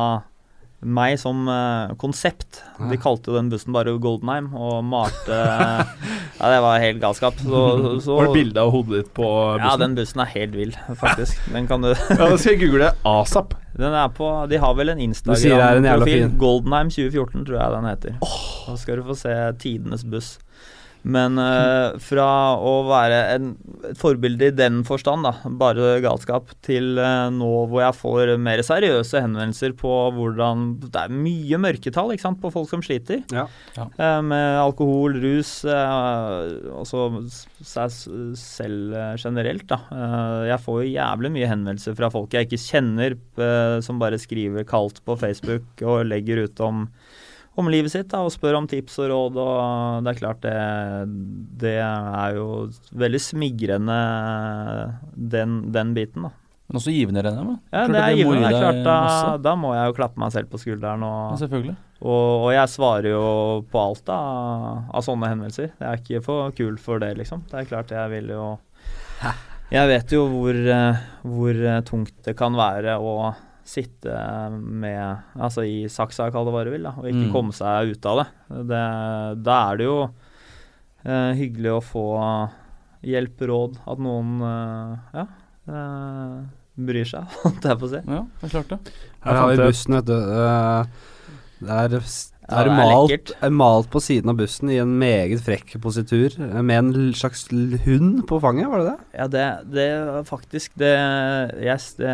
meg 0.82 1.14
som 1.20 1.46
uh, 1.46 1.92
konsept. 2.00 2.60
De 2.90 2.98
kalte 3.00 3.30
jo 3.30 3.36
den 3.38 3.50
bussen 3.52 3.74
bare 3.74 3.94
Goldenheim 4.02 4.50
og 4.58 4.82
malte 4.84 5.38
Ja, 6.42 6.48
det 6.50 6.58
var 6.64 6.82
helt 6.82 6.98
galskap. 7.02 7.38
Så, 7.38 7.62
så, 8.02 8.16
Var 8.18 8.30
det 8.30 8.34
bilde 8.34 8.62
av 8.64 8.72
hodet 8.74 9.02
ditt 9.02 9.12
på 9.14 9.26
bussen? 9.26 9.66
Ja, 9.68 9.76
den 9.78 9.94
bussen 9.98 10.22
er 10.24 10.30
helt 10.32 10.56
vill, 10.58 10.72
faktisk. 10.98 11.38
Den 11.54 11.68
kan 11.70 11.84
du 11.86 11.92
Ja, 11.94 12.24
da 12.24 12.34
skal 12.34 12.56
jeg 12.56 12.64
google 12.64 12.90
asap. 13.06 13.54
Den 13.78 13.94
er 13.96 14.10
på 14.12 14.28
De 14.50 14.58
har 14.60 14.74
vel 14.76 14.92
en 14.92 15.00
Instagram-profil. 15.00 16.32
Goldenheim 16.40 16.90
2014, 16.92 17.46
tror 17.46 17.60
jeg 17.60 17.76
den 17.76 17.90
heter. 17.92 18.18
Da 18.66 18.78
skal 18.80 18.98
du 18.98 19.06
få 19.06 19.18
se 19.22 19.36
tidenes 19.62 20.04
buss. 20.04 20.34
Men 21.02 21.38
uh, 21.40 21.98
fra 22.02 22.26
å 22.62 22.72
være 22.86 23.18
en, 23.34 23.48
et 23.88 23.98
forbilde 23.98 24.52
i 24.52 24.54
den 24.54 24.82
forstand, 24.86 25.26
da, 25.26 25.50
bare 25.58 25.96
galskap, 26.04 26.52
til 26.62 26.94
uh, 27.00 27.26
nå 27.34 27.50
hvor 27.70 27.82
jeg 27.82 27.98
får 27.98 28.32
mer 28.42 28.62
seriøse 28.66 29.22
henvendelser 29.24 29.74
på 29.78 29.90
hvordan 30.14 30.64
Det 30.84 31.02
er 31.02 31.14
mye 31.14 31.58
mørketall 31.62 32.14
ikke 32.14 32.26
sant, 32.28 32.40
på 32.42 32.52
folk 32.54 32.70
som 32.70 32.84
sliter. 32.86 33.24
Ja. 33.34 33.48
Ja. 33.76 33.88
Uh, 33.98 34.20
med 34.30 34.60
alkohol, 34.62 35.18
rus, 35.22 35.54
også 35.66 37.08
seg 37.66 37.92
selv 38.38 38.94
generelt, 39.20 39.66
da. 39.70 39.78
Jeg 40.48 40.62
får 40.62 40.78
jo 40.82 40.92
jævlig 40.92 41.30
mye 41.34 41.48
henvendelser 41.50 41.96
fra 41.98 42.10
folk 42.12 42.34
jeg 42.34 42.48
ikke 42.48 42.60
kjenner, 42.62 43.16
som 43.84 44.00
bare 44.00 44.18
skriver 44.20 44.66
kaldt 44.68 45.00
på 45.06 45.16
Facebook 45.18 45.82
og 45.84 46.06
legger 46.08 46.44
ut 46.46 46.62
om 46.64 46.86
om 47.60 47.68
livet 47.68 47.92
sitt 47.92 48.08
da, 48.08 48.22
og 48.24 48.32
spør 48.32 48.56
om 48.62 48.66
tips 48.70 48.94
og 49.02 49.10
råd. 49.12 49.36
og 49.42 50.04
Det 50.06 50.12
er 50.14 50.20
klart 50.20 50.40
det, 50.44 50.54
det 51.60 51.74
er 51.84 52.36
jo 52.38 52.46
veldig 52.96 53.20
smigrende, 53.20 53.98
den, 55.34 55.58
den 55.74 55.92
biten. 55.96 56.28
da. 56.28 56.32
Men 56.70 56.78
også 56.80 56.92
givende, 56.94 57.20
regner 57.26 57.42
jeg 57.42 57.48
med. 57.50 57.58
Ja, 57.74 57.82
det 57.90 58.00
er 58.00 58.14
givende. 58.16 58.48
Det 58.48 58.56
er 58.56 58.62
klart, 58.62 58.78
da, 58.86 59.36
da 59.44 59.52
må 59.60 59.74
jeg 59.76 59.90
jo 59.90 59.96
klappe 59.98 60.22
meg 60.22 60.32
selv 60.32 60.48
på 60.52 60.60
skulderen. 60.62 61.04
Ja, 61.04 61.10
Og, 61.34 61.38
selvfølgelig. 61.42 61.74
og, 62.00 62.28
og 62.46 62.50
jeg 62.54 62.72
svarer 62.72 63.08
jo 63.12 63.24
på 63.72 63.82
alt 63.82 64.04
da, 64.08 64.18
av 64.88 65.04
sånne 65.04 65.28
henvendelser. 65.34 65.74
Jeg 65.76 65.88
er 65.90 66.00
ikke 66.00 66.22
for 66.24 66.54
kul 66.56 66.78
for 66.80 67.02
det, 67.04 67.12
liksom. 67.20 67.44
Det 67.50 67.60
er 67.60 67.68
klart 67.68 67.92
jeg 67.92 68.14
vil 68.14 68.32
jo 68.32 68.46
Jeg 69.72 69.88
vet 69.88 70.12
jo 70.16 70.24
hvor, 70.32 70.56
eh, 70.78 71.04
hvor 71.24 71.60
tungt 71.88 72.16
det 72.24 72.34
kan 72.40 72.56
være 72.56 72.96
å 73.00 73.12
sitte 73.64 74.14
med 74.58 75.22
Altså 75.38 75.62
i 75.66 75.84
saksa, 75.88 76.30
kall 76.34 76.44
det 76.48 76.52
hva 76.54 76.64
du 76.66 76.70
vil, 76.74 76.82
da, 76.82 76.94
og 76.98 77.06
ikke 77.06 77.28
Mm. 77.28 77.32
komme 77.34 77.52
seg 77.54 77.92
ut 77.94 78.06
av 78.10 78.18
det. 78.22 78.26
det 78.72 78.82
da 79.46 79.58
er 79.72 79.76
det 79.78 79.86
jo 79.86 79.98
eh, 81.04 81.32
hyggelig 81.38 81.72
å 81.76 81.82
få 81.84 82.04
hjelp, 83.02 83.40
råd, 83.50 83.78
at 83.86 83.98
noen 84.02 84.34
eh, 84.46 84.98
ja, 85.18 85.26
eh, 85.68 86.36
bryr 86.78 87.04
seg, 87.08 87.24
holdt 87.44 87.64
jeg 87.70 87.78
på 87.78 87.88
å 87.88 87.92
si. 87.94 88.02
Ja, 88.06 88.20
det 88.40 88.48
er 88.48 88.54
klart 88.56 88.74
det. 88.74 88.80
Her 89.22 89.40
har 89.40 89.50
vi 89.52 89.56
bussen, 89.62 89.94
vet 89.98 90.06
du. 90.10 90.16
Eh, 90.18 90.84
Det 91.62 91.70
er, 91.70 91.88
det 91.92 92.02
Ja, 92.48 92.58
er, 92.58 92.66
det 92.66 92.72
er 92.72 92.80
malt, 92.82 93.32
er 93.46 93.52
malt 93.54 93.88
på 93.92 94.00
siden 94.02 94.32
av 94.32 94.36
bussen 94.40 94.70
i 94.74 94.80
en 94.82 94.96
meget 94.98 95.40
frekk 95.46 95.76
positur 95.84 96.34
med 96.58 96.74
en 96.74 97.12
slags 97.14 97.44
hund 97.84 98.24
på 98.26 98.40
fanget, 98.42 98.66
var 98.72 98.82
det 98.82 98.88
det? 98.90 98.96
Ja, 99.14 99.26
det, 99.30 99.44
det 99.76 99.86
faktisk 100.26 100.74
det, 100.82 100.90
yes, 101.62 101.92
det 102.00 102.10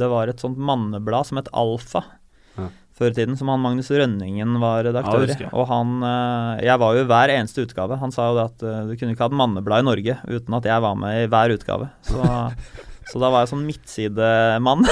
Det 0.00 0.08
var 0.10 0.32
et 0.32 0.40
sånt 0.40 0.56
manneblad 0.58 1.28
som 1.28 1.40
het 1.42 1.52
Alfa 1.52 2.04
Ja. 2.56 2.68
før 2.94 3.10
i 3.10 3.14
tiden, 3.16 3.36
som 3.36 3.48
han 3.50 3.60
Magnus 3.60 3.88
Rønningen 3.90 4.56
var 4.62 4.84
redaktør 4.86 5.26
i. 5.26 5.34
Ja. 5.42 5.48
Og 5.52 5.66
han 5.66 5.96
eh, 6.06 6.64
Jeg 6.68 6.78
var 6.78 6.94
jo 6.94 7.02
i 7.02 7.08
hver 7.10 7.32
eneste 7.34 7.64
utgave. 7.66 7.96
Han 7.98 8.12
sa 8.14 8.28
jo 8.30 8.36
det 8.38 8.44
at 8.52 8.62
eh, 8.62 8.82
du 8.86 8.92
kunne 8.96 9.16
ikke 9.16 9.26
hatt 9.26 9.34
manneblad 9.34 9.82
i 9.82 9.88
Norge 9.88 10.16
uten 10.30 10.54
at 10.60 10.68
jeg 10.70 10.84
var 10.84 10.94
med 10.96 11.24
i 11.24 11.30
hver 11.32 11.54
utgave. 11.56 11.88
Så, 12.06 12.22
så 13.10 13.20
da 13.20 13.28
var 13.30 13.44
jeg 13.44 13.50
sånn 13.52 13.64
midtsidemann. 13.68 14.84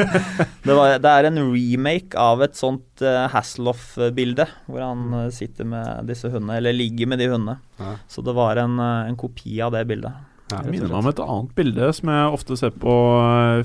det, 0.66 0.74
var, 0.74 0.94
det 1.02 1.12
er 1.12 1.28
en 1.28 1.40
remake 1.50 2.18
av 2.18 2.42
et 2.46 2.58
sånt 2.58 3.02
uh, 3.04 3.26
Hasselhoff-bilde, 3.32 4.46
hvor 4.68 4.84
han 4.84 5.16
eh, 5.24 5.30
sitter 5.34 5.68
med 5.68 6.08
disse 6.08 6.30
hundene, 6.30 6.58
eller 6.60 6.76
ligger 6.76 7.10
med 7.10 7.22
de 7.22 7.28
hundene. 7.32 7.58
Ja. 7.80 7.96
Så 8.10 8.24
det 8.26 8.34
var 8.38 8.60
en, 8.62 8.78
eh, 8.82 9.08
en 9.10 9.18
kopi 9.20 9.58
av 9.64 9.74
det 9.74 9.84
bildet. 9.90 10.24
Ja, 10.48 10.62
Det 10.64 10.72
minner 10.72 10.88
meg 10.88 11.02
om 11.02 11.10
et 11.10 11.18
annet 11.20 11.56
bilde 11.58 11.90
som 11.92 12.08
jeg 12.08 12.36
ofte 12.38 12.56
ser 12.56 12.72
på 12.72 12.92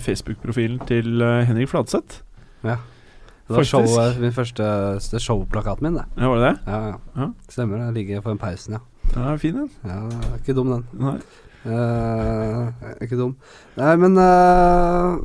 Facebook-profilen 0.03 0.81
til 0.89 1.23
Henrik 1.47 1.71
Fladseth. 1.71 2.19
Ja. 2.67 2.81
Det 3.47 3.55
var 3.55 3.67
showet, 3.67 4.19
min 4.19 4.35
første 4.35 4.67
det 5.11 5.21
showplakaten 5.23 5.87
min, 5.87 5.95
det. 5.99 6.03
Ja, 6.17 6.27
var 6.31 6.41
det 6.41 6.49
det? 6.49 6.59
Ja, 6.67 6.81
ja. 6.89 6.99
Ja. 7.21 7.29
Stemmer, 7.51 7.79
den 7.85 7.95
ligger 7.95 8.21
på 8.23 8.31
den 8.33 8.39
pausen, 8.39 8.77
ja. 8.77 8.83
Den 9.13 9.23
er 9.27 9.39
fin, 9.39 9.57
den. 9.61 9.71
ja. 9.83 9.99
Ikke 10.39 10.55
dum, 10.55 10.71
den. 10.71 10.85
Nei. 10.99 11.17
Eh, 11.63 12.91
ikke 13.05 13.17
dum. 13.19 13.33
Nei, 13.79 13.93
men 14.01 14.17
uh, 14.19 15.15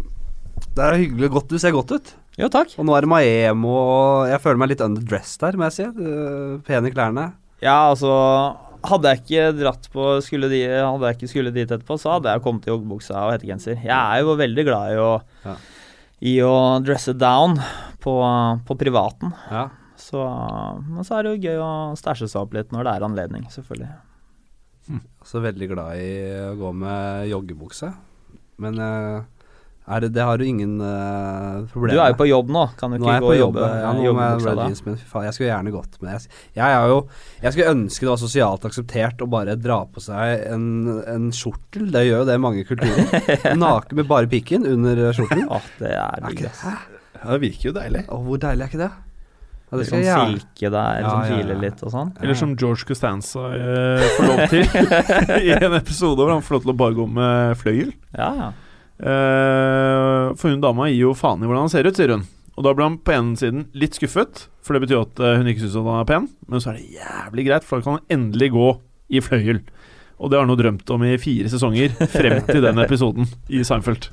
det 0.77 0.85
er 0.85 0.99
hyggelig. 1.03 1.31
Godt, 1.35 1.51
du 1.51 1.59
ser 1.63 1.75
godt 1.75 1.95
ut. 1.97 2.15
Jo, 2.39 2.47
takk. 2.55 2.77
Og 2.79 2.87
nå 2.87 2.95
er 2.95 3.03
det 3.03 3.11
Maemo, 3.11 3.73
og 3.75 4.29
jeg 4.31 4.39
føler 4.45 4.61
meg 4.63 4.71
litt 4.73 4.85
underdressed 4.85 5.43
her, 5.43 5.59
må 5.59 5.67
jeg 5.67 5.75
si. 5.75 5.87
Eh, 5.89 6.53
pene 6.69 6.93
klærne. 6.95 7.33
Ja, 7.65 7.89
altså 7.91 8.13
Hadde 8.87 9.11
jeg 9.11 9.25
ikke 9.25 9.47
dratt 9.59 9.89
på 9.91 10.05
skulle 10.23 10.47
de, 10.53 10.61
Hadde 10.71 11.09
jeg 11.09 11.17
ikke 11.17 11.31
skulle 11.33 11.51
dit 11.51 11.67
etterpå, 11.67 11.97
så 11.99 12.13
hadde 12.15 12.31
jeg 12.31 12.45
kommet 12.45 12.69
i 12.69 12.71
joggebuksa 12.71 13.25
og 13.25 13.33
hettegenser. 13.35 13.81
Jeg 13.83 13.91
er 13.91 14.23
jo 14.23 14.37
veldig 14.39 14.65
glad 14.69 14.93
i 14.95 15.01
å, 15.03 15.09
Ja. 15.43 15.57
i 16.31 16.37
å 16.47 16.53
dresse 16.87 17.17
down 17.19 17.59
på, 17.99 18.15
på 18.69 18.77
privaten. 18.79 19.35
Ja. 19.51 19.65
Så, 19.99 20.23
men 20.87 21.03
så 21.03 21.19
er 21.19 21.27
det 21.27 21.33
jo 21.35 21.51
gøy 21.51 21.59
å 21.59 21.73
stæsje 21.99 22.31
seg 22.31 22.45
opp 22.45 22.55
litt 22.55 22.71
når 22.71 22.87
det 22.87 22.95
er 22.95 23.09
anledning, 23.09 23.49
selvfølgelig. 23.51 23.91
Så 25.29 25.43
veldig 25.45 25.69
glad 25.73 26.01
i 26.01 26.13
å 26.49 26.55
gå 26.59 26.71
med 26.77 27.29
joggebukse. 27.29 27.91
Men 28.63 28.79
eh, 28.83 29.27
er 29.89 30.05
det, 30.05 30.09
det 30.13 30.25
har 30.25 30.37
du 30.37 30.45
ingen 30.45 30.75
uh, 30.85 31.65
Du 31.65 31.95
er 31.97 32.11
jo 32.11 32.17
på 32.19 32.27
jobb 32.29 32.51
nå, 32.53 32.65
kan 32.77 32.93
du 32.93 32.99
Nå 32.99 33.07
ikke 33.07 33.13
er 33.13 33.17
jeg 33.17 33.23
gå 33.23 33.29
på 33.29 33.31
og 33.33 33.39
jobb. 33.39 33.57
jobbe 33.57 33.69
Ja, 33.73 33.93
nå 33.97 34.03
med 34.03 34.05
joggebuksa 34.11 34.51
Red? 34.51 34.61
Jeans, 34.67 34.83
men 34.85 34.99
fy 35.01 35.09
faen, 35.09 35.25
jeg 35.29 35.37
skulle 35.37 35.49
gjerne 35.49 35.73
gått 35.73 35.97
med 36.03 36.13
jeg, 36.13 36.35
jeg 36.59 36.77
er 36.77 36.93
jo 36.93 36.99
Jeg 37.45 37.55
skulle 37.55 37.73
ønske 37.73 38.05
det 38.05 38.11
var 38.11 38.21
sosialt 38.21 38.69
akseptert 38.69 39.25
å 39.25 39.31
bare 39.33 39.57
dra 39.57 39.79
på 39.89 40.05
seg 40.05 40.45
en, 40.53 40.69
en 41.09 41.31
skjortel. 41.33 41.89
Det 41.95 42.05
gjør 42.05 42.23
jo 42.23 42.29
det 42.29 42.37
i 42.37 42.45
mange 42.45 42.65
kulturer. 42.69 43.29
Naken 43.65 44.03
med 44.03 44.09
bare 44.11 44.29
pikken 44.31 44.69
under 44.69 45.09
skjorten. 45.17 45.47
Åh, 45.49 45.73
det 45.81 45.95
er 45.97 46.21
Er 46.21 46.37
ikke? 46.37 46.53
Ja, 47.19 47.29
det 47.33 47.43
virker 47.47 47.71
jo 47.71 47.77
deilig. 47.81 48.05
Og 48.13 48.27
hvor 48.29 48.43
deilig 48.45 48.67
er 48.67 48.73
ikke 48.73 48.85
det? 48.85 48.93
Ja, 49.69 49.77
det 49.77 49.85
skal 49.85 50.01
sånn 50.01 50.31
silke 50.33 50.71
der 50.73 51.03
Ja, 51.03 51.11
som 51.11 51.19
ja, 51.21 51.35
kiler 51.35 51.55
ja. 51.55 51.61
litt 51.67 51.83
og 51.85 51.93
sånn. 51.93 52.15
Eller 52.23 52.39
som 52.41 52.55
George 52.57 52.89
Costanza 52.89 53.51
eh, 53.53 54.07
får 54.17 54.31
lov 54.31 54.41
til 54.49 54.65
i 55.49 55.53
en 55.59 55.77
episode 55.77 56.23
hvor 56.23 56.33
han 56.33 56.45
får 56.45 56.57
lov 56.57 56.65
til 56.65 56.73
å 56.73 56.79
bare 56.85 56.97
gå 56.97 57.07
med 57.19 57.61
fløyel. 57.61 57.93
Ja, 58.17 58.31
ja. 58.39 58.49
Eh, 58.99 60.25
for 60.41 60.51
hun 60.51 60.65
dama 60.65 60.89
gir 60.89 61.05
jo 61.11 61.15
faen 61.17 61.45
i 61.45 61.49
hvordan 61.49 61.67
han 61.69 61.75
ser 61.75 61.89
ut, 61.89 61.99
sier 61.99 62.17
hun. 62.17 62.25
Og 62.59 62.65
da 62.67 62.73
blir 62.75 62.89
han 62.89 62.97
på 63.05 63.15
ene 63.15 63.39
siden 63.39 63.69
litt 63.79 63.99
skuffet, 63.99 64.49
for 64.65 64.75
det 64.75 64.87
betyr 64.87 65.05
at 65.05 65.21
eh, 65.23 65.37
hun 65.39 65.53
ikke 65.53 65.63
syns 65.67 65.77
han 65.79 66.01
er 66.01 66.09
pen. 66.09 66.31
Men 66.51 66.65
så 66.65 66.73
er 66.73 66.81
det 66.81 66.97
jævlig 66.97 67.47
greit, 67.51 67.69
for 67.69 67.79
da 67.79 67.87
kan 67.87 68.01
han 68.01 68.17
endelig 68.19 68.51
gå 68.57 68.73
i 69.15 69.23
fløyel. 69.25 69.61
Og 70.19 70.33
det 70.33 70.39
har 70.39 70.49
han 70.49 70.51
jo 70.51 70.59
drømt 70.59 70.91
om 70.97 71.05
i 71.07 71.15
fire 71.23 71.53
sesonger, 71.53 71.95
frem 72.11 72.41
til 72.49 72.65
den 72.65 72.83
episoden 72.83 73.29
i 73.53 73.63
Seinfeld. 73.67 74.11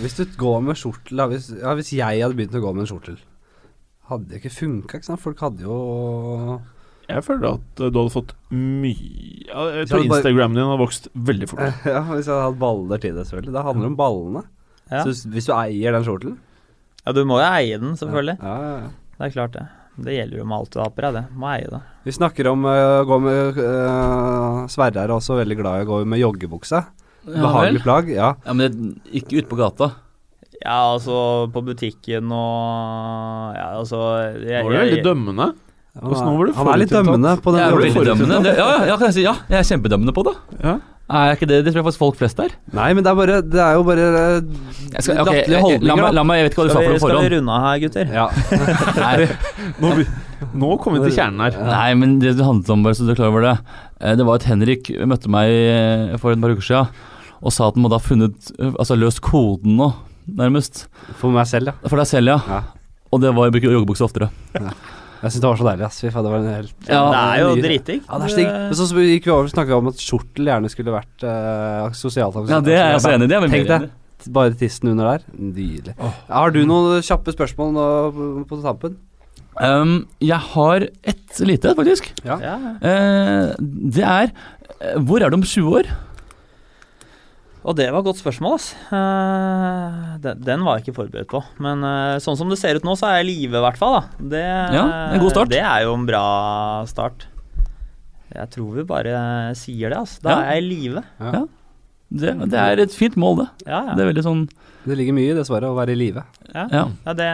Hvis 0.00 0.16
du 0.18 0.24
går 0.38 0.62
med 0.64 0.78
skjortel 0.78 1.20
hvis, 1.30 1.52
ja, 1.60 1.74
hvis 1.78 1.92
jeg 1.94 2.22
hadde 2.24 2.34
begynt 2.34 2.56
å 2.58 2.62
gå 2.64 2.72
med 2.74 2.82
en 2.82 2.88
skjortel, 2.90 3.18
hadde 4.10 4.30
det 4.30 4.40
ikke 4.40 4.54
funka. 4.54 5.00
Folk 5.20 5.42
hadde 5.44 5.64
jo 5.64 5.76
Jeg 7.08 7.24
føler 7.24 7.56
at 7.56 7.82
eh, 7.82 7.92
du 7.92 8.00
hadde 8.00 8.14
fått 8.14 8.34
mye 8.52 9.44
ja, 9.48 9.68
Jeg 9.80 9.90
tror 9.90 10.04
Instagramen 10.06 10.56
din 10.56 10.66
hadde 10.68 10.82
vokst 10.82 11.08
veldig 11.14 11.50
fort. 11.50 11.64
Ja, 11.94 12.02
hvis 12.10 12.28
jeg 12.28 12.34
hadde 12.34 12.50
hatt 12.50 12.60
baller 12.60 13.00
til 13.00 13.16
det, 13.16 13.28
selvfølgelig. 13.28 13.54
Det 13.56 13.68
handler 13.68 13.92
om 13.92 13.96
ballene. 14.00 14.44
Ja. 14.90 15.04
Så 15.04 15.30
hvis, 15.32 15.48
du 15.48 15.54
eier 15.56 15.96
den 15.96 16.04
skjortelen 16.04 16.42
ja, 17.04 17.12
du 17.12 17.20
må 17.28 17.36
jo 17.36 17.44
eie 17.44 17.76
den, 17.76 17.98
selvfølgelig. 18.00 18.38
Ja, 18.40 18.52
ja, 18.64 18.76
ja. 18.80 19.16
Det 19.18 19.26
er 19.26 19.32
klart 19.34 19.56
det. 19.56 19.64
Det 20.04 20.14
gjelder 20.14 20.40
jo 20.40 20.44
med 20.48 20.56
alt 20.56 20.70
du 20.72 20.78
har 20.80 20.92
på 20.94 21.02
deg, 21.04 21.18
det. 21.18 21.22
Må 21.36 21.50
eie 21.52 21.66
det. 21.70 21.80
Vi 22.06 22.14
snakker 22.16 22.48
om 22.50 22.64
øh, 22.66 22.92
å 23.02 23.04
gå 23.08 23.18
med 23.22 23.58
uh, 23.60 24.62
Sverre 24.72 25.04
er 25.04 25.12
også 25.12 25.36
veldig 25.38 25.58
glad 25.60 25.82
i 25.82 25.84
å 25.84 25.90
gå 25.90 25.98
med 26.08 26.22
joggebukse. 26.22 26.80
Ja. 27.28 27.42
Behagelig 27.44 27.84
plagg. 27.84 28.08
Ja. 28.12 28.32
Ja, 28.40 28.56
men 28.56 28.72
det, 28.72 28.94
ikke 29.20 29.38
ute 29.38 29.50
på 29.52 29.60
gata. 29.60 29.90
Ja, 30.64 30.78
altså 30.94 31.18
på 31.52 31.60
butikken 31.66 32.32
og 32.32 33.52
Ja, 33.58 33.66
altså 33.82 34.00
jeg, 34.40 34.64
Nå 34.64 34.70
var 34.70 34.72
du 34.72 34.80
veldig 34.80 35.04
dømmende. 35.04 35.50
Han 36.00 36.10
var 36.10 36.48
du 36.48 36.56
han 36.56 36.68
er 36.72 36.80
litt 36.80 36.90
dømmende 36.90 37.36
på 37.44 37.52
den 37.54 37.60
Jeg 37.60 37.70
er 37.70 37.76
veldig 37.78 38.08
dømmende. 38.08 38.40
Det, 38.42 38.56
ja, 38.58 38.66
ja, 38.72 38.80
ja, 38.88 38.96
jeg 39.04 39.14
si. 39.14 39.22
Ja, 39.28 39.36
jeg 39.52 39.60
er 39.60 39.68
kjempedømmende 39.68 40.14
på 40.16 40.24
det. 40.26 40.34
Ja. 40.64 40.78
Er 41.04 41.34
ikke 41.36 41.46
det? 41.46 41.58
Det 41.66 41.74
tror 41.74 41.82
jeg 41.82 41.84
faktisk 41.84 42.00
folk 42.00 42.16
flest 42.16 42.38
er. 42.40 42.54
Nei, 42.72 42.88
men 42.96 43.04
det 43.04 43.10
er 43.10 43.16
bare 43.18 43.40
Det 43.44 43.60
er 43.60 43.74
jo 43.76 43.82
bare 43.84 44.04
øh, 44.08 44.46
Jeg 44.94 45.02
skal, 45.04 45.18
okay, 45.20 45.42
latterlige 45.44 45.72
jeg, 45.74 45.82
la, 45.84 45.96
meg, 46.00 46.14
la 46.16 46.22
meg, 46.24 46.38
jeg 46.38 46.46
vet 46.46 46.54
ikke 46.54 46.62
hva 46.62 46.68
du 46.68 46.72
sa 46.72 46.80
på 46.80 46.84
for 46.86 46.94
noe 46.94 47.02
skal 47.02 47.26
vi 47.26 47.32
runde 47.34 47.56
av 47.58 47.66
her, 47.66 47.82
gutter? 47.82 48.06
Ja. 48.08 48.26
Nå, 49.84 49.90
nå 50.64 50.70
kommer 50.80 51.04
vi 51.04 51.10
til 51.10 51.18
kjernen 51.18 51.44
her. 51.44 51.58
nei, 51.68 51.90
men 52.00 52.16
det 52.22 52.38
handlet 52.40 52.72
om, 52.72 52.86
bare 52.86 52.96
så 52.96 53.04
du 53.04 53.12
er 53.12 53.20
klar 53.20 53.34
over 53.34 53.44
det 53.44 53.52
eh, 54.00 54.14
Det 54.16 54.24
var 54.24 54.40
at 54.40 54.48
Henrik 54.48 54.88
møtte 55.04 55.28
meg 55.32 55.52
eh, 55.52 56.16
for 56.22 56.32
et 56.32 56.40
par 56.40 56.56
uker 56.56 56.68
siden 56.72 57.10
og 57.44 57.52
sa 57.52 57.68
at 57.68 57.76
han 57.76 57.84
måtte 57.84 57.98
ha 57.98 58.04
funnet 58.04 58.52
eh, 58.56 58.72
Altså 58.72 58.96
løst 58.96 59.20
koden 59.24 59.76
nå, 59.76 59.90
nærmest. 60.26 60.86
For 61.20 61.34
meg 61.34 61.48
selv, 61.50 61.72
ja. 61.72 61.88
For 61.88 62.00
deg 62.00 62.10
selv, 62.10 62.34
ja. 62.34 62.38
Ja. 62.48 62.60
Og 63.14 63.22
det 63.22 63.32
var 63.36 63.48
å 63.48 63.54
bruke 63.54 63.70
joggebukse 63.70 64.06
oftere. 64.06 64.30
Jeg 65.24 65.32
syns 65.32 65.40
det 65.40 65.48
var 65.48 65.58
så 65.60 65.66
deilig. 65.70 65.86
ass. 65.86 65.98
Fy 66.02 66.10
faen, 66.12 66.26
det 66.26 66.32
var 66.32 66.42
en 66.42 66.50
helt 66.52 66.88
Ja, 66.90 67.02
det 67.08 67.20
er 67.22 67.38
jo 67.40 67.52
dritdigg. 67.64 68.00
Ja, 68.04 68.18
det 68.20 68.26
er 68.26 68.32
stig. 68.34 68.48
Men 68.50 68.76
så, 68.76 68.86
så 68.90 69.04
gikk 69.06 69.28
vi 69.28 69.32
over 69.32 69.48
og 69.48 69.54
snakka 69.54 69.78
om 69.78 69.88
at 69.88 70.02
skjortel 70.02 70.50
gjerne 70.50 70.70
skulle 70.72 70.92
vært 70.92 71.24
uh, 71.24 71.94
sosialt 71.96 72.36
Ja, 72.50 72.58
det 72.64 72.74
er 72.76 72.90
jeg 72.90 72.98
også 72.98 73.14
enig 73.14 73.28
i. 73.28 73.32
Det 73.32 73.38
er 73.38 73.54
Tenk 73.54 73.70
deg. 73.70 73.86
Bare 74.34 74.54
tissen 74.56 74.88
under 74.92 75.08
der. 75.14 75.24
Nydelig. 75.36 75.94
Har 76.28 76.52
du 76.54 76.62
noen 76.68 77.04
kjappe 77.04 77.34
spørsmål 77.34 77.74
nå 77.76 77.88
på, 78.48 78.60
tampen? 78.64 78.96
Um, 79.60 79.96
jeg 80.24 80.40
har 80.54 80.88
ett 81.06 81.40
lite, 81.44 81.74
faktisk. 81.78 82.10
Ja. 82.24 82.38
Ja, 82.42 82.54
ja. 82.58 82.72
Eh, 82.90 83.52
det 83.94 84.02
er 84.02 84.32
eh, 84.80 84.96
Hvor 84.98 85.22
er 85.22 85.30
du 85.30 85.38
om 85.38 85.44
20 85.46 85.76
år? 85.78 85.90
Og 87.64 87.72
det 87.78 87.86
var 87.88 88.02
et 88.02 88.08
godt 88.10 88.18
spørsmål, 88.20 88.58
ass. 88.58 88.66
Eh, 88.92 90.00
den, 90.24 90.40
den 90.44 90.64
var 90.66 90.76
jeg 90.76 90.84
ikke 90.84 90.98
forberedt 90.98 91.30
på. 91.30 91.40
Men 91.64 91.80
eh, 91.88 92.18
sånn 92.20 92.36
som 92.36 92.50
det 92.52 92.58
ser 92.60 92.76
ut 92.76 92.84
nå, 92.84 92.92
så 93.00 93.08
er 93.08 93.22
jeg 93.22 93.24
i 93.24 93.28
live, 93.30 93.56
i 93.56 93.64
hvert 93.64 93.78
fall. 93.80 93.96
Da. 93.96 94.26
Det, 94.34 94.42
Ja, 94.76 94.82
en 95.14 95.22
god 95.22 95.32
start. 95.32 95.52
Det 95.54 95.62
er 95.64 95.86
jo 95.86 95.94
en 95.96 96.04
bra 96.08 96.24
start. 96.90 97.24
Jeg 98.34 98.50
tror 98.52 98.74
vi 98.76 98.84
bare 98.88 99.14
sier 99.56 99.94
det, 99.94 100.00
ass. 100.02 100.18
Da 100.20 100.34
Ja. 100.34 100.40
er 100.42 100.58
jeg 100.58 100.64
i 100.64 100.68
live. 100.74 101.04
Det, 102.14 102.34
det 102.52 102.60
er 102.60 102.82
et 102.84 102.92
fint 102.94 103.16
mål, 103.18 103.40
det. 103.44 103.48
Ja, 103.64 103.78
ja. 103.88 103.94
Det 103.96 104.04
er 104.04 104.10
veldig 104.12 104.22
sånn 104.26 104.42
Det 104.84 104.96
ligger 105.00 105.16
mye 105.16 105.32
i 105.32 105.38
det 105.38 105.46
svaret, 105.48 105.66
å 105.66 105.74
være 105.78 105.94
i 105.96 105.98
live. 105.98 106.22
ja. 106.52 106.66
Ja. 106.70 106.84
ja 107.06 107.12
det 107.16 107.30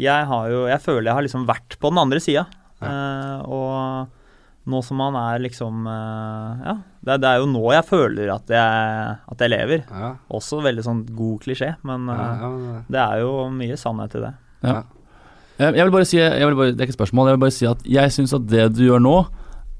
Jeg 0.00 0.26
har 0.30 0.46
jo 0.48 0.60
Jeg 0.70 0.80
føler 0.80 1.10
jeg 1.10 1.14
har 1.18 1.26
liksom 1.26 1.46
vært 1.50 1.76
på 1.82 1.90
den 1.90 1.98
andre 1.98 2.20
sida. 2.22 2.46
Uh, 2.80 3.42
og 3.44 4.70
nå 4.70 4.78
som 4.86 4.96
man 4.96 5.18
er 5.18 5.42
liksom 5.42 5.82
uh, 5.84 6.62
Ja, 6.64 6.76
det, 7.00 7.12
er- 7.14 7.20
det 7.22 7.28
er 7.30 7.40
jo 7.40 7.48
nå 7.48 7.62
jeg 7.72 7.86
føler 7.88 8.32
at 8.34 8.50
jeg, 8.52 9.18
at 9.32 9.44
jeg 9.44 9.52
lever. 9.54 9.84
Ja, 9.88 10.10
Også 10.36 10.60
veldig 10.64 10.84
sånn 10.84 11.02
god 11.16 11.40
klisjé, 11.44 11.74
men 11.88 12.08
ja, 12.12 12.30
eh, 12.46 12.80
det 12.92 13.00
er 13.04 13.20
jo 13.22 13.34
mye 13.54 13.78
sannhet 13.80 14.16
i 14.18 14.24
det. 14.26 14.32
Jeg 15.60 15.76
vil 15.84 15.92
bare 15.92 16.08
si 16.08 16.16
jeg 16.16 16.46
vil 16.48 16.56
bare, 16.56 16.72
Det 16.72 16.80
er 16.80 16.86
ikke 16.88 16.94
et 16.96 17.00
spørsmål. 17.00 17.28
Jeg 17.28 17.36
vil 17.36 17.44
bare 17.44 17.56
si 17.56 17.66
at 17.68 17.82
jeg 17.84 18.12
syns 18.14 18.32
at 18.36 18.46
det 18.48 18.66
du 18.76 18.84
gjør 18.86 19.02
nå, 19.04 19.14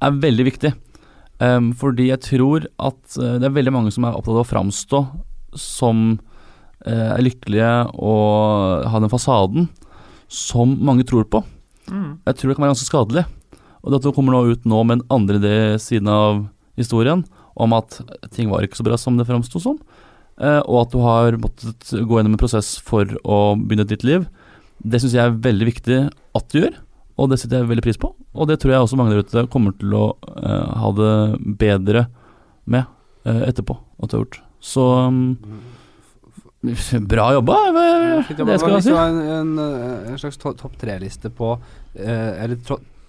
er 0.00 0.16
veldig 0.20 0.44
viktig. 0.48 0.72
Um, 1.40 1.70
fordi 1.72 2.10
jeg 2.10 2.20
tror 2.20 2.66
at 2.76 3.16
eh, 3.16 3.38
det 3.40 3.46
er 3.48 3.54
veldig 3.56 3.72
mange 3.72 3.92
som 3.94 4.04
er 4.04 4.12
opptatt 4.16 4.34
av 4.36 4.42
å 4.42 4.48
framstå 4.48 4.98
som 5.56 6.02
uh, 6.84 7.14
er 7.16 7.22
lykkelige 7.24 7.70
og 7.96 8.84
ha 8.92 9.00
den 9.00 9.08
fasaden 9.12 9.70
som 10.28 10.74
mange 10.84 11.06
tror 11.08 11.24
på. 11.32 11.40
Mm. 11.88 12.20
Jeg 12.28 12.36
tror 12.36 12.50
det 12.52 12.56
kan 12.58 12.66
være 12.66 12.74
ganske 12.74 12.90
skadelig. 12.90 13.24
Og 13.80 13.94
dette 13.94 14.12
kommer 14.12 14.36
nå 14.36 14.42
ut 14.52 14.68
nå 14.68 14.82
med 14.84 15.00
den 15.00 15.08
andre 15.16 15.78
siden 15.80 16.12
av 16.12 16.42
historien, 16.82 17.24
om 17.60 17.74
at 17.76 17.98
ting 18.34 18.50
var 18.50 18.64
ikke 18.64 18.78
så 18.78 18.86
bra 18.86 18.98
som 19.00 19.18
det 19.18 19.28
framsto 19.28 19.60
som, 19.62 19.78
eh, 20.40 20.60
og 20.60 20.84
at 20.84 20.94
du 20.94 21.00
har 21.04 21.38
måttet 21.40 21.90
gå 21.92 22.18
gjennom 22.18 22.36
en 22.36 22.42
prosess 22.42 22.76
for 22.84 23.08
å 23.24 23.40
begynne 23.58 23.86
et 23.88 23.96
nytt 23.96 24.06
liv. 24.06 24.28
Det 24.80 25.00
syns 25.02 25.16
jeg 25.16 25.26
er 25.26 25.42
veldig 25.44 25.68
viktig 25.68 25.98
at 26.08 26.52
du 26.52 26.62
gjør, 26.62 26.78
og 27.20 27.32
det 27.32 27.40
setter 27.40 27.60
jeg 27.60 27.72
veldig 27.72 27.84
pris 27.84 28.00
på. 28.00 28.14
Og 28.32 28.48
det 28.48 28.60
tror 28.62 28.72
jeg 28.72 28.86
også 28.86 28.96
mange 28.96 29.12
der 29.12 29.26
ute 29.26 29.48
kommer 29.52 29.74
til 29.76 29.92
å 29.96 30.06
uh, 30.14 30.70
ha 30.80 30.92
det 30.96 31.16
bedre 31.60 32.06
med 32.70 32.86
uh, 33.28 33.42
etterpå 33.44 33.76
at 33.76 34.08
du 34.08 34.16
har 34.16 34.22
gjort. 34.22 34.38
Så 34.64 34.86
um, 35.10 35.34
bra 37.10 37.26
jobba, 37.36 37.58
det 37.74 38.56
skal 38.62 38.76
jeg 38.78 38.86
si. 38.86 38.94
var 38.94 39.12
en, 39.12 39.20
en, 39.36 39.52
en 40.12 40.20
slags 40.20 40.40
topp 40.40 40.74
tre-liste 40.80 41.30
på 41.32 41.54
Eller 41.96 42.58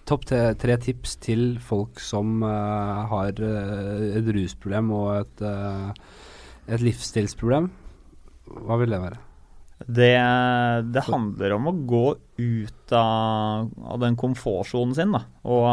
topp 0.09 0.27
tre, 0.27 0.77
tips 0.81 1.15
til 1.23 1.43
folk 1.63 2.01
som 2.03 2.41
uh, 2.43 3.05
har 3.11 3.37
eh, 3.37 4.17
et 4.19 4.29
rusproblem 4.35 4.91
og 4.95 5.09
et, 5.19 5.43
uh, 5.45 5.91
et 6.67 6.83
livsstilsproblem. 6.83 7.69
Hva 8.51 8.79
vil 8.81 8.95
det 8.95 9.01
være? 9.03 9.21
Det, 9.81 10.11
det 10.93 11.05
handler 11.07 11.55
om 11.55 11.71
å 11.71 11.77
gå 11.89 12.05
ut 12.41 12.93
av, 12.93 13.71
av 13.71 14.03
den 14.03 14.17
komfortsonen 14.19 14.93
sin, 14.97 15.15
da. 15.15 15.23
Og 15.49 15.69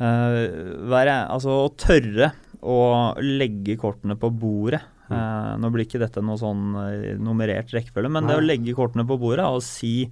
uh, 0.00 0.40
være 0.90 1.20
Altså 1.28 1.60
å 1.66 1.70
tørre 1.78 2.32
å 2.64 2.80
legge 3.20 3.76
kortene 3.78 4.16
på 4.16 4.30
bordet. 4.32 4.80
Eh, 5.12 5.48
nå 5.60 5.68
blir 5.68 5.84
ikke 5.84 6.00
dette 6.00 6.22
noe 6.24 6.40
sånn 6.40 6.70
nummerert 7.20 7.74
rekkefølge, 7.76 8.08
men 8.08 8.24
det 8.24 8.38
å 8.38 8.44
legge 8.44 8.72
kortene 8.72 9.04
på 9.04 9.18
bordet 9.20 9.44
og 9.44 9.60
si 9.60 10.06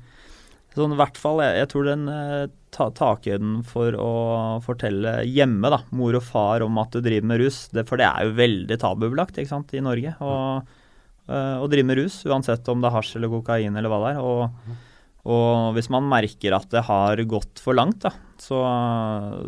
Sånn 0.73 0.95
i 0.95 0.97
hvert 0.97 1.19
fall, 1.21 1.43
jeg, 1.45 1.57
jeg 1.61 1.69
tror 1.69 1.85
den 1.91 2.07
eh, 2.09 2.45
ta, 2.73 2.87
takhøyden 2.97 3.59
for 3.69 3.93
å 4.01 4.13
fortelle 4.65 5.19
hjemme, 5.29 5.69
da, 5.73 5.83
mor 5.93 6.17
og 6.17 6.25
far, 6.25 6.65
om 6.65 6.79
at 6.81 6.95
du 6.97 7.03
driver 7.05 7.29
med 7.29 7.43
rus, 7.43 7.67
det, 7.77 7.85
for 7.91 8.01
det 8.01 8.07
er 8.09 8.25
jo 8.31 8.39
veldig 8.39 8.79
tabubelagt 8.81 9.37
ikke 9.43 9.53
sant, 9.53 9.75
i 9.77 9.83
Norge. 9.85 10.15
å, 10.25 10.33
eh, 11.29 11.59
å 11.61 11.69
drive 11.69 11.91
med 11.91 12.01
rus, 12.01 12.23
uansett 12.25 12.73
om 12.73 12.81
det 12.81 12.89
er 12.89 12.97
hasj 12.97 13.19
eller 13.21 13.35
kokain 13.35 13.77
eller 13.77 13.93
hva 13.93 14.01
det 14.07 14.15
er. 14.15 14.25
Og, 14.25 14.81
og 15.37 15.77
hvis 15.77 15.91
man 15.93 16.09
merker 16.09 16.57
at 16.57 16.73
det 16.73 16.87
har 16.89 17.21
gått 17.31 17.61
for 17.63 17.77
langt, 17.77 18.01
da, 18.09 18.15
så, 18.41 18.63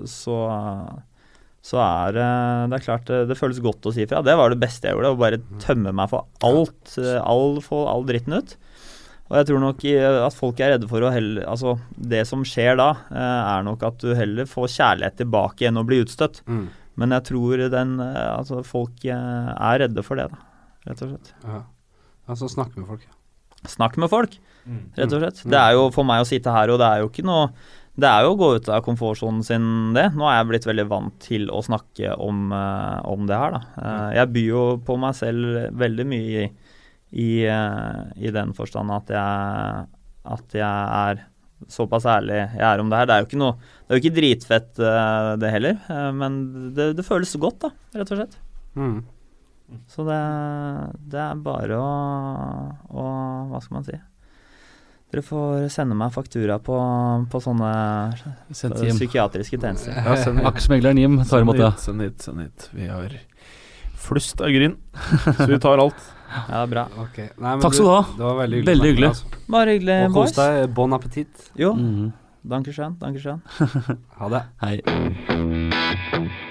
så, 0.07 0.37
så 1.65 1.81
er 1.83 2.13
det 2.15 2.29
Det 2.71 2.77
er 2.79 2.85
klart 2.85 3.09
det, 3.09 3.23
det 3.33 3.39
føles 3.41 3.63
godt 3.65 3.89
å 3.89 3.95
si 3.97 4.05
fra. 4.07 4.21
Det 4.23 4.37
var 4.39 4.53
det 4.53 4.61
beste 4.63 4.87
jeg 4.91 4.99
gjorde, 4.99 5.15
å 5.17 5.23
bare 5.25 5.41
tømme 5.65 5.97
meg 5.97 6.13
for 6.13 6.29
alt. 6.45 6.99
eh, 7.01 7.17
All, 7.25 7.59
all 7.89 8.05
dritten 8.13 8.37
ut. 8.37 8.55
Og 9.35 9.40
jeg 9.40 9.48
tror 9.51 9.62
nok 9.65 9.81
at 9.90 10.36
folk 10.39 10.61
er 10.62 10.77
redde 10.77 10.86
for 10.86 11.02
å 11.02 11.11
heller 11.11 11.48
Altså, 11.51 11.73
det 11.98 12.23
som 12.28 12.44
skjer 12.47 12.78
da, 12.78 12.93
eh, 13.11 13.40
er 13.51 13.66
nok 13.66 13.82
at 13.82 13.98
du 13.98 14.12
heller 14.15 14.47
får 14.47 14.70
kjærlighet 14.77 15.19
tilbake 15.19 15.66
enn 15.66 15.81
å 15.81 15.82
bli 15.89 15.98
utstøtt. 16.05 16.44
Mm. 16.47 16.69
Men 17.02 17.16
jeg 17.16 17.27
tror 17.32 17.65
den 17.73 17.97
eh, 17.98 18.31
Altså, 18.36 18.62
folk 18.62 19.02
eh, 19.11 19.51
er 19.59 19.82
redde 19.82 20.06
for 20.06 20.23
det, 20.23 20.28
da. 20.31 20.39
Rett 20.86 21.02
og 21.02 21.15
slett. 21.16 21.32
Ja. 21.43 21.62
Altså 22.31 22.48
snakke 22.52 22.78
med 22.78 22.89
folk. 22.93 23.09
Snakk 23.69 23.97
med 24.01 24.11
folk, 24.12 24.36
rett 24.97 25.12
og 25.12 25.23
slett. 25.23 25.40
Mm. 25.43 25.51
Det 25.55 25.61
er 25.61 25.74
jo 25.77 25.89
for 25.93 26.09
meg 26.09 26.23
å 26.23 26.28
sitte 26.28 26.52
her, 26.52 26.73
og 26.73 26.81
det 26.81 26.89
er 26.89 27.02
jo 27.02 27.09
ikke 27.09 27.24
noe 27.24 27.48
Det 27.94 28.09
er 28.11 28.24
jo 28.27 28.32
å 28.32 28.39
gå 28.39 28.48
ut 28.59 28.69
av 28.74 28.82
komfortsonen 28.82 29.44
sin, 29.47 29.66
det. 29.94 30.09
Nå 30.19 30.27
er 30.27 30.40
jeg 30.40 30.48
blitt 30.48 30.65
veldig 30.66 30.85
vant 30.90 31.15
til 31.23 31.44
å 31.47 31.61
snakke 31.62 32.16
om, 32.19 32.48
eh, 32.51 32.97
om 33.06 33.28
det 33.28 33.36
her, 33.39 33.55
da. 33.55 33.61
Eh, 33.78 34.09
jeg 34.19 34.32
byr 34.35 34.48
jo 34.48 34.65
på 34.82 34.97
meg 34.98 35.15
selv 35.15 35.77
veldig 35.78 36.06
mye 36.11 36.40
i, 36.43 36.48
i, 37.15 37.47
eh, 37.47 38.01
i 38.27 38.32
den 38.35 38.53
forstand 38.57 38.91
at 38.95 39.12
jeg, 39.15 39.86
at 40.35 40.57
jeg 40.59 40.66
er 40.66 41.23
såpass 41.70 42.07
ærlig 42.11 42.41
jeg 42.41 42.66
er 42.66 42.82
om 42.82 42.91
det 42.91 43.01
her. 43.01 43.09
Det 43.09 43.15
er 43.15 43.23
jo 43.23 43.28
ikke 43.28 43.41
noe 43.41 43.55
Det 43.57 43.86
er 43.86 43.99
jo 43.99 44.03
ikke 44.03 44.16
dritfett, 44.19 44.70
eh, 44.82 45.28
det 45.41 45.53
heller, 45.55 45.77
eh, 45.95 46.09
men 46.16 46.41
det, 46.77 46.91
det 46.99 47.07
føles 47.07 47.31
så 47.31 47.41
godt, 47.43 47.61
da, 47.66 48.01
rett 48.01 48.15
og 48.15 48.20
slett. 48.20 48.41
Mm. 48.74 48.97
Så 49.89 50.05
det, 50.07 50.19
det 51.15 51.20
er 51.23 51.39
bare 51.41 51.78
å, 51.78 51.93
å 52.91 53.05
Hva 53.49 53.62
skal 53.62 53.78
man 53.78 53.86
si? 53.86 53.97
Dere 55.15 55.23
får 55.23 55.69
sende 55.70 55.95
meg 55.95 56.11
faktura 56.11 56.59
på, 56.59 56.74
på 57.31 57.41
sånne 57.41 57.70
psykiatriske 58.51 59.61
tjenester. 59.62 59.95
Ja, 59.95 60.16
send. 60.19 60.43
Aksmegleren 60.51 60.99
Jim 60.99 61.20
tar 61.23 61.45
imot 61.45 61.61
det. 61.61 61.70
send 61.78 62.03
hit, 62.03 62.19
send 62.24 62.43
hit. 62.43 62.66
Vi 62.74 62.89
har 62.91 63.15
flust 64.05 64.43
av 64.43 64.51
gryn, 64.51 64.74
så 65.39 65.47
vi 65.47 65.61
tar 65.62 65.78
alt. 65.78 66.09
Ja, 66.48 66.66
bra. 66.66 66.86
Okay. 67.09 67.28
Nei, 67.39 67.51
men 67.55 67.61
Takk 67.62 67.74
skal 67.74 67.86
du 67.86 67.90
ha. 67.90 68.02
Det 68.16 68.24
var 68.24 68.36
veldig 68.43 68.56
hyggelig. 68.59 68.73
Veldig 68.73 68.90
hyggelig. 68.93 69.09
Altså. 69.09 69.24
Bare 69.55 69.70
hyggelig, 69.78 69.98
Og 70.09 70.12
kos 70.19 70.32
deg. 70.39 70.74
Bon 70.74 70.90
appétit. 70.98 71.51
Jo, 71.56 71.74
Mhm. 71.74 72.12
danke 72.44 72.73
schön, 72.73 72.97
danke 73.01 73.20
schön. 73.20 73.40
Ha 74.19 74.28
det. 74.28 74.43
Hei. 74.61 74.81